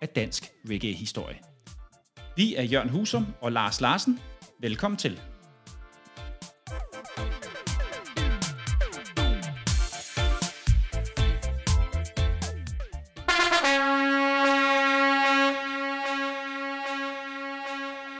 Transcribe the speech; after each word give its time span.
af 0.00 0.08
dansk 0.08 0.52
reggae-historie. 0.70 1.36
Vi 2.36 2.54
er 2.54 2.62
Jørgen 2.62 2.88
Husum 2.88 3.26
og 3.40 3.52
Lars 3.52 3.80
Larsen. 3.80 4.20
Velkommen 4.60 4.98
til. 4.98 5.20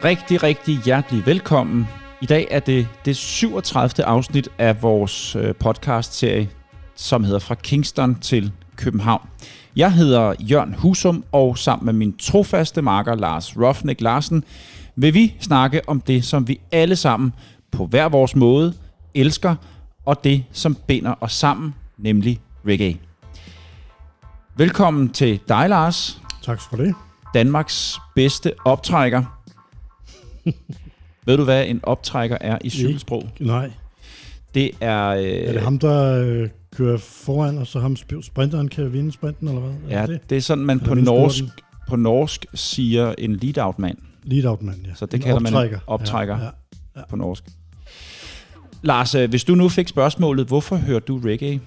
Rigtig, 0.04 0.42
rigtig 0.42 0.78
hjertelig 0.84 1.26
velkommen. 1.26 1.86
I 2.22 2.26
dag 2.26 2.48
er 2.50 2.60
det 2.60 2.88
det 3.04 3.16
37. 3.16 4.04
afsnit 4.04 4.48
af 4.58 4.82
vores 4.82 5.36
øh, 5.36 5.54
podcast-serie, 5.54 6.50
som 6.94 7.24
hedder 7.24 7.38
Fra 7.38 7.54
Kingston 7.54 8.20
til 8.20 8.52
København. 8.76 9.28
Jeg 9.78 9.92
hedder 9.92 10.34
Jørgen 10.40 10.74
Husum, 10.74 11.24
og 11.32 11.58
sammen 11.58 11.86
med 11.86 11.92
min 11.92 12.16
trofaste 12.16 12.82
marker 12.82 13.14
Lars 13.14 13.56
Ruffnick 13.56 14.00
Larsen, 14.00 14.44
vil 14.96 15.14
vi 15.14 15.34
snakke 15.40 15.88
om 15.88 16.00
det, 16.00 16.24
som 16.24 16.48
vi 16.48 16.60
alle 16.72 16.96
sammen 16.96 17.32
på 17.72 17.86
hver 17.86 18.08
vores 18.08 18.36
måde 18.36 18.74
elsker, 19.14 19.54
og 20.06 20.24
det, 20.24 20.44
som 20.52 20.74
binder 20.86 21.14
os 21.20 21.32
sammen, 21.32 21.74
nemlig 21.98 22.40
reggae. 22.66 22.96
Velkommen 24.56 25.08
til 25.08 25.40
dig, 25.48 25.68
Lars. 25.68 26.22
Tak 26.42 26.60
for 26.60 26.76
det. 26.76 26.94
Danmarks 27.34 27.98
bedste 28.14 28.52
optrækker. 28.64 29.40
Ved 31.26 31.36
du, 31.36 31.44
hvad 31.44 31.66
en 31.66 31.80
optrækker 31.82 32.38
er 32.40 32.58
i 32.64 32.70
cykelsprog? 32.70 33.28
Nej. 33.40 33.70
Det 34.54 34.70
er... 34.80 35.08
Øh, 35.08 35.24
Er 35.24 35.52
det 35.52 35.62
ham, 35.62 35.78
der 35.78 36.24
øh, 36.24 36.48
kører 36.78 36.98
foran, 36.98 37.58
og 37.58 37.66
så 37.66 37.80
ham 37.80 37.92
sp- 38.00 38.22
sprinteren 38.22 38.68
kan 38.68 38.92
vinde 38.92 39.12
sprinten, 39.12 39.48
eller 39.48 39.60
hvad? 39.60 39.72
Ja, 39.90 40.02
Er 40.02 40.06
det? 40.06 40.30
det 40.30 40.36
er 40.36 40.40
sådan, 40.40 40.64
man 40.64 40.76
Eller 40.76 40.88
på 40.88 40.94
norsk, 40.94 41.44
på 41.88 41.96
norsk 41.96 42.46
siger 42.54 43.14
en 43.18 43.36
lead-out 43.36 43.78
mand 43.78 43.98
Lead 44.24 44.44
out 44.44 44.62
man, 44.62 44.74
ja. 44.86 44.94
Så 44.94 45.06
det 45.06 45.14
En 45.14 45.20
kalder 45.20 45.40
man 45.40 45.52
en 45.52 45.56
optrækker. 45.56 45.78
optrækker. 45.86 46.38
Ja, 46.38 46.44
ja. 46.96 47.00
på 47.10 47.16
norsk. 47.16 47.44
Lars, 48.82 49.14
øh, 49.14 49.30
hvis 49.30 49.44
du 49.44 49.54
nu 49.54 49.68
fik 49.68 49.88
spørgsmålet, 49.88 50.46
hvorfor 50.46 50.76
hører 50.76 51.00
du 51.00 51.18
reggae? 51.24 51.60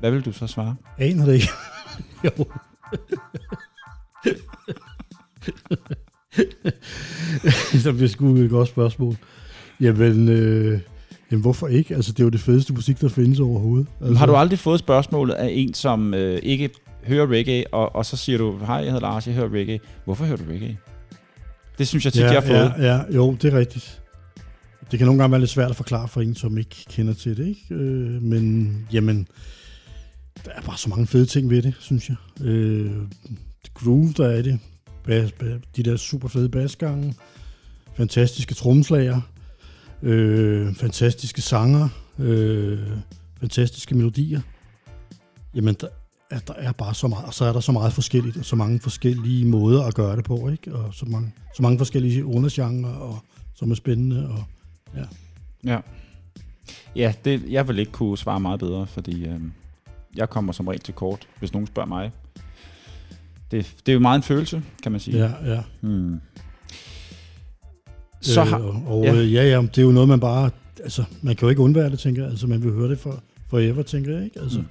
Hvad 0.00 0.10
vil 0.10 0.24
du 0.24 0.32
så 0.32 0.46
svare? 0.46 0.76
Aner 0.98 1.24
det 1.24 1.34
ikke. 1.34 1.48
jo. 2.24 2.30
så 7.82 7.92
det 7.92 8.10
sgu 8.10 8.34
et 8.36 8.50
godt 8.50 8.68
spørgsmål. 8.68 9.16
Jamen, 9.80 10.28
øh, 10.28 10.80
jamen, 11.32 11.42
hvorfor 11.42 11.68
ikke? 11.68 11.94
Altså, 11.94 12.12
det 12.12 12.20
er 12.20 12.24
jo 12.24 12.30
det 12.30 12.40
fedeste 12.40 12.72
musik, 12.72 13.00
der 13.00 13.08
findes 13.08 13.40
overhovedet. 13.40 13.86
Altså, 14.00 14.14
Har 14.14 14.26
du 14.26 14.36
aldrig 14.36 14.58
fået 14.58 14.78
spørgsmålet 14.78 15.34
af 15.34 15.48
en, 15.52 15.74
som 15.74 16.14
øh, 16.14 16.38
ikke 16.42 16.70
hører 17.06 17.26
reggae, 17.26 17.74
og, 17.74 17.96
og 17.96 18.06
så 18.06 18.16
siger 18.16 18.38
du, 18.38 18.58
hej, 18.58 18.76
jeg 18.76 18.84
hedder 18.84 19.00
Lars, 19.00 19.26
jeg 19.26 19.34
hører 19.34 19.52
reggae. 19.52 19.80
Hvorfor 20.04 20.24
hører 20.24 20.36
du 20.36 20.44
reggae? 20.50 20.76
Det 21.78 21.88
synes 21.88 22.04
jeg 22.04 22.12
tit, 22.12 22.22
ja, 22.22 22.32
jeg 22.32 22.42
har 22.42 22.48
fået. 22.48 22.84
Ja, 22.84 22.94
ja, 22.94 23.02
jo, 23.14 23.36
det 23.42 23.52
er 23.54 23.58
rigtigt. 23.58 24.02
Det 24.90 24.98
kan 24.98 25.06
nogle 25.06 25.22
gange 25.22 25.32
være 25.32 25.40
lidt 25.40 25.50
svært 25.50 25.70
at 25.70 25.76
forklare 25.76 26.08
for 26.08 26.20
en, 26.20 26.34
som 26.34 26.58
ikke 26.58 26.76
kender 26.90 27.14
til 27.14 27.36
det, 27.36 27.46
ikke? 27.46 27.74
Øh, 27.74 28.22
men 28.22 28.76
jamen, 28.92 29.28
der 30.44 30.50
er 30.50 30.60
bare 30.60 30.76
så 30.76 30.88
mange 30.88 31.06
fede 31.06 31.26
ting 31.26 31.50
ved 31.50 31.62
det, 31.62 31.74
synes 31.80 32.08
jeg. 32.08 32.46
Øh, 32.46 32.90
det 33.62 33.74
groove, 33.74 34.12
der 34.16 34.26
er 34.28 34.38
i 34.38 34.42
det. 34.42 34.58
Bas, 35.04 35.32
bas, 35.32 35.60
de 35.76 35.82
der 35.82 35.96
super 35.96 36.28
fede 36.28 36.48
basgange. 36.48 37.14
Fantastiske 37.94 38.54
tromslager. 38.54 39.20
Øh, 40.02 40.74
fantastiske 40.74 41.40
sanger. 41.42 41.88
Øh, 42.18 42.78
fantastiske 43.40 43.94
melodier. 43.94 44.40
Jamen, 45.54 45.74
der, 45.80 45.88
at 46.30 46.48
der 46.48 46.54
er 46.54 46.72
bare 46.72 46.94
så 46.94 47.08
meget, 47.08 47.24
og 47.24 47.34
så 47.34 47.44
er 47.44 47.52
der 47.52 47.60
så 47.60 47.72
meget 47.72 47.92
forskelligt, 47.92 48.36
og 48.36 48.44
så 48.44 48.56
mange 48.56 48.80
forskellige 48.80 49.46
måder 49.46 49.84
at 49.84 49.94
gøre 49.94 50.16
det 50.16 50.24
på, 50.24 50.48
ikke? 50.48 50.74
Og 50.74 50.94
så 50.94 51.06
mange, 51.06 51.32
så 51.56 51.62
mange 51.62 51.78
forskellige 51.78 52.24
undergenre, 52.24 52.90
og 52.90 53.18
som 53.54 53.70
er 53.70 53.74
spændende, 53.74 54.28
og 54.28 54.44
ja. 54.96 55.04
Ja, 55.64 55.80
ja 56.96 57.14
det, 57.24 57.42
jeg 57.48 57.68
vil 57.68 57.78
ikke 57.78 57.92
kunne 57.92 58.18
svare 58.18 58.40
meget 58.40 58.60
bedre, 58.60 58.86
fordi 58.86 59.26
øh, 59.26 59.40
jeg 60.16 60.30
kommer 60.30 60.52
som 60.52 60.68
regel 60.68 60.80
til 60.80 60.94
kort, 60.94 61.28
hvis 61.38 61.52
nogen 61.52 61.66
spørger 61.66 61.88
mig. 61.88 62.12
Det, 63.50 63.74
det 63.86 63.92
er 63.92 63.94
jo 63.94 64.00
meget 64.00 64.16
en 64.16 64.22
følelse, 64.22 64.62
kan 64.82 64.92
man 64.92 65.00
sige. 65.00 65.18
Ja, 65.18 65.54
ja. 65.54 65.62
Hmm. 65.80 66.20
Så 68.22 68.44
har, 68.44 68.58
øh, 68.58 68.86
og 68.90 69.04
ja. 69.04 69.12
ja. 69.14 69.22
ja, 69.22 69.44
ja, 69.50 69.62
det 69.62 69.78
er 69.78 69.82
jo 69.82 69.90
noget, 69.92 70.08
man 70.08 70.20
bare, 70.20 70.50
altså, 70.82 71.04
man 71.22 71.36
kan 71.36 71.46
jo 71.46 71.50
ikke 71.50 71.62
undvære 71.62 71.90
det, 71.90 71.98
tænker 71.98 72.22
jeg. 72.22 72.30
Altså, 72.30 72.46
man 72.46 72.62
vil 72.62 72.72
høre 72.72 72.90
det 72.90 72.98
for 72.98 73.22
forever, 73.50 73.82
tænker 73.82 74.14
jeg, 74.16 74.24
ikke? 74.24 74.40
Altså, 74.40 74.58
Mm. 74.58 74.64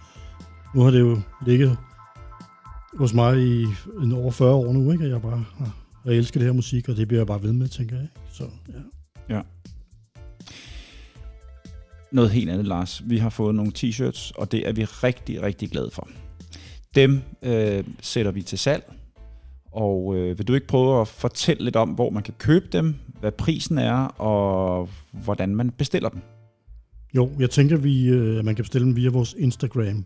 nu 0.75 0.81
har 0.81 0.91
det 0.91 1.00
jo 1.00 1.19
ligget 1.45 1.78
hos 2.97 3.13
mig 3.13 3.39
i 3.39 3.66
en 4.03 4.12
over 4.12 4.31
40 4.31 4.53
år 4.53 4.73
nu, 4.73 4.91
ikke? 4.91 5.03
Og 5.06 5.09
jeg 5.09 5.22
bare 5.22 5.45
har, 5.57 5.75
jeg 6.06 6.13
elsker 6.13 6.39
det 6.39 6.47
her 6.47 6.53
musik, 6.53 6.89
og 6.89 6.95
det 6.97 7.07
bliver 7.07 7.19
jeg 7.22 7.28
bare 7.28 7.44
ved 7.44 7.53
med, 7.53 7.67
tænker 7.67 7.95
jeg, 7.95 8.03
ikke? 8.03 8.16
Så, 8.34 8.44
ja. 9.29 9.41
noget 12.12 12.31
helt 12.31 12.50
andet, 12.50 12.66
Lars. 12.68 13.01
Vi 13.06 13.18
har 13.18 13.29
fået 13.29 13.56
nogle 13.56 13.72
t-shirts, 13.78 14.31
og 14.35 14.51
det 14.51 14.68
er 14.68 14.73
vi 14.73 14.83
rigtig, 14.85 15.41
rigtig 15.41 15.72
glade 15.72 15.89
for. 15.94 16.07
Dem 16.95 17.22
øh, 17.44 17.83
sætter 18.01 18.31
vi 18.31 18.41
til 18.41 18.59
salg, 18.59 18.94
og 19.71 20.15
øh, 20.15 20.37
vil 20.37 20.47
du 20.47 20.53
ikke 20.53 20.67
prøve 20.67 21.01
at 21.01 21.07
fortælle 21.07 21.63
lidt 21.63 21.75
om, 21.75 21.89
hvor 21.89 22.09
man 22.09 22.23
kan 22.23 22.33
købe 22.37 22.67
dem, 22.71 22.95
hvad 23.19 23.31
prisen 23.31 23.77
er, 23.77 23.97
og 24.05 24.89
hvordan 25.11 25.55
man 25.55 25.69
bestiller 25.69 26.09
dem? 26.09 26.21
Jo, 27.15 27.31
jeg 27.39 27.49
tænker, 27.49 27.77
vi, 27.77 28.07
øh, 28.07 28.39
at 28.39 28.45
man 28.45 28.55
kan 28.55 28.63
bestille 28.63 28.87
dem 28.87 28.95
via 28.95 29.09
vores 29.09 29.35
Instagram. 29.37 30.05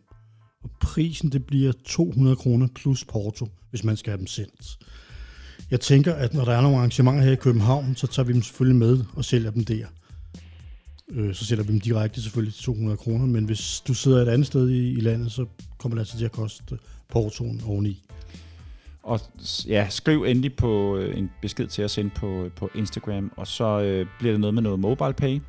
Og 0.63 0.69
prisen, 0.81 1.31
det 1.31 1.45
bliver 1.45 1.71
200 1.85 2.35
kroner 2.35 2.67
plus 2.75 3.05
porto, 3.05 3.47
hvis 3.69 3.83
man 3.83 3.97
skal 3.97 4.11
have 4.11 4.19
dem 4.19 4.27
sendt. 4.27 4.77
Jeg 5.71 5.79
tænker, 5.79 6.13
at 6.13 6.33
når 6.33 6.45
der 6.45 6.51
er 6.51 6.61
nogle 6.61 6.77
arrangementer 6.77 7.23
her 7.23 7.31
i 7.31 7.35
København, 7.35 7.95
så 7.95 8.07
tager 8.07 8.25
vi 8.25 8.33
dem 8.33 8.41
selvfølgelig 8.41 8.79
med 8.79 9.03
og 9.15 9.25
sælger 9.25 9.51
dem 9.51 9.65
der. 9.65 9.85
Øh, 11.11 11.35
så 11.35 11.45
sælger 11.45 11.63
vi 11.63 11.71
dem 11.71 11.81
direkte 11.81 12.21
selvfølgelig 12.21 12.53
til 12.53 12.63
200 12.63 12.97
kroner, 12.97 13.25
men 13.25 13.45
hvis 13.45 13.81
du 13.87 13.93
sidder 13.93 14.21
et 14.21 14.27
andet 14.27 14.47
sted 14.47 14.69
i, 14.69 14.91
i 14.91 14.99
landet, 14.99 15.31
så 15.31 15.45
kommer 15.77 15.95
det 15.95 16.01
altså 16.01 16.17
til 16.17 16.25
at 16.25 16.31
koste 16.31 16.77
portoen 17.09 17.61
oveni. 17.65 18.03
Og 19.05 19.19
ja, 19.67 19.87
skriv 19.89 20.23
endelig 20.23 20.55
på 20.55 20.97
øh, 20.97 21.17
en 21.17 21.31
besked 21.41 21.67
til 21.67 21.85
os 21.85 21.97
ind 21.97 22.11
på, 22.11 22.49
på 22.55 22.69
Instagram, 22.75 23.31
og 23.37 23.47
så 23.47 23.79
øh, 23.81 24.05
bliver 24.19 24.33
det 24.33 24.39
noget 24.41 24.53
med 24.53 24.61
noget 24.63 24.79
mobile 24.79 25.13
pay. 25.13 25.41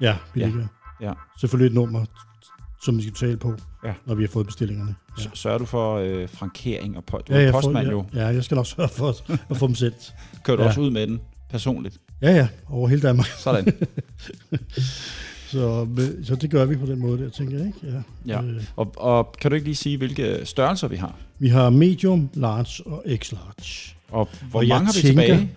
Ja, 0.00 0.16
vi 0.34 0.40
Ja, 0.40 0.46
ligger 0.46 0.66
ja. 1.00 1.12
selvfølgelig 1.40 1.66
et 1.66 1.74
nummer, 1.74 2.04
som 2.82 2.96
vi 2.96 3.02
skal 3.02 3.12
betale 3.12 3.36
på, 3.36 3.54
Ja. 3.84 3.94
når 4.06 4.14
vi 4.14 4.22
har 4.22 4.28
fået 4.28 4.46
bestillingerne. 4.46 4.94
Ja. 5.18 5.24
Sørger 5.34 5.58
du 5.58 5.64
for 5.64 5.94
øh, 5.96 6.28
frankering 6.28 6.96
og 6.96 7.04
po- 7.12 7.22
du 7.28 7.34
Ja, 7.34 7.40
er 7.42 7.52
postmand 7.52 7.86
får, 7.86 7.92
jo. 7.92 8.06
ja, 8.14 8.20
ja, 8.20 8.26
jeg 8.26 8.44
skal 8.44 8.54
nok 8.54 8.66
sørge 8.66 8.88
for 8.88 9.08
at, 9.08 9.40
at 9.50 9.56
få 9.56 9.66
dem 9.66 9.74
sendt. 9.74 10.14
Kører 10.44 10.56
du 10.56 10.62
Ja. 10.62 10.68
også 10.68 10.80
ud 10.80 10.90
med 10.90 11.06
den 11.06 11.20
personligt? 11.50 11.98
Ja, 12.22 12.30
ja, 12.32 12.48
over 12.68 12.88
hele 12.88 13.02
Danmark. 13.02 13.26
Sådan. 13.26 13.72
Så, 15.54 15.86
så 16.24 16.34
det 16.36 16.50
gør 16.50 16.64
vi 16.64 16.76
på 16.76 16.86
den 16.86 16.98
måde 16.98 17.18
der, 17.24 17.30
tænker 17.30 17.58
jeg, 17.58 17.66
ikke? 17.66 17.78
Ja. 18.26 18.34
Ja. 18.34 18.42
Øh, 18.42 18.62
Og, 18.76 18.92
og 18.96 19.32
kan 19.40 19.50
du 19.50 19.54
ikke 19.54 19.66
lige 19.66 19.74
sige, 19.76 19.96
hvilke 19.98 20.40
størrelser 20.44 20.88
vi 20.88 20.96
har? 20.96 21.16
vi 21.38 21.48
har 21.48 21.70
medium, 21.70 22.28
large 22.34 22.86
og 22.86 23.04
x-large. 23.08 23.94
Og 24.10 24.28
hvor 24.50 24.60
Og 24.60 24.68
jeg 24.68 24.74
mange 24.74 24.86
har 24.86 24.92
vi 24.92 25.00
tænker- 25.08 25.22
tilbage? 25.24 25.50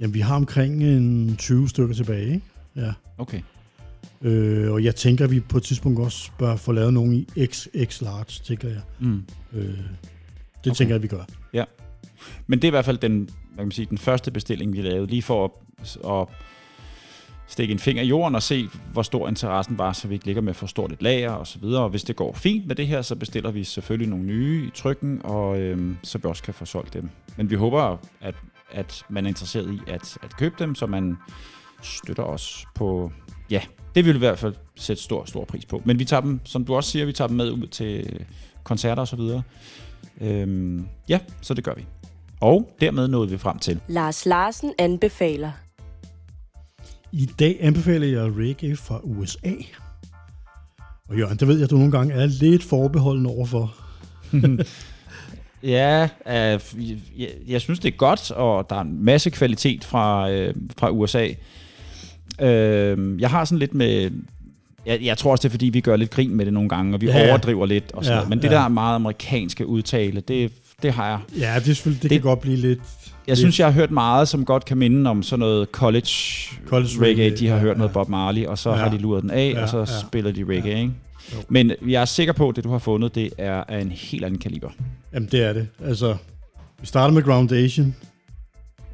Jamen, 0.00 0.14
vi 0.14 0.20
har 0.20 0.36
omkring 0.36 0.82
en 0.84 1.36
20 1.36 1.68
stykker 1.68 1.94
tilbage, 1.94 2.26
ikke? 2.26 2.40
Ja. 2.76 2.92
Okay. 3.18 3.40
Øh, 4.22 4.72
og 4.72 4.84
jeg 4.84 4.94
tænker, 4.96 5.24
at 5.24 5.30
vi 5.30 5.40
på 5.40 5.56
et 5.56 5.62
tidspunkt 5.62 6.00
også 6.00 6.30
bør 6.38 6.56
få 6.56 6.72
lavet 6.72 6.94
nogle 6.94 7.16
i 7.16 7.26
XX-large, 7.46 8.42
tænker 8.44 8.68
jeg. 8.68 8.80
Mm. 9.00 9.22
Øh, 9.52 9.62
det 9.64 9.76
Okay. 10.66 10.74
tænker 10.74 10.94
jeg, 10.94 10.96
at 10.96 11.02
vi 11.02 11.08
gør. 11.08 11.24
Men 12.46 12.58
det 12.58 12.64
er 12.64 12.68
i 12.68 12.70
hvert 12.70 12.84
fald 12.84 12.98
den 12.98 13.18
hvad 13.18 13.62
kan 13.62 13.66
man 13.66 13.72
sige, 13.72 13.86
den 13.90 13.98
første 13.98 14.30
bestilling, 14.30 14.72
vi 14.72 14.82
lavede, 14.82 15.06
lige 15.10 15.22
for 15.22 15.44
at, 15.44 15.50
at 16.04 16.26
stikke 17.46 17.72
en 17.72 17.78
finger 17.78 18.02
i 18.02 18.06
jorden 18.06 18.34
og 18.34 18.42
se, 18.42 18.68
hvor 18.92 19.02
stor 19.02 19.28
interessen 19.28 19.78
var, 19.78 19.92
så 19.92 20.08
vi 20.08 20.14
ikke 20.14 20.26
ligger 20.26 20.42
med 20.42 20.54
for 20.54 20.66
stort 20.66 20.92
et 20.92 21.02
lager 21.02 21.30
og 21.30 21.46
så 21.46 21.58
videre. 21.58 21.82
Og 21.82 21.88
hvis 21.88 22.04
det 22.04 22.16
går 22.16 22.32
fint 22.32 22.66
med 22.66 22.76
det 22.76 22.86
her, 22.86 23.02
så 23.02 23.16
bestiller 23.16 23.50
vi 23.50 23.64
selvfølgelig 23.64 24.08
nogle 24.08 24.24
nye 24.24 24.66
i 24.66 24.70
trykken, 24.74 25.20
og 25.24 25.60
øhm, 25.60 25.96
så 26.02 26.18
vi 26.18 26.28
også 26.28 26.42
kan 26.42 26.54
få 26.54 26.64
solgt 26.64 26.94
dem. 26.94 27.10
Men 27.36 27.50
vi 27.50 27.54
håber, 27.54 27.96
at, 28.20 28.34
at 28.72 29.04
man 29.08 29.24
er 29.24 29.28
interesseret 29.28 29.72
i 29.72 29.90
at, 29.90 30.18
at 30.22 30.36
købe 30.36 30.54
dem, 30.58 30.74
så 30.74 30.86
man 30.86 31.16
støtter 31.82 32.22
os 32.22 32.66
på... 32.74 33.12
Ja, 33.50 33.60
det 33.94 34.04
vil 34.04 34.14
vi 34.14 34.16
i 34.16 34.18
hvert 34.18 34.38
fald 34.38 34.54
sætte 34.76 35.02
stor, 35.02 35.24
stor 35.24 35.44
pris 35.44 35.66
på. 35.66 35.82
Men 35.84 35.98
vi 35.98 36.04
tager 36.04 36.20
dem, 36.20 36.40
som 36.44 36.64
du 36.64 36.74
også 36.74 36.90
siger, 36.90 37.04
vi 37.04 37.12
tager 37.12 37.28
dem 37.28 37.36
med 37.36 37.50
ud 37.50 37.66
til 37.66 38.24
koncerter 38.62 39.00
og 39.00 39.08
så 39.08 39.16
videre. 39.16 39.42
Øhm, 40.20 40.86
ja, 41.08 41.18
så 41.40 41.54
det 41.54 41.64
gør 41.64 41.74
vi. 41.74 41.86
Og 42.40 42.76
dermed 42.80 43.08
nåede 43.08 43.30
vi 43.30 43.38
frem 43.38 43.58
til. 43.58 43.80
Lars 43.88 44.26
Larsen 44.26 44.72
anbefaler. 44.78 45.63
I 47.16 47.26
dag 47.38 47.56
anbefaler 47.60 48.06
jeg 48.06 48.32
reggae 48.36 48.76
fra 48.76 49.00
USA. 49.02 49.50
Og 51.08 51.18
Jørgen, 51.18 51.38
det 51.38 51.48
ved 51.48 51.54
jeg, 51.54 51.64
at 51.64 51.70
du 51.70 51.76
nogle 51.76 51.92
gange 51.92 52.14
er 52.14 52.26
lidt 52.26 52.62
forbeholden 52.64 53.26
overfor. 53.26 53.74
Ja, 55.62 56.02
øh, 56.28 56.60
jeg, 57.18 57.28
jeg 57.48 57.60
synes, 57.60 57.78
det 57.78 57.92
er 57.92 57.96
godt, 57.96 58.30
og 58.30 58.70
der 58.70 58.76
er 58.76 58.80
en 58.80 59.04
masse 59.04 59.30
kvalitet 59.30 59.84
fra, 59.84 60.30
øh, 60.30 60.54
fra 60.78 60.90
USA. 60.90 61.28
Øh, 62.40 63.20
jeg 63.20 63.30
har 63.30 63.44
sådan 63.44 63.58
lidt 63.58 63.74
med... 63.74 64.10
Jeg, 64.86 64.98
jeg 65.02 65.18
tror 65.18 65.30
også, 65.30 65.42
det 65.42 65.48
er, 65.48 65.50
fordi 65.50 65.66
vi 65.66 65.80
gør 65.80 65.96
lidt 65.96 66.10
grin 66.10 66.34
med 66.34 66.44
det 66.44 66.52
nogle 66.54 66.68
gange, 66.68 66.94
og 66.94 67.00
vi 67.00 67.06
Ja. 67.06 67.28
overdriver 67.30 67.66
lidt. 67.66 67.92
Og 67.92 68.04
sådan 68.04 68.16
Ja, 68.18 68.22
ja, 68.22 68.28
Men 68.28 68.38
det 68.42 68.48
ja. 68.50 68.54
der 68.54 68.68
meget 68.68 68.94
amerikanske 68.94 69.66
udtale, 69.66 70.20
det, 70.20 70.52
det 70.82 70.92
har 70.92 71.08
jeg. 71.08 71.18
Ja, 71.38 71.54
det, 71.54 71.60
er 71.70 71.74
selvfølgelig, 71.74 72.02
det 72.02 72.10
Det- 72.10 72.20
kan 72.22 72.28
godt 72.28 72.40
blive 72.40 72.56
lidt... 72.56 72.80
Jeg 73.26 73.36
synes, 73.36 73.58
jeg 73.58 73.66
har 73.66 73.72
hørt 73.72 73.90
meget, 73.90 74.28
som 74.28 74.44
godt 74.44 74.64
kan 74.64 74.76
minde 74.78 75.10
om 75.10 75.22
sådan 75.22 75.38
noget 75.38 75.68
college, 75.72 76.08
College 76.66 76.88
reggae. 77.00 77.08
reggae, 77.24 77.36
De 77.38 77.46
har 77.48 77.54
ja, 77.56 77.60
hørt 77.60 77.76
noget 77.78 77.90
ja. 77.90 77.92
Bob 77.92 78.08
Marley, 78.08 78.46
og 78.46 78.58
så 78.58 78.70
Ja. 78.70 78.76
har 78.76 78.88
de 78.90 78.98
luret 78.98 79.22
den 79.22 79.30
af, 79.30 79.52
Ja, 79.54 79.62
og 79.62 79.68
så 79.68 79.78
ja. 79.78 79.84
spiller 80.08 80.32
de 80.32 80.44
reggae, 80.44 80.72
Ja. 80.72 80.78
ikke? 80.78 80.92
Jo. 81.32 81.38
Men 81.48 81.72
jeg 81.88 82.00
er 82.00 82.04
sikker 82.04 82.32
på, 82.32 82.48
at 82.48 82.56
det, 82.56 82.64
du 82.64 82.70
har 82.70 82.78
fundet, 82.78 83.14
det 83.14 83.30
er 83.38 83.64
af 83.68 83.80
en 83.80 83.90
helt 83.90 84.24
anden 84.24 84.38
kaliber. 84.38 84.70
Jamen, 85.14 85.28
det 85.32 85.42
er 85.42 85.52
det. 85.52 85.68
Altså, 85.84 86.16
vi 86.80 86.86
starter 86.86 87.14
med 87.14 87.22
Groundation. 87.22 87.94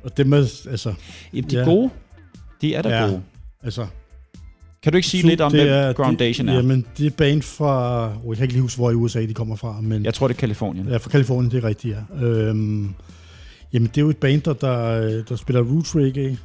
Og 0.05 0.17
det 0.17 0.27
med, 0.27 0.47
altså... 0.71 0.95
Jamen, 1.35 1.51
de 1.51 1.57
er 1.57 1.61
Ja. 1.61 1.65
gode. 1.67 1.91
De 2.61 2.75
er 2.75 2.83
da 2.83 2.89
Ja. 2.89 3.07
gode. 3.07 3.23
altså 3.65 3.87
Kan 4.83 4.93
du 4.93 4.97
ikke 4.97 5.09
sige 5.09 5.27
lidt 5.29 5.41
om, 5.41 5.53
det 5.53 5.63
hvem 5.71 5.95
Groundation 5.95 6.47
det, 6.47 6.53
er? 6.53 6.57
Jamen, 6.57 6.87
det 6.99 7.07
er 7.07 7.11
band 7.11 7.43
fra... 7.43 8.07
Oh, 8.25 8.29
jeg 8.29 8.37
kan 8.37 8.45
ikke 8.45 8.55
lige 8.55 8.63
huske, 8.63 8.79
hvor 8.79 8.91
i 8.91 8.95
USA 8.95 9.21
de 9.27 9.35
kommer 9.35 9.57
fra, 9.57 9.81
men... 9.81 10.05
Jeg 10.05 10.15
tror, 10.15 10.29
det 10.29 10.35
er 10.35 10.39
Kalifornien. 10.39 10.89
Ja, 10.89 10.97
fra 10.97 11.11
Kalifornien, 11.11 11.51
det 11.51 11.65
er 11.65 11.69
rigtigt, 11.69 11.97
ja. 12.21 12.25
Øhm, 12.27 12.95
jamen, 13.73 13.89
det 13.89 13.97
er 13.99 14.03
jo 14.03 14.11
et 14.11 14.17
band, 14.17 14.43
der, 14.43 14.53
der, 14.53 15.23
der 15.25 15.37
spiller 15.37 15.63
roots 15.63 15.97
reggae, 15.97 16.39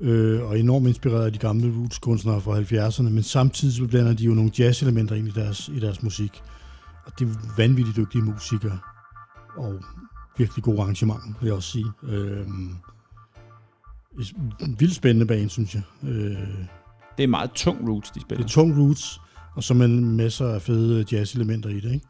øh, 0.00 0.42
og 0.42 0.58
enormt 0.58 0.88
inspireret 0.88 1.24
af 1.26 1.32
de 1.32 1.38
gamle 1.38 1.74
roots-kunstnere 1.78 2.40
fra 2.40 2.60
70'erne, 2.60 3.02
men 3.10 3.22
samtidig 3.22 3.74
så 3.74 3.86
blander 3.86 4.12
de 4.14 4.24
jo 4.24 4.34
nogle 4.34 4.50
jazz-elementer 4.58 5.14
ind 5.14 5.28
i 5.28 5.30
deres, 5.30 5.68
i 5.68 5.80
deres 5.80 6.02
musik. 6.02 6.42
Og 7.06 7.12
det 7.18 7.28
er 7.28 7.32
vanvittigt 7.56 7.96
dygtige 7.96 8.22
musikere, 8.22 8.78
og 9.56 9.74
virkelig 10.38 10.64
god 10.64 10.78
arrangement, 10.78 11.20
vil 11.40 11.46
jeg 11.46 11.54
også 11.54 11.70
sige. 11.70 11.86
Øhm, 12.02 12.74
en 14.60 14.76
vildt 14.78 14.94
spændende 14.94 15.26
band, 15.26 15.50
synes 15.50 15.74
jeg. 15.74 15.82
Øh, 16.02 16.38
Det 17.16 17.22
er 17.24 17.26
meget 17.28 17.50
tung 17.52 17.88
roots, 17.88 18.10
de 18.10 18.14
det 18.14 18.22
spiller. 18.22 18.44
er 18.44 18.48
tung 18.48 18.78
roots, 18.78 19.20
og 19.54 19.64
så 19.64 19.74
med 19.74 19.88
masser 19.88 20.48
af 20.48 20.62
fede 20.62 21.04
jazz-elementer 21.12 21.68
i 21.68 21.80
det, 21.80 21.92
ikke? 21.92 22.06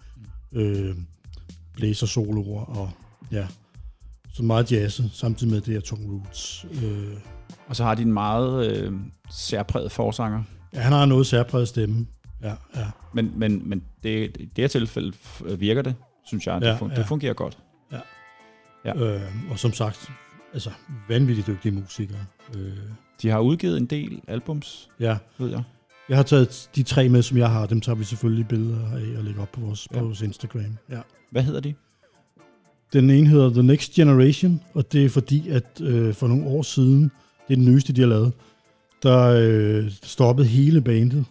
Øh, 0.52 0.96
blæser 1.74 2.06
soloer, 2.06 2.64
og 2.64 2.90
ja, 3.32 3.46
så 4.34 4.42
meget 4.42 4.72
jazz, 4.72 5.00
samtidig 5.12 5.52
med 5.52 5.60
det 5.60 5.76
er 5.76 5.80
tung 5.80 6.10
roots. 6.12 6.66
Øh, 6.84 7.14
Og 7.68 7.76
så 7.76 7.84
har 7.84 7.94
de 7.94 8.02
en 8.02 8.12
meget 8.12 8.70
øh, 8.76 8.92
særpræget 9.30 9.92
forsanger. 9.92 10.42
ja, 10.74 10.80
han 10.80 10.92
har 10.92 11.06
noget 11.06 11.26
særpræget 11.26 11.68
stemme. 11.68 12.06
Ja, 12.42 12.54
ja. 12.76 12.86
Men, 13.14 13.32
men, 13.36 13.68
men 13.68 13.82
det, 14.02 14.36
i 14.38 14.44
det 14.44 14.62
her 14.62 14.68
tilfælde 14.68 15.12
virker 15.58 15.82
det, 15.82 15.94
synes 16.26 16.46
jeg. 16.46 16.60
Det, 16.60 16.66
Ja, 16.66 16.76
fun- 16.76 16.90
ja. 16.90 16.94
det 16.96 17.06
fungerer 17.06 17.34
godt. 17.34 17.58
Ja. 18.84 18.96
Øh, 18.96 19.20
og 19.50 19.58
som 19.58 19.72
sagt, 19.72 20.10
altså 20.54 20.70
vanvittigt 21.08 21.46
dygtige 21.46 21.72
musikere. 21.72 22.18
Øh, 22.56 22.72
De 23.22 23.28
har 23.28 23.38
udgivet 23.40 23.76
en 23.76 23.86
del 23.86 24.20
albums, 24.28 24.88
ja, 25.00 25.16
ved 25.38 25.50
jeg. 25.50 25.62
jeg 26.08 26.16
har 26.16 26.22
taget 26.24 26.70
de 26.76 26.82
tre 26.82 27.08
med, 27.08 27.22
som 27.22 27.38
jeg 27.38 27.50
har, 27.50 27.66
dem 27.66 27.80
tager 27.80 27.96
vi 27.96 28.04
selvfølgelig 28.04 28.48
billeder 28.48 28.86
af 28.86 29.18
og 29.18 29.24
lægger 29.24 29.42
op 29.42 29.52
på 29.52 29.60
vores, 29.60 29.88
ja. 29.90 29.96
Ja. 29.96 30.00
på 30.00 30.06
vores 30.06 30.20
Instagram. 30.22 30.76
Ja. 30.90 31.00
Hvad 31.30 31.42
hedder 31.42 31.60
de? 31.60 31.74
Den 32.92 33.10
ene 33.10 33.28
hedder 33.28 33.50
The 33.50 33.62
Next 33.62 33.92
Generation, 33.92 34.60
og 34.74 34.92
det 34.92 35.04
er 35.04 35.08
fordi, 35.08 35.48
at 35.48 35.80
øh, 35.80 36.14
for 36.14 36.26
nogle 36.26 36.46
år 36.46 36.62
siden, 36.62 37.02
det 37.48 37.54
er 37.54 37.56
den 37.56 37.64
nyeste, 37.64 37.92
de 37.92 38.00
har 38.00 38.08
lavet, 38.08 38.32
der 39.02 39.34
øh, 39.38 39.90
stoppede 40.02 40.48
hele 40.48 40.80
bandet. 40.80 41.24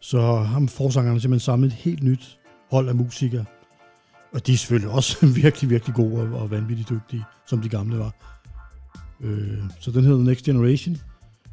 Så 0.00 0.34
ham 0.34 0.68
forsangeren 0.68 1.20
simpelthen 1.20 1.44
samlet 1.44 1.68
et 1.68 1.74
helt 1.74 2.02
nyt 2.02 2.38
hold 2.70 2.88
af 2.88 2.94
musikere. 2.94 3.44
Og 4.32 4.46
de 4.46 4.52
er 4.52 4.56
selvfølgelig 4.56 4.90
også 4.90 5.26
virkelig, 5.42 5.70
virkelig 5.70 5.94
gode 5.94 6.22
og, 6.22 6.40
og 6.40 6.50
vanvittigt 6.50 6.88
dygtige, 6.90 7.24
som 7.46 7.60
de 7.60 7.68
gamle 7.68 7.98
var. 7.98 8.12
Øh, 9.20 9.58
så 9.80 9.90
den 9.90 10.04
hedder 10.04 10.18
The 10.18 10.26
Next 10.26 10.44
Generation. 10.44 10.96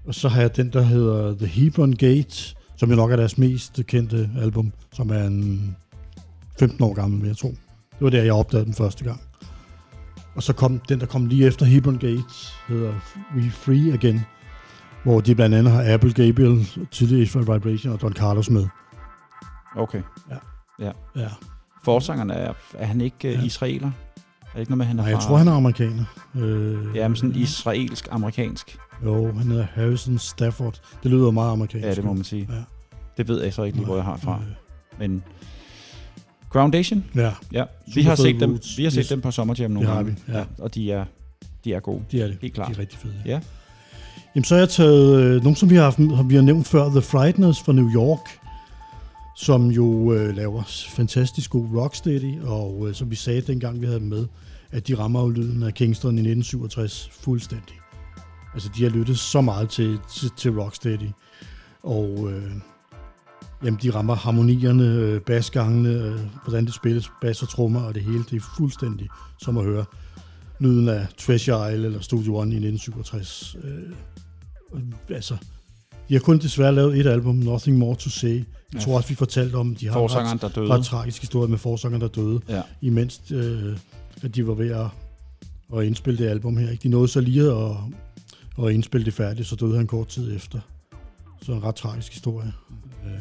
Og 0.05 0.15
så 0.15 0.29
har 0.29 0.41
jeg 0.41 0.57
den, 0.57 0.73
der 0.73 0.81
hedder 0.81 1.35
The 1.35 1.47
Hebron 1.47 1.93
Gate, 1.93 2.55
som 2.75 2.89
jo 2.89 2.95
nok 2.95 3.11
er 3.11 3.15
deres 3.15 3.37
mest 3.37 3.79
kendte 3.87 4.29
album, 4.41 4.71
som 4.93 5.09
er 5.09 5.23
en 5.23 5.75
15 6.59 6.83
år 6.83 6.93
gammel, 6.93 7.21
vil 7.21 7.27
jeg 7.27 7.37
tro. 7.37 7.47
Det 7.91 8.01
var 8.01 8.09
der, 8.09 8.23
jeg 8.23 8.33
opdagede 8.33 8.65
den 8.65 8.73
første 8.73 9.03
gang. 9.03 9.21
Og 10.35 10.43
så 10.43 10.53
kom 10.53 10.79
den, 10.79 10.99
der 10.99 11.05
kom 11.05 11.25
lige 11.25 11.45
efter 11.47 11.65
Hebron 11.65 11.97
Gates, 11.97 12.53
hedder 12.67 12.93
We 13.35 13.51
Free 13.51 13.93
Again, 13.93 14.21
hvor 15.03 15.21
de 15.21 15.35
blandt 15.35 15.55
andet 15.55 15.73
har 15.73 15.93
Apple 15.93 16.13
Gabriel, 16.13 16.67
tidligere 16.91 17.27
for 17.27 17.39
Vibration 17.39 17.93
og 17.93 18.01
Don 18.01 18.13
Carlos 18.13 18.49
med. 18.49 18.67
Okay. 19.75 20.01
Ja. 21.15 21.27
Forsangeren 21.83 22.29
er, 22.29 22.53
er 22.73 22.85
han 22.85 23.01
ikke 23.01 23.15
Ja. 23.23 23.29
ja. 23.39 23.43
israeler? 23.45 23.87
Er 23.87 23.91
det 24.53 24.59
ikke 24.59 24.71
noget 24.71 24.77
med, 24.77 24.85
han 24.85 24.99
er 24.99 25.03
Nej, 25.03 25.09
jeg 25.11 25.21
fra... 25.21 25.27
tror, 25.27 25.37
han 25.37 25.47
er 25.47 25.53
amerikaner. 25.53 26.03
Øh, 26.35 26.95
Ja, 26.95 27.07
men 27.07 27.15
sådan 27.15 27.35
israelsk-amerikansk. 27.35 28.77
Jo, 29.05 29.33
han 29.33 29.47
hedder 29.47 29.65
Harrison 29.73 30.17
Stafford. 30.17 30.81
Det 31.03 31.11
lyder 31.11 31.31
meget 31.31 31.51
amerikansk. 31.51 31.85
Ja, 31.87 31.93
det 31.95 32.03
må 32.03 32.13
man 32.13 32.23
sige. 32.23 32.47
Ja. 32.51 32.63
Det 33.17 33.27
ved 33.27 33.43
jeg 33.43 33.53
så 33.53 33.63
ikke 33.63 33.77
lige, 33.77 33.85
hvor 33.85 33.95
jeg 33.95 34.03
har 34.05 34.17
fra. 34.17 34.33
Øh, 34.33 34.99
Men 34.99 35.23
Groundation, 36.53 37.03
Ja, 37.15 37.31
ja. 37.51 37.63
Vi 37.95 38.01
har, 38.01 38.15
set 38.15 38.39
dem, 38.39 38.51
roots. 38.51 38.77
vi 38.77 38.83
har 38.83 38.89
set 38.91 38.99
Yes. 38.99 39.07
dem 39.07 39.21
på 39.21 39.31
Summer 39.31 39.55
Jam 39.59 39.71
nogle 39.71 39.87
Det 39.87 39.95
har 39.95 40.03
gange. 40.03 40.17
vi, 40.27 40.33
ja. 40.33 40.43
Og 40.57 40.75
de 40.75 40.91
er, 40.91 41.05
de 41.63 41.73
er 41.73 41.79
gode. 41.79 42.01
det 42.11 42.21
er 42.21 42.27
det. 42.27 42.37
Helt 42.41 42.53
klart. 42.53 42.67
De 42.67 42.73
er 42.73 42.79
rigtig 42.79 42.99
fede. 42.99 43.13
Ja. 43.25 43.39
Jamen, 44.35 44.43
så 44.43 44.55
har 44.55 44.59
jeg 44.59 44.69
taget 44.69 45.19
øh, 45.19 45.43
nogle, 45.43 45.55
som 45.57 45.69
vi 45.69 45.75
har, 45.75 45.83
haft, 45.83 45.99
vi 46.29 46.35
har 46.35 46.41
nævnt 46.41 46.67
før, 46.67 46.89
The 46.89 47.01
Frighteners 47.01 47.59
fra 47.59 47.73
New 47.73 47.89
York, 47.95 48.19
som 49.37 49.67
jo 49.71 50.13
øh, 50.13 50.35
laver 50.35 50.63
fantastisk 50.89 51.49
god 51.49 51.67
rocksteady, 51.75 52.41
og 52.41 52.85
øh, 52.89 52.93
som 52.95 53.11
vi 53.11 53.15
sagde 53.15 53.41
dengang, 53.41 53.81
vi 53.81 53.85
havde 53.85 53.99
dem 53.99 54.07
med, 54.07 54.25
at 54.71 54.87
de 54.87 54.95
rammer 54.97 55.21
jo 55.21 55.29
lyden 55.29 55.63
af 55.63 55.73
Kingston 55.73 56.09
i 56.17 56.21
1967 56.21 57.09
fuldstændig. 57.21 57.75
Altså, 58.53 58.69
de 58.77 58.83
har 58.83 58.89
lyttet 58.89 59.19
så 59.19 59.41
meget 59.41 59.69
til, 59.69 59.99
til, 60.15 60.29
til 60.37 60.51
rocksteady, 60.59 61.09
og 61.83 62.29
øh, 62.31 62.51
jamen, 63.63 63.79
de 63.83 63.91
rammer 63.91 64.15
harmonierne, 64.15 64.83
øh, 64.85 65.21
basgangene, 65.21 65.89
øh, 65.89 66.19
hvordan 66.43 66.65
det 66.65 66.73
spilles, 66.73 67.11
bass 67.21 67.41
og 67.41 67.49
trommer, 67.49 67.81
og 67.81 67.95
det 67.95 68.03
hele, 68.03 68.23
det 68.29 68.35
er 68.35 68.43
fuldstændig 68.57 69.07
som 69.41 69.57
at 69.57 69.63
høre 69.63 69.85
lyden 70.59 70.89
af 70.89 71.07
Treasure 71.17 71.73
Isle 71.73 71.85
eller 71.85 71.99
Studio 72.01 72.35
One 72.37 72.51
i 72.51 72.59
1967. 72.59 73.55
Øh, 73.63 73.95
altså, 75.09 75.37
de 76.09 76.13
har 76.13 76.19
kun 76.19 76.37
desværre 76.37 76.75
lavet 76.75 76.99
et 76.99 77.07
album, 77.07 77.35
Nothing 77.35 77.77
More 77.77 77.95
To 77.95 78.09
Say. 78.09 78.35
Jeg 78.35 78.45
Ja. 78.73 78.79
tror 78.79 78.97
også, 78.97 79.09
vi 79.09 79.15
fortalte 79.15 79.55
om, 79.55 79.75
de 79.75 79.87
har 79.89 80.31
en 80.33 80.37
der 80.37 80.49
døde. 80.49 80.69
ret 80.69 80.85
tragisk 80.85 81.21
historie 81.21 81.49
med 81.49 81.57
forsangeren, 81.57 82.01
der 82.01 82.07
døde, 82.07 82.39
Ja. 82.49 82.61
imens 82.81 83.21
øh, 83.31 83.77
at 84.21 84.35
de 84.35 84.47
var 84.47 84.53
ved 84.53 84.69
at, 84.71 84.85
at 85.77 85.85
indspille 85.85 86.23
det 86.23 86.29
album 86.29 86.57
her. 86.57 86.69
Ikke? 86.69 86.83
De 86.83 86.87
nåede 86.89 87.07
så 87.07 87.21
lige 87.21 87.51
at, 87.51 87.71
at 88.65 88.71
indspille 88.73 89.05
det 89.05 89.13
færdigt, 89.13 89.47
så 89.47 89.55
døde 89.55 89.77
han 89.77 89.87
kort 89.87 90.07
tid 90.07 90.35
efter. 90.35 90.59
Så 91.41 91.51
en 91.51 91.63
ret 91.63 91.75
tragisk 91.75 92.11
historie. 92.13 92.53
Øh, 93.05 93.11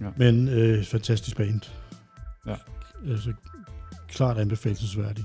Ja. 0.00 0.10
Men 0.16 0.48
øh, 0.48 0.84
fantastisk 0.84 1.36
band. 1.36 1.60
Ja. 2.46 2.54
Altså, 3.10 3.32
klart 4.08 4.38
anbefalesværdig. 4.38 5.24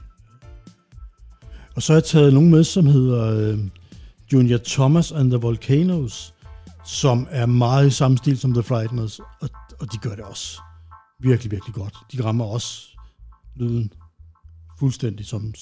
Og 1.76 1.82
så 1.82 1.94
har 1.94 1.98
jeg 1.98 2.04
taget 2.04 2.34
nogen 2.34 2.52
med, 2.52 2.64
som 2.64 2.86
hedder 2.86 3.52
øh, 3.52 3.60
Junior 4.34 4.60
Thomas 4.66 5.12
and 5.12 5.32
the 5.32 5.40
Volcanoes, 5.40 6.34
som 6.86 7.28
er 7.30 7.46
meget 7.46 7.88
i 7.88 7.92
samme 7.92 8.18
stil 8.18 8.38
som 8.38 8.54
The 8.54 8.64
Frighteners, 8.64 9.20
og, 9.20 9.50
og 9.80 9.94
de 9.94 9.98
gør 9.98 10.16
det 10.16 10.26
også 10.26 10.62
virkelig, 11.20 11.52
virkelig 11.52 11.76
godt. 11.76 11.96
De 12.12 12.24
rammer 12.24 12.46
også 12.46 12.88
lyden 13.56 13.94
fuldstændig 14.80 15.26
som... 15.26 15.54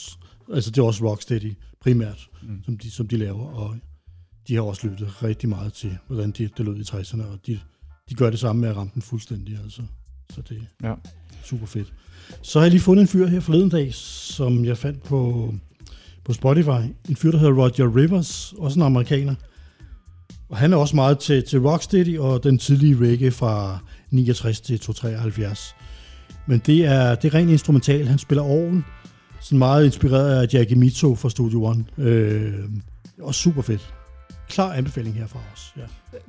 Altså, 0.53 0.71
det 0.71 0.77
er 0.77 0.83
også 0.83 1.09
rocksteady 1.09 1.53
primært, 1.81 2.29
mm. 2.43 2.63
som, 2.65 2.77
de, 2.77 2.91
som 2.91 3.07
de 3.07 3.17
laver, 3.17 3.45
og 3.45 3.75
de 4.47 4.55
har 4.55 4.61
også 4.61 4.87
lyttet 4.87 5.23
rigtig 5.23 5.49
meget 5.49 5.73
til, 5.73 5.97
hvordan 6.07 6.31
de, 6.31 6.49
det 6.57 6.65
lød 6.65 6.77
i 6.77 6.81
60'erne, 6.81 7.23
og 7.23 7.39
de, 7.47 7.59
de 8.11 8.15
gør 8.15 8.29
det 8.29 8.39
samme 8.39 8.61
med 8.61 8.69
at 8.69 8.75
ramme 8.77 8.91
den 8.93 9.01
fuldstændig, 9.01 9.57
altså. 9.63 9.81
Så 10.33 10.41
det 10.49 10.57
er 10.83 10.87
Ja. 10.89 10.93
super 11.43 11.65
fedt. 11.65 11.93
Så 12.41 12.59
har 12.59 12.65
jeg 12.65 12.71
lige 12.71 12.81
fundet 12.81 13.01
en 13.01 13.07
fyr 13.07 13.27
her 13.27 13.39
forleden 13.39 13.69
dag, 13.69 13.93
som 13.93 14.65
jeg 14.65 14.77
fandt 14.77 15.03
på, 15.03 15.53
på 16.23 16.33
Spotify. 16.33 16.69
En 17.09 17.15
fyr, 17.15 17.31
der 17.31 17.37
hedder 17.37 17.53
Roger 17.53 17.95
Rivers, 17.95 18.53
også 18.57 18.79
en 18.79 18.85
amerikaner. 18.85 19.35
Og 20.49 20.57
han 20.57 20.73
er 20.73 20.77
også 20.77 20.95
meget 20.95 21.19
til, 21.19 21.43
til 21.43 21.59
Rocksteady 21.59 22.17
og 22.17 22.43
den 22.43 22.57
tidlige 22.57 22.97
reggae 23.01 23.31
fra 23.31 23.79
69 24.09 24.61
til 24.61 24.79
273. 24.79 25.75
Men 26.47 26.61
det 26.65 26.85
er, 26.85 27.15
det 27.15 27.33
er 27.33 27.37
rent 27.37 27.51
instrumental. 27.51 28.07
Han 28.07 28.17
spiller 28.19 28.43
oven, 28.43 28.85
sådan 29.41 29.59
meget 29.59 29.85
inspireret 29.85 30.41
af 30.41 30.53
Jackie 30.53 30.77
Mito 30.77 31.15
fra 31.15 31.29
Studio 31.29 31.63
One. 31.65 31.85
Øh, 31.97 32.53
og 33.21 33.35
super 33.35 33.61
fedt. 33.61 33.93
Klar 34.51 34.73
anbefaling 34.73 35.15
her 35.15 35.27
fra 35.27 35.39
os. 35.53 35.73
Ja. 35.77 35.81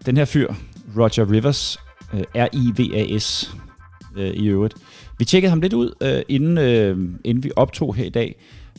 Den 0.06 0.16
her 0.16 0.24
fyr, 0.24 0.54
Roger 0.96 1.30
Rivers, 1.30 1.78
øh, 2.14 2.20
R-I-V-A-S 2.34 3.54
øh, 4.16 4.30
i 4.30 4.46
øvrigt. 4.46 4.74
Vi 5.18 5.24
tjekkede 5.24 5.50
ham 5.50 5.60
lidt 5.60 5.72
ud, 5.72 5.94
øh, 6.00 6.22
inden, 6.28 6.58
inden 7.24 7.44
vi 7.44 7.50
optog 7.56 7.94
her 7.94 8.04
i 8.04 8.10
dag. 8.10 8.34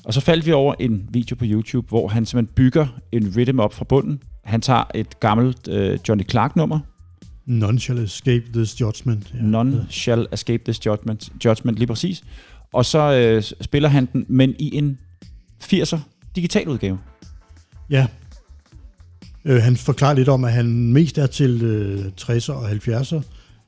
Og 0.05 0.13
så 0.13 0.21
faldt 0.21 0.45
vi 0.45 0.51
over 0.51 0.75
en 0.79 1.09
video 1.11 1.35
på 1.35 1.45
YouTube, 1.47 1.87
hvor 1.87 2.07
han 2.07 2.25
simpelthen 2.25 2.55
bygger 2.55 2.87
en 3.11 3.33
rhythm 3.37 3.59
op 3.59 3.73
fra 3.73 3.85
bunden. 3.85 4.21
Han 4.43 4.61
tager 4.61 4.83
et 4.95 5.19
gammelt 5.19 5.67
Johnny 6.07 6.29
Clark-nummer. 6.29 6.79
None 7.45 7.79
shall 7.79 8.03
escape 8.03 8.43
this 8.53 8.81
judgment. 8.81 9.33
Ja. 9.33 9.41
None 9.41 9.87
shall 9.89 10.27
escape 10.33 10.63
this 10.63 10.85
judgment. 10.85 11.29
Judgment, 11.45 11.77
lige 11.77 11.87
præcis. 11.87 12.23
Og 12.73 12.85
så 12.85 13.13
øh, 13.13 13.43
spiller 13.61 13.89
han 13.89 14.05
den, 14.13 14.25
men 14.29 14.55
i 14.59 14.75
en 14.75 14.97
80'er 15.63 15.97
digital 16.35 16.67
udgave. 16.67 16.99
Ja. 17.89 18.07
Øh, 19.45 19.61
han 19.61 19.77
forklarer 19.77 20.13
lidt 20.13 20.29
om, 20.29 20.43
at 20.43 20.51
han 20.51 20.93
mest 20.93 21.17
er 21.17 21.27
til 21.27 21.63
øh, 21.63 22.05
60'er 22.21 22.53
og 22.53 22.71
70'er 22.71 23.21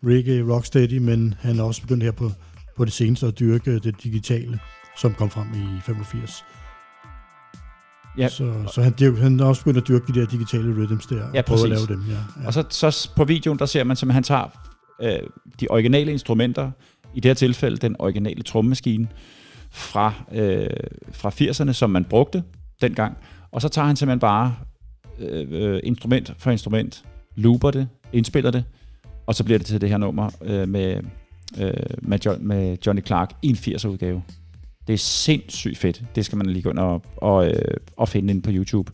reggae, 0.04 0.54
rocksteady, 0.54 0.98
men 0.98 1.34
han 1.40 1.60
er 1.60 1.64
også 1.64 1.82
begyndt 1.82 2.04
her 2.04 2.12
på, 2.12 2.32
på 2.78 2.86
det 2.86 2.94
seneste 2.94 3.28
at 3.28 3.40
dyrke 3.40 3.80
det 3.80 4.04
digitale, 4.04 4.60
som 4.98 5.14
kom 5.14 5.30
frem 5.30 5.48
i 5.54 5.82
85. 5.86 6.44
Ja. 8.18 8.28
Så, 8.28 8.54
så 8.74 8.82
han, 8.82 8.94
det, 9.00 9.18
han 9.18 9.40
er 9.40 9.46
også 9.46 9.62
begyndt 9.62 9.78
at 9.78 9.88
dyrke 9.88 10.14
de 10.14 10.20
der 10.20 10.26
digitale 10.26 10.76
rhythms 10.78 11.06
der, 11.06 11.28
ja, 11.34 11.40
og 11.40 11.46
prøve 11.46 11.64
at 11.64 11.70
lave 11.70 11.88
dem. 11.88 12.04
Ja, 12.10 12.42
ja. 12.42 12.48
Og 12.48 12.54
så, 12.54 12.64
så 12.70 13.10
på 13.16 13.24
videoen, 13.24 13.60
der 13.60 13.66
ser 13.66 13.84
man, 13.84 13.98
at 14.02 14.14
han 14.14 14.24
tager 14.24 14.48
øh, 15.02 15.20
de 15.60 15.68
originale 15.70 16.12
instrumenter, 16.12 16.72
i 17.16 17.20
det 17.20 17.30
her 17.30 17.34
tilfælde 17.34 17.78
den 17.78 17.96
originale 18.00 18.44
trommemaskine 18.44 19.08
fra, 19.72 20.14
øh, 20.32 20.70
fra 21.14 21.30
80'erne, 21.30 21.74
som 21.74 21.90
man 21.90 22.06
brugte 22.06 22.44
dengang, 22.82 23.18
og 23.52 23.62
så 23.62 23.70
tager 23.70 23.86
han 23.86 23.96
simpelthen 23.96 24.20
bare 24.20 24.56
Øh, 25.20 25.48
øh, 25.52 25.80
instrument 25.84 26.34
for 26.38 26.52
instrument, 26.52 27.04
looper 27.36 27.72
det, 27.72 27.88
indspiller 28.14 28.52
det, 28.52 28.64
og 29.26 29.36
så 29.36 29.44
bliver 29.44 29.58
det 29.58 29.68
til 29.68 29.82
det 29.82 29.90
her 29.90 29.98
nummer 29.98 30.30
øh, 30.42 30.70
med, 30.70 31.02
øh, 31.60 31.74
med, 32.02 32.20
John, 32.26 32.48
med 32.48 32.78
Johnny 32.86 33.06
Clark 33.06 33.32
i 33.42 33.48
en 33.48 33.56
80'er 33.56 33.88
udgave. 33.88 34.24
Det 34.88 34.94
er 34.94 34.98
sindssygt 34.98 35.78
fedt. 35.78 36.04
Det 36.16 36.26
skal 36.26 36.38
man 36.38 36.46
lige 36.46 36.62
gå 36.62 36.70
ind 36.70 36.80
og, 36.80 37.02
og, 37.18 37.48
øh, 37.48 37.78
og 37.98 38.10
finde 38.10 38.34
ind 38.34 38.44
på 38.44 38.50
YouTube. 38.54 38.92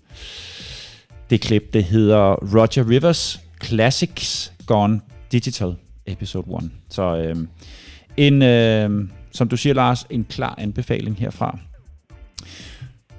Det 1.29 1.41
klip, 1.41 1.73
det 1.73 1.83
hedder 1.83 2.35
Roger 2.55 2.89
Rivers 2.89 3.39
Classics 3.63 4.53
Gone 4.65 5.01
Digital 5.31 5.75
Episode 6.05 6.47
1. 6.63 6.71
Så 6.89 7.17
øh, 7.17 7.35
en, 8.17 8.41
øh, 8.41 9.09
som 9.31 9.49
du 9.49 9.57
siger, 9.57 9.73
Lars, 9.73 10.05
en 10.09 10.23
klar 10.23 10.55
anbefaling 10.57 11.15
herfra. 11.19 11.59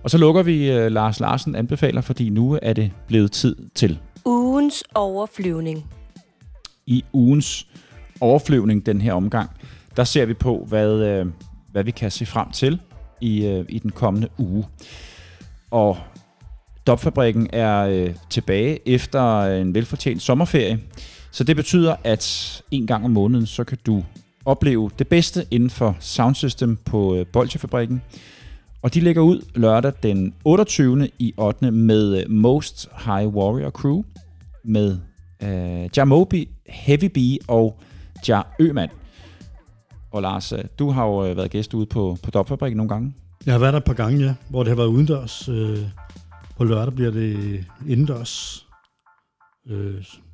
Og 0.02 0.10
så 0.10 0.18
lukker 0.18 0.42
vi 0.42 0.70
øh, 0.70 0.92
Lars 0.92 1.20
Larsen 1.20 1.54
anbefaler, 1.54 2.00
fordi 2.00 2.28
nu 2.28 2.58
er 2.62 2.72
det 2.72 2.92
blevet 3.06 3.32
tid 3.32 3.56
til 3.74 3.98
ugens 4.24 4.84
overflyvning. 4.94 5.86
I 6.86 7.04
ugens 7.12 7.66
overflyvning 8.20 8.86
den 8.86 9.00
her 9.00 9.12
omgang, 9.12 9.50
der 9.96 10.04
ser 10.04 10.26
vi 10.26 10.34
på, 10.34 10.64
hvad, 10.68 10.92
øh, 10.92 11.26
hvad 11.72 11.84
vi 11.84 11.90
kan 11.90 12.10
se 12.10 12.26
frem 12.26 12.50
til 12.50 12.80
i, 13.20 13.46
øh, 13.46 13.64
i 13.68 13.78
den 13.78 13.90
kommende 13.90 14.28
uge. 14.38 14.66
Og 15.70 15.96
Dopfabrikken 16.86 17.50
er 17.52 17.78
øh, 17.78 18.14
tilbage 18.30 18.88
efter 18.88 19.40
en 19.42 19.74
velfortjent 19.74 20.22
sommerferie, 20.22 20.80
så 21.30 21.44
det 21.44 21.56
betyder, 21.56 21.96
at 22.04 22.62
en 22.70 22.86
gang 22.86 23.04
om 23.04 23.10
måneden, 23.10 23.46
så 23.46 23.64
kan 23.64 23.78
du 23.86 24.04
opleve 24.44 24.90
det 24.98 25.08
bedste 25.08 25.46
inden 25.50 25.70
for 25.70 25.96
soundsystem 26.00 26.76
på 26.76 27.16
øh, 27.16 27.26
Bolsjefabrikken. 27.26 28.02
Og 28.82 28.94
de 28.94 29.00
lægger 29.00 29.22
ud 29.22 29.40
lørdag 29.54 29.92
den 30.02 30.34
28. 30.44 31.08
i 31.18 31.34
8. 31.36 31.70
med 31.70 32.20
øh, 32.20 32.30
Most 32.30 32.88
High 33.04 33.28
Warrior 33.28 33.70
Crew, 33.70 34.02
med 34.64 34.98
øh, 35.42 35.90
Jamobi, 35.96 36.48
Heavy 36.68 37.04
B 37.04 37.18
og 37.48 37.80
Ja 38.28 38.42
Øman. 38.58 38.88
Og 40.10 40.22
Lars, 40.22 40.52
øh, 40.52 40.64
du 40.78 40.90
har 40.90 41.06
jo 41.06 41.26
øh, 41.26 41.36
været 41.36 41.50
gæst 41.50 41.74
ude 41.74 41.86
på, 41.86 42.16
på 42.22 42.30
Dopfabrikken 42.30 42.76
nogle 42.76 42.88
gange. 42.88 43.14
Jeg 43.46 43.54
har 43.54 43.58
været 43.58 43.72
der 43.72 43.78
et 43.78 43.84
par 43.84 43.94
gange, 43.94 44.24
ja, 44.24 44.34
hvor 44.48 44.62
det 44.62 44.68
har 44.68 44.76
været 44.76 44.88
udendørs. 44.88 45.48
På 46.56 46.64
lørdag 46.64 46.94
bliver 46.94 47.10
det 47.10 47.64
indendørs. 47.88 48.66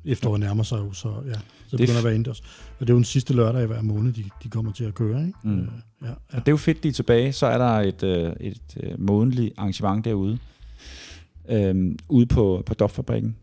Efteråret 0.05 0.39
nærmer 0.39 0.63
sig 0.63 0.77
jo, 0.77 0.93
så 0.93 1.13
ja, 1.27 1.39
så 1.69 1.77
det 1.77 1.83
begynder 1.83 1.97
at 1.97 2.03
være 2.03 2.15
indendørs. 2.15 2.39
Og 2.79 2.79
det 2.79 2.89
er 2.89 2.93
jo 2.93 2.97
den 2.97 3.05
sidste 3.05 3.33
lørdag 3.33 3.63
i 3.63 3.65
hver 3.65 3.81
måned, 3.81 4.13
de, 4.13 4.23
de 4.43 4.49
kommer 4.49 4.71
til 4.71 4.83
at 4.83 4.93
køre. 4.93 5.27
Ikke? 5.27 5.39
Mm. 5.43 5.69
ja, 6.01 6.07
ja. 6.07 6.13
Og 6.31 6.39
det 6.39 6.47
er 6.47 6.51
jo 6.51 6.57
fedt, 6.57 6.83
de 6.83 6.87
er 6.87 6.93
tilbage. 6.93 7.33
Så 7.33 7.45
er 7.45 7.57
der 7.57 7.65
et, 7.65 8.03
et, 8.03 8.59
et 8.77 8.99
månedligt 8.99 9.53
arrangement 9.57 10.05
derude, 10.05 10.39
øhm, 11.49 11.99
ude 12.09 12.25
på, 12.25 12.63
på 12.65 12.73
Dopfabrikken. 12.73 13.35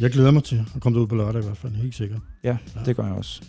Jeg 0.00 0.10
glæder 0.10 0.30
mig 0.30 0.44
til 0.44 0.64
at 0.74 0.80
komme 0.80 0.96
derud 0.96 1.06
på 1.06 1.14
lørdag 1.14 1.42
i 1.42 1.44
hvert 1.44 1.56
fald, 1.56 1.72
helt 1.72 1.94
sikkert. 1.94 2.20
Ja, 2.44 2.56
ja. 2.76 2.80
det 2.84 2.96
gør 2.96 3.04
jeg 3.04 3.14
også. 3.14 3.42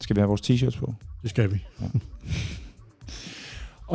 Skal 0.00 0.16
vi 0.16 0.20
have 0.20 0.28
vores 0.28 0.50
t-shirts 0.50 0.78
på? 0.78 0.94
Det 1.22 1.30
skal 1.30 1.52
vi. 1.52 1.64
Ja. 1.80 1.86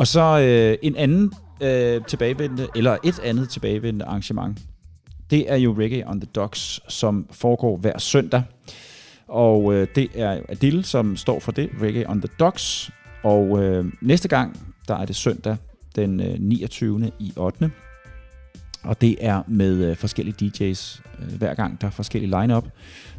og 0.00 0.06
så 0.06 0.40
øh, 0.40 0.78
en 0.82 0.96
anden 0.96 1.32
øh, 1.62 2.04
tilbagevendende, 2.04 2.68
eller 2.76 2.96
et 3.04 3.18
andet 3.18 3.48
tilbagevendende 3.48 4.04
arrangement. 4.04 4.58
Det 5.30 5.52
er 5.52 5.56
jo 5.56 5.74
Reggae 5.78 6.08
on 6.08 6.20
the 6.20 6.28
Docks, 6.34 6.80
som 6.88 7.26
foregår 7.30 7.76
hver 7.76 7.98
søndag. 7.98 8.42
Og 9.28 9.74
øh, 9.74 9.88
det 9.94 10.08
er 10.14 10.40
Adil, 10.48 10.84
som 10.84 11.16
står 11.16 11.40
for 11.40 11.52
det, 11.52 11.70
Reggae 11.82 12.10
on 12.10 12.20
the 12.20 12.28
Docks. 12.40 12.90
Og 13.22 13.62
øh, 13.62 13.84
næste 14.00 14.28
gang, 14.28 14.60
der 14.88 14.94
er 14.94 15.04
det 15.04 15.16
søndag 15.16 15.56
den 15.96 16.20
øh, 16.20 16.36
29. 16.40 17.12
i 17.18 17.32
8. 17.36 17.70
Og 18.82 19.00
det 19.00 19.16
er 19.20 19.42
med 19.46 19.84
øh, 19.84 19.96
forskellige 19.96 20.34
DJ's. 20.42 21.00
Øh, 21.22 21.38
hver 21.38 21.54
gang 21.54 21.80
der 21.80 21.86
er 21.86 21.90
forskellige 21.90 22.40
line-up. 22.40 22.66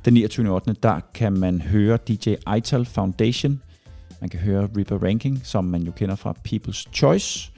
Den 0.05 0.13
29. 0.13 0.49
8. 0.49 0.75
der 0.83 0.99
kan 1.13 1.33
man 1.33 1.61
høre 1.61 1.97
DJ 2.07 2.33
Ital 2.57 2.85
Foundation. 2.85 3.61
Man 4.21 4.29
kan 4.29 4.39
høre 4.39 4.69
Reaper 4.77 5.07
Ranking, 5.07 5.41
som 5.43 5.65
man 5.65 5.81
jo 5.81 5.91
kender 5.91 6.15
fra 6.15 6.33
People's 6.47 6.93
Choice. 6.93 7.51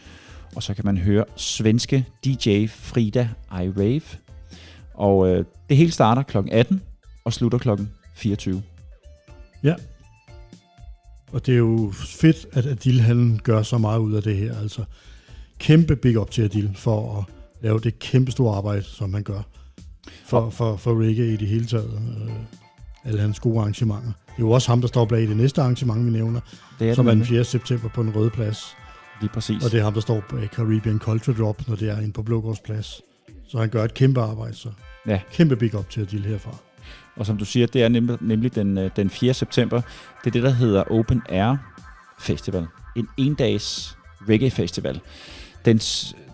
Og 0.56 0.64
så 0.64 0.74
kan 0.74 0.86
man 0.86 0.98
høre 0.98 1.26
svenske 1.36 2.06
DJ 2.26 2.68
Frida 2.68 3.30
I 3.52 3.70
Rave. 3.78 4.20
Og 4.94 5.30
øh, 5.30 5.46
det 5.70 5.78
hele 5.78 5.92
starter 5.92 6.24
kl. 6.24 6.38
18 6.52 6.82
og 7.26 7.34
slutter 7.34 7.58
klokken 7.58 7.90
24. 8.22 8.64
Ja. 9.64 9.76
Og 11.32 11.46
det 11.46 11.54
er 11.54 11.58
jo 11.58 11.94
fedt, 11.94 12.46
at 12.52 12.66
Adil 12.66 13.02
han 13.02 13.40
gør 13.44 13.62
så 13.62 13.78
meget 13.78 14.00
ud 14.00 14.14
af 14.14 14.24
det 14.24 14.38
her. 14.38 14.60
Altså 14.60 14.84
kæmpe 15.60 15.96
big 15.96 16.20
up 16.20 16.32
til 16.32 16.42
Adil 16.42 16.72
for 16.76 17.18
at 17.18 17.34
lave 17.64 17.80
det 17.80 18.00
kæmpe 18.00 18.32
store 18.32 18.56
arbejde, 18.56 18.84
som 18.84 19.14
han 19.14 19.24
gør 19.24 19.42
for, 20.26 20.50
for, 20.50 20.76
for 20.76 21.02
reggae 21.02 21.34
i 21.34 21.38
det 21.38 21.48
hele 21.48 21.66
taget. 21.66 21.94
Øh, 21.94 22.32
alle 23.04 23.22
hans 23.22 23.40
gode 23.40 23.60
arrangementer. 23.60 24.12
Det 24.12 24.38
er 24.38 24.40
jo 24.40 24.52
også 24.52 24.68
ham, 24.68 24.82
der 24.82 24.88
står 24.88 25.06
bag 25.06 25.22
det 25.22 25.38
næste 25.38 25.62
arrangement, 25.62 26.06
vi 26.06 26.12
nævner, 26.12 26.40
det 26.80 26.90
er 26.90 26.94
som 26.94 27.08
er 27.08 27.12
den 27.12 27.26
4. 27.26 27.44
september 27.44 27.90
på 27.90 28.04
den 28.04 28.16
røde 28.16 28.30
plads. 28.30 28.76
Lige 29.22 29.32
præcis. 29.34 29.66
Og 29.66 29.72
det 29.72 29.80
er 29.80 29.84
ham, 29.84 29.94
der 29.94 30.02
står 30.02 30.24
bag 30.30 30.48
Caribbean 30.48 31.00
Culture 31.00 31.38
Drop, 31.38 31.68
når 31.68 31.76
det 31.76 31.90
er 31.90 31.98
inde 32.00 32.14
på 32.14 32.24
Blågårdsplads. 32.24 33.02
Så 33.48 33.58
han 33.58 33.70
gør 33.70 33.84
et 33.84 33.94
kæmpe 33.94 34.22
arbejde, 34.22 34.54
så 34.54 34.70
ja. 35.08 35.20
kæmpe 35.34 35.56
big 35.56 35.76
up 35.76 35.90
til 35.90 36.02
Adil 36.02 36.26
herfra. 36.26 36.58
Og 37.22 37.28
som 37.28 37.38
du 37.38 37.46
siger, 37.46 37.68
det 37.68 37.84
er 37.84 37.90
nemlig, 37.90 38.18
nemlig 38.22 38.56
den, 38.56 38.78
øh, 38.78 38.90
den 38.96 39.10
4. 39.10 39.34
september. 39.34 39.82
Det 40.24 40.28
er 40.28 40.32
det, 40.32 40.44
der 40.44 40.50
hedder 40.50 40.84
Open 40.92 41.22
Air 41.30 41.56
Festival. 42.20 42.66
En 42.96 43.08
endags 43.18 43.98
reggae 44.30 44.52
festival. 44.52 45.00
Den, 45.66 45.78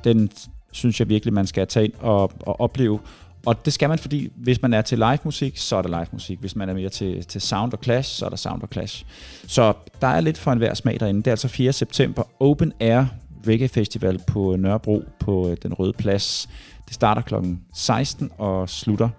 den 0.04 0.30
synes 0.72 1.00
jeg 1.00 1.10
virkelig, 1.10 1.34
man 1.34 1.48
skal 1.48 1.68
tage 1.68 1.86
ind 1.86 1.94
og, 2.00 2.32
og 2.40 2.62
opleve. 2.62 3.00
Og 3.46 3.66
det 3.66 3.74
skal 3.74 3.90
man, 3.90 4.00
fordi 4.00 4.32
hvis 4.36 4.62
man 4.62 4.74
er 4.74 4.82
til 4.82 4.98
live 4.98 5.18
musik, 5.24 5.58
så 5.58 5.76
er 5.76 5.82
der 5.82 5.90
live 5.90 6.08
musik. 6.12 6.40
Hvis 6.40 6.56
man 6.56 6.70
er 6.70 6.74
mere 6.74 6.90
til, 6.90 7.26
til 7.26 7.42
sound 7.42 7.74
og 7.74 7.80
clash, 7.84 8.20
så 8.20 8.26
er 8.26 8.30
der 8.30 8.38
sound 8.38 8.62
og 8.62 8.70
clash. 8.72 9.06
Så 9.48 9.74
der 10.02 10.08
er 10.08 10.22
lidt 10.22 10.38
for 10.38 10.52
enhver 10.52 10.74
smag 10.74 11.00
derinde. 11.00 11.20
Det 11.20 11.28
er 11.28 11.32
altså 11.32 11.48
4. 11.48 11.74
september, 11.74 12.24
Open 12.40 12.74
Air 12.80 13.06
Reggae 13.48 13.68
Festival 13.68 14.20
på 14.28 14.56
Nørrebro 14.56 15.04
på 15.20 15.50
øh, 15.50 15.58
Den 15.64 15.74
Røde 15.74 15.94
Plads. 15.94 16.50
Det 16.86 16.94
starter 16.94 17.22
kl. 17.22 17.36
16 17.74 18.32
og 18.38 18.70
slutter 18.70 19.10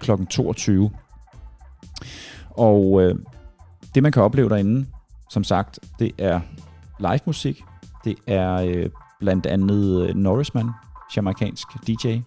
kl. 0.00 0.10
22. 0.30 0.90
Og 2.50 3.02
øh, 3.02 3.14
det, 3.94 4.02
man 4.02 4.12
kan 4.12 4.22
opleve 4.22 4.48
derinde, 4.48 4.86
som 5.30 5.44
sagt, 5.44 5.78
det 5.98 6.12
er 6.18 6.40
live 7.00 7.20
musik. 7.26 7.62
Det 8.04 8.16
er 8.26 8.52
øh, 8.54 8.90
blandt 9.20 9.46
andet 9.46 10.08
øh, 10.08 10.14
Norrisman, 10.14 10.70
jamaikansk 11.16 11.68
DJ, 11.86 12.18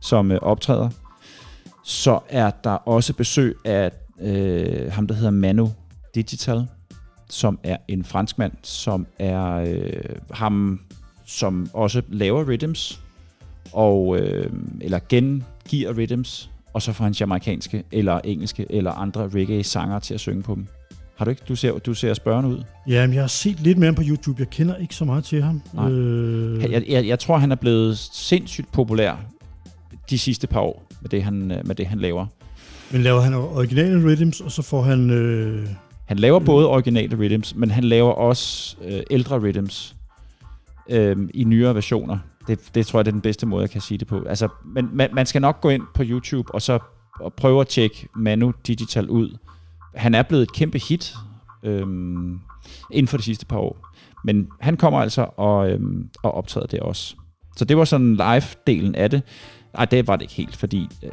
som 0.00 0.32
øh, 0.32 0.38
optræder. 0.42 0.90
Så 1.82 2.20
er 2.28 2.50
der 2.50 2.70
også 2.70 3.14
besøg 3.14 3.56
af 3.64 3.90
øh, 4.20 4.92
ham, 4.92 5.06
der 5.06 5.14
hedder 5.14 5.30
Manu 5.30 5.72
Digital, 6.14 6.66
som 7.28 7.58
er 7.62 7.76
en 7.88 8.04
franskmand, 8.04 8.52
som 8.62 9.06
er 9.18 9.54
øh, 9.54 10.16
ham, 10.30 10.80
som 11.26 11.70
også 11.72 12.02
laver 12.08 12.44
rhythms, 12.44 13.00
og, 13.72 14.18
øh, 14.18 14.52
eller 14.80 14.98
gengiver 15.08 15.92
rhythms, 15.98 16.50
og 16.74 16.82
så 16.82 16.92
får 16.92 17.04
han 17.04 17.12
jamaikanske, 17.20 17.84
eller 17.92 18.20
engelske, 18.24 18.66
eller 18.70 18.90
andre 18.92 19.28
reggae-sanger 19.28 19.98
til 19.98 20.14
at 20.14 20.20
synge 20.20 20.42
på 20.42 20.54
dem. 20.54 20.66
Har 21.16 21.24
du 21.24 21.30
ikke? 21.30 21.42
Du 21.48 21.56
ser, 21.56 21.72
du 21.78 21.94
ser 21.94 22.14
spørgende 22.14 22.50
ud. 22.50 22.62
Ja, 22.88 23.06
men 23.06 23.14
jeg 23.14 23.22
har 23.22 23.28
set 23.28 23.60
lidt 23.60 23.78
mere 23.78 23.92
på 23.94 24.02
YouTube. 24.08 24.36
Jeg 24.38 24.50
kender 24.50 24.76
ikke 24.76 24.94
så 24.94 25.04
meget 25.04 25.24
til 25.24 25.42
ham. 25.42 25.62
Nej. 25.72 25.90
Øh, 25.90 26.72
Jeg, 26.72 26.84
jeg, 26.88 27.06
jeg 27.06 27.18
tror, 27.18 27.38
han 27.38 27.52
er 27.52 27.56
blevet 27.56 27.98
sindssygt 27.98 28.72
populær 28.72 29.14
de 30.10 30.18
sidste 30.18 30.46
par 30.46 30.60
år 30.60 30.86
med 31.00 31.10
det, 31.10 31.22
han, 31.24 31.50
øh, 31.50 31.66
med 31.66 31.74
det, 31.74 31.86
han 31.86 31.98
laver. 31.98 32.26
men 32.92 33.02
laver 33.02 33.20
han 33.20 33.34
originale 33.34 34.04
rhythms, 34.06 34.40
og 34.40 34.50
så 34.52 34.62
får 34.62 34.82
han... 34.82 35.10
Øh, 35.10 35.68
Han 36.06 36.16
laver 36.18 36.38
både 36.40 36.68
originale 36.68 37.16
rhythms, 37.18 37.54
men 37.54 37.70
han 37.70 37.84
laver 37.84 38.12
også 38.12 38.76
øh, 38.84 39.00
ældre 39.10 39.38
rhythms 39.40 39.94
øh, 40.90 41.16
i 41.34 41.44
nyere 41.44 41.74
versioner. 41.74 42.18
Det, 42.46 42.74
det 42.74 42.86
tror 42.86 42.98
jeg, 42.98 43.04
det 43.04 43.10
er 43.10 43.14
den 43.14 43.20
bedste 43.20 43.46
måde, 43.46 43.62
jeg 43.62 43.70
kan 43.70 43.80
sige 43.80 43.98
det 43.98 44.06
på. 44.06 44.24
Altså, 44.28 44.48
men 44.64 44.88
man, 44.92 45.10
man 45.12 45.26
skal 45.26 45.40
nok 45.42 45.60
gå 45.60 45.68
ind 45.68 45.82
på 45.94 46.02
YouTube 46.06 46.54
og 46.54 46.62
så 46.62 46.78
og 47.20 47.34
prøve 47.34 47.60
at 47.60 47.68
tjekke 47.68 48.08
Manu 48.16 48.52
Digital 48.66 49.10
ud. 49.10 49.36
Han 49.94 50.14
er 50.14 50.22
blevet 50.22 50.42
et 50.42 50.52
kæmpe 50.52 50.78
hit 50.78 51.14
øh, 51.62 51.80
inden 52.90 53.08
for 53.08 53.16
de 53.16 53.22
sidste 53.22 53.46
par 53.46 53.58
år. 53.58 53.88
Men 54.24 54.48
han 54.60 54.76
kommer 54.76 55.00
altså 55.00 55.26
og, 55.36 55.70
øh, 55.70 55.80
og 56.22 56.34
optræder 56.34 56.66
det 56.66 56.80
også. 56.80 57.16
Så 57.56 57.64
det 57.64 57.76
var 57.76 57.84
sådan 57.84 58.14
live-delen 58.14 58.94
af 58.94 59.10
det. 59.10 59.22
Nej, 59.74 59.84
det 59.84 60.06
var 60.06 60.16
det 60.16 60.22
ikke 60.22 60.34
helt, 60.34 60.56
fordi 60.56 60.88
øh, 61.02 61.10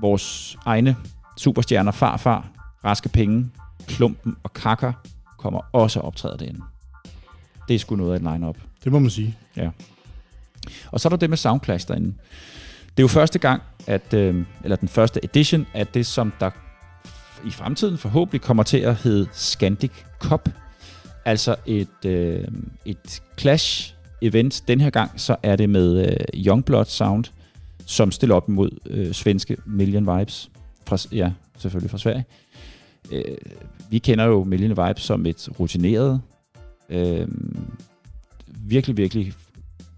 vores 0.00 0.56
egne 0.66 0.96
superstjerner, 1.36 1.92
farfar, 1.92 2.48
raske 2.84 3.08
penge, 3.08 3.50
klumpen 3.86 4.36
og 4.42 4.52
kakker 4.52 4.92
kommer 5.38 5.60
også 5.72 6.00
og 6.00 6.06
optræder 6.06 6.36
derinde. 6.36 6.60
Det 7.68 7.74
er 7.74 7.78
sgu 7.78 7.96
noget 7.96 8.12
af 8.12 8.16
et 8.16 8.22
line-up. 8.22 8.56
det 8.84 8.92
må 8.92 8.98
man 8.98 9.10
sige. 9.10 9.38
Og 10.90 11.00
så 11.00 11.08
er 11.08 11.10
der 11.10 11.16
det 11.16 11.30
med 11.30 11.36
Soundclash 11.36 11.88
derinde. 11.88 12.14
Det 12.96 12.98
er 12.98 13.04
jo 13.04 13.08
første 13.08 13.38
gang, 13.38 13.62
at, 13.86 14.14
øh, 14.14 14.44
eller 14.64 14.76
den 14.76 14.88
første 14.88 15.24
edition 15.24 15.66
af 15.74 15.86
det, 15.86 16.06
som 16.06 16.32
der 16.40 16.50
i 17.46 17.50
fremtiden 17.50 17.98
forhåbentlig 17.98 18.40
kommer 18.40 18.62
til 18.62 18.78
at 18.78 18.94
hedde 18.94 19.28
Scandic 19.32 19.90
Cup. 20.20 20.48
Altså 21.24 21.56
et, 21.66 22.04
øh, 22.06 22.44
et 22.84 23.22
Clash-event. 23.40 24.62
Den 24.68 24.80
her 24.80 24.90
gang, 24.90 25.20
så 25.20 25.36
er 25.42 25.56
det 25.56 25.70
med 25.70 26.06
øh, 26.06 26.16
Youngblood 26.34 26.84
Sound, 26.84 27.24
som 27.86 28.10
stiller 28.10 28.34
op 28.36 28.48
mod 28.48 28.70
øh, 28.90 29.12
svenske 29.12 29.56
Million 29.66 30.18
Vibes. 30.18 30.50
Fra, 30.86 30.98
ja, 31.12 31.32
selvfølgelig 31.58 31.90
fra 31.90 31.98
Sverige. 31.98 32.24
Øh, 33.12 33.36
vi 33.90 33.98
kender 33.98 34.24
jo 34.24 34.44
Million 34.44 34.70
Vibes 34.70 35.02
som 35.02 35.26
et 35.26 35.48
rutineret, 35.60 36.20
øh, 36.90 37.28
virkelig, 38.48 38.96
virkelig 38.96 39.32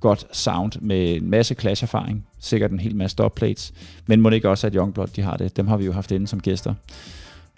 godt 0.01 0.37
sound 0.37 0.73
med 0.81 1.17
en 1.17 1.31
masse 1.31 1.55
clash-erfaring. 1.55 2.27
Sikkert 2.39 2.71
en 2.71 2.81
hel 2.81 2.97
masse 2.97 3.13
stopplates. 3.13 3.73
Men 4.07 4.21
må 4.21 4.31
det 4.31 4.37
ikke 4.37 4.49
også, 4.49 4.67
at 4.67 4.75
Youngblood 4.75 5.07
de 5.07 5.23
har 5.23 5.37
det? 5.37 5.57
Dem 5.57 5.69
har 5.69 5.77
vi 5.77 5.85
jo 5.85 5.93
haft 5.93 6.11
inde 6.11 6.27
som 6.27 6.41
gæster. 6.41 6.75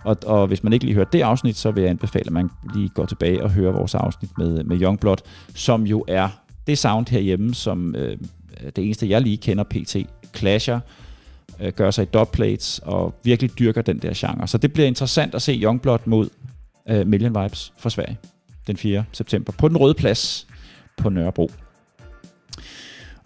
Og, 0.04 0.16
og 0.26 0.46
hvis 0.46 0.64
man 0.64 0.72
ikke 0.72 0.84
lige 0.84 0.94
hørte 0.94 1.10
det 1.12 1.22
afsnit, 1.22 1.56
så 1.56 1.70
vil 1.70 1.80
jeg 1.80 1.90
anbefale, 1.90 2.26
at 2.26 2.32
man 2.32 2.50
lige 2.74 2.88
går 2.88 3.06
tilbage 3.06 3.42
og 3.42 3.50
hører 3.50 3.72
vores 3.72 3.94
afsnit 3.94 4.38
med, 4.38 4.64
med 4.64 4.80
Youngblood, 4.80 5.16
som 5.54 5.82
jo 5.82 6.04
er 6.08 6.28
det 6.66 6.78
sound 6.78 7.06
herhjemme, 7.10 7.54
som 7.54 7.94
øh, 7.94 8.18
det 8.76 8.84
eneste, 8.84 9.08
jeg 9.08 9.20
lige 9.20 9.36
kender 9.36 9.64
pt. 9.64 9.96
Clasher, 10.36 10.80
øh, 11.60 11.72
gør 11.72 11.90
sig 11.90 12.02
i 12.02 12.08
dubplates 12.14 12.80
og 12.84 13.14
virkelig 13.24 13.58
dyrker 13.58 13.82
den 13.82 13.98
der 13.98 14.12
genre. 14.16 14.48
Så 14.48 14.58
det 14.58 14.72
bliver 14.72 14.86
interessant 14.86 15.34
at 15.34 15.42
se 15.42 15.52
Youngblood 15.62 15.98
mod 16.04 16.28
øh, 16.88 17.06
Million 17.06 17.42
Vibes 17.42 17.72
fra 17.78 17.90
Sverige 17.90 18.18
den 18.66 18.76
4. 18.76 19.04
september 19.12 19.52
på 19.52 19.68
den 19.68 19.76
røde 19.76 19.94
plads 19.94 20.46
på 20.96 21.08
Nørrebro. 21.08 21.50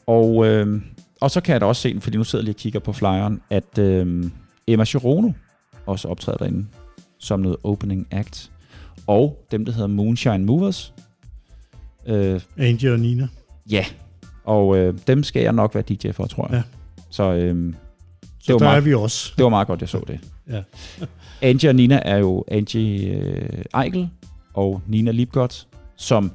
Og, 0.07 0.47
øh, 0.47 0.83
og 1.21 1.31
så 1.31 1.41
kan 1.41 1.53
jeg 1.53 1.61
da 1.61 1.67
også 1.67 1.83
se, 1.83 1.97
fordi 2.01 2.17
nu 2.17 2.25
sidder 2.25 2.43
jeg 2.43 2.45
lige 2.45 2.53
og 2.55 2.59
kigger 2.59 2.81
på 2.81 2.93
flyeren, 2.93 3.41
at 3.51 3.79
øh, 3.79 4.25
Emma 4.67 4.85
Chirono 4.85 5.31
også 5.87 6.09
optræder 6.09 6.39
derinde 6.39 6.67
som 7.19 7.41
noget 7.41 7.57
opening 7.65 8.07
act. 8.11 8.51
Og 9.07 9.47
dem, 9.51 9.65
der 9.65 9.73
hedder 9.73 9.87
Moonshine 9.89 10.39
Movers. 10.45 10.95
Øh, 12.07 12.41
Angie 12.59 12.93
og 12.93 13.01
Nina. 13.01 13.29
ja, 13.71 13.85
og 14.45 14.77
øh, 14.79 14.95
dem 15.07 15.23
skal 15.23 15.43
jeg 15.43 15.53
nok 15.53 15.75
være 15.75 15.85
DJ 15.89 16.11
for, 16.13 16.27
tror 16.27 16.47
jeg. 16.51 16.57
Ja. 16.57 16.63
Så 17.11 17.33
øh, 17.35 17.75
Så 18.43 18.53
var 18.53 18.59
der 18.59 18.65
meget- 18.65 18.77
er 18.77 18.81
vi 18.81 18.95
også. 18.95 19.33
det 19.37 19.43
var 19.43 19.49
meget 19.51 19.67
godt, 19.67 19.81
jeg 19.81 19.89
så 19.89 20.01
det. 20.07 20.21
Ja. 20.51 20.63
Angie 21.43 21.71
og 21.71 21.75
Nina 21.77 22.01
er 22.05 22.17
jo 22.17 22.45
Angie 22.49 23.15
øh, 23.15 23.83
Eichel 23.85 24.09
og 24.55 24.81
Nina 24.87 25.11
Lipgott, 25.11 25.67
som 25.97 26.33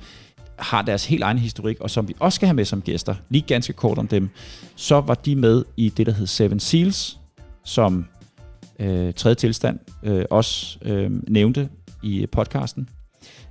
har 0.61 0.81
deres 0.81 1.05
helt 1.05 1.23
egen 1.23 1.37
historik, 1.37 1.79
og 1.79 1.89
som 1.89 2.07
vi 2.07 2.15
også 2.19 2.35
skal 2.35 2.47
have 2.47 2.55
med 2.55 2.65
som 2.65 2.81
gæster. 2.81 3.15
Lige 3.29 3.41
ganske 3.41 3.73
kort 3.73 3.97
om 3.97 4.07
dem. 4.07 4.29
Så 4.75 5.01
var 5.01 5.13
de 5.13 5.35
med 5.35 5.65
i 5.77 5.89
det, 5.89 6.05
der 6.05 6.11
hed 6.13 6.27
Seven 6.27 6.59
Seals, 6.59 7.19
som 7.63 8.05
øh, 8.79 9.13
tredje 9.13 9.35
tilstand 9.35 9.79
øh, 10.03 10.25
også 10.29 10.77
øh, 10.81 11.11
nævnte 11.27 11.69
i 12.03 12.25
podcasten, 12.31 12.89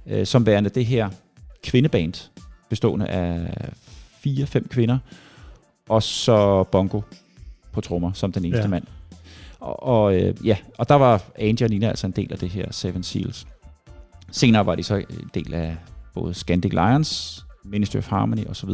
øh, 0.07 0.27
som 0.27 0.46
værende 0.46 0.70
det 0.70 0.87
her 0.87 1.11
kvindeband, 1.64 2.31
bestående 2.68 3.07
af 3.07 3.55
fire-fem 4.20 4.68
kvinder, 4.68 4.99
og 5.88 6.03
så 6.03 6.64
Bongo 6.64 7.01
på 7.73 7.81
trommer, 7.81 8.12
som 8.12 8.33
den 8.33 8.44
eneste 8.44 8.62
Ja. 8.62 8.68
mand. 8.68 8.85
Og, 9.61 9.83
og 9.83 10.14
øh, 10.16 10.46
ja, 10.46 10.57
og 10.79 10.88
der 10.88 10.94
var 10.94 11.23
Angie 11.38 11.66
og 11.66 11.70
Nina 11.70 11.88
altså 11.88 12.07
en 12.07 12.12
del 12.12 12.33
af 12.33 12.38
det 12.38 12.49
her 12.51 12.73
Seven 12.73 13.03
Seals. 13.03 13.46
Senere 14.31 14.66
var 14.66 14.75
de 14.75 14.83
så 14.83 14.94
en 14.96 15.31
del 15.35 15.55
af 15.55 15.77
både 16.14 16.35
Scandic 16.35 16.73
Lions, 16.73 17.44
Ministry 17.64 17.96
of 17.96 18.09
Harmony 18.09 18.46
osv. 18.46 18.70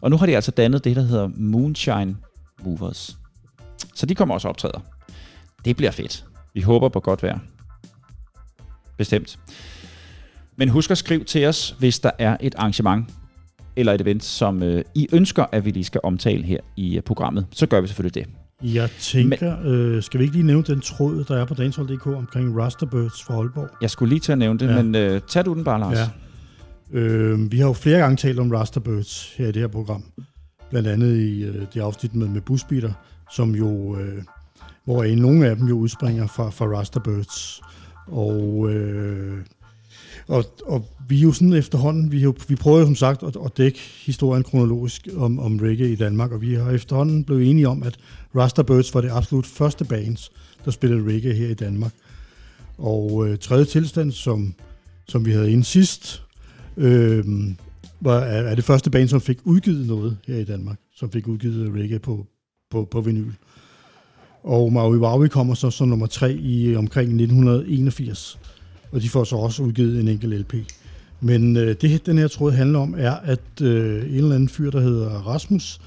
Og 0.00 0.10
nu 0.10 0.16
har 0.16 0.26
de 0.26 0.34
altså 0.34 0.50
dannet 0.50 0.84
det, 0.84 0.96
der 0.96 1.02
hedder 1.02 1.28
Moonshine 1.36 2.16
Movers. 2.64 3.18
Så 3.94 4.06
de 4.06 4.14
kommer 4.14 4.34
også 4.34 4.48
og 4.48 4.50
optræder. 4.50 4.80
Det 5.64 5.76
bliver 5.76 5.90
fedt. 5.90 6.24
Vi 6.54 6.60
håber 6.60 6.88
på 6.88 7.00
godt 7.00 7.22
vejr. 7.22 7.38
Bestemt. 8.98 9.38
Men 10.56 10.68
husk 10.68 10.90
at 10.90 10.98
skrive 10.98 11.24
til 11.24 11.46
os, 11.46 11.76
hvis 11.78 11.98
der 11.98 12.10
er 12.18 12.36
et 12.40 12.54
arrangement 12.58 13.06
eller 13.76 13.92
et 13.92 14.00
event, 14.00 14.24
som 14.24 14.62
øh, 14.62 14.84
I 14.94 15.08
ønsker, 15.12 15.46
at 15.52 15.64
vi 15.64 15.70
lige 15.70 15.84
skal 15.84 16.00
omtale 16.04 16.42
her 16.42 16.58
i 16.76 16.96
øh, 16.96 17.02
programmet. 17.02 17.46
Så 17.50 17.66
gør 17.66 17.80
vi 17.80 17.86
selvfølgelig 17.86 18.14
det. 18.14 18.34
Jeg 18.62 18.90
tænker, 18.90 19.56
øh, 19.64 20.02
skal 20.02 20.20
vi 20.20 20.24
ikke 20.24 20.36
lige 20.36 20.46
nævne 20.46 20.64
den 20.64 20.80
tråd, 20.80 21.24
der 21.24 21.40
er 21.40 21.44
på 21.44 21.54
danshold.dk 21.54 22.06
omkring 22.06 22.58
Rasterbirds 22.58 23.22
fra 23.22 23.34
Aalborg? 23.34 23.68
Jeg 23.80 23.90
skulle 23.90 24.08
lige 24.08 24.20
til 24.20 24.32
at 24.32 24.38
nævne 24.38 24.58
det, 24.58 24.68
ja. 24.68 24.82
men 24.82 24.94
øh, 24.94 25.20
tag 25.28 25.44
du 25.44 25.54
den 25.54 25.64
bare, 25.64 25.80
Lars. 25.80 25.98
Ja. 25.98 26.08
Øh, 26.92 27.52
vi 27.52 27.58
har 27.58 27.66
jo 27.66 27.72
flere 27.72 27.98
gange 27.98 28.16
talt 28.16 28.38
om 28.38 28.50
Rasterbirds 28.50 29.34
her 29.36 29.48
i 29.48 29.52
det 29.52 29.62
her 29.62 29.68
program. 29.68 30.04
Blandt 30.70 30.88
andet 30.88 31.16
i 31.16 31.42
øh, 31.44 31.66
det 31.74 31.80
afsnit 31.80 32.14
med, 32.14 32.28
med 32.28 32.40
Busbeater, 32.40 32.92
som 33.30 33.54
jo, 33.54 33.96
øh, 33.96 34.22
hvor 34.84 35.04
en, 35.04 35.18
nogle 35.18 35.48
af 35.48 35.56
dem 35.56 35.66
jo 35.66 35.78
udspringer 35.78 36.26
fra, 36.26 36.50
fra 36.50 36.66
Rasterbirds. 36.66 37.60
Og, 38.06 38.70
øh, 38.70 39.38
og, 40.28 40.44
og 40.66 40.88
vi 41.08 41.18
er 41.18 41.22
jo 41.22 41.32
sådan 41.32 41.52
efterhånden, 41.52 42.12
vi, 42.12 42.18
har 42.18 42.24
jo, 42.24 42.34
vi 42.48 42.56
prøver 42.56 42.78
jo 42.78 42.84
som 42.84 42.94
sagt 42.94 43.22
at, 43.22 43.36
at 43.44 43.56
dække 43.56 43.78
historien 43.78 44.42
kronologisk 44.42 45.08
om, 45.16 45.38
om 45.38 45.58
reggae 45.58 45.92
i 45.92 45.96
Danmark, 45.96 46.32
og 46.32 46.40
vi 46.40 46.54
har 46.54 46.70
efterhånden 46.70 47.24
blevet 47.24 47.50
enige 47.50 47.68
om, 47.68 47.82
at 47.82 47.96
Rasterbirds 48.36 48.94
var 48.94 49.00
det 49.00 49.10
absolut 49.10 49.46
første 49.46 49.84
bands, 49.84 50.30
der 50.64 50.70
spillede 50.70 51.14
reggae 51.14 51.34
her 51.34 51.48
i 51.48 51.54
Danmark. 51.54 51.92
Og 52.78 53.28
øh, 53.28 53.38
tredje 53.38 53.64
tilstand, 53.64 54.12
som, 54.12 54.54
som 55.08 55.24
vi 55.24 55.32
havde 55.32 55.50
inden 55.50 55.64
sidst, 55.64 56.22
øh, 56.76 57.24
var, 58.00 58.18
er, 58.18 58.42
er 58.42 58.54
det 58.54 58.64
første 58.64 58.90
band, 58.90 59.08
som 59.08 59.20
fik 59.20 59.38
udgivet 59.44 59.86
noget 59.86 60.18
her 60.26 60.36
i 60.36 60.44
Danmark, 60.44 60.78
som 60.96 61.10
fik 61.10 61.28
udgivet 61.28 61.74
reggae 61.74 61.98
på, 61.98 62.26
på, 62.70 62.88
på 62.90 63.00
vinyl. 63.00 63.32
Og 64.42 64.72
Maui 64.72 64.98
Waui 64.98 65.28
kommer 65.28 65.54
så 65.54 65.70
som 65.70 65.88
nummer 65.88 66.06
tre 66.06 66.34
i 66.34 66.76
omkring 66.76 67.08
1981, 67.08 68.38
og 68.92 69.02
de 69.02 69.08
får 69.08 69.24
så 69.24 69.36
også 69.36 69.62
udgivet 69.62 70.00
en 70.00 70.08
enkelt 70.08 70.34
LP. 70.34 70.54
Men 71.20 71.56
øh, 71.56 71.76
det, 71.80 72.06
den 72.06 72.18
her 72.18 72.28
tråd 72.28 72.52
handler 72.52 72.78
om, 72.78 72.94
er, 72.98 73.12
at 73.12 73.60
øh, 73.62 74.02
en 74.02 74.14
eller 74.14 74.34
anden 74.34 74.48
fyr, 74.48 74.70
der 74.70 74.80
hedder 74.80 75.08
Rasmus, 75.08 75.80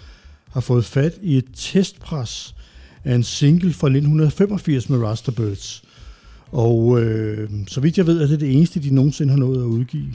har 0.51 0.61
fået 0.61 0.85
fat 0.85 1.13
i 1.21 1.37
et 1.37 1.45
testpres 1.55 2.55
af 3.03 3.15
en 3.15 3.23
single 3.23 3.73
fra 3.73 3.87
1985 3.87 4.89
med 4.89 5.03
Rasterbirds. 5.03 5.83
Og 6.51 7.01
øh, 7.01 7.49
så 7.67 7.81
vidt 7.81 7.97
jeg 7.97 8.07
ved, 8.07 8.21
er 8.21 8.27
det 8.27 8.39
det 8.39 8.53
eneste, 8.53 8.79
de 8.79 8.95
nogensinde 8.95 9.31
har 9.31 9.39
nået 9.39 9.61
at 9.61 9.65
udgive. 9.65 10.13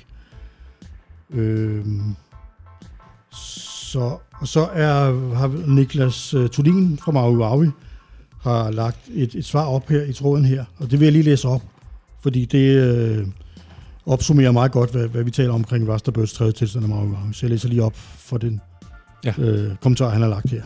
Øh, 1.32 1.84
så, 3.32 4.16
og 4.40 4.48
så 4.48 4.68
er, 4.72 5.34
har 5.34 5.52
Niklas 5.66 6.34
uh, 6.34 6.48
Tulin 6.48 6.98
fra 6.98 7.12
Maui 7.12 7.36
Waui 7.36 7.68
har 8.40 8.70
lagt 8.70 8.98
et, 9.14 9.34
et 9.34 9.44
svar 9.44 9.64
op 9.66 9.88
her 9.88 10.02
i 10.02 10.12
tråden 10.12 10.44
her, 10.44 10.64
og 10.78 10.90
det 10.90 11.00
vil 11.00 11.06
jeg 11.06 11.12
lige 11.12 11.22
læse 11.22 11.48
op, 11.48 11.62
fordi 12.22 12.44
det 12.44 12.76
øh, 12.76 13.26
opsummerer 14.06 14.52
meget 14.52 14.72
godt, 14.72 14.90
hvad, 14.90 15.08
hvad 15.08 15.24
vi 15.24 15.30
taler 15.30 15.50
om 15.50 15.54
omkring 15.54 15.88
Rasterbirds 15.88 16.32
tredje 16.32 16.52
tilstand 16.52 16.84
af 16.84 16.88
Maui 16.88 17.08
Waui. 17.08 17.32
Så 17.32 17.46
jeg 17.46 17.50
læser 17.50 17.68
lige 17.68 17.82
op 17.82 17.96
for 17.96 18.36
den 18.38 18.60
Ja. 19.24 19.32
øh, 19.38 19.76
kommentar, 19.76 20.08
han 20.08 20.22
har 20.22 20.28
lagt 20.28 20.50
her. 20.50 20.62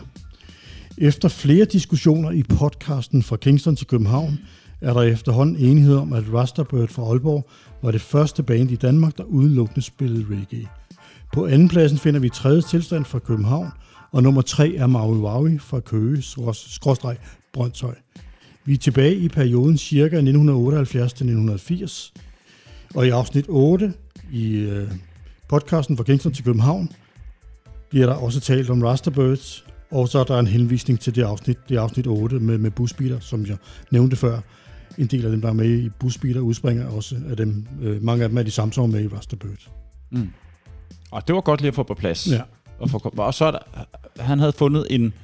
Efter 0.99 1.29
flere 1.29 1.65
diskussioner 1.65 2.31
i 2.31 2.43
podcasten 2.43 3.23
fra 3.23 3.37
Kingston 3.37 3.77
til 3.77 3.87
København, 3.87 4.39
er 4.81 4.93
der 4.93 5.03
efterhånden 5.03 5.57
enighed 5.57 5.97
om, 5.97 6.13
at 6.13 6.25
Rasterbird 6.33 6.89
fra 6.89 7.03
Aalborg 7.03 7.49
var 7.85 7.91
det 7.91 8.01
første 8.01 8.43
band 8.43 8.71
i 8.71 8.77
Danmark, 8.77 9.19
der 9.19 9.25
udelukkende 9.25 9.83
spillede 9.83 10.27
reggae. 10.31 10.69
På 11.33 11.47
anden 11.47 11.69
pladsen 11.69 11.99
finder 11.99 12.21
vi 12.21 12.29
tredje 12.29 12.63
tilstand 12.63 13.05
fra 13.05 13.19
København, 13.19 13.69
og 14.13 14.23
nummer 14.23 14.43
tre 14.43 14.75
er 14.75 14.87
Maui 14.87 15.19
Waui 15.19 15.59
fra 15.59 15.81
Køge, 15.81 16.23
skråstreg 16.53 17.17
Brøndshøj. 17.53 17.95
Vi 18.65 18.75
er 18.75 18.79
tilbage 18.79 19.15
i 19.15 19.29
perioden 19.29 19.79
ca. 19.79 20.09
1978-1980, 20.09 22.13
og 22.95 23.07
i 23.07 23.11
afsnit 23.11 23.45
8 23.49 23.93
i 24.33 24.55
øh, 24.55 24.91
podcasten 25.49 25.97
fra 25.97 26.05
Kingston 26.05 26.33
til 26.33 26.45
København 26.45 26.91
bliver 27.91 28.07
der 28.07 28.15
også 28.15 28.41
talt 28.41 28.71
om 28.71 28.83
Rasterbirds, 28.83 29.65
og 29.91 30.09
så 30.09 30.19
er 30.19 30.25
der 30.25 30.39
en 30.39 30.47
henvisning 30.47 31.01
til 31.01 31.15
det 31.15 31.23
afsnit, 31.23 31.59
det 31.69 31.77
afsnit 31.77 32.07
8 32.07 32.41
med, 32.41 32.59
med 32.59 32.71
busbiler, 32.71 33.21
som 33.21 33.47
jeg 33.47 33.57
nævnte 33.91 34.17
før. 34.17 34.41
En 34.99 35.07
del 35.07 35.25
af 35.25 35.31
dem, 35.31 35.41
der 35.41 35.49
er 35.49 35.53
med 35.53 35.79
i 35.79 35.89
busbiler, 35.89 36.41
udspringer 36.41 36.87
også 36.89 37.17
af 37.31 37.37
dem. 37.37 37.67
Øh, 37.83 38.03
mange 38.03 38.23
af 38.23 38.29
dem 38.29 38.39
er 38.39 38.43
de 38.43 38.51
samme, 38.51 38.73
som 38.73 38.85
er 38.85 38.89
med 38.89 39.05
i 39.05 39.09
Rasterbirds. 39.09 39.71
Mm. 40.11 40.31
Og 41.11 41.27
det 41.27 41.35
var 41.35 41.41
godt 41.41 41.61
lige 41.61 41.69
at 41.69 41.75
få 41.75 41.83
på 41.83 41.95
plads. 41.95 42.31
Ja. 42.31 42.41
Og, 42.79 42.91
få, 42.91 43.15
og 43.17 43.35
så 43.35 43.45
er 43.45 43.51
der, 43.51 43.59
han 44.23 44.39
havde 44.39 44.53
fundet 44.53 44.87
en 44.91 45.15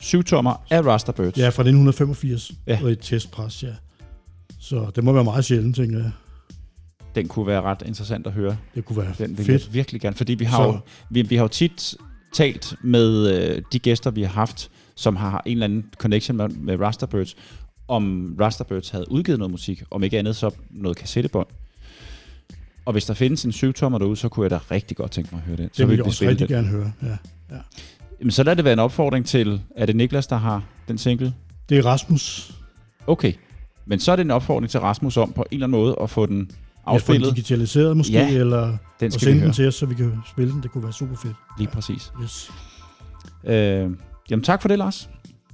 syvtommer 0.00 0.64
af 0.70 0.82
Rasterbirds. 0.86 1.36
Ja, 1.38 1.42
fra 1.42 1.62
1985, 1.62 2.52
ja. 2.66 2.78
og 2.82 2.92
et 2.92 2.98
testpres, 2.98 3.62
ja. 3.62 3.72
Så 4.60 4.90
det 4.96 5.04
må 5.04 5.12
være 5.12 5.24
meget 5.24 5.44
sjældent, 5.44 5.76
tænker 5.76 5.98
jeg. 5.98 6.10
Den 7.14 7.28
kunne 7.28 7.46
være 7.46 7.62
ret 7.62 7.82
interessant 7.86 8.26
at 8.26 8.32
høre. 8.32 8.56
Det 8.74 8.84
kunne 8.84 8.96
være 8.96 9.14
Den 9.18 9.38
vil 9.38 9.46
fedt. 9.46 9.66
jeg 9.66 9.74
virkelig 9.74 10.00
gerne, 10.00 10.16
fordi 10.16 10.34
vi 10.34 10.44
har, 10.44 10.64
jo, 10.64 10.78
vi, 11.10 11.22
vi 11.22 11.36
har 11.36 11.44
jo 11.44 11.48
tit 11.48 11.94
talt 12.32 12.74
med 12.82 13.32
øh, 13.32 13.62
de 13.72 13.78
gæster, 13.78 14.10
vi 14.10 14.22
har 14.22 14.28
haft, 14.28 14.70
som 14.94 15.16
har 15.16 15.42
en 15.46 15.52
eller 15.52 15.64
anden 15.64 15.84
connection 15.98 16.36
med, 16.36 16.48
med 16.48 16.80
Rasterbirds, 16.80 17.36
om 17.88 18.36
Rasterbirds 18.40 18.90
havde 18.90 19.10
udgivet 19.10 19.38
noget 19.38 19.50
musik, 19.50 19.82
om 19.90 20.02
ikke 20.04 20.18
andet 20.18 20.36
så 20.36 20.50
noget 20.70 20.96
kassettebånd. 20.96 21.46
Og 22.84 22.92
hvis 22.92 23.04
der 23.04 23.14
findes 23.14 23.44
en 23.44 23.52
syvtommer 23.52 23.98
derude, 23.98 24.16
så 24.16 24.28
kunne 24.28 24.44
jeg 24.44 24.50
da 24.50 24.58
rigtig 24.70 24.96
godt 24.96 25.10
tænke 25.10 25.28
mig 25.32 25.40
at 25.42 25.46
høre 25.46 25.56
det. 25.56 25.70
Så 25.72 25.82
Det 25.82 25.88
vil 25.88 25.96
jeg 25.96 26.06
også 26.06 26.24
rigtig 26.24 26.48
den. 26.48 26.56
gerne 26.56 26.68
høre, 26.68 26.92
ja. 27.02 27.08
ja. 27.50 27.58
Jamen, 28.20 28.30
så 28.30 28.42
lad 28.42 28.56
det 28.56 28.64
være 28.64 28.72
en 28.72 28.78
opfordring 28.78 29.26
til, 29.26 29.60
er 29.76 29.86
det 29.86 29.96
Niklas, 29.96 30.26
der 30.26 30.36
har 30.36 30.62
den 30.88 30.98
single? 30.98 31.34
Det 31.68 31.78
er 31.78 31.86
Rasmus. 31.86 32.52
Okay. 33.06 33.32
Men 33.86 34.00
så 34.00 34.12
er 34.12 34.16
det 34.16 34.24
en 34.24 34.30
opfordring 34.30 34.70
til 34.70 34.80
Rasmus 34.80 35.16
om 35.16 35.32
på 35.32 35.42
en 35.42 35.46
eller 35.54 35.66
anden 35.66 35.80
måde 35.80 35.96
at 36.02 36.10
få 36.10 36.26
den 36.26 36.36
den 36.38 36.50
afspillet. 36.86 37.30
digitaliseret 37.36 37.96
måske, 37.96 38.12
Ja, 38.12 38.28
eller 38.30 38.76
Den 39.00 39.06
og 39.06 39.12
skal 39.12 39.26
vi 39.26 39.32
sende 39.32 39.44
den 39.44 39.52
til 39.52 39.68
os, 39.68 39.74
så 39.74 39.86
vi 39.86 39.94
kan 39.94 40.12
spille 40.30 40.52
den. 40.52 40.62
Det 40.62 40.70
kunne 40.70 40.84
være 40.84 40.92
super 40.92 41.16
fedt. 41.16 41.36
Lige 41.58 41.68
præcis. 41.68 42.12
Yes. 42.22 42.50
Øh, 43.44 43.90
jamen 44.30 44.42
tak 44.44 44.60
for 44.62 44.68
det, 44.68 44.78
Lars. 44.78 45.10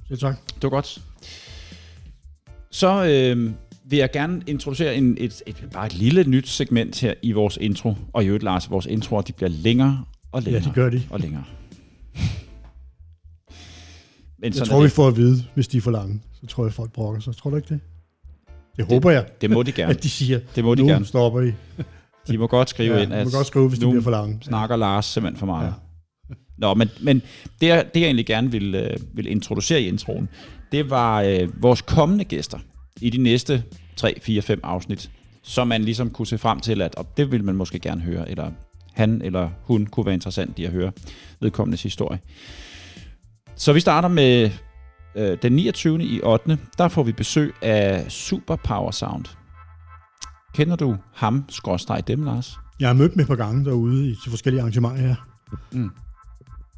Selv 0.07 0.19
tak. 0.19 0.35
Det 0.55 0.63
var 0.63 0.69
godt. 0.69 1.01
Så 2.75 3.05
øh, 3.05 3.51
vil 3.89 3.99
jeg 3.99 4.11
gerne 4.11 4.41
introducere 4.47 4.95
en, 4.95 5.17
et, 5.19 5.41
et, 5.47 5.65
bare 5.73 5.85
et 5.85 5.93
lille 5.93 6.23
nyt 6.23 6.47
segment 6.47 7.01
her 7.01 7.13
i 7.21 7.31
vores 7.31 7.57
intro. 7.61 7.95
Og 8.13 8.23
i 8.23 8.27
øvrigt, 8.27 8.43
Lars, 8.43 8.69
vores 8.71 8.85
introer, 8.85 9.21
de 9.21 9.33
bliver 9.33 9.49
længere 9.49 10.05
og 10.31 10.41
Ja, 10.41 10.45
længere. 10.45 10.63
det 10.63 10.73
gør 10.73 10.89
de. 10.89 11.01
Og 11.09 11.19
længere. 11.19 11.43
Men 14.39 14.53
Jeg 14.55 14.67
tror, 14.67 14.83
vi 14.83 14.89
får 14.89 15.07
at 15.07 15.17
vide, 15.17 15.43
hvis 15.53 15.67
de 15.67 15.77
er 15.77 15.81
for 15.81 15.91
lange. 15.91 16.21
Så 16.41 16.47
tror 16.47 16.65
jeg, 16.65 16.73
folk 16.73 16.91
brokker 16.91 17.21
sig. 17.21 17.35
Tror 17.35 17.49
du 17.49 17.55
ikke 17.55 17.69
det? 17.69 17.79
Det 18.77 18.85
håber 18.85 19.11
jeg, 19.11 19.25
Det 19.41 19.49
må 19.51 19.63
de 19.63 19.71
gerne. 19.71 19.91
at 19.93 20.03
de 20.03 20.09
siger, 20.09 20.39
Det 20.55 20.63
må 20.63 20.75
de 20.75 20.81
nu 20.81 20.87
gerne. 20.87 21.05
stopper 21.05 21.41
I. 21.41 21.51
De 22.27 22.37
må 22.37 22.47
godt 22.47 22.69
skrive 22.69 22.95
Ja, 22.95 23.03
ind, 23.03 23.13
at 23.13 23.25
må 23.25 23.31
godt 23.31 23.47
skrive, 23.47 23.67
hvis 23.69 23.79
de 23.79 23.85
nu 23.85 23.91
bliver 23.91 24.03
for 24.03 24.11
lange. 24.11 24.37
snakker 24.41 24.75
Lars 24.75 25.05
simpelthen 25.05 25.39
for 25.39 25.45
meget. 25.45 25.65
Ja. 25.67 25.73
Nå, 26.57 26.73
men, 26.73 26.89
men 27.01 27.21
det, 27.61 27.67
jeg, 27.67 27.85
det 27.93 27.99
jeg 27.99 28.05
egentlig 28.05 28.25
gerne 28.25 28.51
vil, 28.51 28.75
øh, 28.75 28.97
vil 29.13 29.27
introducere 29.27 29.81
i 29.81 29.87
introen, 29.87 30.29
det 30.71 30.89
var 30.89 31.21
øh, 31.21 31.63
vores 31.63 31.81
kommende 31.81 32.23
gæster 32.23 32.59
i 33.01 33.09
de 33.09 33.17
næste 33.17 33.63
3, 33.95 34.19
4, 34.21 34.41
5 34.41 34.59
afsnit, 34.63 35.11
som 35.43 35.67
man 35.67 35.83
ligesom 35.83 36.09
kunne 36.09 36.27
se 36.27 36.37
frem 36.37 36.59
til, 36.59 36.81
at 36.81 36.95
og 36.95 37.17
det 37.17 37.31
vil 37.31 37.43
man 37.43 37.55
måske 37.55 37.79
gerne 37.79 38.01
høre, 38.01 38.29
eller 38.29 38.51
han 38.93 39.21
eller 39.21 39.49
hun 39.63 39.85
kunne 39.85 40.05
være 40.05 40.13
interessant 40.13 40.59
i 40.59 40.65
at 40.65 40.71
høre 40.71 40.91
vedkommendes 41.39 41.83
historie. 41.83 42.19
Så 43.55 43.73
vi 43.73 43.79
starter 43.79 44.09
med 44.09 44.51
øh, 45.15 45.37
den 45.41 45.53
29. 45.53 46.03
i 46.03 46.21
8. 46.23 46.57
Der 46.77 46.87
får 46.87 47.03
vi 47.03 47.11
besøg 47.11 47.53
af 47.61 48.11
Super 48.11 48.55
Power 48.55 48.91
Sound. 48.91 49.25
Kender 50.53 50.75
du 50.75 50.97
ham, 51.13 51.45
skråstreg 51.49 52.07
dem, 52.07 52.23
Lars? 52.23 52.57
Jeg 52.79 52.89
har 52.89 52.93
mødt 52.93 53.13
dem 53.13 53.19
et 53.21 53.27
par 53.27 53.35
gange 53.35 53.65
derude 53.65 54.09
i, 54.09 54.15
til 54.23 54.29
forskellige 54.29 54.61
arrangementer 54.61 55.01
her. 55.01 55.15
Mm. 55.71 55.89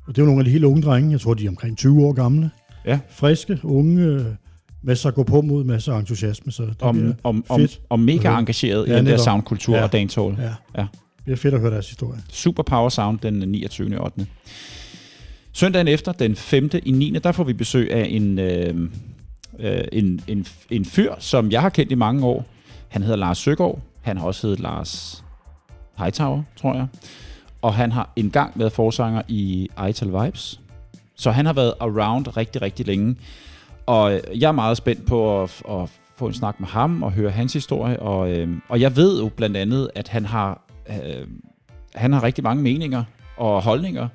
Og 0.07 0.15
det 0.15 0.17
er 0.17 0.21
jo 0.21 0.25
nogle 0.25 0.39
af 0.41 0.45
de 0.45 0.51
helt 0.51 0.63
unge 0.63 0.81
drenge. 0.81 1.11
Jeg 1.11 1.21
tror, 1.21 1.33
de 1.33 1.45
er 1.45 1.49
omkring 1.49 1.77
20 1.77 2.05
år 2.05 2.13
gamle. 2.13 2.51
Ja. 2.87 2.99
Friske, 3.09 3.59
unge, 3.63 4.03
øh, 4.03 4.25
masser 4.83 5.09
at 5.09 5.15
gå 5.15 5.23
på 5.23 5.41
mod, 5.41 5.63
masser 5.63 5.93
af 5.93 5.99
entusiasme. 5.99 6.51
Så 6.51 6.63
det 6.63 6.75
om, 6.79 7.13
om, 7.23 7.45
om, 7.49 7.59
fedt. 7.59 7.79
om 7.89 7.99
mega 7.99 8.17
Okay. 8.29 8.39
engageret 8.39 8.87
i 8.87 8.91
Ja, 8.91 8.97
den 8.97 9.05
der 9.05 9.17
soundkultur 9.17 9.75
Ja. 9.75 9.83
og 9.83 9.91
dancehall. 9.91 10.35
Ja. 10.39 10.53
Ja. 10.81 10.87
Det 11.17 11.23
bliver 11.23 11.37
fedt 11.37 11.53
at 11.53 11.59
høre 11.59 11.71
deres 11.71 11.89
historie. 11.89 12.19
Super 12.29 12.63
Power 12.63 12.89
Sound 12.89 13.19
den 13.19 13.33
29. 13.33 14.01
8. 14.03 14.27
Søndagen 15.53 15.87
efter, 15.87 16.11
den 16.11 16.35
5. 16.35 16.69
i 16.85 16.91
9. 16.91 17.19
der 17.23 17.31
får 17.31 17.43
vi 17.43 17.53
besøg 17.53 17.91
af 17.93 18.07
en, 18.09 18.39
øh, 18.39 18.89
øh, 19.59 19.81
en, 19.91 20.21
en, 20.27 20.45
en 20.69 20.85
fyr, 20.85 21.13
som 21.19 21.51
jeg 21.51 21.61
har 21.61 21.69
kendt 21.69 21.91
i 21.91 21.95
mange 21.95 22.25
år. 22.25 22.45
Han 22.87 23.01
hedder 23.01 23.17
Lars 23.17 23.37
Søgaard. 23.37 23.79
Han 24.01 24.17
har 24.17 24.25
også 24.25 24.47
heddet 24.47 24.59
Lars 24.59 25.23
Hightower, 25.97 26.43
tror 26.61 26.75
jeg. 26.75 26.87
Og 27.61 27.73
han 27.73 27.91
har 27.91 28.09
engang 28.15 28.51
været 28.55 28.71
forsanger 28.71 29.21
i 29.27 29.69
Ital 29.89 30.07
Vibes. 30.07 30.59
Så 31.17 31.31
han 31.31 31.45
har 31.45 31.53
været 31.53 31.73
around 31.79 32.37
rigtig, 32.37 32.61
rigtig 32.61 32.87
længe. 32.87 33.15
Og 33.85 34.21
jeg 34.35 34.47
er 34.47 34.51
meget 34.51 34.77
spændt 34.77 35.05
på 35.05 35.43
at, 35.43 35.61
at 35.69 35.89
få 36.15 36.27
en 36.27 36.33
snak 36.33 36.59
med 36.59 36.67
ham 36.67 37.03
og 37.03 37.11
høre 37.11 37.31
hans 37.31 37.53
historie. 37.53 37.99
Og, 37.99 38.31
øh, 38.31 38.49
og 38.69 38.81
jeg 38.81 38.95
ved 38.95 39.21
jo 39.21 39.29
blandt 39.29 39.57
andet, 39.57 39.89
at 39.95 40.07
han 40.07 40.25
har, 40.25 40.61
øh, 40.89 41.27
han 41.95 42.13
har 42.13 42.23
rigtig 42.23 42.43
mange 42.43 42.63
meninger 42.63 43.03
og 43.37 43.63
holdninger 43.63 44.07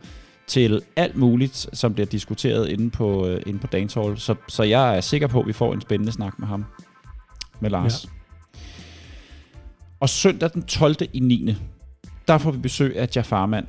til 0.47 0.83
alt 0.97 1.17
muligt, 1.17 1.69
som 1.73 1.95
bliver 1.95 2.07
diskuteret 2.07 2.69
inde 2.69 2.91
på, 2.91 3.27
øh, 3.27 3.43
inde 3.47 3.59
på 3.59 3.67
Dancehall. 3.67 4.19
Så, 4.19 4.35
så 4.49 4.63
jeg 4.63 4.97
er 4.97 5.01
sikker 5.01 5.27
på, 5.27 5.41
at 5.41 5.47
vi 5.47 5.53
får 5.53 5.75
en 5.75 5.81
spændende 5.81 6.13
snak 6.13 6.39
med 6.39 6.49
ham. 6.49 6.65
Med 7.61 7.71
Lars. 7.71 8.05
Ja. 8.05 8.11
Og 10.01 10.09
søndag 10.09 10.51
den 10.53 10.63
12. 10.63 10.97
i 11.13 11.21
9. 11.21 11.57
Der 12.29 12.39
får 12.39 12.51
vi 12.51 12.59
besøg 12.59 12.99
af 12.99 13.09
Jafarman. 13.17 13.67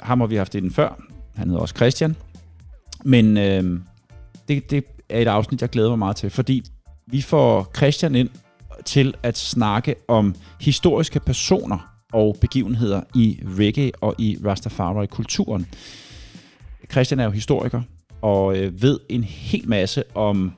Ham 0.00 0.20
har 0.20 0.26
vi 0.26 0.36
haft 0.36 0.54
inden 0.54 0.70
før. 0.70 1.00
Han 1.34 1.48
hedder 1.48 1.60
også 1.60 1.74
Christian. 1.76 2.16
Men 3.08 3.36
øh, 3.36 3.80
det, 4.48 4.70
det 4.70 4.84
er 5.08 5.20
et 5.20 5.28
afsnit, 5.28 5.60
jeg 5.60 5.70
glæder 5.70 5.88
mig 5.88 5.98
meget 5.98 6.16
til, 6.16 6.30
fordi 6.30 6.62
vi 7.06 7.20
får 7.20 7.70
Christian 7.76 8.14
ind 8.14 8.28
til 8.84 9.14
at 9.22 9.38
snakke 9.38 9.94
om 10.08 10.34
historiske 10.60 11.20
personer 11.20 11.94
og 12.12 12.36
begivenheder 12.40 13.02
i 13.14 13.40
reggae 13.58 13.92
og 14.00 14.14
i 14.18 14.38
Rastafari-kulturen. 14.44 15.66
Christian 16.90 17.20
er 17.20 17.24
jo 17.24 17.30
historiker 17.30 17.82
og 18.22 18.56
øh, 18.56 18.82
ved 18.82 18.98
en 19.08 19.24
hel 19.24 19.68
masse 19.68 20.04
om 20.14 20.52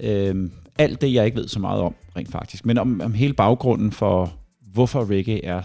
øh, 0.00 0.50
alt 0.78 1.00
det, 1.00 1.12
jeg 1.12 1.24
ikke 1.24 1.36
ved 1.36 1.48
så 1.48 1.58
meget 1.58 1.80
om, 1.80 1.94
rent 2.16 2.30
faktisk, 2.30 2.66
men 2.66 2.78
om, 2.78 3.00
om 3.00 3.14
hele 3.14 3.34
baggrunden 3.34 3.92
for, 3.92 4.32
hvorfor 4.72 5.10
reggae 5.10 5.44
er, 5.44 5.62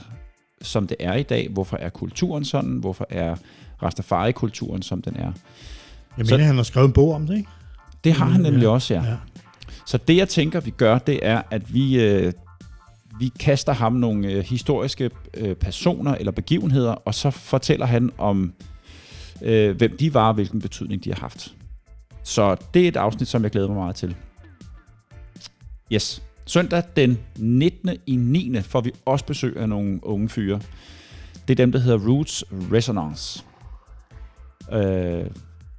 som 0.62 0.88
det 0.88 0.98
er 1.00 1.14
i 1.14 1.24
dag, 1.24 1.50
hvorfor 1.50 1.78
er 1.78 1.90
kulturen 1.90 2.46
sådan, 2.46 2.78
hvorfor 2.78 3.06
er 3.10 3.36
Rastafari-kulturen, 3.84 4.82
som 4.82 5.02
den 5.02 5.16
er. 5.16 5.32
Jeg 6.20 6.28
Så- 6.28 6.34
mener, 6.36 6.46
han 6.48 6.56
har 6.56 6.64
skrevet 6.64 6.88
en 6.88 6.94
bog 6.94 7.14
om 7.14 7.28
det, 7.28 7.38
ikke? 7.38 7.50
Det 8.04 8.14
har 8.14 8.26
han 8.26 8.42
nemlig 8.42 8.68
også, 8.68 8.94
ja. 8.94 9.04
ja. 9.04 9.16
Så 9.86 9.98
det, 9.98 10.16
jeg 10.18 10.30
tænker, 10.30 10.60
vi 10.60 10.70
gør, 10.72 10.98
det 11.00 11.20
er, 11.22 11.42
at 11.52 11.74
vi, 11.74 12.00
øh, 12.04 12.34
vi 13.20 13.32
kaster 13.40 13.74
ham 13.74 13.94
nogle 13.94 14.28
øh, 14.28 14.44
historiske 14.44 15.10
øh, 15.38 15.56
personer 15.56 16.16
eller 16.16 16.32
begivenheder, 16.32 16.92
og 16.92 17.16
så 17.16 17.32
fortæller 17.32 17.86
han 17.86 18.12
om, 18.18 18.54
øh, 19.42 19.78
hvem 19.78 19.98
de 19.98 20.14
var 20.14 20.28
og 20.28 20.34
hvilken 20.34 20.62
betydning 20.62 21.04
de 21.04 21.10
har 21.14 21.20
haft. 21.20 21.54
Så 22.24 22.56
det 22.74 22.84
er 22.84 22.88
et 22.88 22.98
afsnit, 22.98 23.28
som 23.28 23.44
jeg 23.44 23.52
glæder 23.52 23.68
mig 23.68 23.78
meget 23.78 23.96
til. 23.96 24.16
Yes. 25.94 26.24
Søndag 26.46 26.84
den 26.96 27.18
19. 27.38 27.90
i 28.06 28.16
9. 28.16 28.62
får 28.62 28.82
vi 28.82 28.92
også 29.06 29.26
besøg 29.26 29.58
af 29.58 29.70
nogle 29.70 30.00
unge 30.04 30.30
fyre. 30.30 30.60
Det 31.48 31.54
er 31.54 31.56
dem, 31.66 31.72
der 31.72 31.80
hedder 31.80 32.08
Roots 32.08 32.44
Resonance. 32.52 33.44
Øh, 34.74 35.26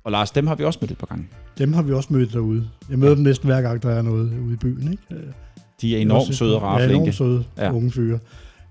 og 0.05 0.13
Lars, 0.13 0.31
dem 0.31 0.47
har 0.47 0.55
vi 0.55 0.65
også 0.65 0.79
mødt 0.83 0.91
et 0.91 0.99
par 0.99 1.07
gange. 1.07 1.29
Dem 1.59 1.73
har 1.73 1.83
vi 1.83 1.93
også 1.93 2.13
mødt 2.13 2.33
derude. 2.33 2.69
Jeg 2.91 2.99
møder 2.99 3.15
dem 3.15 3.25
næsten 3.25 3.49
hver 3.49 3.63
gang, 3.63 3.83
der 3.83 3.91
er 3.91 4.03
noget 4.03 4.39
ude 4.45 4.53
i 4.53 4.57
byen, 4.57 4.91
ikke? 4.93 5.03
Øh, 5.11 5.33
De 5.81 5.97
er 5.97 6.01
enormt 6.01 6.35
søde 6.35 6.57
og 6.57 6.63
rare 6.63 6.81
Ja, 6.83 6.89
enormt 6.89 7.15
søde 7.15 7.45
Ja. 7.59 7.65
ja. 7.65 7.73
unge 7.73 7.91
fyre. 7.91 8.19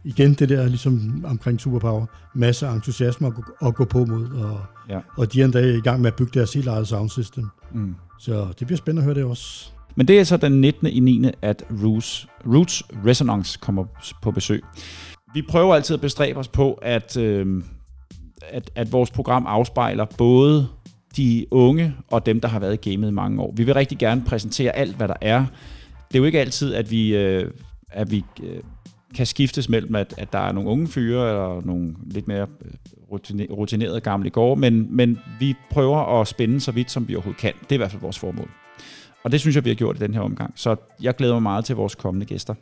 Igen 0.04 0.34
det 0.34 0.50
der 0.50 0.65
ligesom 0.68 1.24
omkring 1.28 1.62
Superpower. 1.62 2.06
Masse 2.36 2.68
entusiasme 2.68 3.28
at 3.28 3.34
gå, 3.36 3.44
at 3.68 3.76
gå 3.76 3.86
på 3.86 4.06
mod, 4.06 4.28
og, 4.30 4.60
Ja. 4.89 5.00
og 5.18 5.34
de 5.34 5.42
er 5.42 5.46
endda 5.46 5.60
i 5.60 5.80
gang 5.82 6.02
med 6.02 6.08
at 6.12 6.15
bygge 6.15 6.32
deres 6.39 6.54
helt 6.54 6.68
eget 6.68 6.88
soundsystem. 6.88 7.48
Mm. 7.74 7.96
Så 8.20 8.48
det 8.60 8.68
bliver 8.68 8.78
spændende 8.78 9.02
at 9.02 9.06
høre 9.06 9.15
det 9.15 9.24
også. 9.24 9.70
Men 9.96 10.08
det 10.08 10.20
er 10.20 10.24
så 10.24 10.38
den 10.38 10.62
19. 10.62 10.88
i 10.88 11.00
9. 11.00 11.26
at 11.42 11.63
Roots, 11.84 12.28
Roots 12.48 12.84
Resonance 13.06 13.60
kommer 13.62 13.86
på 14.22 14.32
besøg. 14.32 14.63
Vi 15.34 15.42
prøver 15.50 15.76
altid 15.76 15.94
at 15.94 16.02
bestræbe 16.02 16.39
os 16.39 16.48
på, 16.48 16.74
at, 16.74 17.18
øh, 17.18 17.63
at, 18.50 18.72
at 18.76 18.92
vores 18.92 19.12
program 19.12 19.46
afspejler 19.48 20.06
både 20.18 20.68
de 21.17 21.45
unge 21.52 21.95
og 22.12 22.26
dem, 22.26 22.39
der 22.39 22.48
har 22.48 22.60
været 22.60 22.86
i 22.86 22.89
gamet 22.89 23.08
i 23.08 23.12
mange 23.12 23.41
år. 23.41 23.54
Vi 23.56 23.63
vil 23.63 23.74
rigtig 23.74 23.98
gerne 23.98 24.24
præsentere 24.26 24.72
alt, 24.76 24.95
hvad 24.95 25.08
der 25.08 25.13
er. 25.22 25.45
Det 26.08 26.15
er 26.15 26.19
jo 26.19 26.26
ikke 26.26 26.39
altid, 26.39 26.74
at 26.74 26.91
vi, 26.91 27.15
øh, 27.15 27.52
at 27.91 28.12
vi 28.12 28.24
øh, 28.43 28.60
kan 29.15 29.26
skiftes 29.26 29.69
mellem, 29.69 29.95
at, 29.95 30.13
at 30.17 30.34
der 30.34 30.39
er 30.39 30.52
nogle 30.52 30.69
unge 30.69 30.88
fyre, 30.88 31.30
eller 31.30 31.62
nogle 31.65 31.95
lidt 32.04 32.28
mere 32.28 32.48
øh, 32.65 32.72
rutinerede 33.52 34.02
gamle 34.02 34.30
gårde, 34.30 34.62
men, 34.62 34.95
men 34.95 35.19
vi 35.39 35.56
prøver 35.69 36.22
at 36.22 36.28
spænde 36.28 36.60
så 36.60 36.72
vidt, 36.72 36.91
som 36.91 37.08
vi 37.08 37.15
overhovedet 37.15 37.41
kan. 37.41 37.54
Det 37.63 37.72
er 37.72 37.76
i 37.76 37.78
hvert 37.78 37.91
fald 37.91 38.02
vores 38.02 38.19
formål. 38.19 38.50
Og 39.24 39.32
det 39.32 39.39
synes 39.39 39.56
jeg, 39.56 39.65
vi 39.65 39.69
har 39.69 39.76
gjort 39.76 39.95
i 39.95 40.00
den 40.00 40.13
her 40.13 40.22
omgang. 40.22 40.54
Så 40.56 40.76
jeg 41.02 41.15
glæder 41.15 41.34
mig 41.34 41.43
meget 41.43 41.65
til 41.65 41.76
vores 41.76 41.95
kommende 41.95 42.26
gæster. 42.26 42.54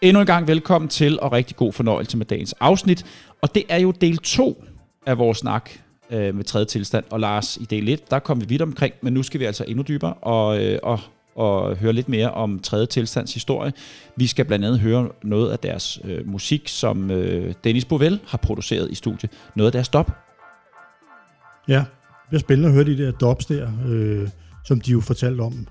Endnu 0.00 0.20
en 0.20 0.26
gang 0.26 0.48
velkommen 0.48 0.88
til, 0.88 1.20
og 1.20 1.32
rigtig 1.32 1.56
god 1.56 1.72
fornøjelse 1.72 2.16
med 2.16 2.26
dagens 2.26 2.52
afsnit. 2.52 3.06
Og 3.42 3.54
det 3.54 3.62
er 3.68 3.78
jo 3.78 3.90
del 3.90 4.18
2 4.18 4.64
af 5.06 5.18
vores 5.18 5.38
snak 5.38 5.70
øh, 6.10 6.34
med 6.34 6.44
tredje 6.44 6.66
tilstand. 6.66 7.04
Og 7.10 7.20
Lars, 7.20 7.56
i 7.56 7.64
del 7.64 7.88
1, 7.88 8.10
der 8.10 8.18
kom 8.18 8.40
vi 8.40 8.46
vidt 8.46 8.62
omkring, 8.62 8.94
men 9.02 9.12
nu 9.12 9.22
skal 9.22 9.40
vi 9.40 9.44
altså 9.44 9.64
endnu 9.68 9.84
dybere 9.88 10.14
og, 10.14 10.64
øh, 10.64 10.78
og, 10.82 11.00
og 11.34 11.76
høre 11.76 11.92
lidt 11.92 12.08
mere 12.08 12.30
om 12.30 12.58
tredje 12.58 12.86
tilstands 12.86 13.34
historie. 13.34 13.72
Vi 14.16 14.26
skal 14.26 14.44
blandt 14.44 14.64
andet 14.64 14.80
høre 14.80 15.08
noget 15.22 15.50
af 15.50 15.58
deres 15.58 16.00
øh, 16.04 16.28
musik, 16.28 16.68
som 16.68 17.10
øh, 17.10 17.54
Dennis 17.64 17.84
Bovell 17.84 18.20
har 18.26 18.38
produceret 18.38 18.90
i 18.90 18.94
studiet. 18.94 19.30
Noget 19.54 19.68
af 19.68 19.72
deres 19.72 19.88
dop. 19.88 20.10
Ja, 21.68 21.78
det 21.78 22.28
bliver 22.28 22.40
spændende 22.40 22.68
at 22.68 22.74
høre 22.74 22.84
de 22.84 22.98
der 22.98 23.10
dops 23.10 23.46
der, 23.46 23.70
øh, 23.88 24.28
som 24.64 24.80
de 24.80 24.90
jo 24.90 25.00
fortalte 25.00 25.40
om, 25.40 25.66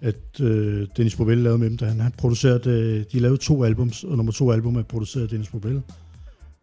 at 0.00 0.40
øh, 0.40 0.86
Dennis 0.96 1.16
Bovell 1.16 1.42
lavede 1.42 1.58
med 1.58 1.70
dem, 1.70 1.76
da 1.76 1.84
han, 1.84 2.00
han 2.00 2.12
producerede, 2.18 2.70
øh, 2.70 3.04
de 3.12 3.20
lavede 3.20 3.38
to 3.38 3.64
albums, 3.64 4.04
og 4.04 4.16
nummer 4.16 4.32
to 4.32 4.52
album 4.52 4.76
er 4.76 4.82
produceret 4.82 5.22
af 5.22 5.28
Dennis 5.28 5.48
Bovell. 5.48 5.82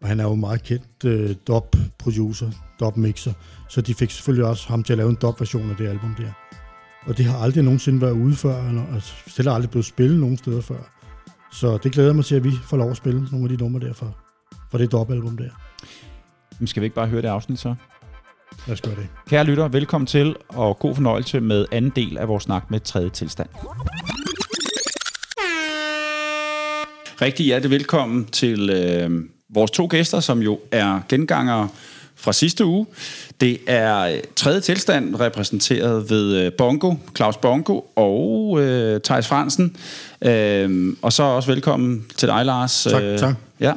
Og 0.02 0.08
han 0.08 0.20
er 0.20 0.24
jo 0.24 0.34
meget 0.34 0.62
kendt 0.62 1.04
øh, 1.04 1.36
dub-producer, 1.46 2.50
dub-mixer, 2.80 3.32
så 3.68 3.80
de 3.80 3.94
fik 3.94 4.10
selvfølgelig 4.10 4.46
også 4.46 4.68
ham 4.68 4.82
til 4.82 4.92
at 4.92 4.96
lave 4.96 5.10
en 5.10 5.18
dub-version 5.22 5.70
af 5.70 5.76
det 5.76 5.88
album 5.88 6.14
der. 6.18 6.32
Og 7.06 7.18
det 7.18 7.24
har 7.24 7.38
aldrig 7.38 7.64
nogensinde 7.64 8.00
været 8.00 8.12
ude 8.12 8.36
før, 8.36 8.68
eller 8.68 8.84
det 9.36 9.46
har 9.46 9.54
aldrig 9.54 9.70
blevet 9.70 9.84
spillet 9.84 10.20
nogen 10.20 10.36
steder 10.36 10.60
før. 10.60 10.92
Så 11.52 11.78
det 11.82 11.92
glæder 11.92 12.12
mig 12.12 12.24
til, 12.24 12.34
at 12.34 12.44
vi 12.44 12.52
får 12.64 12.76
lov 12.76 12.90
at 12.90 12.96
spille 12.96 13.28
nogle 13.32 13.44
af 13.44 13.58
de 13.58 13.64
numre 13.64 13.80
der 13.80 13.92
fra, 13.92 14.10
fra 14.70 14.78
det 14.78 14.92
dub-album 14.92 15.36
der. 15.36 15.50
Men 16.58 16.66
skal 16.66 16.80
vi 16.80 16.84
ikke 16.84 16.96
bare 16.96 17.06
høre 17.06 17.22
det 17.22 17.28
afsnit 17.28 17.58
så? 17.58 17.74
Lad 18.66 18.72
os 18.72 18.80
gøre 18.80 18.94
det. 18.94 19.08
Kære 19.28 19.44
lytter, 19.44 19.68
velkommen 19.68 20.06
til, 20.06 20.36
og 20.48 20.78
god 20.78 20.94
fornøjelse 20.94 21.40
med 21.40 21.66
anden 21.72 21.92
del 21.96 22.18
af 22.18 22.28
vores 22.28 22.44
snak 22.44 22.70
med 22.70 22.80
tredje 22.80 23.10
tilstand. 23.10 23.48
Rigtig 27.22 27.46
hjertelig 27.46 27.70
velkommen 27.70 28.24
til 28.24 28.70
øh, 28.70 29.24
vores 29.54 29.70
to 29.70 29.86
gæster, 29.90 30.20
som 30.20 30.42
jo 30.42 30.60
er 30.72 31.00
gengangere 31.08 31.68
fra 32.16 32.32
sidste 32.32 32.64
uge. 32.64 32.86
Det 33.40 33.58
er 33.66 34.20
tredje 34.36 34.60
tilstand, 34.60 35.20
repræsenteret 35.20 36.10
ved 36.10 36.34
øh, 36.36 36.52
Bongo, 36.52 36.94
Claus 37.16 37.36
Bongo 37.36 37.80
og 37.96 38.58
øh, 38.60 39.00
Thijs 39.00 39.26
Fransen. 39.26 39.76
Øh, 40.22 40.94
og 41.02 41.12
så 41.12 41.22
også 41.22 41.50
velkommen 41.52 42.04
til 42.16 42.28
dig, 42.28 42.44
Lars. 42.46 42.86
Tak, 42.90 43.02
Øh, 43.02 43.18
tak. 43.18 43.34
Ja. 43.60 43.72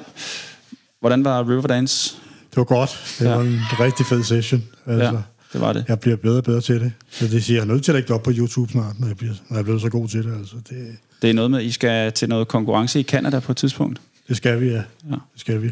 Hvordan 0.99 1.23
var 1.25 1.49
Riverdance? 1.49 2.15
Det 2.49 2.57
var 2.57 2.63
godt. 2.63 3.15
Det 3.19 3.25
Ja. 3.25 3.35
var 3.35 3.41
en 3.41 3.59
rigtig 3.79 4.05
fed 4.05 4.23
session. 4.23 4.63
Altså, 4.87 5.05
Ja, 5.05 5.11
det 5.53 5.61
var 5.61 5.73
det. 5.73 5.85
Jeg 5.87 5.99
bliver 5.99 6.17
bedre 6.17 6.37
og 6.37 6.43
bedre 6.43 6.61
til 6.61 6.79
det. 6.79 6.91
Så 7.11 7.27
det 7.27 7.43
siger, 7.43 7.57
jeg 7.57 7.61
er 7.69 7.73
nødt 7.73 7.83
til 7.83 7.91
at 7.91 7.95
lægge 7.95 8.07
det 8.07 8.15
op 8.15 8.23
på 8.23 8.31
YouTube 8.33 8.71
snart, 8.71 8.99
når 8.99 9.07
jeg, 9.07 9.17
bliver, 9.17 9.33
når 9.49 9.57
jeg 9.57 9.65
bliver 9.65 9.79
så 9.79 9.89
god 9.89 10.07
til 10.07 10.23
det. 10.23 10.33
Altså, 10.39 10.55
det, 10.69 10.77
Det 11.21 11.29
er 11.29 11.33
noget 11.33 11.51
med, 11.51 11.59
at 11.59 11.65
I 11.65 11.71
skal 11.71 12.11
til 12.11 12.29
noget 12.29 12.47
konkurrence 12.47 12.99
i 12.99 13.03
Canada 13.03 13.39
på 13.39 13.51
et 13.51 13.57
tidspunkt. 13.57 14.01
Det 14.27 14.37
skal 14.37 14.61
vi, 14.61 14.67
ja. 14.67 14.73
Ja. 14.75 14.81
Det 15.11 15.19
skal 15.35 15.61
vi. 15.61 15.71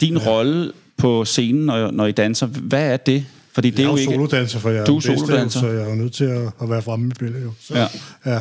Din 0.00 0.16
ja. 0.16 0.26
rolle 0.30 0.72
på 0.96 1.24
scenen, 1.24 1.66
når, 1.66 1.90
når 1.90 2.06
I 2.06 2.12
danser, 2.12 2.46
hvad 2.46 2.92
er 2.92 2.96
det? 2.96 3.26
Fordi 3.52 3.70
det 3.70 3.78
Jeg 3.78 3.84
er 3.84 3.90
jo 3.90 3.96
ikke... 3.96 4.12
solodanser, 4.12 4.58
for 4.58 4.70
jeg 4.70 4.80
er 4.80 4.84
Du 4.84 4.96
er 4.96 5.00
solodanser. 5.00 5.60
så 5.60 5.66
jeg 5.68 5.82
er 5.84 5.88
jo 5.88 5.94
nødt 5.94 6.12
til 6.12 6.24
at, 6.24 6.50
at 6.62 6.70
være 6.70 6.82
fremme 6.82 7.06
i 7.06 7.12
billedet. 7.18 7.44
Jo. 7.44 7.52
Så, 7.60 7.74
Ja. 7.78 7.86
ja. 8.32 8.40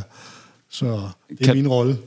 Så 0.69 0.86
det 1.29 1.41
er 1.41 1.45
Kan- 1.45 1.55
min 1.55 1.67
rolle. 1.67 1.97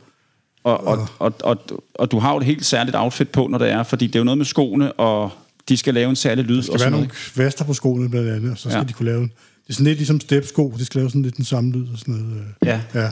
Og, 0.65 0.87
og, 0.87 1.09
og, 1.19 1.35
og, 1.43 1.57
og 1.95 2.11
du 2.11 2.19
har 2.19 2.33
jo 2.33 2.39
et 2.39 2.45
helt 2.45 2.65
særligt 2.67 2.97
outfit 2.97 3.29
på, 3.29 3.47
når 3.47 3.59
det 3.59 3.71
er, 3.71 3.83
fordi 3.83 4.07
det 4.07 4.15
er 4.15 4.21
jo 4.21 4.25
noget 4.25 4.39
med 4.39 4.45
skoene, 4.47 4.93
og 4.93 5.31
de 5.69 5.77
skal 5.77 5.95
lave 5.95 6.11
en 6.11 6.17
særlig 6.17 6.45
lyd. 6.45 6.55
Der 6.55 6.59
og 6.59 6.65
skal 6.65 6.73
være 6.73 6.79
sådan 6.79 6.93
nogle 6.93 7.07
noget. 7.07 7.33
vester 7.47 7.65
på 7.65 7.75
skoene 7.75 8.11
blandt 8.11 8.29
andet, 8.31 8.51
og 8.51 8.57
så 8.59 8.63
skal 8.63 8.73
Ja. 8.73 8.79
ja. 8.79 8.85
de 8.85 8.93
kunne 8.93 9.07
lave 9.07 9.21
en... 9.23 9.29
Det 9.67 9.69
er 9.69 9.73
sådan 9.73 9.87
lidt 9.87 9.99
ligesom 9.99 10.21
stepsko, 10.21 10.75
de 10.79 10.85
skal 10.85 10.99
lave 10.99 11.11
sådan 11.11 11.23
lidt 11.23 11.37
den 11.37 11.45
samme 11.45 11.73
lyd 11.73 11.87
og 11.93 11.99
sådan 11.99 12.15
noget. 12.15 12.37
øh. 12.37 12.69
Ja. 12.69 12.81
Ja. 12.95 13.11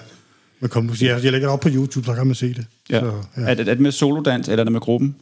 Men 0.60 0.70
kom, 0.70 0.90
jeg, 0.90 1.00
jeg 1.00 1.32
lægger 1.32 1.38
det 1.38 1.48
op 1.48 1.60
på 1.60 1.68
YouTube, 1.72 2.06
så 2.06 2.14
kan 2.14 2.26
man 2.26 2.34
se 2.34 2.54
det. 2.54 2.66
Ja. 2.90 3.00
Så, 3.00 3.22
Ja. 3.36 3.42
Er, 3.42 3.54
det, 3.54 3.68
er 3.68 3.74
det 3.74 3.80
med 3.80 3.92
solodans, 3.92 4.48
eller 4.48 4.60
er 4.62 4.64
det 4.64 4.72
med 4.72 4.80
gruppen? 4.80 5.16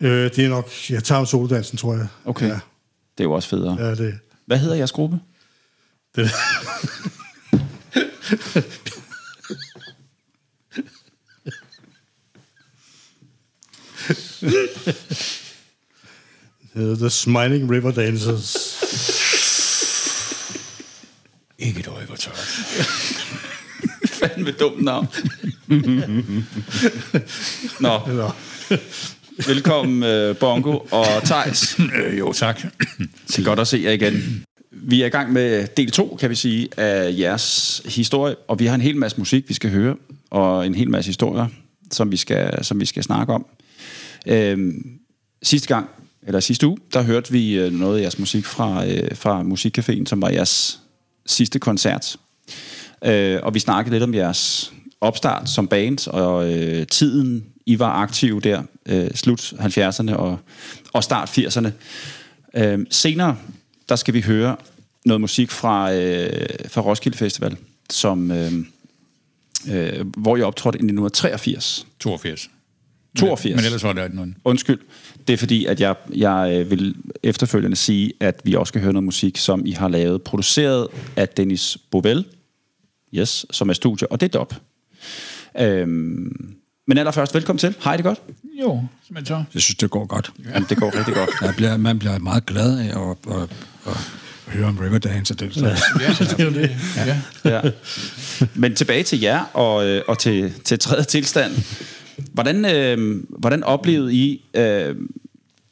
Øh, 0.00 0.10
det 0.36 0.38
er 0.38 0.48
nok... 0.48 0.70
Jeg 0.90 1.04
tager 1.04 1.24
solodansen, 1.24 1.78
tror 1.78 1.94
jeg. 1.94 2.06
Okay. 2.24 2.46
Ja, 2.48 2.52
Det 3.18 3.20
er 3.20 3.24
jo 3.24 3.32
også 3.32 3.48
federe. 3.48 3.76
ja 3.86 3.94
det, 3.94 4.18
Hvad 4.46 4.58
hedder 4.58 4.74
jeres 4.76 4.92
gruppe? 4.92 5.18
det, 6.16 6.30
The 16.74 17.10
Smiling 17.10 17.70
River 17.70 17.90
Dancers. 17.90 18.56
Ikke 21.58 21.80
et 21.80 21.86
øje 21.86 22.08
var 22.08 22.16
tørt. 22.16 22.58
Fandme 24.18 24.50
dumt 24.50 24.82
navn. 24.82 25.08
Nå, 27.80 28.00
velkommen 29.46 30.30
uh, 30.30 30.36
Bongo 30.36 30.78
og 30.90 31.06
Tejs. 31.24 31.78
Øh, 31.78 32.18
jo, 32.18 32.32
tak. 32.32 32.62
Det 33.26 33.38
er 33.38 33.42
godt 33.42 33.58
at 33.58 33.68
se 33.68 33.80
jer 33.84 33.90
igen. 33.90 34.44
Vi 34.70 35.02
er 35.02 35.06
i 35.06 35.08
gang 35.08 35.32
med 35.32 35.66
del 35.76 35.90
2, 35.90 36.16
kan 36.20 36.30
vi 36.30 36.34
sige, 36.34 36.68
af 36.76 37.14
jeres 37.18 37.82
historie, 37.86 38.34
og 38.48 38.58
vi 38.58 38.66
har 38.66 38.74
en 38.74 38.80
hel 38.80 38.96
masse 38.96 39.18
musik, 39.18 39.48
vi 39.48 39.54
skal 39.54 39.70
høre, 39.70 39.96
og 40.30 40.66
en 40.66 40.74
hel 40.74 40.90
masse 40.90 41.08
historier, 41.08 41.46
som 41.92 42.12
vi 42.12 42.16
skal, 42.16 42.64
som 42.64 42.80
vi 42.80 42.86
skal 42.86 43.02
snakke 43.02 43.32
om. 43.32 43.46
Øhm, 44.26 44.98
sidste 45.42 45.68
gang, 45.68 45.86
eller 46.26 46.40
sidste 46.40 46.66
uge, 46.66 46.78
der 46.92 47.02
hørte 47.02 47.32
vi 47.32 47.58
øh, 47.58 47.72
noget 47.72 47.98
af 47.98 48.02
jeres 48.02 48.18
musik 48.18 48.44
fra, 48.44 48.86
øh, 48.86 49.16
fra 49.16 49.42
Musikcaféen, 49.42 50.06
som 50.06 50.22
var 50.22 50.28
jeres 50.28 50.80
sidste 51.26 51.58
koncert. 51.58 52.16
Øh, 53.04 53.40
og 53.42 53.54
vi 53.54 53.58
snakkede 53.58 53.94
lidt 53.94 54.02
om 54.02 54.14
jeres 54.14 54.72
opstart 55.00 55.48
som 55.48 55.68
band, 55.68 56.08
og 56.08 56.54
øh, 56.54 56.86
tiden, 56.86 57.44
I 57.66 57.78
var 57.78 57.90
aktive 57.90 58.40
der, 58.40 58.62
øh, 58.86 59.10
slut 59.14 59.40
70'erne 59.40 60.14
og, 60.14 60.38
og 60.92 61.04
start 61.04 61.38
80'erne. 61.38 61.68
Øh, 62.54 62.78
senere, 62.90 63.36
der 63.88 63.96
skal 63.96 64.14
vi 64.14 64.20
høre 64.20 64.56
noget 65.06 65.20
musik 65.20 65.50
fra, 65.50 65.94
øh, 65.94 66.46
fra 66.68 66.80
Roskilde 66.80 67.18
Festival, 67.18 67.56
som, 67.90 68.30
øh, 68.30 68.52
øh, 69.70 70.06
hvor 70.16 70.36
jeg 70.36 70.46
optrådte 70.46 70.76
i 70.76 70.82
1983. 70.82 71.86
82. 72.00 72.50
82. 73.18 73.56
Men 73.56 73.64
ellers 73.64 73.84
var 73.84 73.92
det 73.92 74.14
noget. 74.14 74.34
Undskyld. 74.44 74.78
Det 75.28 75.32
er 75.32 75.36
fordi, 75.36 75.64
at 75.64 75.80
jeg, 75.80 75.94
jeg 76.14 76.52
øh, 76.60 76.70
vil 76.70 76.94
efterfølgende 77.22 77.76
sige, 77.76 78.12
at 78.20 78.40
vi 78.44 78.54
også 78.54 78.70
skal 78.70 78.80
høre 78.80 78.92
noget 78.92 79.04
musik, 79.04 79.36
som 79.36 79.66
I 79.66 79.70
har 79.70 79.88
lavet, 79.88 80.22
produceret 80.22 80.88
af 81.16 81.28
Dennis 81.28 81.78
Bovell, 81.90 82.24
yes, 83.14 83.46
som 83.50 83.68
er 83.68 83.72
studie, 83.72 84.12
og 84.12 84.20
det 84.20 84.34
er 84.34 84.38
dop. 84.38 84.54
Øhm, 85.60 86.54
men 86.86 86.98
allerførst, 86.98 87.34
velkommen 87.34 87.58
til. 87.58 87.74
Hej, 87.84 87.96
det 87.96 88.04
godt? 88.04 88.18
Jo, 88.60 88.82
men 89.10 89.26
så. 89.26 89.44
Jeg 89.54 89.62
synes, 89.62 89.76
det 89.76 89.90
går 89.90 90.06
godt. 90.06 90.32
Jamen, 90.54 90.66
det 90.68 90.76
går 90.76 90.98
rigtig 90.98 91.14
godt. 91.14 91.30
Jeg 91.42 91.54
bliver, 91.56 91.76
man 91.76 91.98
bliver 91.98 92.18
meget 92.18 92.46
glad 92.46 92.78
af 92.78 92.84
at, 93.10 93.16
at, 93.36 93.42
at, 93.42 93.92
at 94.46 94.52
høre 94.54 94.66
om 94.66 94.78
Riverdance 94.78 95.34
og 95.34 95.40
det. 95.40 95.54
Så. 95.54 95.66
Ja, 95.66 95.74
Det 96.18 96.40
er 96.40 96.44
jo 96.44 96.50
det. 96.50 96.70
ja. 96.96 97.20
Ja. 97.44 97.70
Men 98.54 98.74
tilbage 98.74 99.02
til 99.02 99.20
jer 99.20 99.40
og, 99.44 99.86
øh, 99.86 100.02
og 100.08 100.18
til, 100.18 100.52
til 100.64 100.78
tredje 100.78 101.04
tilstand. 101.04 101.52
Hvordan, 102.32 102.64
øh, 102.64 103.22
hvordan 103.28 103.64
oplevede 103.64 104.14
I 104.14 104.44
øh, 104.54 104.96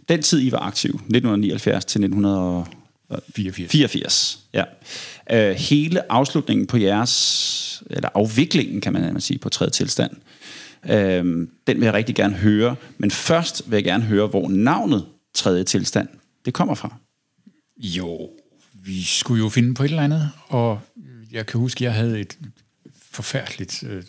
den 0.09 0.23
tid, 0.23 0.41
I 0.43 0.53
var 0.53 0.59
aktiv, 0.59 0.91
1979 0.91 1.85
til 1.85 1.99
1984? 2.05 3.71
84. 3.73 4.39
Ja. 4.55 4.65
Øh, 5.33 5.55
hele 5.55 6.13
afslutningen 6.13 6.67
på 6.67 6.77
jeres, 6.77 7.83
eller 7.91 8.09
afviklingen, 8.15 8.81
kan 8.81 8.93
man 8.93 9.21
sige, 9.21 9.39
på 9.39 9.49
tredje 9.49 9.71
tilstand, 9.71 10.11
øh, 10.85 11.49
den 11.67 11.77
vil 11.77 11.83
jeg 11.83 11.95
rigtig 11.95 12.15
gerne 12.15 12.35
høre. 12.35 12.77
Men 12.99 13.11
først 13.11 13.63
vil 13.67 13.77
jeg 13.77 13.85
gerne 13.85 14.05
høre, 14.05 14.27
hvor 14.27 14.49
navnet 14.49 15.05
tredje 15.35 15.65
tilstand, 15.65 16.09
det 16.45 16.55
kommer 16.55 16.75
fra. 16.75 16.95
Jo, 17.79 18.31
vi 18.85 19.03
skulle 19.03 19.43
jo 19.43 19.49
finde 19.49 19.75
på 19.75 19.83
et 19.83 19.89
eller 19.89 20.03
andet, 20.03 20.31
og 20.49 20.81
jeg 21.33 21.47
kan 21.47 21.61
huske, 21.61 21.85
jeg 21.85 21.95
havde 21.95 22.21
et 22.21 22.39
forfærdeligt 23.13 23.85
øh, 23.89 24.03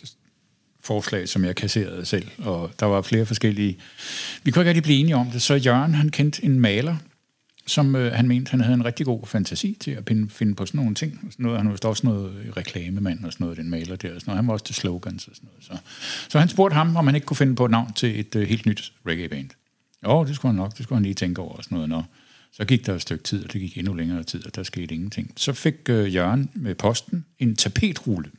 forslag, 0.83 1.29
som 1.29 1.45
jeg 1.45 1.55
kasserede 1.55 2.05
selv, 2.05 2.27
og 2.37 2.71
der 2.79 2.85
var 2.85 3.01
flere 3.01 3.25
forskellige. 3.25 3.77
Vi 4.43 4.51
kunne 4.51 4.61
ikke 4.61 4.69
rigtig 4.69 4.83
blive 4.83 4.99
enige 4.99 5.15
om 5.15 5.31
det, 5.31 5.41
så 5.41 5.53
Jørgen, 5.53 5.93
han 5.93 6.09
kendte 6.09 6.43
en 6.45 6.59
maler, 6.59 6.95
som 7.67 7.95
øh, 7.95 8.13
han 8.13 8.27
mente, 8.27 8.49
han 8.49 8.61
havde 8.61 8.73
en 8.73 8.85
rigtig 8.85 9.05
god 9.05 9.27
fantasi 9.27 9.77
til 9.79 9.91
at 9.91 10.03
finde, 10.07 10.29
finde 10.29 10.55
på 10.55 10.65
sådan 10.65 10.77
nogle 10.77 10.95
ting. 10.95 11.19
Og 11.25 11.31
sådan 11.31 11.43
noget. 11.43 11.59
Han 11.59 11.69
var 11.69 11.89
også 11.89 12.07
noget 12.07 12.57
reklamemand 12.57 13.25
og 13.25 13.33
sådan 13.33 13.43
noget, 13.43 13.57
den 13.57 13.69
maler 13.69 13.95
der. 13.95 14.15
Og 14.15 14.21
sådan 14.21 14.31
noget. 14.31 14.37
Han 14.37 14.47
var 14.47 14.53
også 14.53 14.65
til 14.65 14.75
slogans 14.75 15.27
og 15.27 15.35
sådan 15.35 15.49
noget. 15.49 15.63
Så, 15.63 15.77
så 16.29 16.39
han 16.39 16.49
spurgte 16.49 16.73
ham, 16.73 16.95
om 16.95 17.05
han 17.05 17.15
ikke 17.15 17.25
kunne 17.25 17.37
finde 17.37 17.55
på 17.55 17.65
et 17.65 17.71
navn 17.71 17.93
til 17.93 18.19
et 18.19 18.35
øh, 18.35 18.47
helt 18.47 18.65
nyt 18.65 18.93
reggae-band. 19.07 19.49
Jo, 20.05 20.23
det 20.23 20.35
skulle 20.35 20.49
han 20.49 20.55
nok. 20.55 20.77
Det 20.77 20.83
skulle 20.83 20.97
han 20.97 21.03
lige 21.03 21.13
tænke 21.13 21.41
over 21.41 21.55
og 21.55 21.63
sådan 21.63 21.75
noget. 21.75 21.89
Nå. 21.89 22.03
Så 22.51 22.65
gik 22.65 22.85
der 22.85 22.95
et 22.95 23.01
stykke 23.01 23.23
tid, 23.23 23.43
og 23.43 23.53
det 23.53 23.61
gik 23.61 23.77
endnu 23.77 23.93
længere 23.93 24.23
tid, 24.23 24.45
og 24.45 24.55
der 24.55 24.63
skete 24.63 24.95
ingenting. 24.95 25.33
Så 25.35 25.53
fik 25.53 25.75
øh, 25.89 26.15
Jørgen 26.15 26.49
med 26.53 26.75
posten 26.75 27.25
en 27.39 27.55
tapetrulle. 27.55 28.31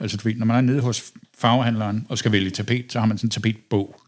Altså, 0.00 0.16
du 0.16 0.28
ved, 0.28 0.34
når 0.34 0.46
man 0.46 0.56
er 0.56 0.60
nede 0.60 0.80
hos 0.80 1.12
farvehandleren 1.38 2.06
og 2.08 2.18
skal 2.18 2.32
vælge 2.32 2.50
tapet, 2.50 2.92
så 2.92 3.00
har 3.00 3.06
man 3.06 3.18
sådan 3.18 3.26
en 3.26 3.30
tapetbog. 3.30 4.02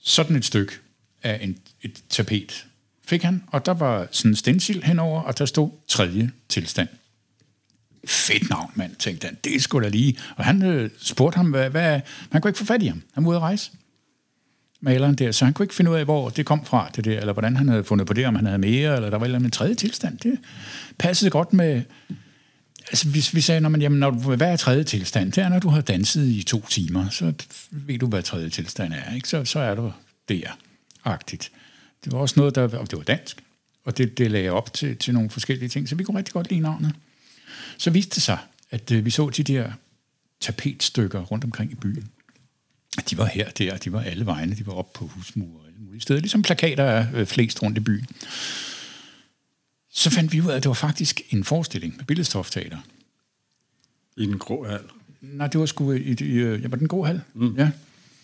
Sådan 0.00 0.36
et 0.36 0.44
stykke 0.44 0.72
af 1.22 1.38
en, 1.42 1.58
et 1.82 2.02
tapet 2.08 2.66
fik 3.04 3.22
han, 3.22 3.42
og 3.46 3.66
der 3.66 3.74
var 3.74 4.06
sådan 4.10 4.30
en 4.30 4.36
stencil 4.36 4.82
henover, 4.84 5.22
og 5.22 5.38
der 5.38 5.46
stod 5.46 5.70
tredje 5.88 6.30
tilstand. 6.48 6.88
Fedt 8.06 8.50
navn, 8.50 8.70
mand, 8.74 8.96
tænkte 8.96 9.24
han. 9.24 9.36
Det 9.44 9.62
skulle 9.62 9.84
da 9.84 9.90
lige. 9.90 10.18
Og 10.36 10.44
han 10.44 10.62
øh, 10.62 10.90
spurgte 10.98 11.36
ham, 11.36 11.50
hvad, 11.50 11.70
hvad, 11.70 12.00
han 12.30 12.40
kunne 12.40 12.48
ikke 12.48 12.58
få 12.58 12.64
fat 12.64 12.82
i 12.82 12.86
ham. 12.86 13.02
Han 13.14 13.24
var 13.24 13.30
ude 13.30 13.36
at 13.36 13.42
rejse 13.42 13.70
maleren 14.82 15.14
der, 15.14 15.32
så 15.32 15.44
han 15.44 15.54
kunne 15.54 15.64
ikke 15.64 15.74
finde 15.74 15.90
ud 15.90 15.96
af, 15.96 16.04
hvor 16.04 16.28
det 16.28 16.46
kom 16.46 16.64
fra, 16.64 16.90
det 16.96 17.04
der, 17.04 17.20
eller 17.20 17.32
hvordan 17.32 17.56
han 17.56 17.68
havde 17.68 17.84
fundet 17.84 18.06
på 18.06 18.12
det, 18.12 18.26
om 18.26 18.34
han 18.34 18.46
havde 18.46 18.58
mere, 18.58 18.96
eller 18.96 19.10
der 19.10 19.18
var 19.18 19.26
en 19.26 19.50
tredje 19.50 19.74
tilstand. 19.74 20.18
Det 20.18 20.38
passede 20.98 21.30
godt 21.30 21.52
med... 21.52 21.82
Altså, 22.88 23.08
hvis 23.08 23.34
vi 23.34 23.40
sagde, 23.40 23.60
når 23.60 23.68
man, 23.68 23.82
jamen, 23.82 23.98
når 23.98 24.10
du, 24.10 24.36
hvad 24.36 24.52
er 24.52 24.56
tredje 24.56 24.84
tilstand? 24.84 25.32
Det 25.32 25.44
er, 25.44 25.48
når 25.48 25.58
du 25.58 25.68
har 25.68 25.80
danset 25.80 26.26
i 26.26 26.42
to 26.42 26.66
timer, 26.68 27.08
så 27.08 27.32
ved 27.70 27.98
du, 27.98 28.06
hvad 28.06 28.22
tredje 28.22 28.48
tilstand 28.48 28.92
er, 28.92 29.14
ikke? 29.14 29.28
Så, 29.28 29.44
så 29.44 29.58
er 29.58 29.74
du 29.74 29.92
der-agtigt. 30.28 31.50
Det 32.04 32.12
var 32.12 32.18
også 32.18 32.34
noget, 32.40 32.54
der... 32.54 32.78
Og 32.78 32.90
det 32.90 32.96
var 32.98 33.04
dansk, 33.04 33.44
og 33.84 33.98
det, 33.98 34.18
det 34.18 34.30
lagde 34.30 34.50
op 34.50 34.74
til, 34.74 34.96
til 34.96 35.14
nogle 35.14 35.30
forskellige 35.30 35.68
ting, 35.68 35.88
så 35.88 35.94
vi 35.94 36.04
kunne 36.04 36.18
rigtig 36.18 36.32
godt 36.32 36.50
lide 36.50 36.60
navnet. 36.60 36.94
Så 37.78 37.90
viste 37.90 38.14
det 38.14 38.22
sig, 38.22 38.38
at 38.70 38.92
øh, 38.92 39.04
vi 39.04 39.10
så 39.10 39.30
de 39.30 39.42
der 39.42 39.72
tapetstykker 40.40 41.20
rundt 41.20 41.44
omkring 41.44 41.72
i 41.72 41.74
byen 41.74 42.10
de 43.10 43.18
var 43.18 43.24
her 43.24 43.50
der, 43.50 43.76
de 43.76 43.92
var 43.92 44.00
alle 44.00 44.26
vegne, 44.26 44.54
de 44.54 44.66
var 44.66 44.72
oppe 44.72 44.98
på 44.98 45.06
husmure 45.06 45.60
og 45.60 45.66
alle 45.66 45.78
mulige 45.78 46.00
steder, 46.00 46.20
ligesom 46.20 46.42
plakater 46.42 46.84
er 46.84 47.06
øh, 47.14 47.26
flest 47.26 47.62
rundt 47.62 47.78
i 47.78 47.80
byen. 47.80 48.06
Så 49.90 50.10
fandt 50.10 50.32
vi 50.32 50.40
ud 50.40 50.50
af, 50.50 50.56
at 50.56 50.62
det 50.62 50.68
var 50.68 50.74
faktisk 50.74 51.22
en 51.30 51.44
forestilling 51.44 51.96
med 51.96 52.04
Billedstofteater. 52.04 52.78
I 54.16 54.26
den 54.26 54.38
grå 54.38 54.66
hal? 54.66 54.80
Nej, 55.20 55.46
det 55.46 55.60
var 55.60 55.66
sgu 55.66 55.92
i, 55.92 56.02
i, 56.02 56.24
i 56.24 56.38
ja, 56.38 56.68
var 56.68 56.76
den 56.76 56.88
grå 56.88 57.04
hal. 57.04 57.20
Mm. 57.34 57.56
Ja. 57.56 57.70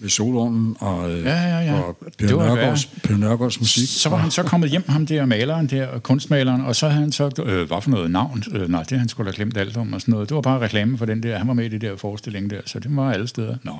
Ved 0.00 0.08
Solvognen 0.08 0.76
og, 0.80 1.11
ja, 1.11 1.42
ja, 1.42 1.61
ja. 1.61 1.80
og 1.80 1.96
Per, 2.18 2.37
Nørgaards, 2.37 2.87
per 2.87 3.16
Nørgaards 3.16 3.61
musik. 3.61 3.88
Så 3.88 4.08
var 4.08 4.16
han 4.16 4.30
så 4.30 4.42
kommet 4.42 4.70
hjem, 4.70 4.84
ham 4.88 5.06
der 5.06 5.26
maleren 5.26 5.66
der, 5.66 5.98
kunstmaleren, 5.98 6.61
og 6.61 6.76
så 6.76 6.88
havde 6.88 7.02
han 7.02 7.12
sagt, 7.12 7.38
øh, 7.38 7.66
hvad 7.66 7.82
for 7.82 7.90
noget 7.90 8.11
navn? 8.11 8.44
Øh, 8.52 8.68
nej, 8.68 8.82
det 8.82 8.98
han 8.98 9.08
skulle 9.08 9.26
have 9.26 9.34
glemt 9.34 9.56
alt 9.56 9.76
om 9.76 9.92
og 9.92 10.00
sådan 10.00 10.12
noget. 10.12 10.28
Det 10.28 10.34
var 10.34 10.40
bare 10.40 10.58
reklame 10.58 10.98
for 10.98 11.04
den 11.04 11.22
der, 11.22 11.38
han 11.38 11.48
var 11.48 11.54
med 11.54 11.64
i 11.64 11.68
det 11.68 11.80
der 11.80 11.96
forestilling 11.96 12.50
der, 12.50 12.61
så 12.66 12.78
det 12.78 12.96
var 12.96 13.12
alle 13.12 13.28
steder. 13.28 13.56
Nå. 13.62 13.72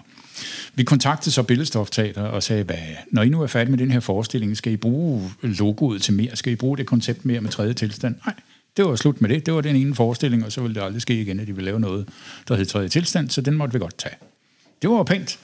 Vi 0.75 0.85
kontaktede 0.85 1.31
så 1.31 1.43
Billedstofteater 1.43 2.23
og 2.23 2.43
sagde, 2.43 2.63
hvad, 2.63 2.77
når 3.11 3.23
I 3.23 3.29
nu 3.29 3.43
er 3.43 3.47
færdige 3.47 3.71
med 3.71 3.79
den 3.79 3.91
her 3.91 4.01
forestilling, 4.01 4.57
skal 4.57 4.73
I 4.73 4.77
bruge 4.77 5.31
logoet 5.43 6.03
til 6.03 6.15
mere? 6.15 6.37
Skal 6.37 6.53
I 6.53 6.57
bruge 6.57 6.77
det 6.77 6.87
koncept 6.87 7.25
mere 7.25 7.41
med 7.41 7.51
tredje 7.51 7.75
tilstand? 7.75 8.15
Nej, 8.27 8.35
det 8.77 8.85
var 8.85 8.97
slut 8.97 9.21
med 9.21 9.31
det. 9.31 9.47
Det 9.47 9.55
var 9.55 9.61
den 9.61 9.77
ene 9.77 9.95
forestilling, 9.95 10.45
og 10.45 10.53
så 10.53 10.61
ville 10.61 10.75
det 10.75 10.83
aldrig 10.83 11.03
ske 11.03 11.21
igen, 11.21 11.41
at 11.41 11.47
de 11.47 11.53
ville 11.53 11.65
lave 11.65 11.81
noget, 11.81 12.09
der 12.49 12.57
hed 12.57 12.67
tredje 12.67 12.89
tilstand, 12.89 13.31
så 13.31 13.41
den 13.41 13.55
måtte 13.55 13.73
vi 13.73 13.79
godt 13.79 13.99
tage. 13.99 14.15
Det 14.83 14.91
var 14.91 15.03
pænt. 15.03 15.39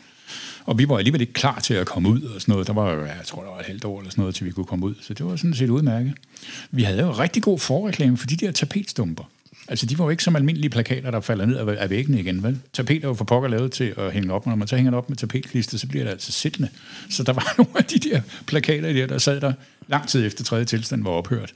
Og 0.65 0.79
vi 0.79 0.89
var 0.89 0.99
alligevel 0.99 1.21
ikke 1.21 1.33
klar 1.33 1.61
til 1.61 1.75
at 1.75 1.87
komme 1.87 2.09
ud 2.09 2.23
og 2.23 2.41
sådan 2.41 2.53
noget. 2.53 2.67
Der 2.67 2.73
var, 2.73 2.91
jeg 2.91 3.21
tror, 3.25 3.43
der 3.43 3.51
var 3.51 3.59
et 3.59 3.67
halvt 3.67 3.85
år 3.85 3.99
eller 3.99 4.11
sådan 4.11 4.23
noget, 4.23 4.35
til 4.35 4.47
vi 4.47 4.51
kunne 4.51 4.67
komme 4.67 4.87
ud. 4.87 4.95
Så 5.01 5.15
det 5.15 5.27
var 5.27 5.37
sådan 5.37 5.55
set 5.55 5.71
udmærket. 5.71 6.13
Vi 6.71 6.83
havde 6.83 7.01
jo 7.01 7.13
rigtig 7.13 7.43
god 7.43 7.59
forreklame 7.59 8.17
for 8.17 8.27
de 8.27 8.37
der 8.37 8.53
tapetstumper. 8.53 9.25
Altså, 9.69 9.87
de 9.87 9.99
var 9.99 10.05
jo 10.05 10.11
ikke 10.11 10.25
som 10.25 10.37
almindelige 10.37 10.71
plakater, 10.71 11.11
der 11.11 11.21
falder 11.21 11.47
ned 11.47 11.57
af 11.57 11.91
væggene 11.91 12.21
igen, 12.21 12.43
vel? 12.43 12.59
Tapet 12.73 13.05
er 13.05 13.09
jo 13.09 13.15
for 13.15 13.25
pokker 13.25 13.49
lavet 13.49 13.73
til 13.73 13.95
at 13.97 14.13
hænge 14.13 14.33
op, 14.33 14.47
når 14.47 14.55
man 14.55 14.69
så 14.69 14.77
hænger 14.77 14.91
det 14.91 14.99
op 14.99 15.09
med 15.09 15.17
tapetklister, 15.17 15.79
så 15.79 15.87
bliver 15.87 16.05
det 16.05 16.11
altså 16.11 16.33
siddende. 16.33 16.69
Så 17.11 17.23
der 17.23 17.33
var 17.33 17.55
nogle 17.59 17.73
af 17.75 17.85
de 17.85 17.99
der 17.99 18.21
plakater 18.47 18.93
der, 18.93 19.07
der 19.07 19.19
sad 19.19 19.41
der 19.41 19.53
lang 19.89 20.09
tid 20.09 20.27
efter 20.27 20.45
tredje 20.45 20.65
tilstand 20.65 21.03
var 21.03 21.11
ophørt. 21.11 21.53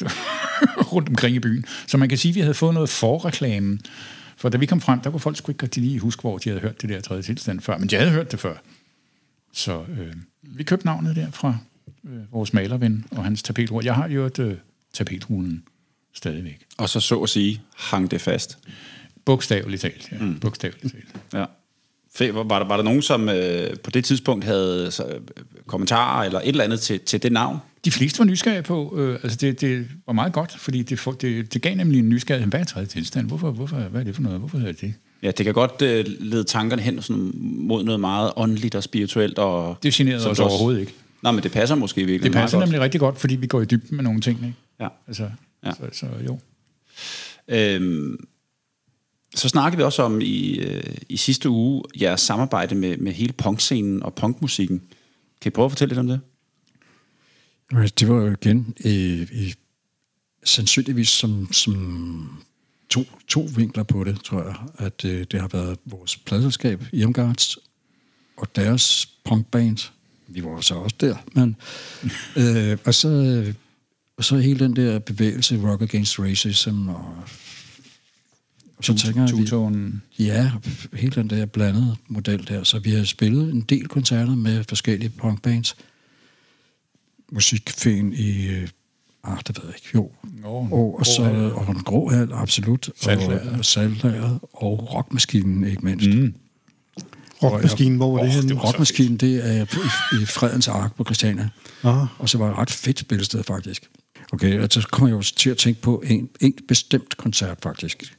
rundt 0.92 1.08
omkring 1.08 1.36
i 1.36 1.38
byen. 1.38 1.64
Så 1.86 1.96
man 1.96 2.08
kan 2.08 2.18
sige, 2.18 2.30
at 2.30 2.34
vi 2.34 2.40
havde 2.40 2.54
fået 2.54 2.74
noget 2.74 2.88
forreklame. 2.88 3.78
For 4.44 4.48
da 4.48 4.58
vi 4.58 4.66
kom 4.66 4.80
frem, 4.80 5.00
der 5.00 5.10
kunne 5.10 5.20
folk 5.20 5.36
sgu 5.36 5.52
ikke 5.52 5.62
rigtig 5.62 5.82
lige 5.82 5.98
huske, 5.98 6.20
hvor 6.20 6.38
de 6.38 6.48
havde 6.48 6.60
hørt 6.60 6.82
det 6.82 6.88
der 6.88 7.00
tredje 7.00 7.22
tilstand 7.22 7.60
før. 7.60 7.78
Men 7.78 7.88
de 7.88 7.96
havde 7.96 8.10
hørt 8.10 8.32
det 8.32 8.40
før. 8.40 8.54
Så 9.52 9.84
øh, 9.98 10.12
vi 10.42 10.62
købte 10.62 10.86
navnet 10.86 11.16
der 11.16 11.30
fra 11.30 11.58
øh, 12.04 12.32
vores 12.32 12.52
malerven 12.52 13.06
og 13.10 13.24
hans 13.24 13.42
tapetrulle. 13.42 13.86
Jeg 13.86 13.94
har 13.94 14.08
jo 14.08 14.26
et 14.26 14.38
øh, 14.38 14.56
tapetrulen 14.92 15.64
stadigvæk. 16.14 16.64
Og 16.78 16.88
så 16.88 17.00
så 17.00 17.22
at 17.22 17.28
sige, 17.28 17.62
hang 17.76 18.10
det 18.10 18.20
fast. 18.20 18.58
Bogstaveligt 19.24 19.82
talt, 19.82 20.12
ja. 20.12 20.18
Mm. 20.18 20.40
Bogstaveligt 20.40 20.94
talt. 20.94 21.16
Ja. 21.32 21.44
Var 22.20 22.58
der, 22.58 22.64
var 22.64 22.76
der 22.76 22.82
nogen, 22.82 23.02
som 23.02 23.28
øh, 23.28 23.76
på 23.76 23.90
det 23.90 24.04
tidspunkt 24.04 24.44
havde 24.44 24.90
så, 24.90 25.04
øh, 25.04 25.20
kommentarer 25.66 26.24
eller 26.24 26.40
et 26.40 26.48
eller 26.48 26.64
andet 26.64 26.80
til, 26.80 27.00
til 27.00 27.22
det 27.22 27.32
navn? 27.32 27.58
De 27.84 27.90
fleste 27.90 28.18
var 28.18 28.24
nysgerrige 28.24 28.62
på, 28.62 28.94
øh, 28.96 29.18
altså 29.22 29.38
det, 29.40 29.60
det 29.60 29.86
var 30.06 30.12
meget 30.12 30.32
godt, 30.32 30.54
fordi 30.58 30.82
det, 30.82 31.00
det, 31.20 31.54
det 31.54 31.62
gav 31.62 31.74
nemlig 31.74 31.98
en 31.98 32.08
nysgerrighed. 32.08 32.50
Hvad 32.50 32.60
er 32.60 32.64
tredje 32.64 32.86
tilstand? 32.86 33.26
Hvorfor, 33.26 33.50
hvorfor, 33.50 33.76
hvad 33.76 34.00
er 34.00 34.04
det 34.04 34.14
for 34.14 34.22
noget? 34.22 34.38
Hvorfor 34.38 34.58
er 34.58 34.72
det? 34.72 34.94
Ja, 35.22 35.30
det 35.30 35.44
kan 35.44 35.54
godt 35.54 35.82
øh, 35.82 36.04
lede 36.20 36.44
tankerne 36.44 36.82
hen 36.82 37.02
sådan, 37.02 37.30
mod 37.42 37.84
noget 37.84 38.00
meget 38.00 38.32
åndeligt 38.36 38.74
og 38.74 38.82
spirituelt. 38.82 39.38
Og, 39.38 39.76
det 39.82 39.94
generede 39.94 40.30
os 40.30 40.40
overhovedet 40.40 40.80
ikke. 40.80 40.94
Nej, 41.22 41.32
men 41.32 41.42
det 41.42 41.52
passer 41.52 41.74
måske 41.74 42.04
virkelig 42.04 42.22
Det 42.22 42.32
passer 42.32 42.58
nemlig 42.58 42.76
godt. 42.76 42.84
rigtig 42.84 43.00
godt, 43.00 43.18
fordi 43.18 43.36
vi 43.36 43.46
går 43.46 43.60
i 43.60 43.64
dybden 43.64 43.96
med 43.96 44.04
nogle 44.04 44.20
ting. 44.20 44.38
Ikke? 44.38 44.54
Ja. 44.80 44.88
Altså, 45.08 45.30
ja. 45.66 45.70
Så, 45.72 45.80
så 45.92 46.06
jo. 46.26 46.38
Øhm, 47.48 48.26
så 49.34 49.48
snakkede 49.48 49.76
vi 49.76 49.82
også 49.82 50.02
om 50.02 50.20
i, 50.20 50.58
øh, 50.58 50.96
i 51.08 51.16
sidste 51.16 51.48
uge 51.48 51.82
jeres 52.00 52.20
samarbejde 52.20 52.74
med, 52.74 52.96
med 52.96 53.12
hele 53.12 53.32
punkscenen 53.32 54.02
og 54.02 54.14
punkmusikken. 54.14 54.82
Kan 55.40 55.50
I 55.50 55.54
prøve 55.54 55.64
at 55.64 55.70
fortælle 55.70 55.90
lidt 55.90 55.98
om 55.98 56.08
det? 56.08 56.20
Det 57.98 58.08
var 58.08 58.14
jo 58.14 58.32
igen 58.32 58.74
i, 58.84 59.26
i 59.32 59.54
sandsynligvis 60.44 61.08
som, 61.08 61.52
som 61.52 62.44
to, 62.88 63.04
to 63.28 63.48
vinkler 63.56 63.82
på 63.82 64.04
det, 64.04 64.20
tror 64.24 64.42
jeg. 64.42 64.56
At 64.78 65.04
øh, 65.04 65.26
det 65.30 65.40
har 65.40 65.48
været 65.48 65.78
vores 65.84 66.16
pladselskab, 66.16 66.82
Irmgards, 66.92 67.58
og 68.36 68.56
deres 68.56 69.08
punkband. 69.24 69.90
Vi 70.26 70.44
var 70.44 70.60
så 70.60 70.74
også 70.74 70.96
der. 71.00 71.16
Men, 71.32 71.56
øh, 72.42 72.78
og 72.84 72.94
så 72.94 73.08
og 74.16 74.24
så 74.24 74.36
hele 74.36 74.58
den 74.58 74.76
der 74.76 74.98
bevægelse, 74.98 75.60
Rock 75.70 75.82
Against 75.82 76.18
Racism, 76.18 76.88
og 76.88 77.14
så 78.84 78.94
tænker 78.94 80.00
vi... 80.18 80.24
Ja, 80.24 80.50
hele 80.92 81.14
den 81.14 81.30
der 81.30 81.46
blandede 81.46 81.96
model 82.08 82.48
der. 82.48 82.64
Så 82.64 82.78
vi 82.78 82.90
har 82.90 83.04
spillet 83.04 83.54
en 83.54 83.60
del 83.60 83.88
koncerter 83.88 84.34
med 84.34 84.64
forskellige 84.68 85.10
punkbands. 85.10 85.76
Musikfæn 87.32 88.12
i... 88.12 88.48
Ah, 89.24 89.38
det 89.46 89.58
ved 89.58 89.64
jeg 89.64 89.74
ikke. 89.76 89.88
Jo. 89.94 90.10
Oh, 90.44 90.72
og, 90.72 90.98
og, 90.98 91.06
så, 91.06 91.22
og 91.54 91.70
en 91.70 91.82
grå 91.82 92.08
hal, 92.08 92.32
absolut. 92.32 92.90
Saltlæret. 92.96 93.58
Og, 93.58 93.64
saltlæret. 93.64 94.38
Og 94.52 94.94
rockmaskinen, 94.94 95.64
ikke 95.64 95.84
mindst. 95.84 96.08
Mm. 96.08 96.34
Rockmaskinen, 97.42 97.96
hvor 97.96 98.12
var 98.12 98.22
det 98.22 98.28
oh, 98.28 98.34
henne? 98.34 98.54
Rockmaskinen, 98.54 99.16
det 99.16 99.50
er 99.50 99.62
i, 99.62 100.22
i 100.22 100.24
Fredens 100.24 100.68
Ark 100.68 100.96
på 100.96 101.04
Christiania. 101.04 101.48
Aha. 101.82 102.06
Og 102.18 102.28
så 102.28 102.38
var 102.38 102.46
det 102.46 102.52
et 102.52 102.58
ret 102.58 102.70
fedt 102.70 102.98
spillested, 102.98 103.42
faktisk. 103.42 103.90
Okay, 104.32 104.60
og 104.60 104.68
så 104.70 104.88
kommer 104.92 105.08
jeg 105.08 105.16
jo 105.16 105.22
til 105.22 105.50
at 105.50 105.56
tænke 105.56 105.80
på 105.80 106.02
en, 106.06 106.28
en 106.40 106.54
bestemt 106.68 107.16
koncert, 107.16 107.58
faktisk, 107.62 108.16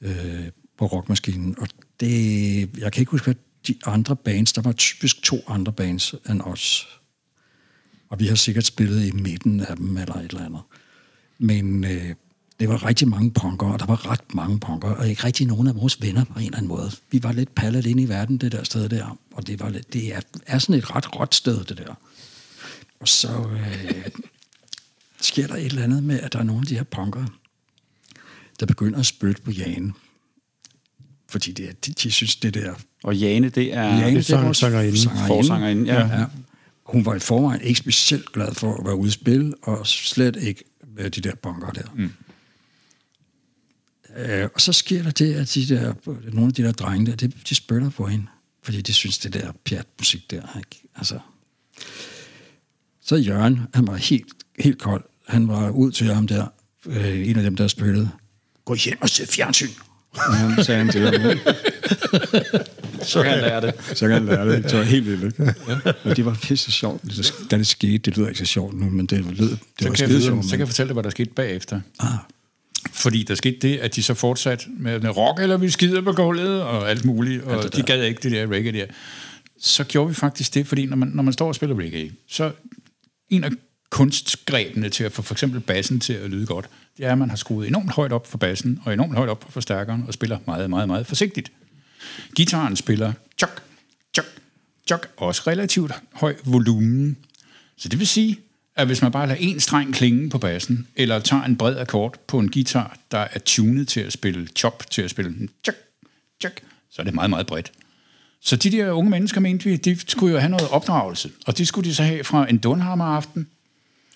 øh, 0.00 0.46
på 0.78 0.86
Rockmaskinen. 0.86 1.58
Og 1.58 1.68
det, 2.00 2.78
jeg 2.78 2.92
kan 2.92 3.00
ikke 3.00 3.10
huske, 3.10 3.24
hvad 3.24 3.34
de 3.66 3.74
andre 3.86 4.16
bands, 4.16 4.52
der 4.52 4.62
var 4.62 4.72
typisk 4.72 5.22
to 5.22 5.36
andre 5.46 5.72
bands 5.72 6.14
end 6.30 6.40
os. 6.40 6.88
Og 8.08 8.20
vi 8.20 8.26
har 8.26 8.34
sikkert 8.34 8.66
spillet 8.66 9.06
i 9.06 9.10
midten 9.10 9.60
af 9.60 9.76
dem, 9.76 9.96
eller 9.96 10.14
et 10.14 10.30
eller 10.30 10.44
andet. 10.44 10.60
Men 11.38 11.84
øh, 11.84 12.14
det 12.60 12.68
var 12.68 12.86
rigtig 12.86 13.08
mange 13.08 13.30
punker, 13.30 13.66
og 13.66 13.78
der 13.78 13.86
var 13.86 14.10
ret 14.10 14.34
mange 14.34 14.60
punker, 14.60 14.88
og 14.88 15.08
ikke 15.08 15.24
rigtig 15.24 15.46
nogen 15.46 15.66
af 15.66 15.74
vores 15.74 16.02
venner 16.02 16.24
på 16.24 16.38
en 16.38 16.44
eller 16.44 16.56
anden 16.56 16.68
måde. 16.68 16.90
Vi 17.10 17.22
var 17.22 17.32
lidt 17.32 17.54
pallet 17.54 17.86
ind 17.86 18.00
i 18.00 18.08
verden, 18.08 18.38
det 18.38 18.52
der 18.52 18.64
sted 18.64 18.88
der, 18.88 19.18
og 19.32 19.46
det, 19.46 19.60
var 19.60 19.68
lidt, 19.68 19.92
det 19.92 20.14
er, 20.14 20.20
er 20.46 20.58
sådan 20.58 20.74
et 20.74 20.96
ret 20.96 21.16
råt 21.20 21.34
sted, 21.34 21.64
det 21.64 21.78
der. 21.78 21.94
Og 23.00 23.08
så, 23.08 23.46
øh, 23.50 24.04
sker 25.20 25.46
der 25.46 25.54
et 25.54 25.66
eller 25.66 25.82
andet 25.82 26.02
med, 26.02 26.20
at 26.20 26.32
der 26.32 26.38
er 26.38 26.42
nogle 26.42 26.60
af 26.60 26.66
de 26.66 26.74
her 26.74 26.82
punkere, 26.82 27.26
der 28.60 28.66
begynder 28.66 28.98
at 28.98 29.06
spytte 29.06 29.42
på 29.42 29.50
Jane. 29.50 29.92
Fordi 31.28 31.52
det, 31.52 31.86
de, 31.86 31.92
de 31.92 32.10
synes, 32.10 32.36
det 32.36 32.54
der... 32.54 32.74
Og 33.02 33.16
Jane, 33.16 33.48
det 33.48 33.74
er... 33.74 33.82
Jane, 33.82 34.16
det 34.16 34.30
er 34.30 34.52
sangerinde. 34.52 34.98
Forsangerinde, 35.26 35.92
ja. 35.92 36.18
ja. 36.18 36.26
Hun 36.84 37.04
var 37.04 37.14
i 37.14 37.18
forvejen 37.18 37.60
ikke 37.60 37.78
specielt 37.78 38.32
glad 38.32 38.54
for 38.54 38.74
at 38.74 38.86
være 38.86 38.96
ude 38.96 39.08
i 39.08 39.10
spil, 39.10 39.54
og 39.62 39.86
slet 39.86 40.36
ikke 40.36 40.64
med 40.96 41.10
de 41.10 41.20
der 41.20 41.34
punker 41.34 41.70
der. 41.70 41.94
Mm. 41.94 42.10
Øh, 44.16 44.48
og 44.54 44.60
så 44.60 44.72
sker 44.72 45.02
der 45.02 45.10
det, 45.10 45.34
at 45.34 45.54
de 45.54 45.68
der, 45.68 45.94
nogle 46.32 46.46
af 46.46 46.54
de 46.54 46.62
der 46.62 46.72
drenge 46.72 47.06
der, 47.06 47.16
de, 47.16 47.32
de 47.48 47.54
spytter 47.54 47.90
på 47.90 48.06
hende. 48.06 48.26
Fordi 48.62 48.80
de 48.80 48.92
synes, 48.92 49.18
det 49.18 49.34
der 49.34 49.52
pjat 49.64 49.86
musik 49.98 50.30
der, 50.30 50.58
ikke? 50.58 50.88
Altså, 50.96 51.18
så 53.00 53.16
Jørgen, 53.16 53.60
han 53.74 53.86
var 53.86 53.96
helt, 53.96 54.32
helt 54.58 54.78
kold 54.78 55.04
han 55.30 55.48
var 55.48 55.70
ud 55.70 55.92
til 55.92 56.14
ham 56.14 56.26
der, 56.26 56.46
øh, 56.86 57.28
en 57.28 57.36
af 57.36 57.42
dem, 57.42 57.56
der 57.56 57.68
spillede. 57.68 58.10
Gå 58.70 58.74
hjem 58.74 58.98
og 59.00 59.08
se 59.08 59.26
fjernsyn. 59.26 59.68
Ja, 60.16 60.62
sagde 60.62 60.78
han 60.78 60.88
til 60.88 61.00
ham. 61.00 61.38
så 63.02 63.22
kan 63.22 63.30
han 63.32 63.40
lære 63.40 63.60
det. 63.60 63.74
Så 63.94 64.06
kan 64.06 64.12
han 64.12 64.26
lære 64.26 64.48
det. 64.48 64.64
Det 64.64 64.78
var 64.78 64.84
helt 64.84 65.06
vildt. 65.06 65.38
Ja. 65.38 65.92
Og 66.04 66.16
det 66.16 66.24
var 66.24 66.38
pisse 66.42 66.72
sjovt, 66.72 67.02
da 67.50 67.56
det 67.56 67.66
skete. 67.66 67.98
Det 67.98 68.16
lyder 68.16 68.28
ikke 68.28 68.38
så 68.38 68.44
sjovt 68.44 68.74
nu, 68.74 68.90
men 68.90 69.06
det 69.06 69.24
lød 69.38 69.48
det 69.48 69.58
så 69.80 69.88
var 69.88 69.94
skide 69.94 70.22
sjovt. 70.22 70.44
Så 70.44 70.50
kan 70.50 70.58
jeg 70.58 70.68
fortælle 70.68 70.88
dig, 70.88 70.92
hvad 70.92 71.02
der 71.02 71.10
skete 71.10 71.30
bagefter. 71.30 71.80
Ah. 71.98 72.08
Fordi 72.92 73.22
der 73.22 73.34
skete 73.34 73.58
det, 73.62 73.78
at 73.78 73.96
de 73.96 74.02
så 74.02 74.14
fortsat 74.14 74.66
med, 74.78 75.00
med 75.00 75.16
rock, 75.16 75.40
eller 75.40 75.56
vi 75.56 75.70
skider 75.70 76.00
på 76.00 76.12
gulvet, 76.12 76.62
og 76.62 76.90
alt 76.90 77.04
muligt, 77.04 77.42
og 77.44 77.62
det 77.62 77.76
de 77.76 77.82
gad 77.82 78.02
ikke 78.02 78.20
det 78.22 78.32
der 78.32 78.46
reggae 78.46 78.72
der. 78.72 78.86
Så 79.60 79.84
gjorde 79.84 80.08
vi 80.08 80.14
faktisk 80.14 80.54
det, 80.54 80.66
fordi 80.66 80.86
når 80.86 80.96
man, 80.96 81.08
når 81.08 81.22
man 81.22 81.32
står 81.32 81.48
og 81.48 81.54
spiller 81.54 81.78
reggae, 81.78 82.10
så 82.28 82.52
en 83.30 83.44
af 83.44 83.50
kunstgrebene 83.90 84.88
til 84.88 85.04
at 85.04 85.12
få 85.12 85.22
for 85.22 85.34
eksempel 85.34 85.60
bassen 85.60 86.00
til 86.00 86.12
at 86.12 86.30
lyde 86.30 86.46
godt, 86.46 86.68
det 86.96 87.06
er, 87.06 87.12
at 87.12 87.18
man 87.18 87.30
har 87.30 87.36
skruet 87.36 87.68
enormt 87.68 87.90
højt 87.90 88.12
op 88.12 88.26
for 88.26 88.38
bassen, 88.38 88.80
og 88.84 88.92
enormt 88.92 89.14
højt 89.14 89.28
op 89.28 89.44
for 89.44 89.50
forstærkeren, 89.50 90.04
og 90.06 90.14
spiller 90.14 90.38
meget, 90.46 90.70
meget, 90.70 90.88
meget 90.88 91.06
forsigtigt. 91.06 91.52
Gitaren 92.36 92.76
spiller 92.76 93.12
chok, 93.38 93.62
chok, 94.14 94.26
chok, 94.86 95.08
også 95.16 95.42
relativt 95.46 95.92
høj 96.12 96.36
volumen. 96.44 97.16
Så 97.76 97.88
det 97.88 97.98
vil 97.98 98.06
sige, 98.06 98.38
at 98.76 98.86
hvis 98.86 99.02
man 99.02 99.12
bare 99.12 99.26
lader 99.26 99.40
en 99.40 99.60
streng 99.60 99.94
klinge 99.94 100.30
på 100.30 100.38
bassen, 100.38 100.86
eller 100.96 101.18
tager 101.18 101.42
en 101.42 101.56
bred 101.56 101.76
akkord 101.76 102.18
på 102.26 102.38
en 102.38 102.50
guitar, 102.50 102.98
der 103.10 103.18
er 103.18 103.38
tunet 103.38 103.88
til 103.88 104.00
at 104.00 104.12
spille 104.12 104.48
chop, 104.56 104.90
til 104.90 105.02
at 105.02 105.10
spille 105.10 105.48
chok, 105.64 105.74
chok, 106.40 106.60
så 106.90 107.02
er 107.02 107.04
det 107.04 107.14
meget, 107.14 107.30
meget 107.30 107.46
bredt. 107.46 107.72
Så 108.40 108.56
de 108.56 108.70
der 108.70 108.90
unge 108.90 109.10
mennesker 109.10 109.40
mente 109.40 109.64
vi, 109.64 109.76
de 109.76 109.98
skulle 110.10 110.32
jo 110.32 110.38
have 110.38 110.50
noget 110.50 110.68
opdragelse, 110.68 111.30
og 111.46 111.58
det 111.58 111.68
skulle 111.68 111.88
de 111.88 111.94
så 111.94 112.02
have 112.02 112.24
fra 112.24 112.50
en 112.50 112.58
Dunhammer-aften. 112.58 113.48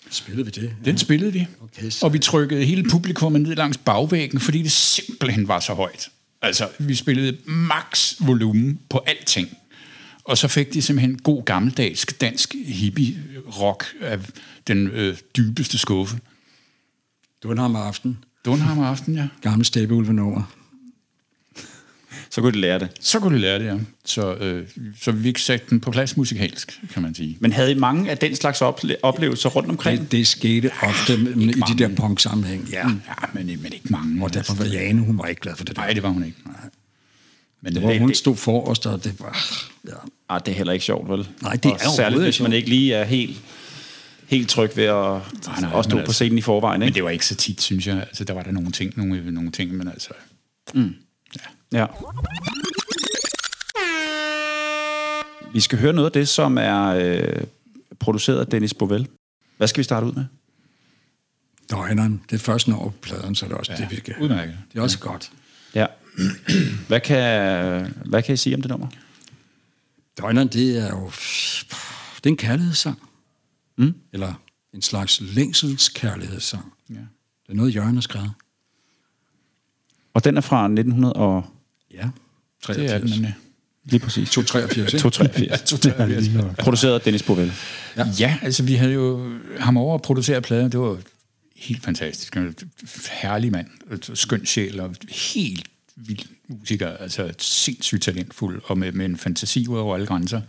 Spillede 0.09 0.45
vi 0.45 0.51
det? 0.61 0.75
Den 0.85 0.97
spillede 0.97 1.33
vi, 1.33 1.47
Okay, 1.63 1.89
så- 1.89 2.05
og 2.05 2.13
vi 2.13 2.19
trykkede 2.19 2.65
hele 2.65 2.83
publikummet 2.83 3.41
ned 3.41 3.55
langs 3.55 3.77
bagvæggen, 3.77 4.39
fordi 4.39 4.61
det 4.61 4.71
simpelthen 4.71 5.47
var 5.47 5.59
så 5.59 5.73
højt. 5.73 6.09
Altså, 6.41 6.69
vi 6.79 6.95
spillede 6.95 7.37
max 7.45 8.13
volumen 8.19 8.79
på 8.89 9.03
alting. 9.07 9.57
Og 10.23 10.37
så 10.37 10.47
fik 10.47 10.73
de 10.73 10.81
simpelthen 10.81 11.19
god 11.19 11.43
gammeldags 11.45 12.05
dansk 12.21 12.55
hippie-rock 12.65 13.85
af 14.01 14.19
den 14.67 14.87
øh, 14.87 15.17
dybeste 15.37 15.77
skuffe. 15.77 16.19
Dunhammer 17.43 17.79
aften. 17.79 18.17
Dunhammer 18.45 18.85
aften, 18.85 19.15
ja. 19.15 19.27
Gamle 19.41 19.65
steppeulvenummer. 19.65 20.54
Så 22.35 22.41
kunne 22.41 22.51
de 22.53 22.59
lære 22.61 22.79
det. 22.79 22.89
Så 22.99 23.19
kunne 23.19 23.35
de 23.35 23.41
lære 23.41 23.59
det, 23.59 23.65
ja. 23.65 23.75
Så, 24.05 24.33
øh, 24.35 24.67
så 25.01 25.11
vi 25.11 25.23
fik 25.23 25.37
sat 25.37 25.69
den 25.69 25.79
på 25.79 25.91
plads 25.91 26.17
musikalsk, 26.17 26.79
kan 26.93 27.01
man 27.01 27.15
sige. 27.15 27.37
Men 27.39 27.51
havde 27.51 27.71
I 27.71 27.75
mange 27.75 28.11
af 28.11 28.17
den 28.17 28.35
slags 28.35 28.61
ople- 28.61 28.95
oplevelser 29.03 29.49
rundt 29.49 29.69
omkring? 29.69 30.01
Det, 30.01 30.11
det 30.11 30.27
skete 30.27 30.71
ofte 30.83 31.17
med, 31.17 31.43
i 31.55 31.61
de 31.73 31.77
der 31.77 31.95
punk-sammenhæng. 31.95 32.69
Ja, 32.71 32.87
ja 32.87 33.13
men, 33.33 33.45
men 33.47 33.73
ikke 33.73 33.87
mange. 33.89 34.23
Og 34.23 34.33
derfor 34.33 34.53
var 34.53 34.65
Jane, 34.65 35.01
hun 35.01 35.17
var 35.17 35.25
ikke 35.25 35.41
glad 35.41 35.55
for 35.55 35.63
det 35.65 35.75
der. 35.75 35.81
Nej, 35.81 35.93
det 35.93 36.03
var 36.03 36.09
hun 36.09 36.25
ikke. 36.25 36.37
Nej. 36.45 36.55
Men 37.61 37.65
Det 37.73 37.75
det, 37.75 37.83
var, 37.83 37.89
det- 37.91 37.99
hun 37.99 38.09
det- 38.09 38.17
stod 38.17 38.35
forrest, 38.35 38.85
og 38.85 39.03
det 39.03 39.19
var... 39.19 39.37
Ja. 39.87 39.91
Ah, 40.29 40.41
det 40.45 40.51
er 40.51 40.55
heller 40.55 40.73
ikke 40.73 40.85
sjovt, 40.85 41.09
vel? 41.09 41.27
Nej, 41.41 41.53
det 41.53 41.65
Og 41.65 41.71
er 41.71 41.75
overhovedet 41.75 41.95
Særligt, 41.95 42.17
ikke 42.19 42.23
hvis 42.25 42.41
man 42.41 42.53
ikke 42.53 42.69
lige 42.69 42.93
er 42.93 43.03
helt, 43.03 43.37
helt 44.27 44.49
tryg 44.49 44.71
ved 44.77 44.83
at, 44.83 44.93
nej, 44.95 45.21
nej, 45.61 45.79
at 45.79 45.85
stå 45.85 45.89
men 45.89 45.89
på 45.89 45.97
altså- 45.99 46.13
scenen 46.13 46.37
i 46.37 46.41
forvejen. 46.41 46.79
men 46.79 46.87
Ikke? 46.87 46.95
det 46.95 47.03
var 47.03 47.09
ikke 47.09 47.25
så 47.25 47.35
tit, 47.35 47.61
synes 47.61 47.87
jeg. 47.87 47.97
Altså, 47.97 48.23
der 48.23 48.33
var 48.33 48.43
der 48.43 48.51
nogle 48.51 48.71
ting, 48.71 48.93
nogle, 48.97 49.31
nogle 49.31 49.51
ting, 49.51 49.73
men 49.73 49.87
altså... 49.87 50.09
Ja. 50.75 50.81
Vi 55.53 55.59
skal 55.59 55.79
høre 55.79 55.93
noget 55.93 56.05
af 56.05 56.11
det, 56.11 56.27
som 56.27 56.57
er 56.57 56.85
øh, 56.85 57.43
produceret 57.99 58.39
af 58.39 58.47
Dennis 58.47 58.73
Bovell. 58.73 59.07
Hvad 59.57 59.67
skal 59.67 59.77
vi 59.77 59.83
starte 59.83 60.05
ud 60.05 60.13
med? 60.13 60.25
Døgneren, 61.71 62.21
det 62.29 62.35
er 62.35 62.39
først 62.39 62.67
når 62.67 62.83
på 62.89 62.93
pladen, 63.01 63.35
så 63.35 63.45
er 63.45 63.49
det 63.49 63.57
også 63.57 63.71
ja, 63.71 63.77
det, 63.77 63.91
vi 63.91 63.95
skal. 63.95 64.15
Udmærket. 64.21 64.57
Det 64.71 64.79
er 64.79 64.83
også 64.83 64.99
godt. 64.99 65.31
Ja. 65.75 65.85
Hvad 66.87 66.99
kan, 66.99 67.93
hvad 68.05 68.23
kan 68.23 68.33
I 68.33 68.37
sige 68.37 68.55
om 68.55 68.61
det 68.61 68.71
nummer? 68.71 68.87
Døgneren, 70.21 70.47
det 70.47 70.77
er 70.77 70.89
jo... 70.89 71.11
Det 72.15 72.25
er 72.25 72.29
en 72.29 72.37
kærlighedssang. 72.37 72.99
Mm. 73.77 73.93
Eller 74.13 74.33
en 74.73 74.81
slags 74.81 75.21
længselskærlighedssang. 75.21 76.73
Ja. 76.89 76.93
Det 76.93 77.49
er 77.49 77.53
noget, 77.53 77.75
Jørgen 77.75 77.93
har 77.95 78.01
skrevet. 78.01 78.31
Og 80.13 80.23
den 80.23 80.37
er 80.37 80.41
fra 80.41 80.65
1900 80.65 81.13
og... 81.13 81.45
Ja. 81.95 82.09
Det 82.67 82.69
er 82.69 82.99
83. 82.99 83.01
den 83.01 83.09
nemlig. 83.09 83.35
Lige 83.85 83.99
præcis. 83.99 84.29
283, 84.29 84.93
ikke? 84.93 85.01
283. 85.01 85.61
Totalt. 85.61 86.57
Produceret 86.65 86.93
af 86.93 87.01
Dennis 87.01 87.23
Bovell. 87.23 87.51
Ja. 87.97 88.05
ja, 88.19 88.37
altså 88.41 88.63
vi 88.63 88.73
havde 88.73 88.93
jo 88.93 89.31
ham 89.59 89.77
over 89.77 89.95
at 89.95 90.01
producere 90.01 90.41
plader. 90.41 90.67
Det 90.67 90.79
var 90.79 90.97
helt 91.55 91.83
fantastisk. 91.83 92.37
En 92.37 92.55
herlig 93.11 93.51
mand. 93.51 93.67
Skøn 94.15 94.45
sjæl 94.45 94.79
og 94.79 94.95
helt 95.09 95.67
vild 95.95 96.25
musiker. 96.47 96.89
Altså 96.97 97.33
sindssygt 97.37 98.03
talentfuld 98.03 98.61
og 98.65 98.77
med, 98.77 98.91
med 98.91 99.05
en 99.05 99.17
fantasi 99.17 99.67
ud 99.67 99.77
over 99.77 99.95
alle 99.95 100.07
grænser. 100.07 100.41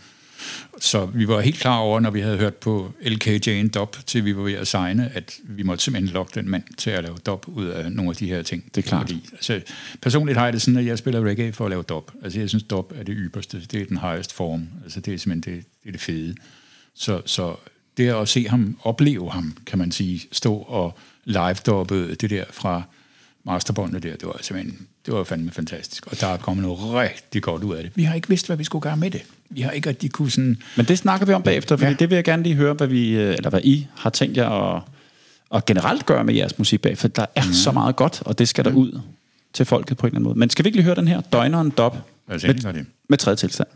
Så 0.80 1.06
vi 1.06 1.28
var 1.28 1.40
helt 1.40 1.58
klar 1.58 1.78
over, 1.78 2.00
når 2.00 2.10
vi 2.10 2.20
havde 2.20 2.36
hørt 2.36 2.54
på 2.54 2.92
LK 3.02 3.46
Jane 3.46 3.68
Dub, 3.68 3.96
til 4.06 4.24
vi 4.24 4.36
var 4.36 4.42
ved 4.42 4.52
at 4.52 4.68
signe, 4.68 5.10
at 5.14 5.34
vi 5.44 5.62
måtte 5.62 5.84
simpelthen 5.84 6.14
lokke 6.14 6.32
den 6.34 6.50
mand 6.50 6.64
til 6.76 6.90
at 6.90 7.02
lave 7.02 7.16
dub 7.26 7.48
ud 7.48 7.66
af 7.66 7.92
nogle 7.92 8.10
af 8.10 8.16
de 8.16 8.26
her 8.26 8.42
ting. 8.42 8.64
Det 8.74 8.84
er 8.84 8.88
klart. 8.88 9.02
Fordi, 9.02 9.28
altså, 9.32 9.60
personligt 10.02 10.38
har 10.38 10.44
jeg 10.44 10.52
det 10.52 10.62
sådan, 10.62 10.80
at 10.80 10.86
jeg 10.86 10.98
spiller 10.98 11.20
reggae 11.20 11.52
for 11.52 11.64
at 11.64 11.70
lave 11.70 11.82
dub. 11.82 12.10
Altså 12.22 12.40
jeg 12.40 12.48
synes, 12.48 12.62
dub 12.62 12.92
er 12.96 13.02
det 13.02 13.14
ypperste. 13.18 13.60
Det 13.60 13.82
er 13.82 13.86
den 13.86 13.98
highest 13.98 14.32
form. 14.32 14.68
Altså 14.84 15.00
det 15.00 15.14
er 15.14 15.18
simpelthen 15.18 15.54
det, 15.54 15.64
det, 15.82 15.88
er 15.88 15.92
det 15.92 16.00
fede. 16.00 16.34
Så, 16.94 17.22
så 17.26 17.56
det 17.96 18.08
at 18.08 18.28
se 18.28 18.48
ham, 18.48 18.78
opleve 18.82 19.30
ham, 19.30 19.56
kan 19.66 19.78
man 19.78 19.92
sige, 19.92 20.22
stå 20.32 20.54
og 20.54 20.98
live-doppe 21.24 22.14
det 22.14 22.30
der 22.30 22.44
fra 22.50 22.82
masterbåndet 23.44 24.02
der, 24.02 24.16
det 24.16 24.26
var 24.26 24.38
simpelthen, 24.42 24.86
det 25.06 25.14
var 25.14 25.24
fandme 25.24 25.50
fantastisk. 25.50 26.06
Og 26.06 26.20
der 26.20 26.26
er 26.26 26.36
kommet 26.36 26.66
noget 26.66 26.94
rigtig 26.94 27.42
godt 27.42 27.64
ud 27.64 27.74
af 27.74 27.82
det. 27.82 27.92
Vi 27.94 28.02
har 28.02 28.14
ikke 28.14 28.28
vidst, 28.28 28.46
hvad 28.46 28.56
vi 28.56 28.64
skulle 28.64 28.82
gøre 28.82 28.96
med 28.96 29.10
det. 29.10 29.22
Vi 29.50 29.60
har 29.60 29.70
ikke 29.70 29.88
rigtig 29.88 30.10
kunne 30.10 30.30
sådan... 30.30 30.62
Men 30.76 30.86
det 30.86 30.98
snakker 30.98 31.26
vi 31.26 31.32
om 31.32 31.42
bagefter, 31.42 31.76
fordi 31.76 31.90
ja. 31.90 31.96
Det 31.98 32.10
vil 32.10 32.16
jeg 32.16 32.24
gerne 32.24 32.42
lige 32.42 32.54
høre, 32.54 32.74
hvad, 32.74 32.86
vi, 32.86 33.10
øh, 33.10 33.34
eller 33.34 33.50
hvad 33.50 33.60
I 33.64 33.86
har 33.96 34.10
tænkt 34.10 34.36
jer 34.36 34.48
at, 34.48 34.82
at 35.54 35.64
generelt 35.64 36.06
gøre 36.06 36.24
med 36.24 36.34
jeres 36.34 36.58
musik 36.58 36.80
bag, 36.80 36.98
for 36.98 37.08
der 37.08 37.26
er 37.34 37.44
mm. 37.46 37.52
så 37.52 37.72
meget 37.72 37.96
godt, 37.96 38.22
og 38.24 38.38
det 38.38 38.48
skal 38.48 38.64
der 38.64 38.72
ud 38.72 39.00
til 39.52 39.66
folket 39.66 39.96
på 39.96 40.06
en 40.06 40.08
eller 40.08 40.16
anden 40.16 40.24
måde. 40.24 40.38
Men 40.38 40.50
skal 40.50 40.64
vi 40.64 40.68
ikke 40.68 40.76
lige 40.76 40.84
høre 40.84 40.94
den 40.94 41.08
her, 41.08 41.20
Døgneren 41.20 41.70
Dop, 41.70 41.96
Lad 42.28 42.36
os 42.36 42.64
med, 42.64 42.84
med 43.08 43.18
tredje 43.18 43.36
tilstand? 43.36 43.68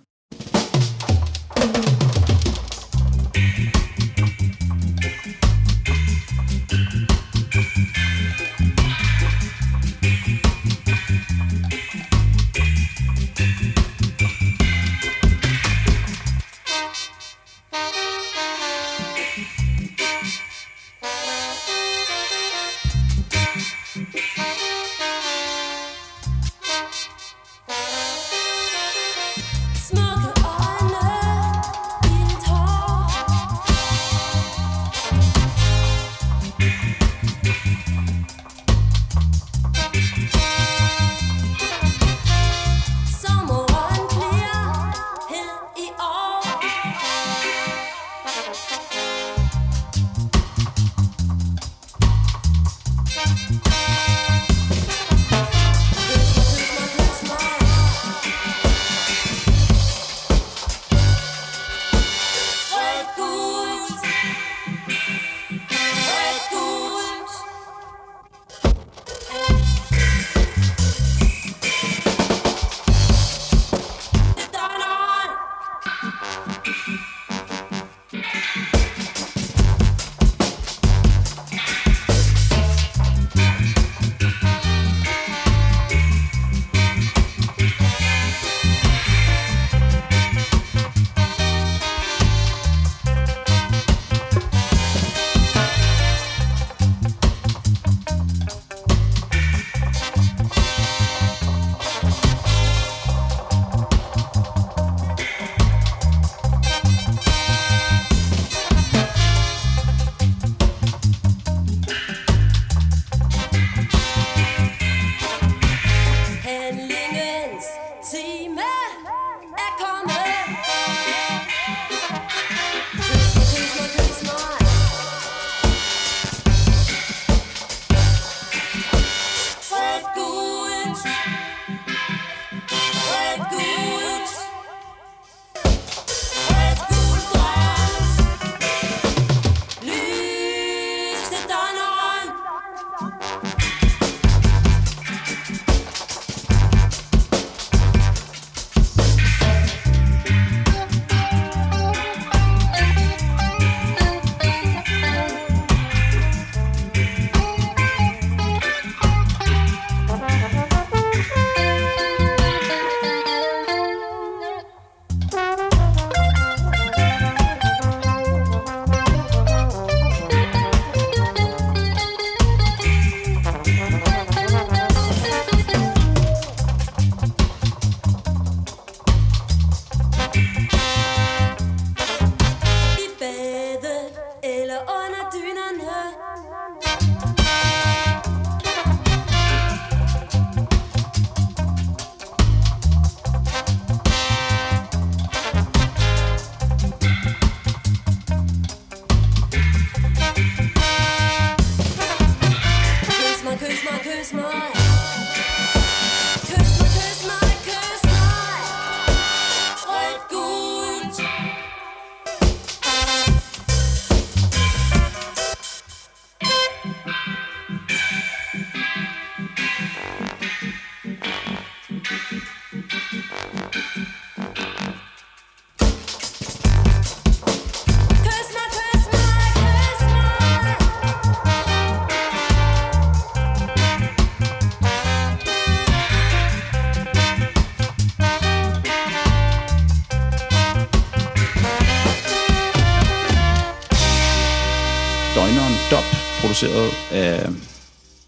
Produceret 246.41 246.91
af 247.11 247.49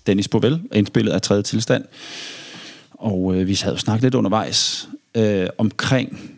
Dennis 0.06 0.28
Bovell, 0.28 0.60
indspillet 0.74 1.12
af 1.12 1.22
tredje 1.22 1.42
tilstand. 1.42 1.84
Og 2.90 3.34
øh, 3.34 3.46
vi 3.46 3.58
havde 3.62 3.74
jo 3.74 3.78
snakket 3.78 4.02
lidt 4.02 4.14
undervejs 4.14 4.88
øh, 5.14 5.46
omkring... 5.58 6.30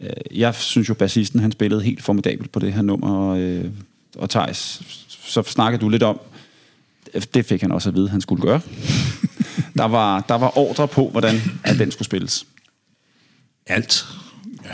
Øh, 0.00 0.38
jeg 0.38 0.54
synes 0.54 0.88
jo, 0.88 0.94
bassisten 0.94 1.40
han 1.40 1.52
spillede 1.52 1.82
helt 1.82 2.02
formidabelt 2.02 2.52
på 2.52 2.58
det 2.58 2.72
her 2.72 2.82
nummer, 2.82 3.34
øh, 3.38 3.64
og 4.16 4.30
Thijs, 4.30 4.82
så 5.08 5.42
snakkede 5.42 5.80
du 5.80 5.88
lidt 5.88 6.02
om, 6.02 6.20
øh, 7.14 7.22
det 7.34 7.46
fik 7.46 7.60
han 7.60 7.72
også 7.72 7.88
at 7.88 7.94
vide, 7.94 8.08
han 8.08 8.20
skulle 8.20 8.42
gøre. 8.42 8.60
der, 9.78 9.84
var, 9.84 10.20
der 10.20 10.34
var 10.34 10.58
ordre 10.58 10.88
på, 10.88 11.08
hvordan 11.08 11.40
at 11.64 11.78
den 11.78 11.90
skulle 11.90 12.06
spilles. 12.06 12.46
Alt 13.66 14.04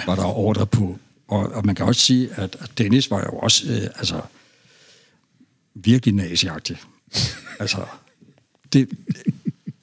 var 0.06 0.14
der 0.14 0.24
ordre 0.24 0.66
på. 0.66 0.98
Og, 1.28 1.52
og 1.52 1.66
man 1.66 1.74
kan 1.74 1.86
også 1.86 2.00
sige, 2.00 2.28
at, 2.36 2.56
at 2.60 2.70
Dennis 2.78 3.10
var 3.10 3.20
jo 3.20 3.38
også 3.38 3.66
øh, 3.68 3.88
altså, 3.96 4.20
virkelig 5.74 6.14
naziagtig. 6.14 6.76
altså, 7.60 7.84
det, 8.72 8.88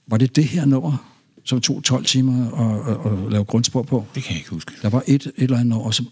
var 0.07 0.17
det 0.17 0.35
det 0.35 0.43
her 0.43 0.65
nummer, 0.65 1.11
som 1.43 1.61
tog 1.61 1.83
12 1.83 2.05
timer 2.05 2.51
at, 2.51 2.95
at, 3.11 3.25
at 3.25 3.31
lave 3.31 3.43
grundspor 3.45 3.81
på? 3.83 4.05
Det 4.15 4.23
kan 4.23 4.31
jeg 4.31 4.39
ikke 4.39 4.49
huske. 4.49 4.71
Der 4.81 4.89
var 4.89 5.03
et, 5.07 5.25
et 5.25 5.33
eller 5.37 5.57
andet 5.57 5.79
år, 5.79 5.91
som, 5.91 6.07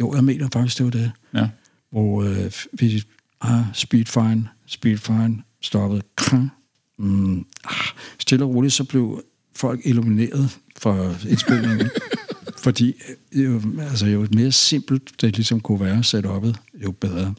jo, 0.00 0.14
jeg 0.14 0.24
mener 0.24 0.48
faktisk, 0.52 0.78
det 0.78 0.84
var 0.84 0.90
det, 0.92 1.12
Ja. 1.34 1.48
hvor 1.90 2.22
øh, 2.22 2.52
vi, 2.72 3.02
ah, 3.40 3.64
speed 3.74 4.04
fine, 4.06 4.48
speed 4.66 4.98
fine, 4.98 5.42
stoppede, 5.60 6.02
krang, 6.16 6.50
mm, 6.98 7.46
ah, 7.64 7.74
stille 8.18 8.44
og 8.44 8.54
roligt, 8.54 8.72
så 8.72 8.84
blev 8.84 9.22
folk 9.56 9.80
illumineret 9.84 10.58
for 10.76 11.14
indspilningen. 11.28 11.90
fordi 12.64 12.94
øh, 13.34 13.44
jo, 13.44 13.62
altså, 13.80 14.06
jo 14.06 14.26
mere 14.32 14.52
simpelt 14.52 15.12
det 15.20 15.36
ligesom 15.36 15.60
kunne 15.60 15.80
være 15.80 16.00
setup'et, 16.00 16.54
jo 16.82 16.90
bedre. 16.92 17.34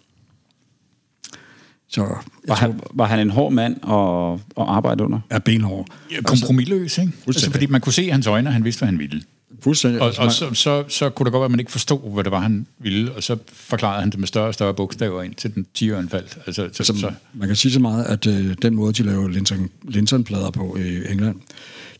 Så 1.91 2.01
Var 2.01 2.15
tror, 2.47 2.55
han, 2.55 2.79
var 2.93 3.05
han 3.05 3.19
en 3.19 3.29
hård 3.29 3.53
mand 3.53 3.75
at, 3.83 4.63
at 4.63 4.69
arbejde 4.69 5.03
under? 5.03 5.19
er 5.29 5.39
benhård. 5.39 5.87
Ja, 6.11 6.21
kompromilløs, 6.21 6.97
ikke? 6.97 7.13
Altså, 7.27 7.51
fordi 7.51 7.65
man 7.65 7.81
kunne 7.81 7.93
se 7.93 8.11
hans 8.11 8.27
øjne, 8.27 8.47
at 8.49 8.53
han 8.53 8.63
vidste, 8.63 8.79
hvad 8.79 8.87
han 8.87 8.99
ville. 8.99 9.21
Fuldstændig. 9.63 10.01
Og, 10.01 10.13
og 10.17 10.31
så, 10.31 10.53
så, 10.53 10.83
så 10.87 11.09
kunne 11.09 11.25
det 11.25 11.31
godt 11.31 11.41
være, 11.41 11.45
at 11.45 11.51
man 11.51 11.59
ikke 11.59 11.71
forstod, 11.71 12.13
hvad 12.13 12.23
det 12.23 12.31
var, 12.31 12.39
han 12.39 12.67
ville, 12.79 13.11
og 13.15 13.23
så 13.23 13.37
forklarede 13.53 13.99
han 13.99 14.09
det 14.09 14.19
med 14.19 14.27
større 14.27 14.47
og 14.47 14.53
større 14.53 14.73
bogstaver 14.73 15.23
ind 15.23 15.35
til 15.35 15.55
den 15.55 15.65
10 15.73 15.89
faldt. 15.89 16.13
Altså, 16.45 16.53
så, 16.53 16.61
Altså, 16.63 16.83
så, 16.83 17.11
man 17.33 17.47
kan 17.47 17.55
sige 17.55 17.71
så 17.71 17.79
meget, 17.79 18.03
at 18.03 18.27
øh, 18.27 18.55
den 18.61 18.75
måde, 18.75 18.93
de 18.93 19.03
lavede 19.03 19.31
Linton, 19.31 19.69
Linton-plader 19.83 20.51
på 20.51 20.77
i 20.77 21.11
England, 21.11 21.39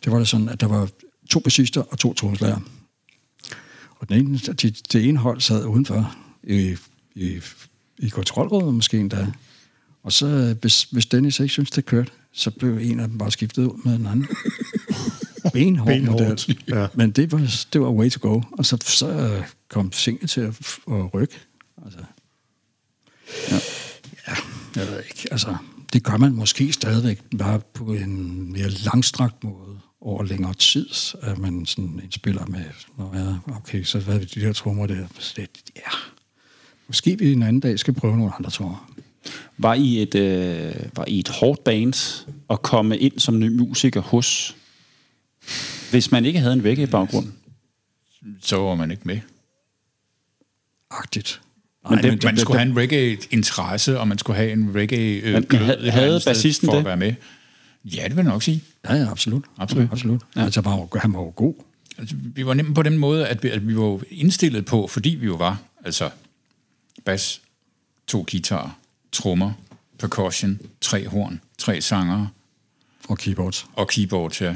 det 0.04 0.12
var 0.12 0.18
det 0.18 0.28
sådan, 0.28 0.50
at 0.50 0.62
der 0.62 0.68
var 0.68 0.89
to 1.30 1.39
bassister 1.39 1.82
og 1.82 2.00
to 2.00 2.14
trommeslager. 2.14 2.60
Og 4.00 4.10
den 4.10 4.18
ene, 4.18 4.38
de, 4.38 4.72
det 4.94 5.10
ene 5.10 5.18
hold 5.18 5.42
sad 5.42 5.66
udenfor 5.66 6.16
i, 6.44 6.76
i, 7.16 7.39
i 7.98 8.10
kontrolrummet 8.10 8.74
måske 8.74 8.98
endda. 9.00 9.28
Og 10.04 10.14
så, 10.14 10.28
øh, 10.28 10.58
hvis, 10.62 10.84
hvis 10.84 11.06
Dennis 11.06 11.39
ikke 11.39 11.52
synes 11.52 11.72
det 11.72 11.86
kørte, 11.86 12.12
så 12.34 12.52
blev 12.52 12.78
en 12.78 12.99
af 12.99 13.08
dem 13.08 13.18
bare 13.18 13.32
skiftet 13.32 13.66
ud 13.66 13.84
med 13.86 13.93
den 13.93 14.06
anden. 14.06 14.28
Benhård 15.54 15.99
model. 15.99 16.60
ja. 16.68 16.88
Men 16.93 17.12
det 17.12 17.32
var, 17.32 17.66
det 17.74 17.82
var 17.82 17.89
way 17.89 18.10
to 18.10 18.30
go. 18.30 18.41
Og 18.52 18.66
så, 18.66 18.78
så 18.82 19.10
øh, 19.10 19.43
kom 19.70 19.91
singet 19.91 20.30
til 20.30 20.41
at, 20.41 20.78
at 20.91 21.14
rykke. 21.14 21.39
Altså, 21.86 21.99
Ja, 24.28 24.36
jeg 24.76 24.88
ved 24.88 25.04
ikke. 25.04 25.28
Altså, 25.32 25.56
det 25.93 26.04
gør 26.04 26.18
man 26.18 26.34
måske 26.34 26.74
stadigvæk 26.74 27.22
bare 27.38 27.60
på 27.74 27.93
en 27.93 28.52
mere 28.52 28.70
langstrakt 28.70 29.43
måde 29.43 29.80
over 30.02 30.24
længere 30.24 30.54
tid, 30.54 30.88
at 31.22 31.38
man 31.38 31.66
sådan 31.66 31.99
indspiller 32.04 32.45
med, 32.45 32.66
når 32.97 33.14
jeg, 33.14 33.56
okay, 33.58 33.84
så 33.84 33.99
hvad 33.99 34.16
er 34.16 34.20
det, 34.20 34.34
de 34.34 34.39
her 34.39 34.54
trommer 34.54 34.88
der? 34.88 35.08
Det, 35.36 35.49
ja, 35.76 35.91
måske 36.88 37.18
vi 37.20 37.32
en 37.32 37.43
anden 37.43 37.60
dag 37.60 37.80
skal 37.80 37.93
prøve 37.93 38.18
nogle 38.18 38.34
andre 38.36 38.49
trommer. 38.49 38.91
Var 39.57 39.74
I 39.74 40.01
et, 40.01 40.15
øh, 40.15 40.76
var 40.95 41.05
I 41.07 41.19
et 41.19 41.28
hårdt 41.30 41.63
band 41.63 42.26
at 42.49 42.61
komme 42.61 42.97
ind 42.97 43.19
som 43.19 43.39
ny 43.39 43.47
musiker 43.49 44.01
hos, 44.01 44.55
hvis 45.91 46.11
man 46.11 46.26
ikke 46.26 46.39
havde 46.39 46.53
en 46.53 46.63
reggae-baggrund? 46.65 47.28
så 48.41 48.57
var 48.57 48.76
man 48.76 48.91
ikke 48.91 49.03
med. 49.05 49.19
Agtigt. 50.91 51.41
Men 51.89 51.97
det- 51.97 52.05
men 52.11 52.19
Man 52.24 52.38
skulle 52.38 52.59
have 52.59 52.69
en 52.72 52.78
reggae-interesse, 52.78 53.99
og 53.99 54.07
man 54.07 54.17
skulle 54.17 54.38
have 54.38 54.51
en 54.51 54.76
reggae 54.76 55.22
øh, 55.22 55.43
havde- 55.91 56.22
bassisten 56.26 56.67
for 56.67 56.72
det? 56.74 56.80
at 56.80 56.86
være 56.86 56.97
med. 56.97 57.13
Ja, 57.86 58.03
det 58.03 58.15
vil 58.17 58.24
jeg 58.24 58.32
nok 58.32 58.43
sige. 58.43 58.63
Ja, 58.89 58.93
ja, 58.95 59.11
absolut. 59.11 59.43
Absolut. 59.57 59.91
absolut. 59.91 60.22
Ja. 60.36 60.43
Altså, 60.43 60.61
han 60.61 60.72
var, 60.72 60.78
jo- 60.78 60.99
han 60.99 61.13
var 61.13 61.19
jo 61.19 61.34
god. 61.36 61.53
Altså, 61.97 62.15
vi 62.19 62.45
var 62.45 62.53
nemt 62.53 62.76
på 62.76 62.84
den 62.84 62.97
måde, 62.97 63.28
at 63.28 63.43
vi, 63.43 63.49
at 63.49 63.67
vi 63.67 63.76
var 63.78 64.01
indstillet 64.09 64.65
på, 64.65 64.88
fordi 64.88 65.09
vi 65.09 65.26
jo 65.26 65.36
var, 65.36 65.57
altså 65.86 66.09
bas, 67.05 67.41
to 68.07 68.26
guitar, 68.32 68.78
trommer, 69.12 69.51
percussion, 69.99 70.59
tre 70.82 71.07
horn, 71.07 71.41
tre 71.57 71.82
sanger 71.82 72.28
Og 73.09 73.18
keyboards. 73.18 73.66
og 73.74 73.88
keyboard, 73.88 74.41
ja. 74.41 74.55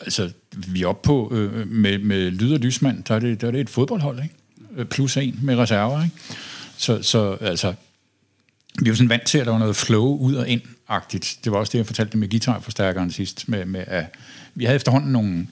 Altså, 0.00 0.30
vi 0.56 0.82
er 0.82 0.86
oppe 0.86 1.06
på, 1.06 1.28
øh, 1.34 1.68
med, 1.68 1.98
med 1.98 2.30
lyd 2.30 2.52
og 2.52 2.58
lysmand, 2.58 3.04
der 3.04 3.14
er, 3.14 3.18
det, 3.18 3.40
der 3.40 3.46
er 3.46 3.50
det 3.50 3.60
et 3.60 3.70
fodboldhold, 3.70 4.22
ikke? 4.22 4.34
Øh, 4.76 4.86
Plus 4.86 5.16
en 5.16 5.38
med 5.42 5.56
reserver, 5.56 6.04
ikke? 6.04 6.16
Så, 6.76 7.02
så 7.02 7.32
altså, 7.40 7.74
vi 8.82 8.90
var 8.90 8.96
sådan 8.96 9.08
vant 9.08 9.26
til, 9.26 9.38
at 9.38 9.46
der 9.46 9.52
var 9.52 9.58
noget 9.58 9.76
flow 9.76 10.16
ud 10.18 10.34
og 10.34 10.48
ind-agtigt. 10.48 11.38
Det 11.44 11.52
var 11.52 11.58
også 11.58 11.70
det, 11.72 11.78
jeg 11.78 11.86
fortalte 11.86 12.18
med 12.18 12.30
guitarforstærkeren 12.30 13.10
sidst. 13.10 13.48
Med, 13.48 13.64
med, 13.64 13.84
at 13.86 14.04
vi 14.54 14.64
havde 14.64 14.76
efterhånden 14.76 15.12
nogle 15.12 15.46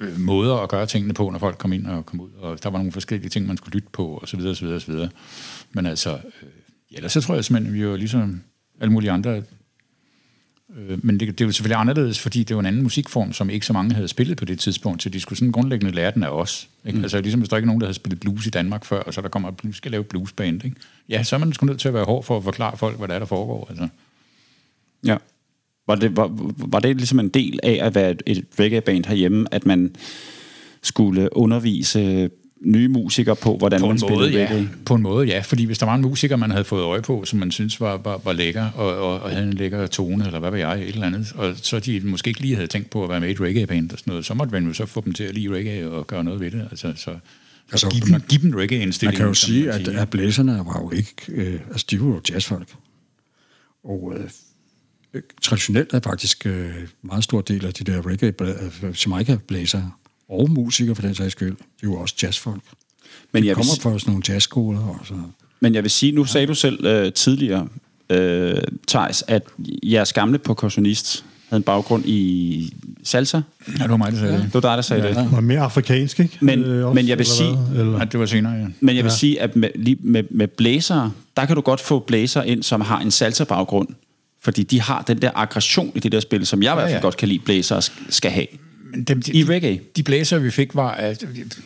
øh, 0.00 0.20
måder 0.20 0.54
at 0.56 0.68
gøre 0.68 0.86
tingene 0.86 1.14
på, 1.14 1.30
når 1.30 1.38
folk 1.38 1.58
kom 1.58 1.72
ind 1.72 1.86
og 1.86 2.06
kom 2.06 2.20
ud. 2.20 2.30
Og 2.38 2.62
der 2.62 2.70
var 2.70 2.78
nogle 2.78 2.92
forskellige 2.92 3.30
ting, 3.30 3.46
man 3.46 3.56
skulle 3.56 3.74
lytte 3.74 3.88
på, 3.92 4.06
og 4.06 4.28
så 4.28 4.36
videre, 4.36 4.50
og 4.50 4.56
så 4.56 4.62
videre, 4.64 4.76
og 4.76 4.82
så 4.82 4.92
videre. 4.92 5.08
Men 5.72 5.86
altså, 5.86 6.12
øh, 6.14 6.48
ellers 6.96 7.12
så 7.12 7.20
tror 7.20 7.34
jeg 7.34 7.44
simpelthen, 7.44 7.74
at 7.74 7.80
vi 7.80 7.86
var 7.86 7.96
ligesom 7.96 8.40
alle 8.80 8.92
mulige 8.92 9.10
andre. 9.10 9.42
Øh, 10.76 11.04
men 11.04 11.20
det, 11.20 11.28
det 11.28 11.40
er 11.40 11.44
jo 11.44 11.52
selvfølgelig 11.52 11.80
anderledes, 11.80 12.18
fordi 12.18 12.42
det 12.42 12.56
var 12.56 12.60
en 12.60 12.66
anden 12.66 12.82
musikform, 12.82 13.32
som 13.32 13.50
ikke 13.50 13.66
så 13.66 13.72
mange 13.72 13.94
havde 13.94 14.08
spillet 14.08 14.36
på 14.36 14.44
det 14.44 14.58
tidspunkt, 14.58 15.02
så 15.02 15.08
de 15.08 15.20
skulle 15.20 15.38
sådan 15.38 15.52
grundlæggende 15.52 15.94
lære 15.94 16.10
den 16.10 16.22
af 16.22 16.28
os. 16.28 16.68
Ikke? 16.86 16.98
Mm. 16.98 17.04
Altså 17.04 17.20
ligesom 17.20 17.40
hvis 17.40 17.48
der 17.48 17.56
ikke 17.56 17.64
er 17.64 17.66
nogen, 17.66 17.80
der 17.80 17.86
havde 17.86 17.94
spillet 17.94 18.20
blues 18.20 18.46
i 18.46 18.50
Danmark 18.50 18.84
før, 18.84 19.00
og 19.00 19.14
så 19.14 19.20
der 19.20 19.28
kommer, 19.28 19.48
at 19.48 19.56
blues 19.56 19.76
skal 19.76 19.90
lave 19.90 20.04
bluesband. 20.04 20.64
Ikke? 20.64 20.76
Ja, 21.08 21.22
så 21.22 21.36
er 21.36 21.40
man 21.40 21.52
sgu 21.52 21.66
nødt 21.66 21.80
til 21.80 21.88
at 21.88 21.94
være 21.94 22.04
hård 22.04 22.24
for 22.24 22.36
at 22.36 22.44
forklare 22.44 22.76
folk, 22.76 22.98
hvad 22.98 23.08
der 23.08 23.14
er, 23.14 23.18
der 23.18 23.26
foregår. 23.26 23.66
Altså. 23.70 23.88
Ja. 25.04 25.16
Var 25.86 25.94
det, 25.94 26.16
var, 26.16 26.30
var 26.56 26.78
det 26.78 26.96
ligesom 26.96 27.20
en 27.20 27.28
del 27.28 27.60
af 27.62 27.78
at 27.82 27.94
være 27.94 28.10
et, 28.10 28.22
et 28.26 28.44
reggae-band 28.58 29.04
herhjemme, 29.04 29.54
at 29.54 29.66
man 29.66 29.96
skulle 30.82 31.36
undervise 31.36 32.30
nye 32.66 32.88
musikere 32.88 33.36
på, 33.36 33.56
hvordan 33.56 33.80
På 33.80 33.86
man 33.86 33.94
en, 33.94 34.00
spillede 34.00 34.20
måde, 34.30 34.32
ja. 34.40 34.46
reggae? 34.50 34.68
på 34.84 34.94
en 34.94 35.02
måde, 35.02 35.26
ja. 35.26 35.40
Fordi 35.40 35.64
hvis 35.64 35.78
der 35.78 35.86
var 35.86 35.94
en 35.94 36.00
musiker, 36.02 36.36
man 36.36 36.50
havde 36.50 36.64
fået 36.64 36.82
øje 36.82 37.02
på, 37.02 37.24
som 37.24 37.38
man 37.38 37.50
synes 37.50 37.80
var, 37.80 37.96
var, 37.96 38.20
var 38.24 38.32
lækker, 38.32 38.70
og, 38.70 38.96
og, 38.98 39.20
og 39.20 39.30
havde 39.30 39.44
en 39.46 39.52
lækker 39.52 39.86
tone, 39.86 40.26
eller 40.26 40.38
hvad 40.38 40.50
ved 40.50 40.58
jeg, 40.58 40.82
et 40.82 40.88
eller 40.88 41.06
andet, 41.06 41.32
og 41.36 41.54
så 41.62 41.80
de 41.80 42.00
måske 42.04 42.28
ikke 42.28 42.40
lige 42.40 42.54
havde 42.54 42.66
tænkt 42.66 42.90
på 42.90 43.04
at 43.04 43.10
være 43.10 43.20
med 43.20 43.28
i 43.28 43.32
et 43.32 43.40
reggae-band 43.40 43.90
og 43.92 43.98
sådan 43.98 44.10
noget, 44.10 44.26
så 44.26 44.34
måtte 44.34 44.52
man 44.52 44.66
jo 44.66 44.72
så 44.72 44.86
få 44.86 45.00
dem 45.04 45.12
til 45.12 45.24
at 45.24 45.34
lide 45.34 45.48
reggae 45.54 45.90
og 45.90 46.06
gøre 46.06 46.24
noget 46.24 46.40
ved 46.40 46.50
det. 46.50 46.60
Altså, 46.70 46.92
så, 46.96 47.02
så 47.04 47.10
Altså, 47.72 47.90
give, 47.90 48.00
dem, 48.00 48.10
man- 48.10 48.22
give 48.28 48.42
dem 48.42 48.54
reggae-indstilling. 48.54 49.12
Man 49.12 49.16
kan 49.16 49.26
jo 49.26 49.34
sige, 49.34 49.72
at, 49.72 49.88
at 49.88 50.10
blæserne 50.10 50.52
var 50.52 50.80
jo 50.80 50.90
ikke... 50.90 51.12
Øh, 51.28 51.60
altså, 51.70 51.86
de 51.90 52.00
var 52.00 52.06
jo 52.06 52.20
jazzfolk. 52.30 52.68
Og 53.84 54.14
øh, 54.16 55.22
traditionelt 55.42 55.92
er 55.94 56.00
faktisk 56.00 56.46
øh, 56.46 56.74
meget 57.02 57.24
stor 57.24 57.40
del 57.40 57.66
af 57.66 57.74
de 57.74 57.84
der 57.84 58.06
reggae, 58.06 58.32
øh, 58.40 58.94
og 60.28 60.50
musikere 60.50 60.94
for 60.94 61.02
den 61.02 61.14
sags 61.14 61.32
skyld, 61.32 61.50
de 61.56 61.56
er 61.82 61.86
jo 61.86 61.94
også 61.96 62.14
jazzfolk. 62.22 62.62
Men 63.32 63.42
de 63.42 63.48
jeg, 63.48 63.56
kommer 63.56 63.72
fra 63.82 63.98
sådan 63.98 64.10
nogle 64.10 64.22
jazzskoler 64.28 64.80
og 64.80 64.98
sådan 65.04 65.16
noget. 65.16 65.32
men 65.60 65.74
jeg 65.74 65.82
vil 65.82 65.90
sige, 65.90 66.12
nu 66.12 66.24
sagde 66.24 66.46
du 66.46 66.54
selv 66.54 66.84
øh, 66.86 67.12
tidligere, 67.12 67.68
øh, 68.10 68.54
Thijs, 68.88 69.24
at 69.28 69.42
jeres 69.82 70.12
gamle 70.12 70.38
percussionist 70.38 71.24
havde 71.48 71.58
en 71.58 71.62
baggrund 71.62 72.04
i 72.06 72.72
salsa. 73.02 73.40
Ja, 73.78 73.82
det 73.82 73.90
var 73.90 73.96
mig, 73.96 74.12
der 74.12 74.18
sagde 74.18 74.32
ja. 74.32 74.38
det. 74.38 74.44
Det 74.46 74.54
var 74.54 74.60
dig, 74.60 74.76
der 74.76 74.82
sagde 74.82 75.02
ja, 75.02 75.08
det. 75.22 75.30
Og 75.36 75.44
mere 75.44 75.60
afrikansk, 75.60 76.20
ikke? 76.20 76.38
Men- 76.40 76.64
også, 76.64 76.94
men 76.94 77.08
jeg 77.08 77.18
vil 77.18 77.26
sige- 77.26 77.56
hvad? 77.56 77.80
Eller? 77.80 77.98
Ja, 77.98 78.04
det 78.04 78.20
var 78.20 78.26
senere, 78.26 78.52
ja. 78.52 78.66
Men 78.80 78.96
jeg 78.96 79.04
vil 79.04 79.10
ja. 79.10 79.16
sige, 79.16 79.40
at 79.40 79.56
med, 79.56 79.68
lige 79.74 79.96
med, 80.00 80.22
med 80.30 80.48
blæsere, 80.48 81.12
der 81.36 81.44
kan 81.46 81.56
du 81.56 81.62
godt 81.62 81.80
få 81.80 81.98
blæsere 81.98 82.48
ind, 82.48 82.62
som 82.62 82.80
har 82.80 82.98
en 83.00 83.10
salsa-baggrund. 83.10 83.88
Fordi 84.40 84.62
de 84.62 84.80
har 84.80 85.02
den 85.02 85.22
der 85.22 85.30
aggression 85.34 85.92
i 85.94 85.98
det 86.00 86.12
der 86.12 86.20
spil, 86.20 86.46
som 86.46 86.62
jeg 86.62 86.72
i 86.72 86.74
hvert 86.74 86.84
fald 86.86 86.94
ja. 86.96 87.00
godt 87.02 87.16
kan 87.16 87.28
lide, 87.28 87.38
blæsere 87.38 87.78
sk- 87.78 88.02
skal 88.10 88.30
have. 88.30 88.46
Men 88.90 89.04
dem, 89.04 89.22
de, 89.22 89.32
I 89.32 89.44
reggae. 89.44 89.80
De 89.96 90.02
blæser, 90.02 90.38
vi 90.38 90.50
fik, 90.50 90.74
var, 90.74 90.90
at, 90.90 91.24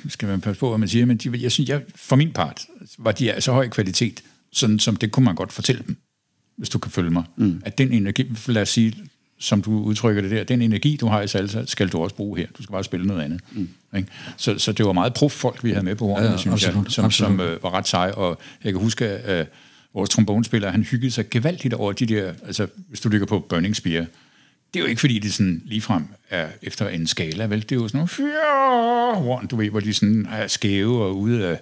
skal 0.09 0.29
man 0.29 0.41
passe 0.41 0.61
på, 0.61 0.69
hvad 0.69 0.79
man 0.79 0.89
siger, 0.89 1.07
men 1.07 1.17
de, 1.17 1.43
jeg 1.43 1.53
synes, 1.53 1.69
jeg, 1.69 1.83
for 1.95 2.17
min 2.17 2.33
part, 2.33 2.67
var 2.99 3.13
de 3.13 3.33
af 3.33 3.43
så 3.43 3.53
høj 3.53 3.69
kvalitet, 3.69 4.23
sådan 4.53 4.79
som 4.79 4.97
det 4.97 5.11
kunne 5.11 5.25
man 5.25 5.35
godt 5.35 5.53
fortælle 5.53 5.83
dem, 5.87 5.97
hvis 6.57 6.69
du 6.69 6.79
kan 6.79 6.91
følge 6.91 7.11
mig. 7.11 7.25
Mm. 7.37 7.63
At 7.65 7.79
den 7.79 7.93
energi, 7.93 8.33
lad 8.47 8.63
os 8.63 8.69
sige, 8.69 8.95
som 9.39 9.63
du 9.63 9.83
udtrykker 9.83 10.23
det 10.23 10.31
der, 10.31 10.45
den 10.45 10.63
energi, 10.63 10.97
du 10.97 11.07
har 11.07 11.23
i 11.23 11.29
salsa, 11.29 11.65
skal 11.67 11.89
du 11.89 11.99
også 11.99 12.17
bruge 12.17 12.39
her. 12.39 12.47
Du 12.59 12.63
skal 12.63 12.73
bare 12.73 12.85
spille 12.85 13.07
noget 13.07 13.23
andet. 13.23 13.41
Mm. 13.53 13.69
Ikke? 13.97 14.09
Så, 14.37 14.59
så 14.59 14.73
det 14.73 14.87
var 14.87 14.93
meget 14.93 15.15
prof 15.15 15.33
folk, 15.33 15.65
vi 15.65 15.71
havde 15.71 15.85
med 15.85 15.95
på 15.95 16.07
hornet, 16.07 16.25
Ja, 16.25 16.31
ja, 16.31 16.37
synes 16.37 16.65
absolut, 16.65 16.85
jeg, 16.85 16.93
som, 16.93 17.05
absolut. 17.05 17.39
som 17.39 17.41
øh, 17.41 17.63
var 17.63 17.71
ret 17.71 17.89
seje. 17.89 18.13
Og 18.15 18.41
jeg 18.65 18.73
kan 18.73 18.81
huske, 18.83 19.09
at 19.09 19.41
øh, 19.41 19.47
vores 19.95 20.11
trombonespiller, 20.11 20.71
han 20.71 20.83
hyggede 20.83 21.11
sig 21.11 21.31
gevaldigt 21.31 21.75
over 21.75 21.93
de 21.93 22.07
der, 22.07 22.33
altså 22.47 22.67
hvis 22.89 23.01
du 23.01 23.09
ligger 23.09 23.27
på 23.27 23.47
Burning 23.49 23.77
Spear, 23.77 24.07
det 24.75 24.81
er 24.81 24.85
jo 24.85 24.87
ikke, 24.89 25.01
fordi 25.01 25.19
det 25.19 25.35
sådan 25.35 25.63
ligefrem 25.65 26.05
er 26.31 26.47
efter 26.63 26.89
en 26.89 27.07
skala, 27.07 27.45
vel? 27.45 27.61
Det 27.63 27.73
er 27.73 27.77
jo 27.77 27.89
sådan 27.89 27.99
nogle 27.99 28.35
horn, 29.15 29.47
du 29.47 29.57
ved, 29.57 29.71
hvor 29.71 29.81
de 29.81 29.95
sådan 29.95 30.29
er 30.33 30.47
skæve 30.47 31.05
og 31.05 31.19
ude 31.19 31.47
af, 31.47 31.61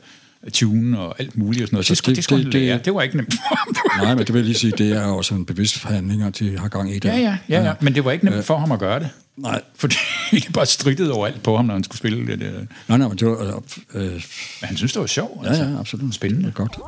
tune 0.53 0.99
og 1.01 1.21
alt 1.21 1.39
muligt 1.39 1.63
og 1.63 1.69
sådan 1.69 1.75
noget. 1.77 1.87
Så 1.87 1.93
Altså, 1.93 1.99
skulle, 2.03 2.13
det, 2.13 2.17
det- 2.17 2.25
skulle 2.25 2.45
det- 2.45 2.55
lære. 2.55 2.79
det- 2.85 2.95
var 2.95 3.03
ikke 3.03 3.17
nemt 3.17 3.35
Nej, 4.03 4.15
men 4.15 4.19
det 4.27 4.29
vil 4.35 4.39
jeg 4.39 4.47
lige 4.47 4.59
sige, 4.59 4.73
det 4.79 4.93
er 4.93 5.03
også 5.03 5.35
en 5.35 5.45
bevidst 5.47 5.79
forhandling, 5.79 6.23
at 6.23 6.39
de 6.39 6.59
har 6.59 6.69
gang 6.69 6.91
i 6.91 6.99
det. 6.99 7.05
Ja, 7.09 7.17
ja, 7.17 7.37
ja, 7.49 7.63
ja. 7.65 7.73
Men 7.81 7.95
det 7.95 8.05
var 8.05 8.11
ikke 8.13 8.25
nemt 8.25 8.45
for 8.45 8.59
ham 8.59 8.73
at 8.73 8.79
gøre 8.79 9.01
det. 9.01 9.09
Nej, 9.37 9.61
Fordi 9.77 9.95
det 10.33 10.53
bare 10.53 10.67
strittede 10.67 11.13
overalt 11.13 11.43
på 11.43 11.57
ham, 11.57 11.65
når 11.65 11.75
han 11.75 11.85
skulle 11.85 11.99
spille 11.99 12.27
det. 12.27 12.41
der. 12.41 12.51
nej, 12.89 12.99
nej, 12.99 13.09
men 13.09 13.17
det 13.19 13.29
var... 13.29 13.63
Øh, 13.95 14.03
Men 14.13 14.21
han 14.63 14.77
synes, 14.77 14.93
det 14.93 15.01
var 15.01 15.07
sjovt. 15.07 15.47
ja, 15.47 15.53
ja, 15.55 15.79
absolut. 15.81 16.15
Spændende. 16.15 16.47
Det 16.47 16.55
godt. 16.55 16.79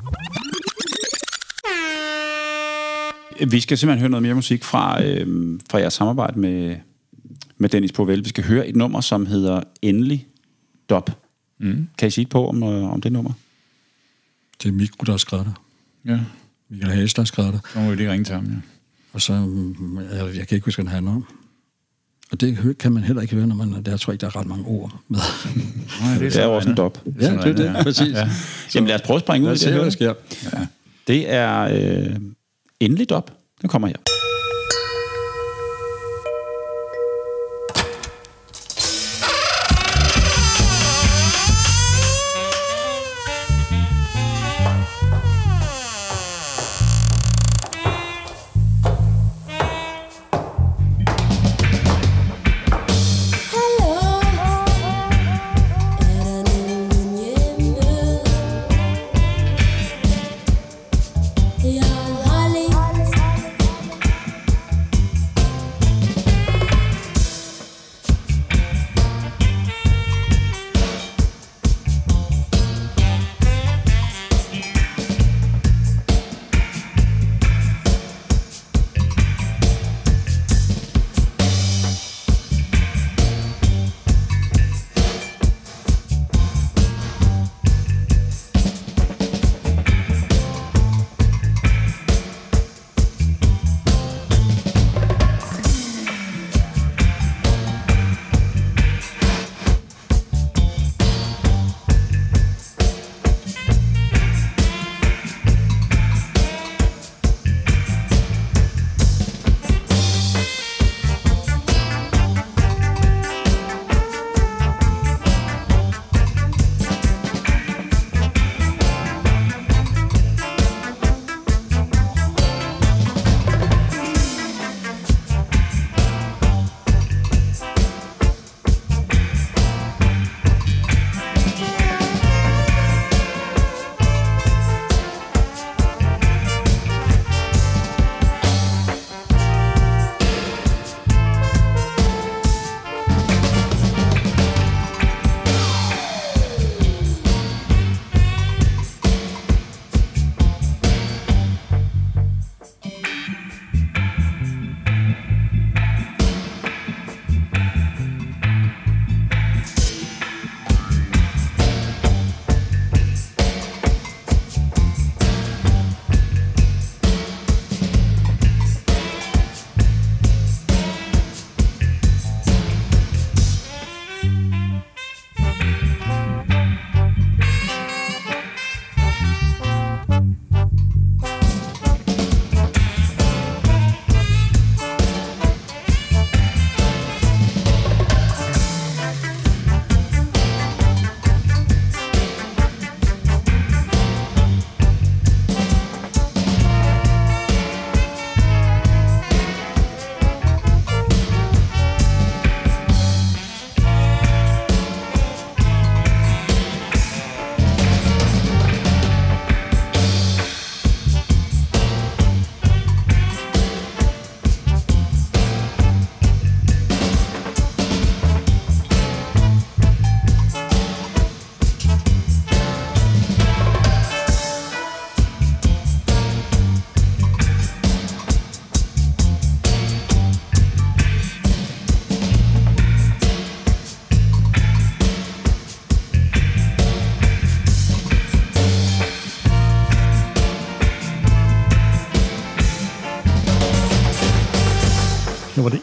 Vi 3.49 3.61
skal 3.61 3.79
simpelthen 3.79 4.01
høre 4.01 4.11
noget 4.11 4.23
mere 4.23 4.35
musik 4.35 4.65
fra, 4.65 5.05
øh, 5.05 5.59
fra 5.71 5.79
jeres 5.79 5.95
samarbejde 5.95 6.39
med, 6.41 6.77
med 7.59 7.69
Dennis 7.69 7.93
Povel. 7.93 8.25
Vi 8.25 8.29
skal 8.29 8.45
høre 8.45 8.69
et 8.69 8.77
nummer, 8.77 9.01
som 9.01 9.27
hedder 9.27 9.63
Endelig 9.83 10.27
Dop. 10.91 11.11
Mm. 11.61 11.89
Kan 11.99 12.09
I 12.09 12.11
sige 12.11 12.23
et 12.23 12.29
på 12.29 12.49
om, 12.49 12.63
øh, 12.63 12.93
om 12.93 13.01
det 13.01 13.13
nummer? 13.13 13.33
Det 14.63 14.69
er 14.69 14.73
Mikko, 14.73 15.05
der 15.05 15.13
har 15.13 15.17
skrevet 15.17 15.47
det. 15.47 15.55
Ja, 16.11 16.21
Michael 16.69 16.93
Hase, 16.93 17.17
der 17.17 17.23
har 17.23 17.27
skrevet 17.27 17.53
det. 17.53 17.61
så 17.73 17.79
må 17.81 17.91
vi 17.91 17.97
lige 17.97 18.13
ringe 18.13 18.25
til 18.25 18.35
ham, 18.35 18.45
ja. 18.45 18.51
Og 19.13 19.23
så, 19.23 19.33
jeg, 20.13 20.37
jeg 20.37 20.49
kan 20.49 20.55
ikke 20.57 20.65
huske, 20.65 20.77
hvad 20.83 20.85
den 20.85 20.93
handler 20.95 21.13
om. 21.13 21.25
Og 22.33 22.41
det 22.41 22.79
kan 22.79 22.93
man 22.93 23.03
heller 23.03 23.23
ikke 23.23 23.35
høre, 23.37 23.47
når 23.47 23.55
man... 23.55 23.83
Der 23.85 23.97
tror 23.97 24.11
jeg 24.11 24.15
ikke, 24.15 24.21
der 24.21 24.27
er 24.27 24.37
ret 24.37 24.47
mange 24.47 24.65
ord 24.67 25.01
med. 25.09 25.19
Nej, 26.01 26.19
Det 26.19 26.37
er 26.37 26.45
jo 26.45 26.55
også 26.57 26.69
en 26.69 26.77
dop. 26.77 27.03
ja, 27.21 27.33
det 27.33 27.47
er 27.47 27.53
det, 27.53 27.77
præcis. 27.83 28.13
Ja. 28.13 28.29
Jamen 28.75 28.89
lad 28.89 28.95
os 28.95 29.03
prøve 29.03 29.17
at 29.17 29.21
springe 29.23 29.49
ud 29.49 29.55
Lad 29.55 29.55
i 29.55 29.57
os 29.57 29.61
det. 29.61 29.69
se, 29.69 29.75
hvad 29.75 29.85
der 29.85 29.91
sker. 29.91 30.59
Ja. 30.59 30.67
Det 31.07 31.31
er 31.33 31.61
øh, 31.61 32.17
Endelig 32.81 33.13
op. 33.13 33.33
Den 33.61 33.69
kommer 33.69 33.89
her. 33.89 34.20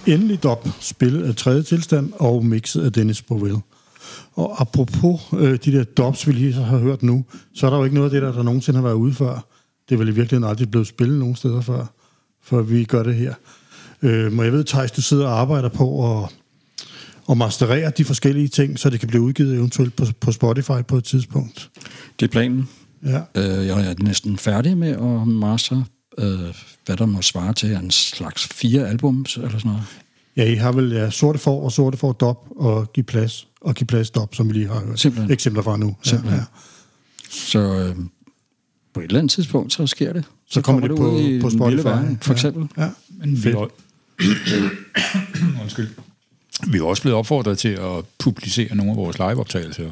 Endelig 0.07 0.43
dop, 0.43 0.67
spillet 0.79 1.23
af 1.23 1.35
tredje 1.35 1.63
tilstand 1.63 2.11
og 2.15 2.45
mixet 2.45 2.85
af 2.85 2.93
Dennis 2.93 3.21
Bovell. 3.21 3.57
Og 4.33 4.61
apropos 4.61 5.21
øh, 5.33 5.59
de 5.65 5.71
der 5.71 5.83
dops, 5.83 6.27
vi 6.27 6.31
lige 6.31 6.53
har 6.53 6.77
hørt 6.77 7.03
nu, 7.03 7.25
så 7.53 7.65
er 7.65 7.69
der 7.69 7.77
jo 7.77 7.83
ikke 7.83 7.95
noget 7.95 8.07
af 8.09 8.11
det, 8.11 8.21
der, 8.21 8.31
der 8.31 8.43
nogensinde 8.43 8.77
har 8.77 8.83
været 8.83 8.95
ude 8.95 9.13
før. 9.13 9.45
Det 9.89 9.95
er 9.95 9.99
vel 9.99 10.07
i 10.07 10.11
virkeligheden 10.11 10.49
aldrig 10.49 10.71
blevet 10.71 10.87
spillet 10.87 11.19
nogen 11.19 11.35
steder 11.35 11.61
før, 11.61 11.85
før 12.43 12.61
vi 12.61 12.83
gør 12.83 13.03
det 13.03 13.15
her. 13.15 13.33
Øh, 14.01 14.31
men 14.31 14.45
jeg 14.45 14.53
ved, 14.53 14.63
Thijs, 14.63 14.91
du 14.91 15.01
sidder 15.01 15.27
og 15.27 15.39
arbejder 15.39 15.69
på 15.69 16.17
at, 16.17 16.29
at 17.29 17.37
masterere 17.37 17.91
de 17.97 18.05
forskellige 18.05 18.47
ting, 18.47 18.79
så 18.79 18.89
det 18.89 18.99
kan 18.99 19.07
blive 19.09 19.21
udgivet 19.21 19.55
eventuelt 19.55 19.95
på, 19.95 20.05
på 20.19 20.31
Spotify 20.31 20.81
på 20.87 20.97
et 20.97 21.03
tidspunkt. 21.03 21.69
Det 22.19 22.25
er 22.25 22.31
planen. 22.31 22.69
Ja. 23.05 23.21
Øh, 23.35 23.67
jeg 23.67 23.89
er 23.89 23.93
næsten 23.99 24.37
færdig 24.37 24.77
med 24.77 24.89
at 24.89 25.27
master, 25.27 25.83
øh, 26.17 26.39
hvad 26.85 26.97
der 26.97 27.05
må 27.05 27.21
svare 27.21 27.53
til 27.53 27.71
en 27.73 27.91
slags 27.91 28.47
fire 28.47 28.87
albums 28.89 29.35
eller 29.37 29.49
sådan 29.49 29.69
noget. 29.71 29.83
Ja, 30.37 30.43
I 30.51 30.55
har 30.55 30.71
vel 30.71 30.91
ja, 30.91 31.09
sorte 31.09 31.39
for 31.39 31.63
og 31.63 31.71
sorte 31.71 31.97
for 31.97 32.11
dop 32.11 32.47
og 32.55 32.93
give 32.93 33.03
plads 33.03 33.47
og 33.61 33.75
give 33.75 33.87
plads 33.87 34.09
dop, 34.09 34.35
som 34.35 34.47
vi 34.47 34.53
lige 34.53 34.67
har 34.67 34.79
hørt 34.85 34.99
Simpelthen. 34.99 35.31
eksempler 35.31 35.63
fra 35.63 35.77
nu. 35.77 35.95
Simpelthen. 36.03 36.41
Så 37.29 37.59
øh, 37.59 37.95
på 38.93 38.99
et 38.99 39.03
eller 39.03 39.19
andet 39.19 39.31
tidspunkt, 39.31 39.73
så 39.73 39.87
sker 39.87 40.13
det. 40.13 40.25
Så 40.49 40.61
kommer 40.61 40.87
det 40.87 40.97
på- 40.97 41.11
ud 41.11 41.19
i 41.21 41.39
på 41.41 41.47
vilde 41.47 41.57
Spotify. 41.59 41.83
verden, 41.87 42.17
for 42.21 42.31
Ja. 42.31 42.35
eksempel. 42.35 42.67
Ja. 42.77 42.89
Men 43.09 43.43
vi 43.43 43.49
er, 43.49 43.67
Undskyld. 45.61 45.89
Vi 46.67 46.77
er 46.77 46.83
også 46.83 47.01
blevet 47.01 47.17
opfordret 47.17 47.57
til 47.57 47.69
at 47.69 48.05
publicere 48.19 48.75
nogle 48.75 48.91
af 48.91 48.97
vores 48.97 49.17
liveoptagelser. 49.17 49.91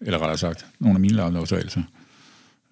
Eller 0.00 0.18
rettere 0.18 0.38
sagt, 0.38 0.66
nogle 0.78 0.96
af 0.96 1.00
mine 1.00 1.12
liveoptagelser. 1.14 1.82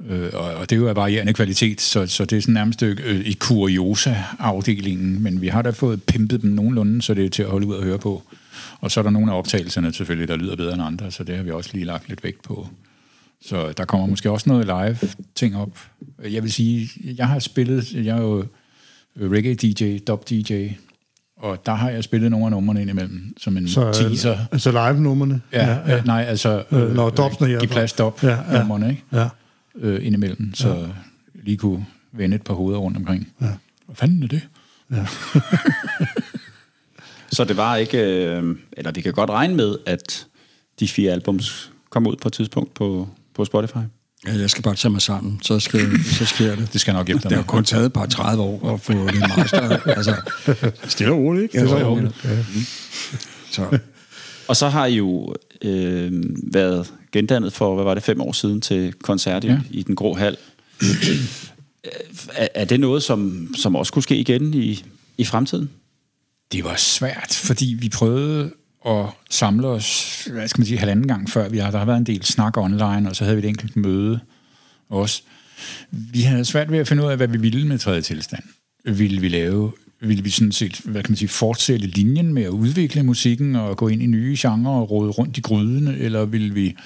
Øh, 0.08 0.30
og, 0.32 0.54
og 0.54 0.70
det 0.70 0.76
er 0.76 0.80
jo 0.80 0.88
af 0.88 0.96
varierende 0.96 1.32
kvalitet, 1.32 1.80
så, 1.80 2.06
så 2.06 2.24
det 2.24 2.36
er 2.38 2.40
sådan 2.42 2.54
nærmest 2.54 2.82
øh, 2.82 3.20
i 3.20 3.32
kuriosa-afdelingen, 3.32 5.22
men 5.22 5.40
vi 5.40 5.48
har 5.48 5.62
da 5.62 5.70
fået 5.70 6.02
pimpet 6.02 6.42
dem 6.42 6.50
nogenlunde, 6.50 7.02
så 7.02 7.14
det 7.14 7.24
er 7.24 7.28
til 7.30 7.42
at 7.42 7.48
holde 7.48 7.66
ud 7.66 7.74
og 7.74 7.82
høre 7.84 7.98
på. 7.98 8.22
Og 8.80 8.90
så 8.90 9.00
er 9.00 9.02
der 9.04 9.10
nogle 9.10 9.32
af 9.32 9.38
optagelserne 9.38 9.92
selvfølgelig, 9.92 10.28
der 10.28 10.36
lyder 10.36 10.56
bedre 10.56 10.74
end 10.74 10.82
andre, 10.82 11.10
så 11.10 11.24
det 11.24 11.36
har 11.36 11.42
vi 11.42 11.50
også 11.50 11.70
lige 11.72 11.84
lagt 11.84 12.08
lidt 12.08 12.24
vægt 12.24 12.42
på. 12.42 12.68
Så 13.42 13.72
der 13.76 13.84
kommer 13.84 14.06
måske 14.06 14.30
også 14.30 14.48
noget 14.48 14.64
live 14.66 14.98
ting 15.34 15.56
op. 15.56 15.70
Jeg 16.30 16.42
vil 16.42 16.52
sige, 16.52 16.88
jeg 17.16 17.28
har 17.28 17.38
spillet, 17.38 17.92
jeg 17.94 18.16
er 18.16 18.22
jo 18.22 18.44
reggae 19.20 19.54
DJ, 19.54 19.98
dub 20.06 20.28
DJ, 20.30 20.68
og 21.36 21.66
der 21.66 21.74
har 21.74 21.90
jeg 21.90 22.04
spillet 22.04 22.30
nogle 22.30 22.46
af 22.46 22.50
numrene 22.50 22.80
indimellem, 22.82 23.34
som 23.40 23.56
en 23.56 23.68
Så, 23.68 23.92
teaser. 23.92 24.32
øh, 24.32 24.38
altså 24.52 24.70
live-nummerne. 24.70 25.40
Ja, 25.52 25.66
ja, 25.70 25.94
ja. 25.96 26.02
nej, 26.02 26.24
altså 26.28 26.62
Øh, 26.72 26.94
når 26.94 27.10
dubsene 27.10 27.48
her- 27.48 27.58
give 27.58 27.68
plads 27.68 27.92
dub 27.92 28.22
Ja, 28.22 28.28
ja, 28.52 28.88
ikke? 28.88 29.02
ja. 29.12 29.28
Øh, 29.78 30.06
indimellem, 30.06 30.54
så 30.54 30.68
ja. 30.68 30.86
lige 31.34 31.56
kunne 31.56 31.86
vende 32.12 32.36
et 32.36 32.42
par 32.42 32.54
hoveder 32.54 32.78
rundt 32.78 32.96
omkring. 32.96 33.32
Ja. 33.40 33.46
Hvad 33.86 33.96
fanden 33.96 34.22
er 34.22 34.28
det? 34.28 34.48
Så 37.32 37.44
det 37.44 37.56
var 37.56 37.76
ikke... 37.76 37.98
Øh, 37.98 38.56
eller 38.72 38.92
vi 38.92 39.00
kan 39.00 39.12
godt 39.12 39.30
regne 39.30 39.54
med, 39.54 39.76
at 39.86 40.26
de 40.80 40.88
fire 40.88 41.12
albums 41.12 41.70
kommer 41.90 42.10
ud 42.10 42.16
på 42.16 42.28
et 42.28 42.32
tidspunkt 42.32 42.74
på, 42.74 43.08
på 43.34 43.44
Spotify. 43.44 43.76
Ja, 44.26 44.32
jeg 44.32 44.50
skal 44.50 44.62
bare 44.62 44.74
tage 44.74 44.92
mig 44.92 45.02
sammen, 45.02 45.38
så, 45.42 45.60
skal, 45.60 46.04
så 46.04 46.24
sker 46.24 46.56
det. 46.56 46.68
Det 46.72 46.80
skal 46.80 46.94
nok 46.94 47.06
hjælpe 47.06 47.22
dig 47.22 47.30
Det 47.30 47.38
har 47.38 47.44
kun 47.44 47.64
taget 47.64 47.86
et 47.86 47.92
par 47.92 48.06
30 48.06 48.42
år 48.42 48.74
at 48.74 48.80
få 48.80 48.92
det 48.92 49.20
master. 49.36 49.60
altså, 49.98 50.14
stille 50.84 51.12
og 51.12 51.18
roligt, 51.18 51.42
ikke? 51.42 51.58
Stille 51.58 51.84
og 51.84 51.92
roligt, 51.92 52.24
ja. 52.24 52.44
Så, 53.50 53.78
Og 54.48 54.56
så 54.56 54.68
har 54.68 54.86
I 54.86 54.94
jo 54.96 55.34
øh, 55.62 56.12
været 56.52 56.92
gendannet 57.16 57.52
for, 57.52 57.74
hvad 57.74 57.84
var 57.84 57.94
det, 57.94 58.02
fem 58.02 58.20
år 58.20 58.32
siden 58.32 58.60
til 58.60 58.92
koncert 58.92 59.44
i, 59.44 59.46
ja. 59.46 59.60
I 59.70 59.82
Den 59.82 59.94
Grå 59.94 60.14
Hal. 60.14 60.36
er, 62.34 62.48
er 62.54 62.64
det 62.64 62.80
noget, 62.80 63.02
som, 63.02 63.48
som 63.56 63.76
også 63.76 63.92
kunne 63.92 64.02
ske 64.02 64.16
igen 64.16 64.54
i, 64.54 64.84
i 65.18 65.24
fremtiden? 65.24 65.70
Det 66.52 66.64
var 66.64 66.76
svært, 66.76 67.40
fordi 67.44 67.76
vi 67.78 67.88
prøvede 67.88 68.50
at 68.86 69.06
samle 69.30 69.66
os, 69.66 70.24
hvad 70.32 70.48
skal 70.48 70.60
man 70.60 70.66
sige, 70.66 70.78
halvanden 70.78 71.08
gang 71.08 71.30
før. 71.30 71.48
Vi 71.48 71.58
har, 71.58 71.70
der 71.70 71.78
har 71.78 71.84
været 71.84 71.98
en 71.98 72.06
del 72.06 72.24
snak 72.24 72.56
online, 72.56 73.10
og 73.10 73.16
så 73.16 73.24
havde 73.24 73.36
vi 73.36 73.42
et 73.42 73.48
enkelt 73.48 73.76
møde 73.76 74.20
også. 74.90 75.22
Vi 75.90 76.20
havde 76.20 76.44
svært 76.44 76.72
ved 76.72 76.78
at 76.78 76.88
finde 76.88 77.04
ud 77.04 77.08
af, 77.08 77.16
hvad 77.16 77.28
vi 77.28 77.38
ville 77.38 77.66
med 77.66 77.78
tredje 77.78 78.02
tilstand. 78.02 78.42
Ville 78.84 79.20
vi 79.20 79.28
lave, 79.28 79.72
ville 80.00 80.24
vi 80.24 80.30
sådan 80.30 80.52
set, 80.52 80.80
hvad 80.84 81.02
kan 81.02 81.10
man 81.10 81.16
sige, 81.16 81.28
fortsætte 81.28 81.86
linjen 81.86 82.34
med 82.34 82.42
at 82.42 82.48
udvikle 82.48 83.02
musikken 83.02 83.56
og 83.56 83.76
gå 83.76 83.88
ind 83.88 84.02
i 84.02 84.06
nye 84.06 84.36
genrer 84.38 84.72
og 84.72 84.90
råde 84.90 85.10
rundt 85.10 85.38
i 85.38 85.40
grydene, 85.40 85.98
eller 85.98 86.24
ville 86.24 86.54
vi 86.54 86.76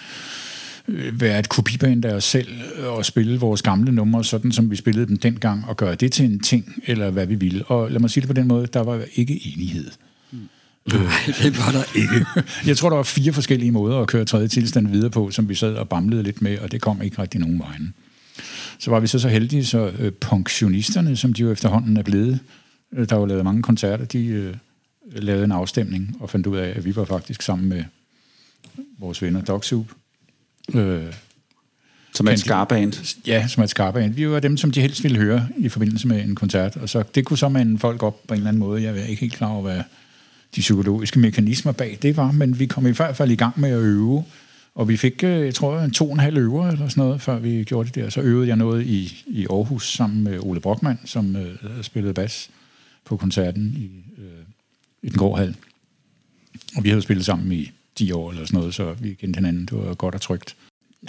øh, 0.88 1.20
være 1.20 1.38
et 1.38 1.48
kopiband 1.48 2.04
af 2.04 2.14
os 2.14 2.24
selv 2.24 2.48
og 2.86 3.04
spille 3.04 3.40
vores 3.40 3.62
gamle 3.62 3.92
numre, 3.92 4.24
sådan 4.24 4.52
som 4.52 4.70
vi 4.70 4.76
spillede 4.76 5.06
dem 5.06 5.16
dengang, 5.18 5.64
og 5.68 5.76
gøre 5.76 5.94
det 5.94 6.12
til 6.12 6.24
en 6.24 6.40
ting, 6.40 6.82
eller 6.86 7.10
hvad 7.10 7.26
vi 7.26 7.34
ville. 7.34 7.64
Og 7.64 7.90
lad 7.90 8.00
mig 8.00 8.10
sige 8.10 8.20
det 8.20 8.28
på 8.28 8.34
den 8.34 8.48
måde, 8.48 8.66
der 8.66 8.80
var 8.80 9.02
ikke 9.14 9.40
enighed. 9.54 9.90
det 11.42 11.58
var 11.58 11.72
der 11.72 11.96
ikke. 11.96 12.26
Jeg 12.68 12.76
tror, 12.76 12.88
der 12.88 12.96
var 12.96 13.02
fire 13.02 13.32
forskellige 13.32 13.72
måder 13.72 13.98
at 13.98 14.08
køre 14.08 14.24
tredje 14.24 14.48
tilstand 14.48 14.88
videre 14.88 15.10
på, 15.10 15.30
som 15.30 15.48
vi 15.48 15.54
sad 15.54 15.74
og 15.74 15.88
bamlede 15.88 16.22
lidt 16.22 16.42
med, 16.42 16.58
og 16.58 16.72
det 16.72 16.80
kom 16.80 17.02
ikke 17.02 17.22
rigtig 17.22 17.40
nogen 17.40 17.58
vejen. 17.58 17.94
Så 18.78 18.90
var 18.90 19.00
vi 19.00 19.06
så 19.06 19.18
så 19.18 19.28
heldige, 19.28 19.64
så 19.64 19.90
øh, 19.98 20.12
pensionisterne, 20.12 21.16
som 21.16 21.32
de 21.32 21.42
jo 21.42 21.52
efterhånden 21.52 21.96
er 21.96 22.02
blevet, 22.02 22.32
øh, 22.32 22.59
der 22.96 23.14
var 23.16 23.26
lavet 23.26 23.44
mange 23.44 23.62
koncerter, 23.62 24.04
de 24.04 24.26
øh, 24.26 24.54
lavede 25.12 25.44
en 25.44 25.52
afstemning 25.52 26.16
og 26.20 26.30
fandt 26.30 26.46
ud 26.46 26.56
af, 26.56 26.72
at 26.76 26.84
vi 26.84 26.96
var 26.96 27.04
faktisk 27.04 27.42
sammen 27.42 27.68
med 27.68 27.84
vores 28.98 29.22
venner 29.22 29.42
Dog 29.42 29.64
Soup. 29.64 29.86
Øh, 30.74 31.02
Som 32.14 32.26
er 32.26 32.30
de- 32.30 32.38
skarband? 32.38 33.16
ja, 33.26 33.46
som 33.48 33.60
er 33.60 33.64
et 33.64 33.70
skarpand. 33.70 34.14
Vi 34.14 34.28
var 34.28 34.40
dem, 34.40 34.56
som 34.56 34.70
de 34.70 34.80
helst 34.80 35.02
ville 35.02 35.18
høre 35.18 35.48
i 35.58 35.68
forbindelse 35.68 36.08
med 36.08 36.24
en 36.24 36.34
koncert. 36.34 36.76
Og 36.76 36.88
så, 36.88 37.02
det 37.14 37.24
kunne 37.24 37.38
så 37.38 37.48
mande 37.48 37.78
folk 37.78 38.02
op 38.02 38.26
på 38.28 38.34
en 38.34 38.38
eller 38.38 38.48
anden 38.48 38.60
måde. 38.60 38.82
Jeg 38.82 38.98
er 38.98 39.04
ikke 39.04 39.20
helt 39.20 39.32
klar 39.32 39.48
over, 39.48 39.62
hvad 39.62 39.82
de 40.56 40.60
psykologiske 40.60 41.18
mekanismer 41.18 41.72
bag 41.72 41.98
det 42.02 42.16
var, 42.16 42.32
men 42.32 42.58
vi 42.58 42.66
kom 42.66 42.86
i 42.86 42.90
hvert 42.90 43.16
fald 43.16 43.30
i 43.30 43.34
gang 43.36 43.60
med 43.60 43.70
at 43.70 43.78
øve. 43.78 44.24
Og 44.74 44.88
vi 44.88 44.96
fik, 44.96 45.24
øh, 45.24 45.44
jeg 45.46 45.54
tror, 45.54 45.80
en 45.80 45.90
to 45.90 46.06
og 46.06 46.12
en 46.12 46.20
halv 46.20 46.36
øver 46.36 46.68
eller 46.68 46.88
sådan 46.88 47.04
noget, 47.04 47.20
før 47.20 47.38
vi 47.38 47.64
gjorde 47.64 47.86
det 47.86 47.94
der. 47.94 48.10
Så 48.10 48.20
øvede 48.20 48.48
jeg 48.48 48.56
noget 48.56 48.86
i, 48.86 49.22
i 49.26 49.46
Aarhus 49.50 49.92
sammen 49.92 50.24
med 50.24 50.38
Ole 50.40 50.60
Brockmann, 50.60 50.98
som 51.04 51.36
øh, 51.36 51.54
spillede 51.82 52.14
bas 52.14 52.50
på 53.10 53.16
koncerten 53.16 53.74
i, 53.76 53.84
øh, 54.22 54.44
i 55.02 55.08
den 55.08 55.18
grå 55.18 55.36
hal. 55.36 55.54
Og 56.76 56.84
vi 56.84 56.88
havde 56.88 57.02
spillet 57.02 57.26
sammen 57.26 57.52
i 57.52 57.70
10 57.96 58.12
år 58.12 58.30
eller 58.30 58.46
sådan 58.46 58.58
noget, 58.58 58.74
så 58.74 58.94
vi 59.00 59.14
kendte 59.14 59.36
hinanden. 59.38 59.66
Det 59.66 59.72
var 59.78 59.94
godt 59.94 60.14
og 60.14 60.20
trygt. 60.20 60.56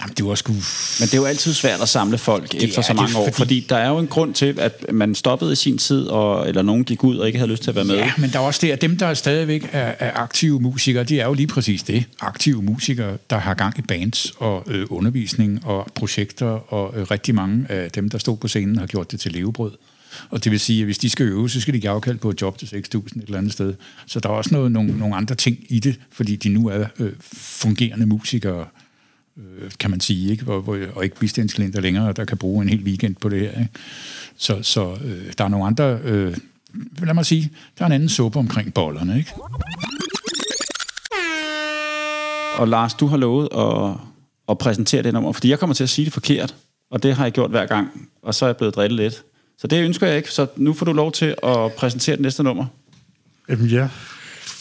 Jamen, 0.00 0.14
det 0.16 0.24
var 0.24 0.34
sgu... 0.34 0.52
Men 0.52 0.60
det 1.00 1.14
er 1.14 1.18
jo 1.18 1.24
altid 1.24 1.54
svært 1.54 1.80
at 1.80 1.88
samle 1.88 2.18
folk 2.18 2.52
det 2.52 2.62
efter 2.62 2.78
er 2.78 2.82
så 2.82 2.92
det, 2.92 2.96
mange 2.96 3.18
år, 3.18 3.24
fordi... 3.24 3.36
fordi- 3.36 3.66
der 3.68 3.76
er 3.76 3.88
jo 3.88 3.98
en 3.98 4.06
grund 4.06 4.34
til, 4.34 4.60
at 4.60 4.92
man 4.92 5.14
stoppede 5.14 5.52
i 5.52 5.56
sin 5.56 5.78
tid, 5.78 6.06
og, 6.06 6.48
eller 6.48 6.62
nogen 6.62 6.84
gik 6.84 7.04
ud 7.04 7.16
og 7.16 7.26
ikke 7.26 7.38
havde 7.38 7.50
lyst 7.50 7.62
til 7.62 7.70
at 7.70 7.74
være 7.74 7.84
med. 7.84 7.94
Ja, 7.94 8.12
men 8.18 8.30
der 8.30 8.38
er 8.38 8.42
også 8.42 8.60
det, 8.62 8.72
at 8.72 8.80
dem, 8.80 8.96
der 8.98 9.14
stadigvæk 9.14 9.68
er, 9.72 9.94
er 9.98 10.12
aktive 10.14 10.60
musikere, 10.60 11.04
de 11.04 11.20
er 11.20 11.26
jo 11.26 11.34
lige 11.34 11.46
præcis 11.46 11.82
det. 11.82 12.04
Aktive 12.20 12.62
musikere, 12.62 13.16
der 13.30 13.38
har 13.38 13.54
gang 13.54 13.78
i 13.78 13.82
bands 13.82 14.32
og 14.38 14.64
øh, 14.66 14.86
undervisning 14.90 15.66
og 15.66 15.86
projekter, 15.94 16.46
og 16.46 17.00
øh, 17.00 17.10
rigtig 17.10 17.34
mange 17.34 17.66
af 17.68 17.90
dem, 17.90 18.10
der 18.10 18.18
stod 18.18 18.36
på 18.36 18.48
scenen, 18.48 18.76
har 18.76 18.86
gjort 18.86 19.12
det 19.12 19.20
til 19.20 19.32
levebrød. 19.32 19.72
Og 20.30 20.44
det 20.44 20.52
vil 20.52 20.60
sige, 20.60 20.80
at 20.80 20.84
hvis 20.84 20.98
de 20.98 21.10
skal 21.10 21.26
øve, 21.26 21.50
så 21.50 21.60
skal 21.60 21.74
de 21.74 21.80
give 21.80 21.90
afkald 21.90 22.18
på 22.18 22.30
et 22.30 22.42
job 22.42 22.58
til 22.58 22.66
6.000 22.66 22.72
et 22.74 23.12
eller 23.16 23.38
andet 23.38 23.52
sted. 23.52 23.74
Så 24.06 24.20
der 24.20 24.28
er 24.28 24.32
også 24.32 24.54
noget, 24.54 24.72
nogle, 24.72 24.98
nogle 24.98 25.16
andre 25.16 25.34
ting 25.34 25.58
i 25.68 25.80
det, 25.80 26.00
fordi 26.12 26.36
de 26.36 26.48
nu 26.48 26.68
er 26.68 26.84
øh, 26.98 27.12
fungerende 27.32 28.06
musikere, 28.06 28.66
øh, 29.38 29.70
kan 29.80 29.90
man 29.90 30.00
sige, 30.00 30.30
ikke? 30.30 30.44
Hvor, 30.44 30.60
hvor, 30.60 30.78
og 30.94 31.04
ikke 31.04 31.16
bistandsklienter 31.16 31.80
længere, 31.80 32.12
der 32.12 32.24
kan 32.24 32.38
bruge 32.38 32.62
en 32.62 32.68
hel 32.68 32.82
weekend 32.82 33.16
på 33.16 33.28
det 33.28 33.40
her. 33.40 33.60
Ikke? 33.60 33.70
Så, 34.36 34.62
så 34.62 34.96
øh, 35.04 35.32
der 35.38 35.44
er 35.44 35.48
nogle 35.48 35.66
andre... 35.66 35.98
Øh, 36.04 36.36
lad 37.02 37.14
mig 37.14 37.26
sige, 37.26 37.50
der 37.78 37.84
er 37.84 37.86
en 37.86 37.92
anden 37.92 38.08
suppe 38.08 38.38
omkring 38.38 38.74
bollerne, 38.74 39.18
ikke? 39.18 39.32
Og 42.58 42.68
Lars, 42.68 42.94
du 42.94 43.06
har 43.06 43.16
lovet 43.16 43.48
at, 43.52 43.94
at 44.48 44.58
præsentere 44.58 45.02
det 45.02 45.12
nummer, 45.12 45.32
fordi 45.32 45.50
jeg 45.50 45.58
kommer 45.58 45.74
til 45.74 45.84
at 45.84 45.90
sige 45.90 46.04
det 46.04 46.12
forkert, 46.12 46.54
og 46.90 47.02
det 47.02 47.14
har 47.14 47.24
jeg 47.24 47.32
gjort 47.32 47.50
hver 47.50 47.66
gang, 47.66 48.08
og 48.22 48.34
så 48.34 48.44
er 48.44 48.48
jeg 48.48 48.56
blevet 48.56 48.74
drillet 48.74 49.00
lidt. 49.00 49.24
Så 49.62 49.68
det 49.68 49.84
ønsker 49.84 50.06
jeg 50.06 50.16
ikke, 50.16 50.30
så 50.30 50.46
nu 50.56 50.72
får 50.72 50.86
du 50.86 50.92
lov 50.92 51.12
til 51.12 51.34
at 51.42 51.72
præsentere 51.72 52.16
det 52.16 52.22
næste 52.22 52.42
nummer. 52.42 52.66
Jamen 53.48 53.66
ja. 53.66 53.88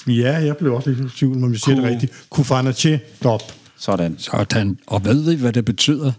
Ja, 0.07 0.31
jeg 0.31 0.57
blev 0.57 0.73
også 0.73 0.89
lidt 0.89 1.13
i 1.13 1.17
tvivl, 1.17 1.43
om 1.43 1.51
vi 1.51 1.57
siger 1.57 1.75
det 1.75 1.83
rigtigt. 1.83 2.13
Kufanache 2.29 2.99
dop. 3.23 3.41
Sådan. 3.77 4.15
Sådan. 4.19 4.77
Og 4.87 5.05
ved 5.05 5.31
vi, 5.31 5.41
hvad 5.41 5.53
det 5.53 5.65
betyder? 5.65 6.11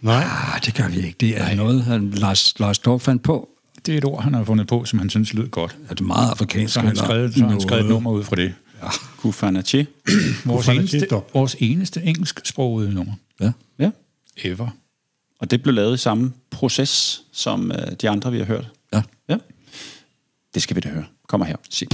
Nej. 0.00 0.24
Ah, 0.54 0.60
det 0.64 0.74
gør 0.74 0.88
vi 0.88 0.96
ikke. 0.96 1.16
Det 1.20 1.36
er 1.36 1.42
Nej. 1.42 1.54
noget, 1.54 1.84
han, 1.84 2.10
Lars, 2.10 2.58
Lars 2.58 2.78
Dorf 2.78 3.02
fandt 3.02 3.22
på. 3.22 3.48
Det 3.86 3.94
er 3.94 3.98
et 3.98 4.04
ord, 4.04 4.22
han 4.22 4.34
har 4.34 4.44
fundet 4.44 4.66
på, 4.66 4.84
som 4.84 4.98
han 4.98 5.10
synes 5.10 5.34
lød 5.34 5.48
godt. 5.48 5.76
Er 5.88 5.94
det 5.94 6.06
meget 6.06 6.30
afrikansk? 6.30 6.74
Så 6.74 6.80
har 6.80 6.86
han 6.86 6.96
skrevet, 6.96 7.34
så 7.34 7.40
har 7.40 7.48
han 7.50 7.60
skrevet 7.60 7.84
et 7.84 7.88
nummer 7.88 8.10
ud 8.10 8.24
fra 8.24 8.36
det. 8.36 8.54
Kufanache. 9.18 9.86
Vores 10.44 10.66
Kufanache 10.66 10.98
eneste, 10.98 11.16
vores 11.34 11.56
eneste 11.58 12.02
engelsksprogede 12.02 12.94
nummer. 12.94 13.12
Ja. 13.40 13.52
Ja. 13.78 13.90
Ever. 14.44 14.68
Og 15.38 15.50
det 15.50 15.62
blev 15.62 15.74
lavet 15.74 15.94
i 15.94 15.98
samme 15.98 16.32
proces, 16.50 17.22
som 17.32 17.72
øh, 17.72 17.92
de 18.00 18.10
andre, 18.10 18.32
vi 18.32 18.38
har 18.38 18.44
hørt. 18.44 18.70
ja. 18.92 19.02
Ja. 19.28 19.36
Det 20.54 20.62
skal 20.62 20.76
vi 20.76 20.80
da 20.80 20.88
høre. 20.88 21.04
Kommer 21.28 21.46
her. 21.46 21.56
Sig. 21.70 21.88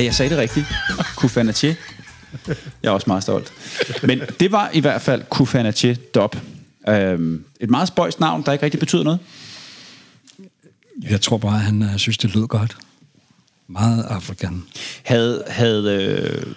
Ja, 0.00 0.04
jeg 0.04 0.14
sagde 0.14 0.30
det 0.30 0.38
rigtigt. 0.38 0.66
Kufanatier. 1.16 1.74
Jeg 2.82 2.88
er 2.88 2.90
også 2.90 3.04
meget 3.06 3.22
stolt. 3.22 3.52
Men 4.02 4.20
det 4.40 4.52
var 4.52 4.70
i 4.72 4.80
hvert 4.80 5.02
fald 5.02 5.22
Kufanatier 5.30 5.94
Dop. 5.94 6.36
Øhm, 6.88 7.44
et 7.60 7.70
meget 7.70 7.88
spøjst 7.88 8.20
navn, 8.20 8.42
der 8.46 8.52
ikke 8.52 8.64
rigtig 8.64 8.80
betyder 8.80 9.02
noget. 9.02 9.18
Jeg 11.10 11.20
tror 11.20 11.38
bare, 11.38 11.54
at 11.54 11.60
han 11.60 11.82
øh, 11.82 11.96
synes, 11.96 12.18
det 12.18 12.34
lød 12.34 12.46
godt. 12.46 12.76
Meget 13.66 14.04
afrikan. 14.04 14.62
Havde, 15.02 15.44
havde, 15.48 16.04
øh, 16.04 16.54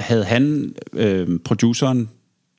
havde 0.00 0.24
han, 0.24 0.74
øh, 0.92 1.38
produceren, 1.44 2.08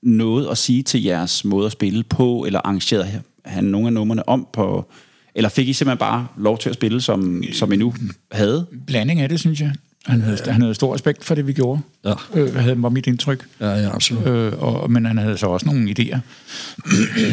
noget 0.03 0.47
at 0.47 0.57
sige 0.57 0.83
til 0.83 1.03
jeres 1.03 1.45
måde 1.45 1.65
at 1.65 1.71
spille 1.71 2.03
på, 2.03 2.43
eller 2.45 2.59
arrangerede 2.63 3.21
han 3.45 3.63
nogle 3.63 3.87
af 3.87 3.93
numrene 3.93 4.29
om 4.29 4.47
på, 4.53 4.91
eller 5.35 5.49
fik 5.49 5.67
I 5.67 5.73
simpelthen 5.73 5.97
bare 5.99 6.27
lov 6.37 6.57
til 6.57 6.69
at 6.69 6.75
spille, 6.75 7.01
som, 7.01 7.43
som 7.53 7.71
I 7.71 7.75
nu 7.75 7.93
havde? 8.31 8.65
Blanding 8.87 9.21
af 9.21 9.29
det, 9.29 9.39
synes 9.39 9.61
jeg. 9.61 9.73
Han 10.05 10.21
havde, 10.21 10.37
han 10.45 10.61
havde 10.61 10.73
stor 10.75 10.93
respekt 10.93 11.25
for 11.25 11.35
det, 11.35 11.47
vi 11.47 11.53
gjorde. 11.53 11.81
Ja. 12.05 12.13
Øh, 12.35 12.55
havde, 12.55 12.83
var 12.83 12.89
mit 12.89 13.07
indtryk. 13.07 13.47
Ja, 13.59 13.69
ja, 13.69 13.95
absolut. 13.95 14.27
Øh, 14.27 14.53
og, 14.63 14.91
men 14.91 15.05
han 15.05 15.17
havde 15.17 15.37
så 15.37 15.47
også 15.47 15.65
nogle 15.65 15.95
idéer. 15.99 16.19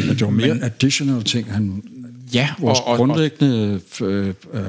Men 0.07 0.09
det 0.09 0.21
var 0.21 0.29
mere 0.29 0.57
additional 0.61 1.23
ting. 1.23 1.53
Han, 1.53 1.83
Ja, 2.33 2.49
vores 2.59 2.79
og, 2.79 2.85
og, 2.85 2.91
og 2.91 2.97
grundlæggende 2.97 3.79
øh, 4.01 4.33
øh, 4.53 4.63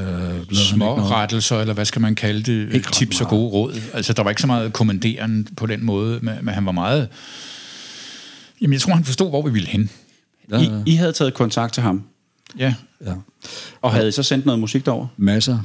små 0.52 0.96
rettelser, 0.96 1.60
eller 1.60 1.74
hvad 1.74 1.84
skal 1.84 2.02
man 2.02 2.14
kalde 2.14 2.42
det, 2.42 2.74
Ikke 2.74 2.92
tips 2.92 3.20
og 3.20 3.28
gode 3.28 3.48
råd. 3.50 3.80
Altså, 3.94 4.12
der 4.12 4.22
var 4.22 4.30
ikke 4.30 4.40
så 4.40 4.46
meget 4.46 4.72
kommanderen 4.72 5.48
på 5.56 5.66
den 5.66 5.84
måde, 5.84 6.18
men, 6.22 6.34
men 6.42 6.54
han 6.54 6.66
var 6.66 6.72
meget... 6.72 7.08
Jamen, 8.60 8.72
jeg 8.72 8.80
tror, 8.80 8.94
han 8.94 9.04
forstod, 9.04 9.28
hvor 9.30 9.42
vi 9.42 9.50
ville 9.52 9.68
hen. 9.68 9.90
Ja, 10.50 10.60
I, 10.60 10.70
I 10.86 10.94
havde 10.94 11.12
taget 11.12 11.34
kontakt 11.34 11.74
til 11.74 11.82
ham, 11.82 12.02
Ja, 12.58 12.74
ja. 13.06 13.12
og 13.82 13.92
havde 13.92 14.08
I 14.08 14.12
så 14.12 14.22
sendt 14.22 14.46
noget 14.46 14.60
musik 14.60 14.86
derover? 14.86 15.06
Masser. 15.16 15.58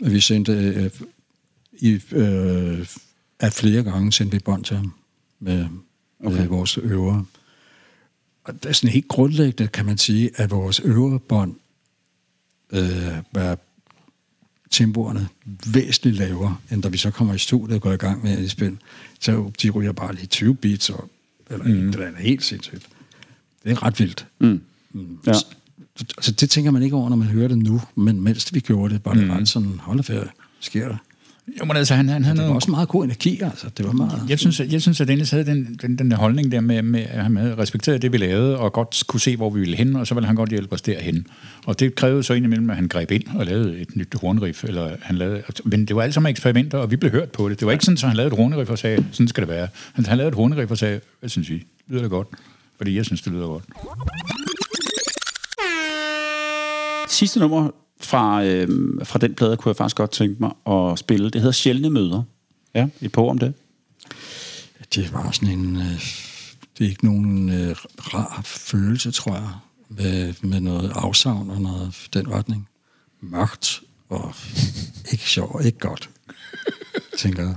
Vi 0.00 0.20
sendte... 0.20 0.52
Øh, 0.52 0.90
i, 1.78 2.00
øh, 2.12 2.86
at 3.38 3.52
flere 3.52 3.82
gange 3.82 4.12
sendte 4.12 4.36
vi 4.36 4.42
bånd 4.44 4.64
til 4.64 4.76
ham 4.76 4.92
med, 5.40 5.66
okay. 6.24 6.38
med 6.38 6.46
vores 6.46 6.78
øvere. 6.78 7.24
Og 8.44 8.54
det 8.54 8.66
er 8.66 8.72
sådan 8.72 8.90
helt 8.90 9.08
grundlæggende, 9.08 9.70
kan 9.70 9.86
man 9.86 9.98
sige, 9.98 10.30
at 10.34 10.50
vores 10.50 10.80
øverbånd 10.80 11.54
øh, 12.72 13.16
var 13.32 13.58
tempoerne 14.70 15.28
væsentligt 15.66 16.16
lavere, 16.16 16.56
end 16.70 16.82
da 16.82 16.88
vi 16.88 16.98
så 16.98 17.10
kommer 17.10 17.34
i 17.34 17.38
studiet 17.38 17.76
og 17.76 17.80
går 17.80 17.92
i 17.92 17.96
gang 17.96 18.22
med 18.22 18.44
at 18.44 18.50
spille. 18.50 18.78
Så 19.20 19.50
de 19.62 19.70
ryger 19.70 19.92
bare 19.92 20.14
lige 20.14 20.26
20 20.26 20.56
beats, 20.56 20.90
og, 20.90 21.10
eller 21.50 21.64
mm. 21.64 21.92
det 21.92 22.00
er 22.00 22.16
helt 22.18 22.44
sindssygt. 22.44 22.88
Det 23.64 23.72
er 23.72 23.82
ret 23.82 24.00
vildt. 24.00 24.26
Mm. 24.38 24.60
Ja. 25.26 25.32
Altså, 26.16 26.32
det 26.32 26.50
tænker 26.50 26.70
man 26.70 26.82
ikke 26.82 26.96
over, 26.96 27.08
når 27.08 27.16
man 27.16 27.28
hører 27.28 27.48
det 27.48 27.58
nu, 27.58 27.82
men 27.94 28.20
mens 28.20 28.54
vi 28.54 28.60
gjorde 28.60 28.94
det, 28.94 29.04
var 29.04 29.14
det 29.14 29.24
mm. 29.24 29.30
ret 29.30 29.48
sådan, 29.48 29.78
hold 29.78 30.02
ferie, 30.02 30.30
sker 30.60 30.88
der. 30.88 30.96
Jo, 31.60 31.64
men 31.64 31.76
altså, 31.76 31.94
han, 31.94 32.08
han 32.08 32.24
havde 32.24 32.36
Det 32.36 32.42
var 32.42 32.48
noget... 32.48 32.56
også 32.56 32.70
meget 32.70 32.88
god 32.88 33.04
energi, 33.04 33.40
altså. 33.42 33.66
Det 33.76 33.86
var 33.86 33.92
meget... 33.92 34.22
Jeg 34.28 34.38
synes, 34.38 34.60
at, 34.60 34.72
jeg 34.72 34.82
synes, 34.82 35.00
at 35.00 35.08
Dennis 35.08 35.30
havde 35.30 35.46
den, 35.46 35.78
den, 35.82 35.98
den 35.98 36.10
der 36.10 36.16
holdning 36.16 36.52
der 36.52 36.60
med, 36.60 36.82
med, 36.82 37.00
at 37.00 37.22
han 37.22 37.36
havde 37.36 37.56
respekteret 37.58 38.02
det, 38.02 38.12
vi 38.12 38.16
lavede, 38.16 38.58
og 38.58 38.72
godt 38.72 39.04
kunne 39.06 39.20
se, 39.20 39.36
hvor 39.36 39.50
vi 39.50 39.60
ville 39.60 39.76
hen, 39.76 39.96
og 39.96 40.06
så 40.06 40.14
ville 40.14 40.26
han 40.26 40.36
godt 40.36 40.50
hjælpe 40.50 40.72
os 40.72 40.82
derhen. 40.82 41.26
Og 41.66 41.80
det 41.80 41.94
krævede 41.94 42.22
så 42.22 42.34
indimellem, 42.34 42.70
at 42.70 42.76
han 42.76 42.88
greb 42.88 43.10
ind 43.10 43.22
og 43.34 43.46
lavede 43.46 43.78
et 43.78 43.96
nyt 43.96 44.14
hornriff, 44.20 44.64
eller 44.64 44.96
han 45.02 45.16
lavede, 45.16 45.42
men 45.64 45.86
det 45.86 45.96
var 45.96 46.02
alt 46.02 46.14
sammen 46.14 46.30
eksperimenter, 46.30 46.78
og 46.78 46.90
vi 46.90 46.96
blev 46.96 47.10
hørt 47.10 47.30
på 47.30 47.48
det. 47.48 47.60
Det 47.60 47.66
var 47.66 47.72
ikke 47.72 47.84
sådan, 47.84 47.96
at 47.96 48.02
han 48.02 48.16
lavede 48.16 48.32
et 48.32 48.38
hornriff 48.38 48.70
og 48.70 48.78
sagde, 48.78 49.04
sådan 49.12 49.28
skal 49.28 49.40
det 49.40 49.48
være. 49.48 49.68
Han, 49.92 50.06
han 50.06 50.16
lavede 50.16 50.28
et 50.28 50.34
hornriff 50.34 50.70
og 50.70 50.78
sagde, 50.78 51.00
hvad 51.20 51.30
synes 51.30 51.50
I? 51.50 51.62
Lyder 51.88 52.02
det 52.02 52.10
godt? 52.10 52.28
Fordi 52.76 52.96
jeg 52.96 53.04
synes, 53.04 53.22
det 53.22 53.32
lyder 53.32 53.46
godt. 53.46 53.64
Sidste 57.08 57.40
nummer 57.40 57.70
fra, 58.00 58.44
øh, 58.44 58.68
fra 59.04 59.18
den 59.18 59.34
plade 59.34 59.56
kunne 59.56 59.70
jeg 59.70 59.76
faktisk 59.76 59.96
godt 59.96 60.10
tænke 60.10 60.36
mig 60.40 60.52
at 60.66 60.98
spille. 60.98 61.30
Det 61.30 61.40
hedder 61.40 61.52
Sjældne 61.52 61.90
Møder. 61.90 62.22
Ja, 62.74 62.88
I 63.00 63.04
er 63.04 63.08
på 63.08 63.28
om 63.28 63.38
det? 63.38 63.54
Det 64.94 65.12
var 65.12 65.30
sådan 65.30 65.58
en... 65.58 65.76
Øh, 65.76 66.00
det 66.78 66.84
er 66.84 66.88
ikke 66.88 67.04
nogen 67.04 67.48
øh, 67.48 67.76
rar 67.98 68.40
følelse, 68.44 69.10
tror 69.10 69.34
jeg, 69.34 69.48
med, 69.88 70.34
med 70.42 70.60
noget 70.60 70.92
afsavn 70.94 71.50
og 71.50 71.60
noget 71.60 72.08
den 72.14 72.32
retning. 72.32 72.68
Mørkt 73.20 73.82
og 74.08 74.34
ikke 75.12 75.30
sjovt, 75.30 75.64
ikke 75.64 75.78
godt, 75.78 76.10
tænker 77.18 77.42
jeg. 77.42 77.54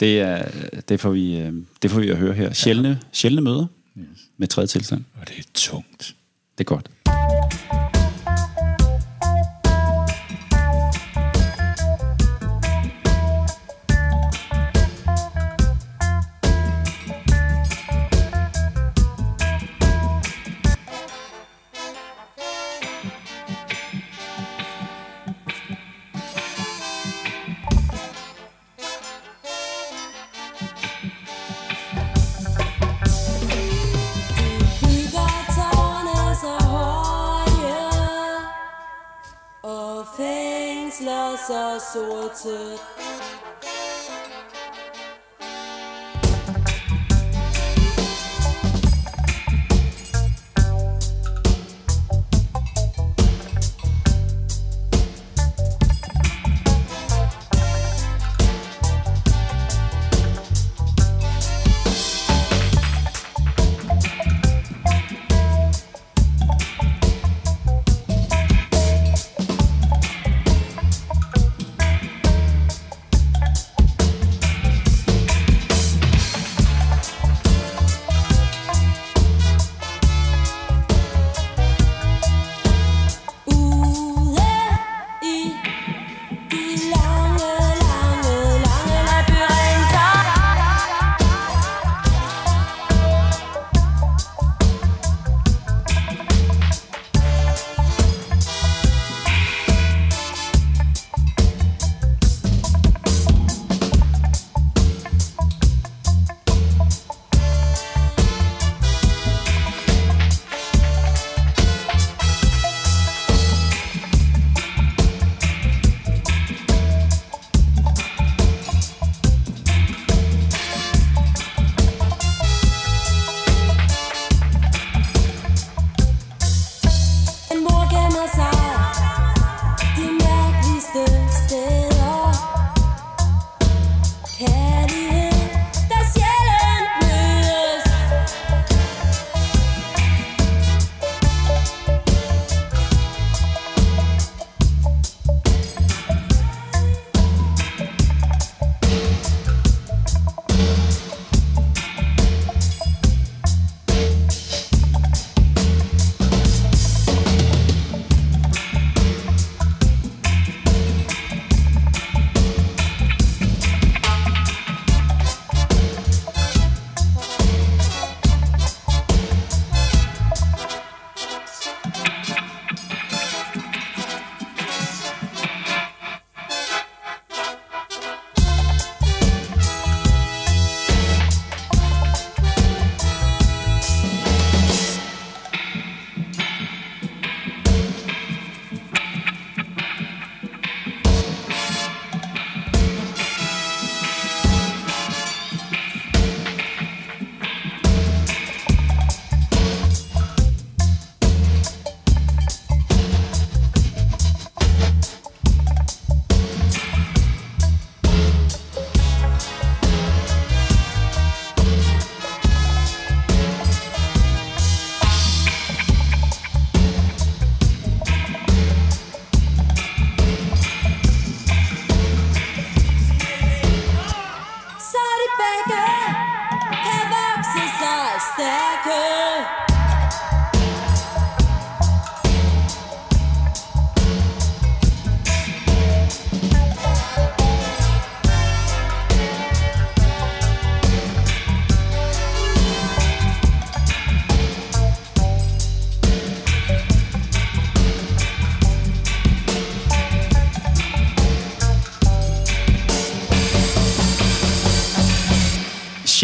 Det, 0.00 0.20
er, 0.20 0.50
det, 0.88 1.00
får 1.00 1.10
vi, 1.10 1.36
øh, 1.36 1.52
det 1.82 1.90
får 1.90 2.00
vi 2.00 2.08
at 2.08 2.16
høre 2.16 2.34
her. 2.34 2.52
Sjældne, 2.52 3.00
sjældne 3.12 3.40
møder 3.40 3.66
med 4.36 4.48
tredje 4.48 4.66
tilstand. 4.66 5.04
Og 5.20 5.28
det 5.28 5.38
er 5.38 5.42
tungt. 5.54 6.16
Det 6.58 6.64
er 6.64 6.74
godt. 6.74 6.90
Så 41.94 42.00
sorte 42.00 43.03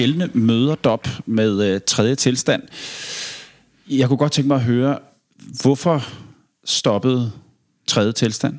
Sjældne 0.01 0.31
møder 0.35 0.75
dop 0.75 1.09
med 1.27 1.63
øh, 1.75 1.81
tredje 1.87 2.15
tilstand. 2.15 2.63
Jeg 3.89 4.09
kunne 4.09 4.17
godt 4.17 4.33
tænke 4.33 4.49
mig 4.49 4.55
at 4.57 4.63
høre, 4.63 4.99
hvorfor 5.63 6.09
stoppede 6.65 7.33
tredje 7.87 8.13
tilstand? 8.13 8.59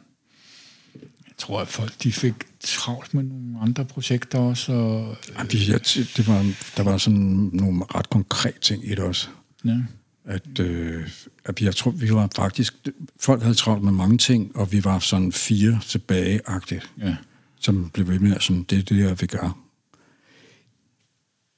Jeg 1.01 1.33
tror, 1.37 1.61
at 1.61 1.67
folk 1.67 1.93
de 2.03 2.11
fik 2.11 2.33
travlt 2.59 3.13
med 3.13 3.23
nogle 3.23 3.59
andre 3.61 3.85
projekter 3.85 4.39
også. 4.39 4.71
Og, 4.71 5.17
Ej, 5.35 5.45
vi- 5.51 5.67
jeg- 5.71 5.79
Det 6.17 6.27
var, 6.27 6.51
der 6.77 6.83
var 6.83 6.97
sådan 6.97 7.49
nogle 7.53 7.81
ret 7.95 8.09
konkrete 8.09 8.59
ting 8.59 8.85
i 8.87 8.89
det 8.89 8.99
også. 8.99 9.27
ja. 9.65 9.77
At, 10.25 10.59
øh, 10.59 11.09
at 11.45 11.61
jeg 11.61 11.75
tror, 11.75 11.91
vi 11.91 12.13
var 12.13 12.29
faktisk... 12.35 12.75
Folk 13.19 13.41
havde 13.41 13.55
travlt 13.55 13.83
med 13.83 13.91
mange 13.91 14.17
ting, 14.17 14.55
og 14.55 14.71
vi 14.71 14.83
var 14.83 14.99
sådan 14.99 15.31
fire 15.31 15.79
tilbage-agtigt, 15.87 16.89
Ja. 17.01 17.15
som 17.59 17.89
blev 17.93 18.07
ved 18.07 18.19
med, 18.19 18.35
at 18.35 18.43
sådan, 18.43 18.63
det 18.63 18.77
er 18.79 18.83
det, 18.83 18.97
jeg 18.99 19.21
vil 19.21 19.29
gøre. 19.29 19.53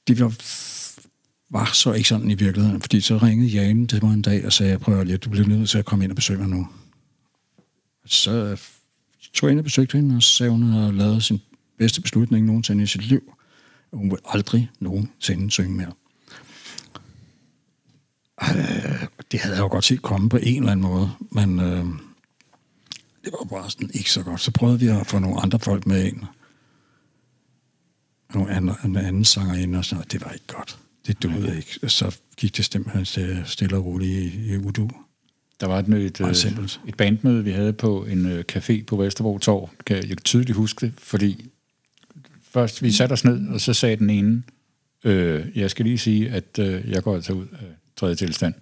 Det 0.06 0.20
var, 0.20 0.34
var 1.50 1.70
så 1.72 1.92
ikke 1.92 2.08
sådan 2.08 2.30
i 2.30 2.34
virkeligheden, 2.34 2.80
fordi 2.80 3.00
så 3.00 3.18
ringede 3.18 3.50
Jane 3.50 3.86
til 3.86 4.04
mig 4.04 4.14
en 4.14 4.22
dag 4.22 4.46
og 4.46 4.52
sagde, 4.52 4.78
prøv 4.78 5.00
at 5.00 5.06
lige, 5.06 5.18
du 5.18 5.30
bliver 5.30 5.46
nødt 5.46 5.70
til 5.70 5.78
at 5.78 5.84
komme 5.84 6.04
ind 6.04 6.12
og 6.12 6.16
besøge 6.16 6.38
mig 6.38 6.48
nu. 6.48 6.68
Så 8.06 8.60
tog 9.32 9.48
jeg 9.48 9.52
ind 9.52 9.58
og 9.60 9.64
besøgte 9.64 9.96
hende, 9.96 10.16
og 10.16 10.22
sagde, 10.22 10.50
hun 10.50 10.62
havde 10.62 10.92
lavet 10.92 11.24
sin 11.24 11.40
bedste 11.78 12.00
beslutning 12.00 12.46
nogensinde 12.46 12.82
i 12.82 12.86
sit 12.86 13.02
liv. 13.08 13.34
Hun 13.92 14.10
vil 14.10 14.18
aldrig 14.24 14.70
nogensinde 14.80 15.50
synge 15.50 15.76
mere. 15.76 15.92
Øh, 18.42 19.06
det 19.32 19.40
havde 19.40 19.56
jeg 19.56 19.62
jo 19.62 19.68
godt 19.68 19.84
set 19.84 20.02
komme 20.02 20.28
på 20.28 20.36
en 20.42 20.56
eller 20.56 20.72
anden 20.72 20.86
måde, 20.86 21.10
men 21.30 21.60
øh, 21.60 21.84
det 23.24 23.32
var 23.32 23.44
bare 23.44 23.70
sådan 23.70 23.90
ikke 23.94 24.10
så 24.10 24.22
godt. 24.22 24.40
Så 24.40 24.50
prøvede 24.50 24.80
vi 24.80 24.86
at 24.86 25.06
få 25.06 25.18
nogle 25.18 25.40
andre 25.40 25.58
folk 25.58 25.86
med 25.86 26.04
ind. 26.04 26.20
Nogle 28.34 28.50
andre, 28.54 28.74
anden 29.02 29.24
sanger 29.24 29.54
ind, 29.54 29.76
og 29.76 29.84
sådan 29.84 29.96
noget. 29.96 30.12
Det 30.12 30.24
var 30.24 30.30
ikke 30.32 30.46
godt. 30.46 30.78
Det 31.06 31.22
duede 31.22 31.56
ikke. 31.56 31.88
Så 31.88 32.16
gik 32.36 32.56
det 32.56 32.64
simpelthen 32.64 33.04
til- 33.04 33.42
stille 33.46 33.76
og 33.76 33.84
roligt 33.84 34.34
i, 34.34 34.52
i 34.52 34.56
udu. 34.56 34.90
Der 35.60 35.66
var 35.66 35.78
et, 35.78 35.88
et, 35.88 36.20
øh, 36.20 36.28
et 36.88 36.96
bandmøde, 36.96 37.44
vi 37.44 37.50
havde 37.50 37.72
på 37.72 38.04
en 38.04 38.26
øh, 38.26 38.44
café 38.52 38.84
på 38.84 38.96
Vesterbro 38.96 39.38
Torv. 39.38 39.70
Kan 39.86 39.96
jeg, 39.96 40.08
jeg 40.08 40.16
kan 40.16 40.24
tydeligt 40.24 40.56
huske 40.56 40.86
det, 40.86 40.92
fordi 40.98 41.44
først 42.50 42.82
vi 42.82 42.92
satte 42.92 43.12
os 43.12 43.24
ned, 43.24 43.48
og 43.48 43.60
så 43.60 43.72
sagde 43.74 43.96
den 43.96 44.10
ene, 44.10 44.42
øh, 45.04 45.44
jeg 45.54 45.70
skal 45.70 45.84
lige 45.84 45.98
sige, 45.98 46.30
at 46.30 46.58
øh, 46.58 46.90
jeg 46.90 47.02
går 47.02 47.14
altså 47.14 47.32
ud 47.32 47.46
af 47.52 47.66
tredje 47.96 48.14
tilstand. 48.14 48.54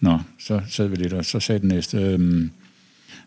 Nå, 0.00 0.18
så 0.40 0.60
sad 0.68 0.86
vi 0.88 0.96
lidt, 0.96 1.12
og 1.12 1.24
så 1.24 1.40
sagde 1.40 1.58
den 1.58 1.68
næste, 1.68 1.98
øh, 1.98 2.48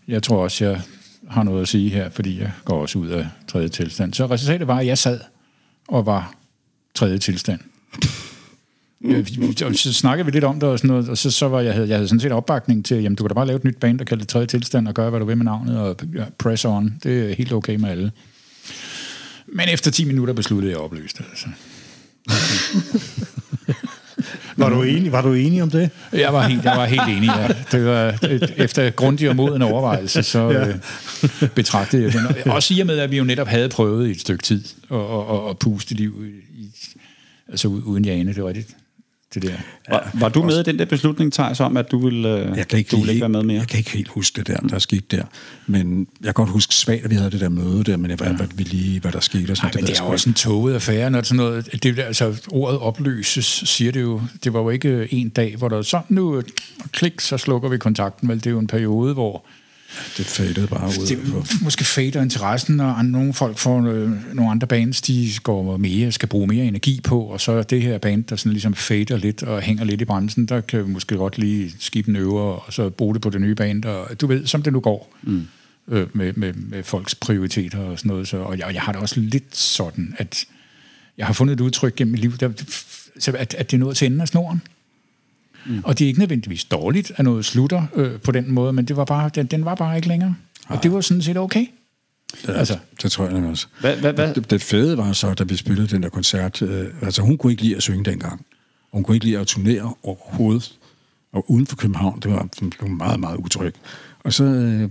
jeg 0.08 0.24
tror 0.24 0.44
også, 0.44 0.66
jeg 0.66 0.82
har 1.30 1.44
noget 1.44 1.62
at 1.62 1.68
sige 1.68 1.90
her, 1.90 2.10
fordi 2.10 2.40
jeg 2.40 2.52
går 2.66 2.82
også 2.82 3.00
ud 3.00 3.08
af 3.08 3.28
tredje 3.48 3.68
tilstand. 3.70 4.14
Så 4.14 4.26
resultatet 4.26 4.68
var, 4.68 4.78
at 4.80 4.86
jeg 4.88 4.98
sad 4.98 5.20
og 5.92 6.06
var 6.06 6.34
tredje 6.96 7.18
tilstand. 7.18 7.60
Øh, 9.04 9.28
vi- 9.28 9.74
så 9.78 9.94
snakkede 9.94 10.26
vi 10.26 10.32
lidt 10.32 10.44
om 10.44 10.60
det 10.60 10.70
og 10.70 10.80
sådan 10.80 10.88
noget, 10.88 11.10
og 11.10 11.18
så, 11.18 11.32
så 11.32 11.48
var 11.48 11.62
jeg, 11.62 11.74
havde, 11.74 11.88
jeg 11.90 11.98
havde 11.98 12.08
sådan 12.08 12.20
set 12.20 12.32
opbakning 12.32 12.86
til, 12.86 12.98
jamen 13.02 13.16
du 13.16 13.24
kan 13.24 13.28
da 13.30 13.34
bare 13.34 13.48
lave 13.48 13.58
et 13.58 13.64
nyt 13.64 13.78
band, 13.78 14.00
og 14.02 14.08
kalde 14.08 14.22
det 14.22 14.28
tredje 14.30 14.48
tilstand, 14.48 14.88
og 14.88 14.94
gøre, 14.94 15.10
hvad 15.10 15.20
du 15.20 15.26
vil 15.26 15.38
med 15.38 15.46
navnet, 15.46 15.78
og 15.78 15.96
ja, 16.16 16.26
press 16.38 16.66
on. 16.66 16.94
Det 17.04 17.30
er 17.32 17.36
helt 17.36 17.54
okay 17.54 17.76
med 17.76 17.90
alle. 17.90 18.12
Men 19.48 19.70
efter 19.70 19.92
10 19.92 20.06
minutter 20.06 20.34
besluttede 20.34 20.72
jeg 20.72 20.80
at 20.80 20.84
opløse 20.86 21.16
det. 21.18 21.26
Altså. 21.32 21.48
Var 24.62 24.70
du 24.70 24.82
enig, 24.82 25.12
var 25.12 25.22
du 25.22 25.34
enig 25.34 25.64
om 25.64 25.70
det? 25.70 25.90
Jeg 26.14 26.34
var 26.34 26.48
helt, 26.48 26.64
jeg 26.66 26.78
var 26.78 26.86
helt 26.86 27.02
enig. 27.18 27.30
Ja. 27.38 27.48
Det 27.72 27.86
var, 27.86 28.08
et- 28.30 28.54
efter 28.58 28.90
grundig 28.90 29.30
og 29.30 29.36
moden 29.36 29.62
overvejelse, 29.62 30.24
så 30.24 30.50
øh, 30.52 31.48
betragtede 31.56 32.04
jeg 32.04 32.14
det. 32.44 32.52
Også 32.52 32.74
i 32.74 32.80
og 32.80 32.88
med, 32.88 32.98
at 33.00 33.12
vi 33.12 33.18
jo 33.18 33.24
netop 33.24 33.48
havde 33.48 33.70
prøvet 33.70 34.08
i 34.08 34.12
et 34.12 34.22
stykke 34.22 34.44
tid 34.44 34.64
at, 34.92 34.98
at, 34.98 35.04
at, 35.04 35.50
at 35.50 35.58
puste 35.60 35.96
liv 35.96 36.26
i, 36.58 36.66
altså 37.50 37.68
uden 37.68 38.06
Jane, 38.06 38.34
det 38.34 38.44
var 38.44 38.52
det, 38.52 38.66
det 39.34 39.42
der. 39.44 39.54
Var, 39.90 40.10
var 40.14 40.30
du 40.30 40.44
med 40.44 40.60
i 40.60 40.64
den 40.64 40.80
der 40.80 40.86
beslutning, 40.86 41.34
Thijs, 41.34 41.60
om, 41.60 41.78
at 41.78 41.92
du 41.92 42.00
ville, 42.06 42.30
øh, 42.38 42.58
Jeg 42.58 42.68
kan 42.68 42.80
ikke, 42.80 42.90
du 42.92 42.96
ville 42.98 43.12
ikke 43.14 43.22
være 43.22 43.30
med 43.30 43.44
mere? 43.44 43.58
Jeg 43.60 43.68
kan 43.68 43.78
ikke 43.78 43.92
helt 43.92 44.08
huske 44.08 44.36
det 44.36 44.48
der, 44.48 44.58
der 44.60 44.80
skete 44.80 45.18
der. 45.18 45.24
Men 45.68 46.08
jeg 46.20 46.26
kan 46.26 46.34
godt 46.34 46.50
huske 46.50 46.74
svagt, 46.76 47.04
at 47.04 47.10
vi 47.10 47.16
havde 47.16 47.32
det 47.32 47.40
der 47.40 47.50
møde 47.50 47.84
der, 47.84 47.98
men 47.98 48.10
jeg, 48.10 48.18
hvad, 48.18 48.28
hvad, 48.34 48.48
vi 48.56 48.64
lige, 48.64 49.00
hvad 49.00 49.12
der 49.12 49.20
skete. 49.20 49.52
Og 49.52 49.58
sådan, 49.58 49.68
Nej, 49.68 49.72
men 49.76 49.82
ved 49.82 49.88
det 49.94 50.00
er 50.00 50.06
jo 50.06 50.12
også 50.12 50.30
en 50.30 50.34
toget 50.34 50.74
affære, 50.76 51.10
når 51.12 51.22
sådan 51.22 51.38
noget, 51.38 51.84
det, 51.84 52.00
er- 52.00 52.04
altså 52.04 52.48
ordet 52.52 52.80
opløses, 52.80 53.46
siger 53.66 53.92
det 53.92 54.02
jo, 54.02 54.22
det 54.44 54.54
var 54.54 54.60
jo 54.60 54.70
ikke 54.70 55.14
en 55.14 55.30
dag, 55.30 55.56
hvor 55.58 55.70
der 55.70 55.82
så 55.82 56.02
nu, 56.10 56.38
øh, 56.38 56.44
klik, 56.92 57.20
så 57.22 57.38
slukker 57.38 57.70
vi 57.70 57.78
kontakten, 57.78 58.30
vel, 58.30 58.38
det 58.38 58.46
er 58.48 58.52
jo 58.52 58.60
en 58.60 58.68
periode, 58.68 59.14
hvor 59.14 59.46
Det 60.18 60.26
fadede 60.26 60.68
bare 60.68 60.88
ud. 60.88 61.08
det 61.08 61.62
måske 61.62 61.84
fader 61.84 62.22
interessen, 62.22 62.80
og 62.80 63.06
nogle 63.06 63.34
folk 63.34 63.58
får 63.58 63.88
øh, 63.88 64.36
nogle 64.36 64.52
andre 64.52 64.68
bands, 64.68 65.02
de 65.02 65.30
går 65.44 65.78
mere, 65.78 66.12
skal 66.12 66.30
bruge 66.30 66.48
mere 66.48 66.66
energi 66.66 67.02
på, 67.04 67.22
og 67.22 67.42
så 67.42 67.52
er 67.52 67.64
det 67.64 67.82
her 67.82 67.98
band, 67.98 68.24
der 68.24 68.36
sådan 68.36 68.52
ligesom 68.52 68.74
fader 68.74 69.18
lidt 69.18 69.44
og 69.44 69.62
hænger 69.62 69.84
lidt 69.84 70.02
i 70.02 70.06
bremsen, 70.06 70.46
der 70.46 70.62
kan 70.62 70.90
måske 70.90 71.16
godt 71.16 71.38
lige 71.38 71.74
skibe 71.80 72.10
en 72.10 72.16
øver, 72.16 72.42
og 72.42 72.74
så 72.74 72.90
bruge 72.90 73.14
det 73.14 73.22
på 73.22 73.30
det 73.30 73.42
nye 73.42 73.56
band, 73.56 73.86
og 73.86 74.22
du 74.22 74.28
ved, 74.28 74.48
som 74.48 74.64
det 74.64 74.74
nu 74.74 74.80
går. 74.80 75.18
Mm. 75.24 75.48
Øh, 75.88 76.08
med, 76.14 76.34
med, 76.34 76.54
med 76.54 76.84
folks 76.84 77.16
prioriteter 77.16 77.80
og 77.80 78.00
sådan 78.00 78.10
noget. 78.10 78.28
Så, 78.28 78.38
og 78.38 78.58
jeg, 78.58 78.72
jeg 78.74 78.82
har 78.82 78.92
det 78.92 79.02
også 79.02 79.20
lidt 79.20 79.58
sådan, 79.58 80.16
at 80.18 80.46
jeg 81.18 81.26
har 81.26 81.34
fundet 81.34 81.54
et 81.54 81.60
udtryk 81.60 81.96
gennem 81.96 82.12
mit 82.12 82.22
liv, 82.22 82.38
der, 82.38 82.50
at, 83.28 83.54
at 83.54 83.72
det 83.72 83.74
er 83.74 83.78
noget 83.78 83.98
til 83.98 84.06
enden 84.06 84.22
af 84.22 84.28
snoren. 84.28 84.62
Mm. 85.66 85.82
Og 85.84 86.00
det 86.00 86.06
er 86.06 86.08
ikke 86.08 86.20
nødvendigvis 86.20 86.64
dårligt, 86.66 87.12
at 87.16 87.26
noget 87.26 87.46
slutter 87.46 87.84
øh, 87.96 88.20
på 88.20 88.32
den 88.32 88.52
måde, 88.52 88.74
men 88.74 88.86
det 88.86 88.96
var 88.96 89.06
bare, 89.06 89.30
den, 89.36 89.46
den 89.46 89.66
var 89.66 89.76
bare 89.76 89.96
ikke 89.96 90.08
længere. 90.08 90.36
Og 90.68 90.84
det 90.84 90.92
var 90.92 91.02
sådan 91.02 91.22
set 91.22 91.38
okay. 91.38 91.66
Ja, 92.48 92.54
Altså. 92.54 92.78
det 93.04 93.12
tror 93.12 93.24
jeg 93.26 93.34
nemlig 93.34 93.52
også. 93.52 93.68
Hvad, 93.80 93.96
hvad, 93.98 94.14
hvad? 94.14 94.34
Det, 94.34 94.50
det 94.52 94.62
fede 94.62 94.98
var 94.98 95.14
så, 95.14 95.34
da 95.34 95.44
vi 95.44 95.56
spillede 95.56 95.88
den 95.88 96.04
der 96.04 96.10
koncert, 96.10 96.62
øh, 96.62 96.88
altså 97.02 97.22
hun 97.22 97.38
kunne 97.38 97.52
ikke 97.54 97.64
lide 97.64 97.76
at 97.76 97.84
synge 97.84 98.06
dengang. 98.06 98.46
Hun 98.94 99.04
kunne 99.04 99.16
ikke 99.16 99.26
lide 99.26 99.40
at 99.40 99.48
turnere 99.48 99.94
overhovedet. 100.04 100.74
Og 101.34 101.52
uden 101.52 101.68
for 101.68 101.76
København, 101.76 102.20
det 102.20 102.32
var, 102.32 102.48
det 102.60 102.76
blev 102.80 102.90
meget, 102.90 103.20
meget 103.20 103.38
utryg. 103.38 103.76
Og 104.24 104.34
så, 104.34 104.44
øh, 104.44 104.90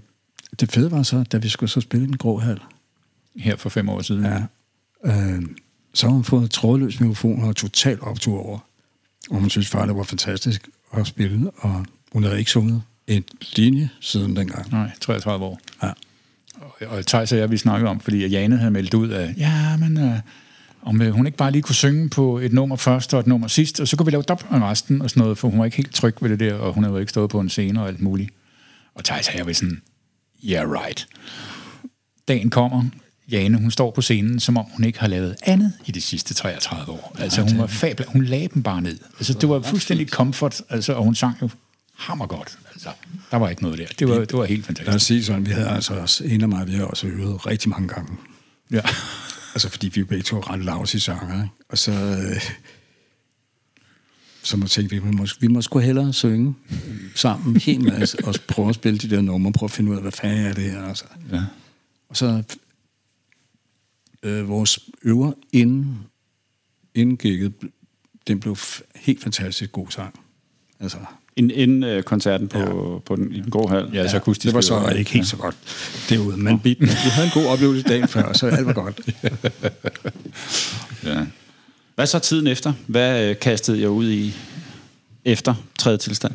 det 0.60 0.72
fede 0.72 0.90
var 0.90 1.02
så, 1.02 1.22
da 1.32 1.36
vi 1.38 1.48
skulle 1.48 1.70
så 1.70 1.80
spille 1.80 2.04
i 2.04 2.06
den 2.06 2.16
grå 2.16 2.38
hal, 2.38 2.60
Her 3.36 3.56
for 3.56 3.68
fem 3.68 3.88
år 3.88 4.02
siden. 4.02 4.24
ja, 4.24 4.42
øh, 5.04 5.42
så 5.94 6.06
har 6.06 6.12
hun 6.14 6.24
fået 6.24 6.50
trådløs 6.50 7.00
mikrofon 7.00 7.42
og 7.44 7.56
total 7.56 7.98
optur 8.02 8.38
over. 8.46 8.58
Og 9.30 9.36
hun 9.40 9.50
synes 9.50 9.68
faktisk, 9.68 9.88
det 9.88 9.96
var 9.96 10.02
fantastisk 10.02 10.68
at 10.92 11.06
spille, 11.06 11.50
og 11.56 11.86
hun 12.12 12.22
havde 12.24 12.38
ikke 12.38 12.50
sunget 12.50 12.82
en 13.06 13.24
linje 13.56 13.90
siden 14.00 14.36
dengang. 14.36 14.70
Nej, 14.70 14.90
33 15.00 15.44
år. 15.44 15.60
Ja. 15.82 15.90
Og, 16.60 16.86
og 16.88 17.06
Thijs 17.06 17.32
og 17.32 17.38
jeg, 17.38 17.50
vi 17.50 17.56
snakkede 17.56 17.90
om, 17.90 18.00
fordi 18.00 18.26
Jane 18.26 18.56
havde 18.56 18.70
meldt 18.70 18.94
ud 18.94 19.08
af, 19.08 19.34
ja, 19.36 19.76
men 19.76 19.98
øh, 19.98 20.18
om 20.82 21.02
øh, 21.02 21.10
hun 21.10 21.26
ikke 21.26 21.38
bare 21.38 21.50
lige 21.50 21.62
kunne 21.62 21.74
synge 21.74 22.08
på 22.08 22.38
et 22.38 22.52
nummer 22.52 22.76
først 22.76 23.14
og 23.14 23.20
et 23.20 23.26
nummer 23.26 23.48
sidst, 23.48 23.80
og 23.80 23.88
så 23.88 23.96
kunne 23.96 24.06
vi 24.06 24.10
lave 24.10 24.22
dop 24.22 24.44
af 24.50 24.60
resten 24.60 25.02
og 25.02 25.10
sådan 25.10 25.20
noget, 25.20 25.38
for 25.38 25.48
hun 25.48 25.58
var 25.58 25.64
ikke 25.64 25.76
helt 25.76 25.94
tryg 25.94 26.16
ved 26.20 26.30
det 26.30 26.40
der, 26.40 26.54
og 26.54 26.72
hun 26.72 26.84
havde 26.84 26.94
jo 26.94 27.00
ikke 27.00 27.10
stået 27.10 27.30
på 27.30 27.40
en 27.40 27.48
scene 27.48 27.82
og 27.82 27.88
alt 27.88 28.00
muligt. 28.00 28.30
Og 28.94 29.04
Thijs 29.04 29.28
og 29.28 29.36
jeg 29.36 29.46
var 29.46 29.52
sådan, 29.52 29.82
yeah, 30.44 30.70
right. 30.70 31.08
Dagen 32.28 32.50
kommer, 32.50 32.84
Jane, 33.30 33.58
hun 33.58 33.70
står 33.70 33.90
på 33.90 34.02
scenen, 34.02 34.40
som 34.40 34.56
om 34.56 34.66
hun 34.72 34.84
ikke 34.84 35.00
har 35.00 35.06
lavet 35.06 35.36
andet 35.42 35.72
i 35.86 35.92
de 35.92 36.00
sidste 36.00 36.34
33 36.34 36.92
år. 36.92 37.16
Altså, 37.18 37.42
hun 37.42 37.58
var 37.58 37.66
fabel. 37.66 38.06
Hun 38.08 38.24
lagde 38.24 38.48
dem 38.54 38.62
bare 38.62 38.82
ned. 38.82 38.98
Altså, 39.18 39.34
det 39.34 39.48
var 39.48 39.62
fuldstændig 39.62 40.08
comfort, 40.08 40.62
altså, 40.68 40.92
og 40.92 41.04
hun 41.04 41.14
sang 41.14 41.36
jo 41.42 41.50
hammer 41.94 42.26
godt. 42.26 42.58
Altså, 42.72 42.88
der 43.30 43.36
var 43.36 43.48
ikke 43.48 43.62
noget 43.62 43.78
der. 43.78 43.86
Det 43.98 44.08
var, 44.08 44.14
det 44.14 44.32
var 44.32 44.44
helt 44.44 44.68
Lad 44.68 44.70
os 44.70 44.78
fantastisk. 44.78 45.06
sige 45.06 45.24
sådan, 45.24 45.46
vi 45.46 45.50
havde 45.50 45.68
altså 45.68 45.94
også, 45.94 46.24
en 46.24 46.40
af 46.40 46.48
mig, 46.48 46.66
vi 46.66 46.72
har 46.72 46.84
også 46.84 47.06
øvet 47.06 47.46
rigtig 47.46 47.70
mange 47.70 47.88
gange. 47.88 48.12
Ja. 48.70 48.80
Altså, 49.54 49.68
fordi 49.68 49.88
vi 49.88 50.00
jo 50.00 50.06
begge 50.06 50.22
to 50.22 50.40
ret 50.40 50.64
lavs 50.64 50.94
i 50.94 50.98
sanger, 50.98 51.42
ikke? 51.42 51.54
Og 51.68 51.78
så... 51.78 51.92
Øh, 51.92 52.42
så 54.42 54.56
må 54.56 54.66
tænke, 54.66 55.02
vi 55.02 55.10
må, 55.10 55.26
vi 55.40 55.46
må 55.46 55.62
sgu 55.62 55.78
hellere 55.78 56.12
synge 56.12 56.54
sammen 57.14 57.54
en 57.54 57.60
hel 57.60 57.84
masse, 57.84 58.18
og 58.24 58.34
prøve 58.48 58.68
at 58.68 58.74
spille 58.74 58.98
de 58.98 59.10
der 59.10 59.20
numre, 59.20 59.52
prøve 59.52 59.66
at 59.66 59.70
finde 59.70 59.90
ud 59.90 59.96
af, 59.96 60.02
hvad 60.02 60.12
fanden 60.12 60.46
er 60.46 60.52
det 60.52 60.70
her, 60.70 60.84
altså. 60.84 61.04
ja. 61.32 61.42
Og 62.08 62.16
så 62.16 62.42
øh, 64.22 64.48
vores 64.48 64.78
øver 65.02 65.32
inden, 65.52 65.98
inden 66.94 67.16
gigget, 67.16 67.52
den 68.26 68.40
blev 68.40 68.52
f- 68.52 68.80
helt 68.96 69.22
fantastisk 69.22 69.72
god 69.72 69.86
sang. 69.90 70.20
Altså, 70.80 70.98
Inden, 71.36 71.56
inden 71.58 71.82
øh, 71.84 72.02
koncerten 72.02 72.48
på, 72.48 72.58
ja. 72.58 72.98
på 72.98 73.16
den, 73.16 73.32
i 73.32 73.40
den 73.40 73.50
grå 73.50 73.66
hal. 73.68 73.90
Ja, 73.92 74.08
så 74.08 74.16
akustisk. 74.16 74.46
det 74.46 74.54
var 74.54 74.60
så 74.60 74.74
øver. 74.74 74.90
ikke 74.90 75.10
helt 75.10 75.26
så 75.26 75.36
godt 75.36 75.56
derude, 76.08 76.36
men 76.36 76.60
vi, 76.64 76.76
vi 76.80 76.86
havde 76.86 77.26
en 77.26 77.32
god 77.34 77.46
oplevelse 77.52 77.88
dagen 77.88 78.08
før, 78.08 78.32
så 78.32 78.46
alt 78.46 78.66
var 78.66 78.72
godt. 78.72 79.00
Ja. 81.04 81.26
Hvad 81.94 82.06
så 82.06 82.18
tiden 82.18 82.46
efter? 82.46 82.72
Hvad 82.86 83.28
øh, 83.30 83.38
kastede 83.38 83.80
jeg 83.80 83.88
ud 83.90 84.10
i 84.10 84.34
efter 85.24 85.54
tredje 85.78 85.98
tilstand? 85.98 86.32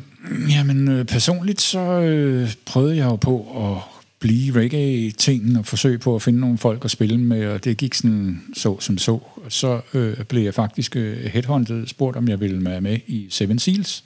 Jamen, 0.50 0.88
øh, 0.88 1.06
personligt 1.06 1.62
så 1.62 1.80
øh, 1.80 2.54
prøvede 2.66 2.98
jeg 2.98 3.06
jo 3.06 3.16
på 3.16 3.40
at 3.76 3.82
blive 4.20 4.60
reggae-tingen 4.60 5.56
og 5.56 5.66
forsøge 5.66 5.98
på 5.98 6.16
at 6.16 6.22
finde 6.22 6.40
nogle 6.40 6.58
folk 6.58 6.86
at 6.86 6.92
spille 6.92 7.18
med, 7.18 7.48
og 7.48 7.64
det 7.64 7.78
gik 7.78 7.94
sådan 7.94 8.42
så 8.54 8.80
som 8.80 8.98
så. 8.98 9.12
Og 9.12 9.52
så 9.52 9.82
øh, 9.94 10.24
blev 10.24 10.44
jeg 10.44 10.54
faktisk 10.54 10.96
øh, 10.96 11.18
headhunted, 11.18 11.88
spurgt 11.88 12.18
om 12.18 12.28
jeg 12.28 12.40
ville 12.40 12.66
være 12.66 12.82
med 12.82 13.00
i 13.08 13.28
Seven 13.30 13.60
Seals, 13.60 14.04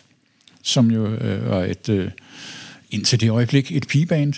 som 0.63 0.91
jo 0.91 1.07
øh, 1.07 1.49
var 1.49 1.63
et, 1.63 1.89
øh, 1.89 2.11
indtil 2.91 3.21
det 3.21 3.29
øjeblik, 3.29 3.71
et 3.71 3.87
pigeband, 3.87 4.33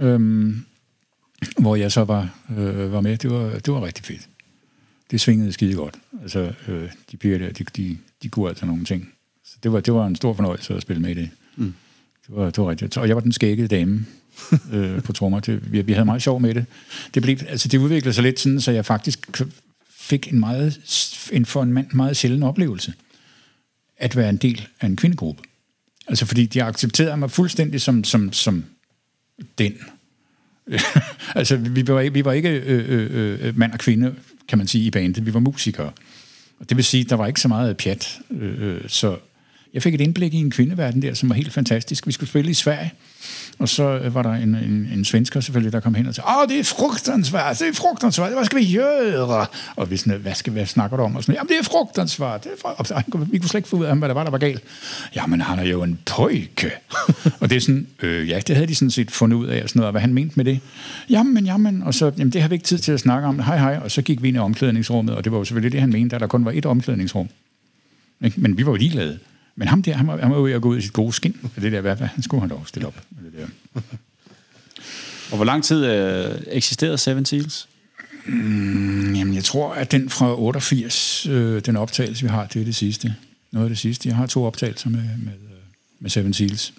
øhm, 0.00 0.64
hvor 1.58 1.76
jeg 1.76 1.92
så 1.92 2.04
var, 2.04 2.34
øh, 2.58 2.92
var 2.92 3.00
med. 3.00 3.16
Det 3.16 3.30
var, 3.30 3.58
det 3.58 3.72
var 3.74 3.84
rigtig 3.84 4.04
fedt. 4.04 4.28
Det 5.10 5.20
svingede 5.20 5.52
skide 5.52 5.74
godt. 5.74 5.94
Altså, 6.22 6.52
øh, 6.68 6.88
de 7.10 7.16
piger 7.16 7.38
der, 7.38 7.52
de, 7.52 7.64
de, 7.76 7.96
de 8.22 8.28
kunne 8.28 8.48
altså 8.48 8.66
nogle 8.66 8.84
ting. 8.84 9.08
Så 9.44 9.56
det 9.62 9.72
var, 9.72 9.80
det 9.80 9.94
var 9.94 10.06
en 10.06 10.16
stor 10.16 10.34
fornøjelse 10.34 10.74
at 10.74 10.82
spille 10.82 11.02
med 11.02 11.10
i 11.10 11.14
det. 11.14 11.30
Mm. 11.56 11.74
Det, 12.26 12.36
var, 12.36 12.44
det 12.44 12.58
var 12.58 12.70
rigtigt. 12.70 12.96
Og 12.96 13.08
jeg 13.08 13.16
var 13.16 13.22
den 13.22 13.32
skækkede 13.32 13.68
dame 13.68 14.06
øh, 14.72 15.02
på 15.02 15.12
trommer. 15.12 15.40
Det, 15.40 15.72
vi, 15.72 15.82
vi 15.82 15.92
havde 15.92 16.04
meget 16.04 16.22
sjov 16.22 16.40
med 16.40 16.54
det. 16.54 16.66
Det, 17.14 17.22
blev, 17.22 17.38
altså, 17.48 17.68
det 17.68 17.78
udviklede 17.78 18.14
sig 18.14 18.22
lidt 18.22 18.40
sådan, 18.40 18.60
så 18.60 18.70
jeg 18.70 18.86
faktisk 18.86 19.30
fik 19.90 20.32
en, 20.32 20.40
meget, 20.40 20.80
en 21.32 21.46
for 21.46 21.62
en 21.62 21.72
mand 21.72 21.86
meget 21.92 22.16
sjælden 22.16 22.42
oplevelse 22.42 22.92
at 23.96 24.16
være 24.16 24.28
en 24.28 24.36
del 24.36 24.66
af 24.80 24.86
en 24.86 24.96
kvindegruppe. 24.96 25.42
Altså 26.08 26.26
fordi 26.26 26.46
de 26.46 26.62
accepterede 26.62 27.16
mig 27.16 27.30
fuldstændig 27.30 27.80
som, 27.80 28.04
som, 28.04 28.32
som 28.32 28.64
den. 29.58 29.74
altså 31.34 31.56
vi 31.56 31.86
var, 31.86 32.10
vi 32.10 32.24
var 32.24 32.32
ikke 32.32 32.50
øh, 32.50 32.84
øh, 32.88 33.38
øh, 33.46 33.58
mand 33.58 33.72
og 33.72 33.78
kvinde, 33.78 34.14
kan 34.48 34.58
man 34.58 34.66
sige, 34.66 34.84
i 34.84 34.90
bandet. 34.90 35.26
Vi 35.26 35.34
var 35.34 35.40
musikere. 35.40 35.92
Og 36.58 36.68
det 36.68 36.76
vil 36.76 36.84
sige, 36.84 37.04
der 37.04 37.16
var 37.16 37.26
ikke 37.26 37.40
så 37.40 37.48
meget 37.48 37.76
pjat. 37.76 38.18
Øh, 38.30 38.62
øh 38.62 38.88
så 38.88 39.16
jeg 39.74 39.82
fik 39.82 39.94
et 39.94 40.00
indblik 40.00 40.34
i 40.34 40.36
en 40.36 40.50
kvindeverden 40.50 41.02
der, 41.02 41.14
som 41.14 41.28
var 41.28 41.34
helt 41.34 41.52
fantastisk. 41.52 42.06
Vi 42.06 42.12
skulle 42.12 42.30
spille 42.30 42.50
i 42.50 42.54
Sverige, 42.54 42.92
og 43.58 43.68
så 43.68 43.98
øh, 43.98 44.14
var 44.14 44.22
der 44.22 44.32
en, 44.32 44.54
en, 44.54 44.88
en 44.94 45.04
svensker 45.04 45.40
selvfølgelig, 45.40 45.72
der 45.72 45.80
kom 45.80 45.94
hen 45.94 46.06
og 46.06 46.14
sagde, 46.14 46.28
åh, 46.28 46.48
det 46.48 46.58
er 46.58 46.64
frugtansvært, 46.64 47.58
det 47.58 47.68
er 47.68 47.72
frugtansvært, 47.72 48.32
hvad 48.32 48.44
skal 48.44 48.58
vi 48.58 48.72
gøre? 48.72 49.46
Og 49.76 49.90
vi 49.90 49.96
sådan, 49.96 50.20
hvad, 50.20 50.34
skal, 50.34 50.52
hvad 50.52 50.66
snakker 50.66 50.96
du 50.96 51.02
om? 51.02 51.16
Og 51.16 51.22
sådan, 51.22 51.34
Jamen, 51.34 51.48
det 51.48 51.58
er 51.58 51.62
frugtansvært. 51.62 52.44
Det 52.44 52.52
er 52.52 52.56
frugtansvært. 52.62 53.04
Og 53.12 53.32
vi 53.32 53.38
kunne 53.38 53.48
slet 53.48 53.58
ikke 53.58 53.68
få 53.68 53.76
ud 53.76 53.84
af 53.84 53.88
ham, 53.88 53.98
hvad 53.98 54.08
der 54.08 54.14
var, 54.14 54.24
der 54.24 54.30
var 54.30 54.38
galt. 54.38 54.62
Jamen, 55.16 55.40
han 55.40 55.58
er 55.58 55.64
jo 55.64 55.82
en 55.82 55.98
pojke. 56.06 56.70
og 57.40 57.50
det 57.50 57.56
er 57.56 57.60
sådan, 57.60 57.86
øh, 58.02 58.28
ja, 58.28 58.40
det 58.46 58.56
havde 58.56 58.68
de 58.68 58.74
sådan 58.74 58.90
set 58.90 59.10
fundet 59.10 59.36
ud 59.36 59.46
af, 59.46 59.62
og 59.62 59.68
sådan 59.68 59.80
noget, 59.80 59.86
og 59.86 59.92
hvad 59.92 60.00
han 60.00 60.14
mente 60.14 60.36
med 60.36 60.44
det. 60.44 60.60
Jamen, 61.10 61.46
jamen, 61.46 61.82
og 61.82 61.94
så, 61.94 62.12
jamen, 62.18 62.32
det 62.32 62.42
har 62.42 62.48
vi 62.48 62.54
ikke 62.54 62.66
tid 62.66 62.78
til 62.78 62.92
at 62.92 63.00
snakke 63.00 63.28
om. 63.28 63.38
Hej, 63.38 63.58
hej. 63.58 63.80
Og 63.84 63.90
så 63.90 64.02
gik 64.02 64.22
vi 64.22 64.28
ind 64.28 64.36
i 64.36 64.40
omklædningsrummet, 64.40 65.14
og 65.14 65.24
det 65.24 65.32
var 65.32 65.38
jo 65.38 65.44
selvfølgelig 65.44 65.72
det, 65.72 65.80
han 65.80 65.90
mente, 65.90 66.16
at 66.16 66.20
der 66.20 66.26
kun 66.26 66.44
var 66.44 66.52
et 66.54 66.66
omklædningsrum. 66.66 67.28
Men 68.36 68.58
vi 68.58 68.66
var 68.66 68.72
jo 68.72 68.76
ligeglade. 68.76 69.18
Men 69.56 69.68
ham 69.68 69.82
der, 69.82 69.94
han 69.94 70.06
var, 70.06 70.16
han 70.16 70.30
var 70.30 70.36
jo 70.36 70.42
ved 70.42 70.52
at 70.52 70.62
gå 70.62 70.68
ud 70.68 70.78
i 70.78 70.82
sit 70.82 70.92
gode 70.92 71.12
skin. 71.12 71.36
For 71.52 71.60
det 71.60 71.72
der, 71.72 71.80
hvad, 71.80 71.96
hvad 71.96 72.06
han 72.06 72.22
skulle 72.22 72.40
han 72.40 72.50
dog 72.50 72.62
stille 72.66 72.86
op 72.86 73.00
med 73.10 73.30
det 73.30 73.40
der. 73.40 73.80
Og 75.30 75.36
hvor 75.36 75.44
lang 75.44 75.64
tid 75.64 75.86
øh, 75.86 76.40
eksisterede 76.46 76.98
Seven 76.98 77.24
Seals? 77.24 77.68
Mm, 78.26 79.14
Jamen, 79.14 79.34
jeg 79.34 79.44
tror, 79.44 79.72
at 79.72 79.92
den 79.92 80.10
fra 80.10 80.40
88, 80.40 81.26
øh, 81.26 81.62
den 81.66 81.76
optagelse, 81.76 82.22
vi 82.22 82.28
har, 82.28 82.46
det 82.46 82.60
er 82.60 82.64
det 82.64 82.74
sidste. 82.74 83.14
Noget 83.50 83.66
af 83.66 83.70
det 83.70 83.78
sidste. 83.78 84.08
Jeg 84.08 84.16
har 84.16 84.26
to 84.26 84.44
optagelser 84.44 84.90
med, 84.90 85.00
med, 85.00 85.32
øh, 85.32 85.58
med 86.00 86.10
Seven 86.10 86.34
Seals. 86.34 86.74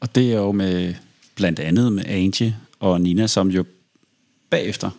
Og 0.00 0.14
det 0.14 0.32
er 0.32 0.36
jo 0.36 0.52
med 0.52 0.94
blandt 1.34 1.60
andet 1.60 1.92
med 1.92 2.04
Angie 2.06 2.56
og 2.80 3.00
Nina, 3.00 3.26
som 3.26 3.50
jo 3.50 3.64
bagefter 4.50 4.90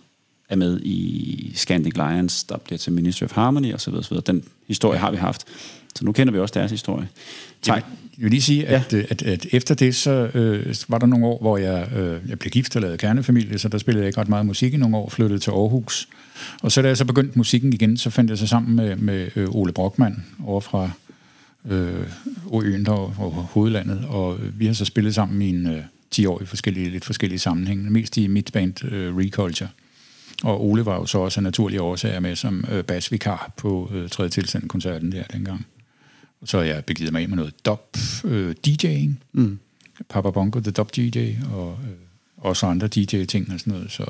er 0.49 0.55
med 0.55 0.81
i 0.81 1.51
Scandic 1.55 1.93
Lions, 1.93 2.43
der 2.43 2.57
bliver 2.57 2.77
til 2.77 2.93
Ministry 2.93 3.23
of 3.23 3.31
Harmony 3.31 3.73
så 3.77 3.91
videre. 3.91 4.21
Den 4.25 4.43
historie 4.67 4.99
har 4.99 5.11
vi 5.11 5.17
haft. 5.17 5.45
Så 5.95 6.05
nu 6.05 6.11
kender 6.11 6.33
vi 6.33 6.39
også 6.39 6.53
deres 6.53 6.71
historie. 6.71 7.07
Tak. 7.61 7.85
Jeg 8.17 8.23
vil 8.23 8.31
lige 8.31 8.41
sige, 8.41 8.67
at, 8.67 8.93
ja. 8.93 9.01
at, 9.09 9.23
at 9.23 9.45
efter 9.51 9.75
det, 9.75 9.95
så 9.95 10.11
øh, 10.11 10.75
var 10.87 10.97
der 10.97 11.05
nogle 11.05 11.25
år, 11.25 11.39
hvor 11.41 11.57
jeg, 11.57 11.87
øh, 11.95 12.29
jeg 12.29 12.39
blev 12.39 12.51
gift 12.51 12.75
og 12.75 12.81
lavede 12.81 12.97
kernefamilie, 12.97 13.57
så 13.57 13.69
der 13.69 13.77
spillede 13.77 14.03
jeg 14.03 14.07
ikke 14.07 14.19
ret 14.19 14.29
meget 14.29 14.45
musik 14.45 14.73
i 14.73 14.77
nogle 14.77 14.97
år, 14.97 15.09
flyttede 15.09 15.39
til 15.39 15.51
Aarhus. 15.51 16.07
Og 16.61 16.71
så 16.71 16.81
da 16.81 16.87
jeg 16.87 16.97
så 16.97 17.05
begyndte 17.05 17.37
musikken 17.37 17.73
igen, 17.73 17.97
så 17.97 18.09
fandt 18.09 18.29
jeg 18.29 18.37
så 18.37 18.47
sammen 18.47 18.75
med, 18.75 18.95
med 18.95 19.29
øh, 19.35 19.55
Ole 19.55 19.73
Brockmann 19.73 20.25
over 20.45 20.61
fra 20.61 20.89
øh, 21.69 22.07
øen 22.63 22.85
der 22.85 22.91
og 22.91 23.31
hovedlandet, 23.31 24.05
og 24.09 24.39
øh, 24.39 24.59
vi 24.59 24.65
har 24.65 24.73
så 24.73 24.85
spillet 24.85 25.15
sammen 25.15 25.41
i 25.41 25.49
en 25.49 25.67
øh, 25.67 25.81
10 26.11 26.25
år 26.25 26.41
i 26.41 26.45
forskellige, 26.45 26.89
lidt 26.89 27.05
forskellige 27.05 27.39
sammenhænge, 27.39 27.91
mest 27.91 28.17
i 28.17 28.27
mit 28.27 28.49
band 28.53 28.85
øh, 28.85 29.17
Reculture. 29.17 29.69
Og 30.43 30.65
Ole 30.65 30.85
var 30.85 30.95
jo 30.95 31.05
så 31.05 31.17
også 31.17 31.39
af 31.39 31.43
naturlige 31.43 31.81
årsager 31.81 32.19
med 32.19 32.35
som 32.35 32.65
øh, 32.71 32.83
basvikar 32.83 33.51
på 33.57 33.91
øh, 33.93 34.09
tredje 34.09 34.29
tilsendt 34.29 34.69
koncerten 34.69 35.11
der 35.11 35.23
dengang. 35.23 35.65
Så 36.45 36.61
jeg 36.61 36.85
begivet 36.85 37.11
mig 37.11 37.21
af 37.21 37.29
med 37.29 37.37
noget 37.37 37.65
dub 37.65 37.97
øh, 38.23 38.55
DJ'ing. 38.67 39.11
Mm. 39.33 39.59
Papa 40.09 40.29
Bongo, 40.29 40.59
the 40.59 40.71
dub 40.71 40.95
DJ, 40.95 41.35
og 41.51 41.79
øh, 41.83 41.89
også 42.37 42.65
andre 42.65 42.87
DJ-ting 42.87 43.53
og 43.53 43.59
sådan 43.59 43.73
noget. 43.73 43.91
Så 43.91 44.05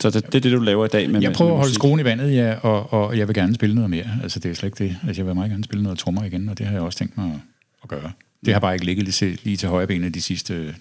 Så 0.00 0.10
det, 0.10 0.26
det 0.26 0.34
er 0.34 0.40
det, 0.40 0.52
du 0.52 0.58
laver 0.58 0.84
i 0.84 0.88
dag? 0.88 1.10
Med, 1.10 1.22
jeg 1.22 1.32
prøver 1.32 1.52
at 1.52 1.58
holde 1.58 1.74
skruen 1.74 2.00
i 2.00 2.04
vandet, 2.04 2.34
ja, 2.34 2.54
og, 2.54 2.92
og 2.92 3.18
jeg 3.18 3.28
vil 3.28 3.34
gerne 3.34 3.54
spille 3.54 3.74
noget 3.74 3.90
mere. 3.90 4.18
Altså, 4.22 4.40
det 4.40 4.50
er 4.50 4.54
slet 4.54 4.66
ikke 4.66 4.84
det. 4.84 4.96
Altså, 5.06 5.20
jeg 5.22 5.26
vil 5.26 5.34
meget 5.34 5.50
gerne 5.50 5.64
spille 5.64 5.82
noget 5.82 5.98
trommer 5.98 6.24
igen, 6.24 6.48
og 6.48 6.58
det 6.58 6.66
har 6.66 6.72
jeg 6.72 6.82
også 6.82 6.98
tænkt 6.98 7.16
mig 7.16 7.26
at, 7.26 7.40
at 7.82 7.88
gøre. 7.88 8.12
Det 8.44 8.52
har 8.52 8.60
bare 8.60 8.74
ikke 8.74 8.86
ligget 8.86 9.20
lige, 9.20 9.38
lige 9.44 9.56
til 9.56 9.68
højre 9.68 9.86
benet 9.86 10.14
de 10.14 10.20
sidste, 10.20 10.74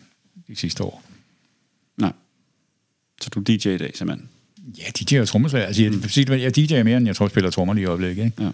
de 0.48 0.56
sidste 0.56 0.84
år. 0.84 1.04
Nej. 1.98 2.12
Så 3.22 3.30
du 3.30 3.40
er 3.40 3.44
DJ 3.44 3.68
i 3.68 3.78
dag, 3.78 3.92
simpelthen? 3.96 4.30
Ja, 4.78 4.84
DJ 5.00 5.20
og 5.20 5.28
trommeslager. 5.28 5.66
Altså, 5.66 5.84
jeg, 5.84 5.92
mm. 5.92 6.34
jeg 6.34 6.58
DJ'er 6.58 6.84
mere, 6.84 6.98
end 6.98 7.06
jeg 7.06 7.16
tror, 7.16 7.26
jeg 7.26 7.32
spiller 7.32 7.50
trommer 7.50 7.74
lige 7.74 7.84
i 7.84 7.86
øjeblikket. 7.86 8.26
Ikke? 8.26 8.44
Ja. 8.44 8.52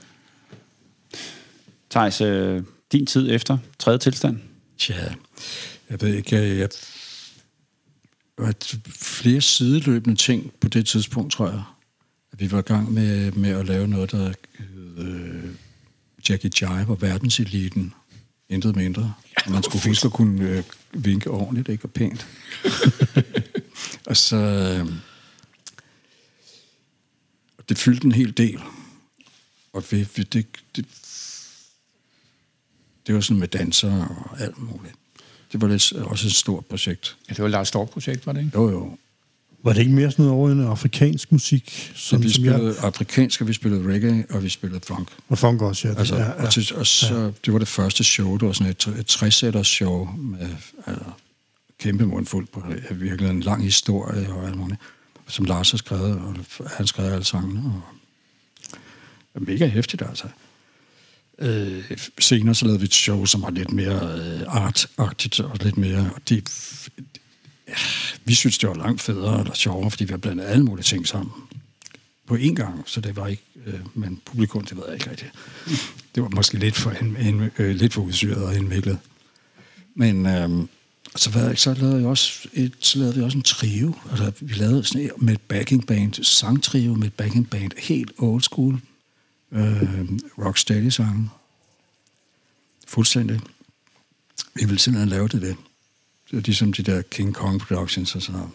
Thijs, 1.96 2.22
øh, 2.22 2.64
din 2.92 3.06
tid 3.06 3.32
efter 3.32 3.58
tredje 3.80 4.00
tilstand? 4.00 4.40
Tja, 4.78 5.14
jeg 5.90 6.02
ved 6.02 6.14
ikke, 6.14 6.36
jeg, 6.36 6.58
jeg 6.58 6.70
var 8.38 8.54
flere 8.96 9.42
sideløbende 9.42 10.16
ting 10.16 10.52
på 10.62 10.68
det 10.68 10.88
tidspunkt, 10.88 11.34
tror 11.34 11.50
jeg. 11.50 11.64
At 12.34 12.40
vi 12.40 12.52
var 12.52 12.60
i 12.60 12.62
gang 12.62 12.94
med, 12.94 13.32
med 13.32 13.50
at 13.50 13.66
lave 13.66 13.88
noget, 13.88 14.12
der 14.12 14.34
hed 14.60 14.98
øh, 14.98 15.50
Jackie 16.30 16.52
Jive 16.62 16.90
og 16.90 17.02
verdenseliten. 17.02 17.94
Intet 18.50 18.76
mindre. 18.76 19.14
Og 19.46 19.52
man 19.52 19.64
skulle 19.64 19.88
huske 19.88 20.06
at 20.06 20.14
kunne 20.14 20.50
øh, 20.50 20.64
vinke 20.94 21.32
ordentligt, 21.32 21.70
ikke? 21.70 21.86
Og 21.86 21.92
pænt. 21.92 22.28
og 24.10 24.18
så... 24.18 24.36
Øh, 24.36 24.92
det 27.70 27.78
fyldte 27.78 28.06
en 28.06 28.12
hel 28.12 28.38
del. 28.38 28.60
Og 29.74 29.84
vi, 29.92 30.08
vi, 30.16 30.24
det, 30.24 30.46
det, 30.76 30.86
det 33.08 33.16
var 33.16 33.22
sådan 33.22 33.40
med 33.40 33.48
danser 33.48 34.06
og 34.06 34.42
alt 34.42 34.58
muligt. 34.58 34.94
Det 35.52 35.62
var 35.62 35.68
lidt, 35.68 35.94
også 35.94 36.28
et 36.28 36.34
stort 36.34 36.66
projekt. 36.66 37.18
Ja, 37.30 37.34
det 37.34 37.44
var 37.44 37.50
Lars 37.50 37.68
Stork-projekt, 37.68 38.26
var 38.26 38.34
det 38.34 38.40
ikke? 38.46 38.52
Jo, 38.56 38.70
jo. 38.70 38.98
Var 39.64 39.74
det 39.74 39.80
ikke 39.80 39.92
mere 39.92 40.12
sådan 40.12 40.26
noget 40.26 40.40
over 40.40 40.50
en 40.52 40.68
afrikansk 40.68 41.32
musik? 41.32 41.92
Så 41.96 42.10
Som, 42.10 42.24
vi 42.24 42.30
som 42.30 42.46
jeg, 42.46 42.54
spillede 42.54 42.80
afrikansk, 42.80 43.42
og 43.42 43.48
vi 43.48 43.54
spillede 43.54 43.94
reggae, 43.94 44.26
og 44.30 44.44
vi 44.44 44.50
spillede 44.50 44.82
funk. 44.88 45.08
og 45.30 45.38
funk 45.38 45.62
også, 45.62 45.88
ja. 45.88 45.94
Det, 45.94 46.00
Altså, 46.00 46.16
ja, 46.16 46.22
ja, 46.22 46.28
ja. 46.28 46.46
Og, 46.46 46.52
til, 46.54 46.76
og 46.76 46.88
så, 46.88 47.32
det 47.46 47.54
var 47.54 47.60
det 47.60 47.68
første 47.68 48.04
show, 48.04 48.38
det 48.38 48.48
var 48.48 48.54
sådan 48.54 48.72
et, 48.72 48.88
et 49.00 49.06
træsætters 49.06 49.68
show 49.68 50.06
med 50.18 50.50
altså, 50.86 51.04
kæmpe 51.80 52.06
mundfuld 52.06 52.48
på 52.48 52.64
det. 52.70 53.02
Virkelig 53.02 53.30
en 53.30 53.40
lang 53.42 53.64
historie 53.64 54.34
og 54.34 54.48
alt 54.48 54.58
muligt, 54.58 54.80
som 55.28 55.46
Lars 55.46 55.72
har 55.72 55.78
skrevet, 55.78 56.12
og 56.12 56.36
han 56.78 56.88
skrev 56.88 57.12
alle 57.14 57.26
sangene. 57.26 57.62
Og, 57.66 57.82
og 59.34 59.42
mega 59.42 59.68
hæftigt, 59.68 60.02
altså. 60.02 60.28
Øh, 61.40 61.92
senere 62.20 62.56
så 62.56 62.66
lavede 62.66 62.80
vi 62.80 62.86
et 62.86 62.94
show, 62.94 63.26
som 63.26 63.42
var 63.42 63.50
lidt 63.50 63.72
mere 63.72 64.18
øh, 64.18 64.42
artagtigt 64.48 65.40
og 65.40 65.58
lidt 65.62 65.78
mere... 65.78 66.12
Og 66.16 66.22
det, 66.30 66.50
vi 68.26 68.34
synes, 68.34 68.58
det 68.58 68.70
var 68.70 68.76
langt 68.76 69.02
federe 69.02 69.40
eller 69.40 69.54
sjovere, 69.54 69.92
fordi 69.92 70.04
vi 70.04 70.12
har 70.12 70.18
blandet 70.18 70.46
alle 70.46 70.66
mulige 70.66 70.84
ting 70.84 71.08
sammen 71.08 71.32
på 72.28 72.36
én 72.36 72.54
gang, 72.54 72.84
så 72.86 73.02
det 73.02 73.16
var 73.16 73.28
ikke, 73.28 73.44
øh, 73.66 73.80
men 73.94 74.22
publikum, 74.26 74.66
det 74.66 74.78
ved 74.78 74.84
jeg 74.86 74.94
ikke 74.94 75.10
rigtigt. 75.10 75.32
Det 76.16 76.24
var 76.24 76.30
måske 76.30 76.58
lidt 76.58 76.76
for, 76.76 76.92
en, 76.92 77.18
en, 77.18 77.52
øh, 77.58 77.76
lidt 77.76 77.94
for 77.94 78.02
udsyret 78.02 78.44
og 78.44 78.56
indviklet. 78.56 78.98
Men 79.96 80.26
øh, 80.26 80.50
så, 81.16 81.30
hvad, 81.30 81.56
så, 81.56 81.74
lavede 81.74 81.98
jeg 81.98 82.08
også 82.08 82.48
et, 82.54 82.74
så 82.80 83.00
lavede 83.00 83.16
vi 83.16 83.22
også 83.22 83.38
en 83.38 83.44
trio. 83.44 83.94
Altså, 84.10 84.32
vi 84.42 84.54
lavede 84.54 84.84
sådan 84.84 85.02
et, 85.02 85.12
med 85.18 85.34
et 85.34 85.42
backing 85.42 85.88
band, 85.88 86.24
sangtrio 86.24 86.96
med 86.96 87.08
et 87.08 87.14
backing 87.14 87.50
band, 87.50 87.72
helt 87.78 88.12
old 88.18 88.42
school, 88.42 88.80
øh, 89.56 90.10
rocksteady 90.38 90.90
sange. 90.90 91.30
Fuldstændig. 92.88 93.40
Vi 94.56 94.66
ville 94.66 94.80
simpelthen 94.80 95.10
lave 95.10 95.28
det 95.28 95.42
det. 95.42 95.56
Det 96.32 96.38
er 96.38 96.42
ligesom 96.42 96.74
de 96.74 96.84
der 96.84 97.02
King 97.02 97.36
Kong 97.36 97.60
Productions 97.62 98.16
og 98.16 98.22
sådan 98.22 98.40
noget. 98.40 98.54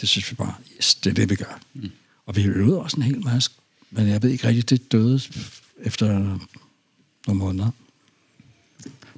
Det 0.00 0.08
synes 0.08 0.30
vi 0.30 0.36
bare, 0.36 0.54
yes, 0.76 0.94
det 0.94 1.10
er 1.10 1.14
det, 1.14 1.30
vi 1.30 1.36
gør. 1.36 1.60
Mm. 1.74 1.90
Og 2.26 2.36
vi 2.36 2.44
øvede 2.44 2.80
også 2.80 2.96
en 2.96 3.02
hel 3.02 3.24
masse, 3.24 3.50
men 3.90 4.08
jeg 4.08 4.22
ved 4.22 4.30
ikke 4.30 4.48
rigtigt, 4.48 4.70
det 4.70 4.92
døde 4.92 5.20
efter 5.82 6.18
nogle 7.26 7.38
måneder. 7.38 7.70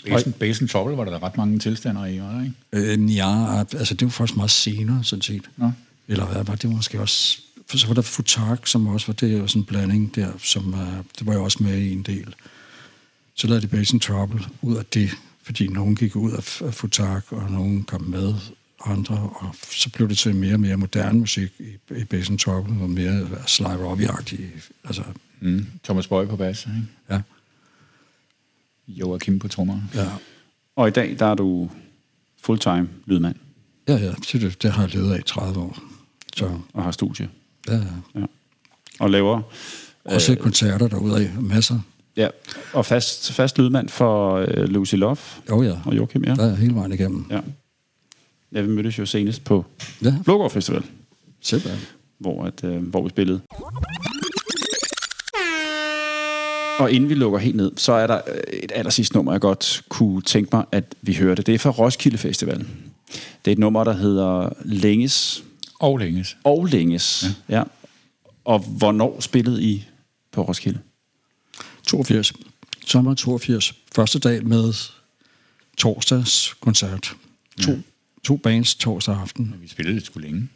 Basen, 0.05 0.33
Basen 0.33 0.69
Trouble 0.69 0.97
var 0.97 1.05
der 1.05 1.23
ret 1.23 1.37
mange 1.37 1.59
tilstandere 1.59 2.15
i, 2.15 2.21
var 2.21 2.33
der 2.33 2.43
ikke? 2.43 2.93
Øh, 2.93 3.17
ja, 3.17 3.59
altså 3.61 3.95
det 3.95 4.07
var 4.07 4.11
faktisk 4.11 4.37
meget 4.37 4.51
senere, 4.51 5.05
sådan 5.05 5.23
set. 5.23 5.51
Nå. 5.57 5.73
Eller 6.09 6.27
hvad 6.27 6.45
var 6.45 6.55
det 6.55 6.71
måske 6.71 7.01
også... 7.01 7.41
For 7.67 7.77
så 7.79 7.87
var 7.87 7.95
der 7.95 8.03
Futark, 8.03 8.67
som 8.67 8.87
også 8.87 9.07
var 9.07 9.15
det, 9.15 9.41
var 9.41 9.47
sådan 9.47 9.63
en 9.63 9.67
blanding 9.67 10.15
der, 10.15 10.33
som 10.39 10.75
uh, 10.75 10.81
det 11.19 11.27
var 11.27 11.33
jeg 11.33 11.41
også 11.41 11.63
med 11.63 11.79
i 11.79 11.93
en 11.93 12.03
del. 12.03 12.35
Så 13.35 13.47
lavede 13.47 13.63
de 13.63 13.69
Basin 13.69 14.01
Trouble 14.01 14.45
ud 14.63 14.77
af 14.77 14.85
det, 14.87 15.11
fordi 15.43 15.67
nogen 15.69 15.97
gik 15.97 16.17
ud 16.17 16.33
af, 16.33 16.63
af 16.63 16.75
Futark, 16.75 17.33
og 17.33 17.51
nogen 17.51 17.85
kom 17.85 18.03
med 18.03 18.35
andre, 18.87 19.31
og 19.35 19.55
så 19.63 19.91
blev 19.91 20.09
det 20.09 20.19
til 20.19 20.35
mere 20.37 20.55
og 20.55 20.61
mere 20.61 20.77
moderne 20.77 21.19
musik 21.19 21.53
i, 21.59 21.95
i 21.97 22.05
Basin 22.05 22.39
Trouble, 22.39 22.83
og 22.83 22.91
mere 22.91 23.29
Sly 23.47 23.65
Robbie-agtig. 23.65 24.41
Altså, 24.85 25.03
Mm. 25.41 25.67
Thomas 25.85 26.07
Bøje 26.07 26.27
på 26.27 26.37
bas, 26.37 26.67
ikke? 26.67 26.83
ja, 27.11 27.21
Joachim 28.89 29.39
på 29.39 29.49
trommer. 29.49 29.81
ja. 29.95 30.09
Og 30.77 30.89
i 30.89 30.91
dag, 30.91 31.17
der 31.19 31.27
er 31.27 31.35
du 31.35 31.71
fulltime 32.43 32.89
lydmand 33.07 33.37
Ja, 33.89 33.97
ja, 33.97 34.13
det, 34.33 34.63
det 34.63 34.73
har 34.73 34.83
jeg 34.83 34.95
levet 34.95 35.13
af 35.13 35.19
i 35.19 35.23
30 35.23 35.61
år. 35.61 35.79
Så, 36.37 36.59
og 36.73 36.83
har 36.85 36.91
studie. 36.91 37.29
Ja, 37.69 37.81
ja. 38.21 38.25
Og 39.01 39.11
laver... 39.11 39.41
Også 40.05 40.33
øh, 40.33 40.39
koncerter 40.39 40.89
derude 40.89 41.17
af, 41.25 41.31
masser. 41.43 41.79
Ja, 42.17 42.29
og 42.73 42.87
fast, 42.87 43.33
fast 43.33 43.59
lydmand 43.59 43.89
for 43.89 44.35
øh, 44.37 44.65
Lucy 44.69 44.95
Love 44.95 45.17
Jo, 45.51 45.63
ja. 45.63 45.75
og 45.85 45.97
Joachim, 45.97 46.25
ja. 46.25 46.35
Der 46.35 46.51
er 46.53 46.55
hele 46.57 46.75
vejen 46.75 46.93
igennem. 46.93 47.27
ja. 47.31 47.41
Ja, 48.53 48.61
vi 48.61 48.69
mødtes 48.69 48.99
jo 48.99 49.07
senest 49.07 49.45
på 49.45 49.65
Ja, 50.05 50.15
Blågård 50.25 50.51
Festival, 50.51 50.83
simpelthen. 51.41 51.81
hvor, 52.19 52.45
at, 52.45 52.65
øh, 52.65 52.83
hvor 52.83 53.03
vi 53.03 53.09
spillede. 53.09 53.41
Og 56.79 56.91
inden 56.93 57.09
vi 57.11 57.15
lukker 57.15 57.39
helt 57.39 57.57
ned, 57.57 57.73
så 57.77 57.93
er 57.93 58.07
der 58.07 58.21
øh, 58.29 58.59
et 58.63 58.73
allersidste 58.75 59.17
nummer, 59.17 59.33
jeg 59.33 59.41
godt 59.41 59.83
kunne 59.89 60.23
tænke 60.23 60.51
mig, 60.53 60.65
at 60.73 60.85
vi 61.03 61.15
hørte. 61.15 61.43
Det 61.43 61.55
er 61.55 61.59
fra 61.59 61.71
Roskilde 61.71 62.19
Festival. 62.19 62.59
Det 63.45 63.51
er 63.51 63.53
et 63.53 63.59
nummer, 63.59 63.85
der 63.85 63.93
hedder 63.93 64.49
Længes 64.65 65.45
Og 65.81 65.99
længes. 65.99 66.37
og 66.45 66.65
Længes. 66.67 67.25
Ja. 67.49 67.57
ja. 67.59 67.63
Og 68.45 68.59
hvornår 68.59 69.21
spillede 69.21 69.63
I 69.63 69.85
på 70.33 70.43
Roskilde? 70.43 70.79
82. 71.87 72.33
sommer 72.87 73.15
82, 73.15 73.75
første 73.95 74.19
dag 74.19 74.47
med 74.47 74.75
torsdags 75.79 76.55
koncert. 76.61 77.17
To, 77.63 77.73
Mm. 77.73 77.83
to 78.25 78.37
bands 78.37 78.75
torsdag 78.75 79.15
aften. 79.17 79.55
Vi 79.61 79.69
spillede 79.69 79.97
det 79.97 80.07
sgu 80.07 80.21
længe. 80.21 80.49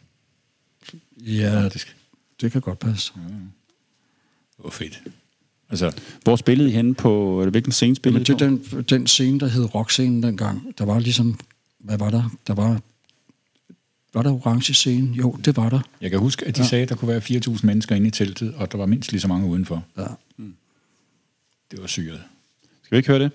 Ja, 1.17 1.63
Faktisk. 1.63 1.95
det 2.41 2.51
kan 2.51 2.61
godt 2.61 2.79
passe. 2.79 3.11
Det 4.57 4.63
var 4.63 4.69
fedt. 4.69 5.01
Altså, 5.69 5.91
Hvor 6.23 6.35
spillede 6.35 6.69
I 6.69 6.73
henne 6.73 6.95
på, 6.95 7.41
eller 7.41 7.51
hvilken 7.51 7.71
scene 7.71 7.89
Men 7.89 7.95
spillede 7.95 8.23
det 8.25 8.29
I 8.29 8.43
er 8.45 8.49
på? 8.49 8.75
den, 8.75 8.83
den 8.83 9.07
scene, 9.07 9.39
der 9.39 9.47
hed 9.47 9.75
rockscenen 9.75 10.23
dengang. 10.23 10.73
Der 10.77 10.85
var 10.85 10.99
ligesom, 10.99 11.39
hvad 11.79 11.97
var 11.97 12.09
der? 12.09 12.29
Der 12.47 12.53
var, 12.53 12.81
var 14.13 14.21
der 14.21 14.31
orange 14.31 14.73
scene? 14.73 15.15
Jo, 15.15 15.31
det 15.31 15.57
var 15.57 15.69
der. 15.69 15.79
jeg 16.01 16.09
kan 16.09 16.19
huske, 16.19 16.45
at 16.45 16.55
de 16.55 16.61
ja. 16.61 16.67
sagde, 16.67 16.83
at 16.83 16.89
der 16.89 16.95
kunne 16.95 17.07
være 17.07 17.21
4.000 17.47 17.59
mennesker 17.63 17.95
inde 17.95 18.07
i 18.07 18.11
teltet, 18.11 18.53
og 18.53 18.71
der 18.71 18.77
var 18.77 18.85
mindst 18.85 19.11
lige 19.11 19.21
så 19.21 19.27
mange 19.27 19.47
udenfor. 19.47 19.85
Ja. 19.97 20.05
Det 21.71 21.81
var 21.81 21.87
syret. 21.87 22.21
Skal 22.83 22.95
vi 22.95 22.97
ikke 22.97 23.07
høre 23.09 23.19
det? 23.19 23.31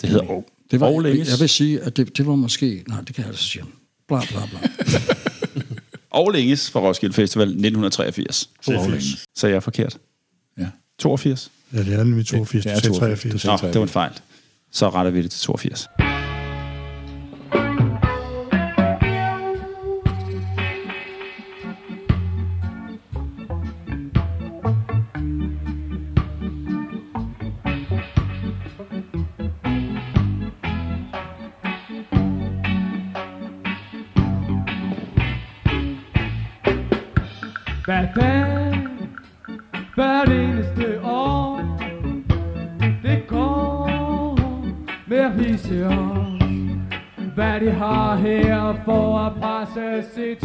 Det 0.00 0.08
hedder 0.08 0.30
oh. 0.30 0.42
Det 0.70 0.80
var, 0.80 1.00
længes. 1.00 1.30
jeg 1.30 1.40
vil 1.40 1.48
sige, 1.48 1.80
at 1.80 1.96
det, 1.96 2.16
det 2.16 2.26
var 2.26 2.34
måske... 2.34 2.84
Nej, 2.88 3.00
det 3.00 3.14
kan 3.14 3.22
jeg 3.22 3.28
altså 3.28 3.44
sige. 3.44 3.64
Bla, 4.08 4.20
bla, 4.28 4.40
bla. 4.50 4.60
Og 6.10 6.30
længes 6.30 6.70
fra 6.70 6.80
Roskilde 6.80 7.14
Festival 7.14 7.46
1983. 7.48 8.50
Længes. 8.68 9.04
Så 9.34 9.46
jeg 9.46 9.56
er 9.56 9.60
forkert. 9.60 9.98
Ja. 10.58 10.66
82? 10.98 11.50
Ja, 11.72 11.78
det 11.78 11.94
er 11.94 12.04
nemlig 12.04 12.26
82 12.26 12.64
Det 12.64 12.72
er 12.72 12.80
til 12.80 12.90
82. 12.92 13.20
83. 13.20 13.42
Det 13.42 13.44
Nå, 13.44 13.52
er 13.52 13.72
det 13.72 13.74
var 13.80 13.86
en 13.86 13.88
fejl. 13.88 14.12
Så 14.70 14.90
retter 14.90 15.10
vi 15.10 15.22
det 15.22 15.30
til 15.30 15.40
82. 15.40 15.88
blessed 50.02 50.40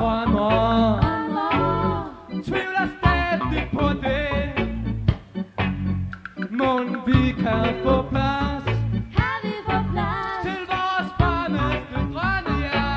drømmer. 0.00 1.00
Tvivler 2.44 2.86
stadig 2.98 3.64
på 3.72 3.86
det 4.04 4.28
Mon 6.50 6.86
vi 7.06 7.32
kan 7.42 7.74
få 7.84 8.02
plads 8.10 8.64
Kan 9.16 9.36
vi 9.44 9.54
få 9.66 9.76
plads? 9.92 10.42
til 10.44 10.60
vores 10.72 11.08
varmeste 11.20 11.98
drømme, 12.14 12.56
ja. 12.64 12.88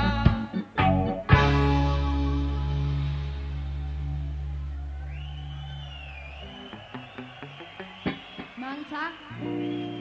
Mange 8.57 8.83
tak. 8.93 9.13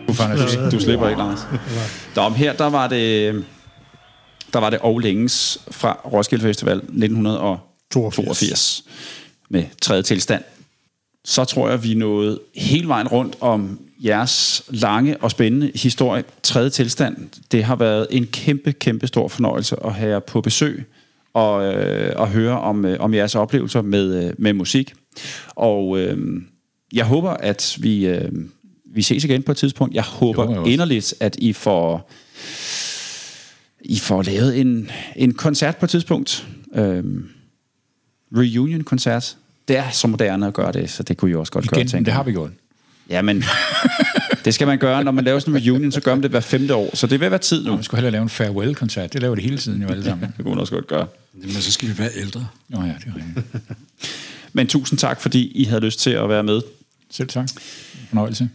Du, 0.09 0.77
Du 0.77 0.81
slipper 0.81 1.09
ikke, 1.09 1.19
Lars. 1.21 1.47
Nå, 2.17 2.29
her 2.31 2.53
der 2.53 2.71
var 2.71 2.89
det, 2.89 3.45
der 4.53 4.59
var 4.59 4.71
det 4.71 4.79
og 4.79 4.99
længes 4.99 5.59
fra 5.71 6.01
Roskilde 6.13 6.43
Festival 6.43 6.77
1982 6.77 8.85
med 9.49 9.65
tredje 9.83 10.03
tilstand. 10.03 10.43
Så 11.25 11.45
tror 11.45 11.69
jeg, 11.69 11.85
vi 11.85 11.95
nåede 11.95 12.41
hele 12.55 12.89
vejen 12.89 13.09
rundt 13.09 13.37
om 13.41 13.81
jeres 14.05 14.63
lange 14.69 15.17
og 15.17 15.31
spændende 15.31 15.73
historie, 15.75 16.25
tredje 16.43 16.71
tilstand. 16.71 17.17
Det 17.53 17.65
har 17.65 17.77
været 17.77 18.07
en 18.11 18.27
kæmpe, 18.27 18.73
kæmpe 18.73 19.07
stor 19.07 19.29
fornøjelse 19.29 19.77
at 19.85 19.95
have 19.95 20.11
jer 20.11 20.19
på 20.19 20.41
besøg 20.41 20.85
og, 21.35 21.75
øh, 21.75 22.13
og 22.17 22.29
høre 22.29 22.61
om, 22.61 22.85
øh, 22.85 23.01
om 23.01 23.15
jeres 23.15 23.35
oplevelser 23.35 23.83
med, 23.83 24.25
øh, 24.25 24.33
med 24.39 24.53
musik. 24.53 24.95
Og 25.49 25.99
øh, 25.99 26.43
jeg 26.93 27.05
håber, 27.05 27.31
at 27.31 27.77
vi, 27.81 28.07
øh, 28.07 28.33
vi 28.95 29.03
ses 29.03 29.25
igen 29.25 29.43
på 29.43 29.53
et 29.53 29.59
tidspunkt. 29.59 29.95
Jeg 29.95 30.03
håber, 30.03 30.47
også. 30.47 30.71
inderligt, 30.71 31.15
at 31.21 31.37
I 31.39 31.53
får, 31.53 32.11
I 33.85 33.99
får 33.99 34.23
lavet 34.23 34.61
en, 34.61 34.91
en 35.17 35.35
koncert 35.35 35.77
på 35.77 35.87
et 35.87 35.91
tidspunkt. 35.91 36.47
Øh, 36.75 37.05
Reunion-koncert. 38.37 39.37
Det 39.69 39.77
er 39.77 39.91
så 39.91 40.07
moderne 40.07 40.47
at 40.47 40.55
gøre 40.55 40.73
det, 40.73 40.91
så 40.91 41.03
det 41.03 41.17
kunne 41.17 41.31
I 41.31 41.35
også 41.35 41.53
godt 41.53 41.69
gøre, 41.71 41.81
Igen, 41.81 41.89
tænker 41.89 42.05
det 42.05 42.13
har 42.15 42.23
vi 42.23 42.33
gjort. 42.33 42.51
Ja, 43.11 43.23
men 43.23 43.45
det 44.45 44.55
skal 44.55 44.67
man 44.67 44.79
gøre, 44.79 45.05
når 45.05 45.13
man 45.13 45.25
laver 45.25 45.39
sådan 45.39 45.57
en 45.57 45.67
reunion, 45.67 45.93
så 45.93 46.01
gør 46.01 46.15
man 46.15 46.23
det 46.23 46.31
hver 46.31 46.41
femte 46.41 46.75
år. 46.75 46.97
Så 46.97 47.07
det 47.07 47.21
vil 47.21 47.31
være 47.31 47.39
tid 47.39 47.65
nu. 47.65 47.77
Vi 47.77 47.83
skulle 47.83 47.99
hellere 47.99 48.13
lave 48.13 48.23
en 48.23 48.29
farewell-koncert. 48.29 49.13
Det 49.13 49.23
laver 49.23 49.35
det 49.35 49.45
hele 49.45 49.59
tiden 49.59 49.83
jo 49.83 49.89
alle 49.89 50.05
sammen. 50.05 50.29
Det 50.37 50.45
kunne 50.45 50.55
man 50.55 50.59
også 50.61 50.73
godt 50.73 50.87
gøre. 50.87 51.07
Men 51.33 51.51
så 51.51 51.73
skal 51.73 51.89
vi 51.89 51.99
være 51.99 52.11
ældre. 52.17 52.47
Nå 52.69 52.81
ja, 52.83 52.87
det 52.87 53.07
er 53.07 53.17
rigtigt. 53.17 53.65
Men 54.53 54.67
tusind 54.67 54.99
tak, 54.99 55.21
fordi 55.21 55.53
I 55.55 55.65
havde 55.65 55.81
lyst 55.85 56.01
til 56.01 56.11
at 56.11 56.29
være 56.29 56.43
med. 56.43 56.61
Selv 57.11 57.29
tak. 57.29 57.49
Fornøjelse. 58.09 58.49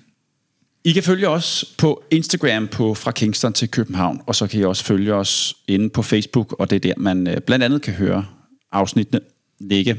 I 0.87 0.91
kan 0.91 1.03
følge 1.03 1.29
os 1.29 1.65
på 1.77 2.03
Instagram 2.11 2.67
på 2.67 2.93
Fra 2.93 3.11
Kingston 3.11 3.53
til 3.53 3.69
København, 3.69 4.21
og 4.25 4.35
så 4.35 4.47
kan 4.47 4.59
I 4.59 4.63
også 4.63 4.83
følge 4.83 5.13
os 5.13 5.55
inde 5.67 5.89
på 5.89 6.01
Facebook, 6.01 6.55
og 6.59 6.69
det 6.69 6.75
er 6.75 6.79
der, 6.79 6.93
man 6.97 7.27
øh, 7.27 7.37
blandt 7.37 7.65
andet 7.65 7.81
kan 7.81 7.93
høre 7.93 8.25
afsnittene 8.71 9.19
ligge. 9.59 9.97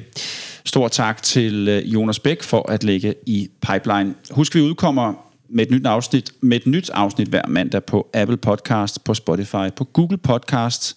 Stor 0.64 0.88
tak 0.88 1.22
til 1.22 1.68
øh, 1.68 1.94
Jonas 1.94 2.18
Bæk 2.18 2.42
for 2.42 2.70
at 2.70 2.84
ligge 2.84 3.14
i 3.26 3.48
pipeline. 3.60 4.14
Husk, 4.30 4.54
vi 4.54 4.60
udkommer 4.60 5.14
med 5.50 5.66
et 5.66 5.70
nyt 5.70 5.86
afsnit, 5.86 6.32
med 6.40 6.56
et 6.56 6.66
nyt 6.66 6.90
afsnit 6.90 7.28
hver 7.28 7.46
mandag 7.48 7.84
på 7.84 8.10
Apple 8.14 8.36
Podcast, 8.36 9.04
på 9.04 9.14
Spotify, 9.14 9.72
på 9.76 9.84
Google 9.84 10.18
Podcast 10.18 10.96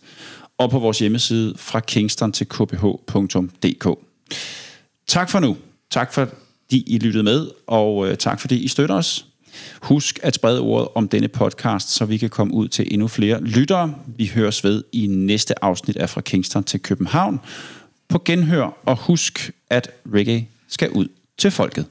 og 0.58 0.70
på 0.70 0.80
vores 0.80 1.00
hjemmeside 1.00 1.54
fra 1.58 1.80
kingston 1.80 2.32
til 2.32 2.48
kph.dk. 2.48 3.88
Tak 5.08 5.30
for 5.30 5.40
nu. 5.40 5.58
Tak 5.90 6.14
fordi 6.14 6.84
I 6.88 7.00
lyttede 7.00 7.24
med, 7.24 7.48
og 7.68 8.08
øh, 8.08 8.18
tak 8.18 8.40
fordi 8.40 8.64
I 8.64 8.68
støtter 8.68 8.96
os. 8.96 9.26
Husk 9.82 10.20
at 10.24 10.36
sprede 10.36 10.60
ordet 10.60 10.88
om 10.96 11.08
denne 11.08 11.28
podcast, 11.28 11.90
så 11.90 12.06
vi 12.06 12.18
kan 12.18 12.30
komme 12.30 12.54
ud 12.54 12.68
til 12.68 12.88
endnu 12.92 13.08
flere 13.08 13.44
lyttere. 13.44 13.96
Vi 14.18 14.32
høres 14.36 14.64
ved 14.64 14.84
i 14.92 15.08
næste 15.08 15.64
afsnit 15.64 15.98
af 15.98 16.10
Fra 16.10 16.22
Kingston 16.22 16.64
til 16.64 16.80
København. 16.80 17.40
På 18.10 18.22
genhør, 18.26 18.78
og 18.86 18.98
husk, 18.98 19.52
at 19.70 19.92
reggae 20.14 20.48
skal 20.68 20.90
ud 20.90 21.08
til 21.38 21.52
folket. 21.52 21.86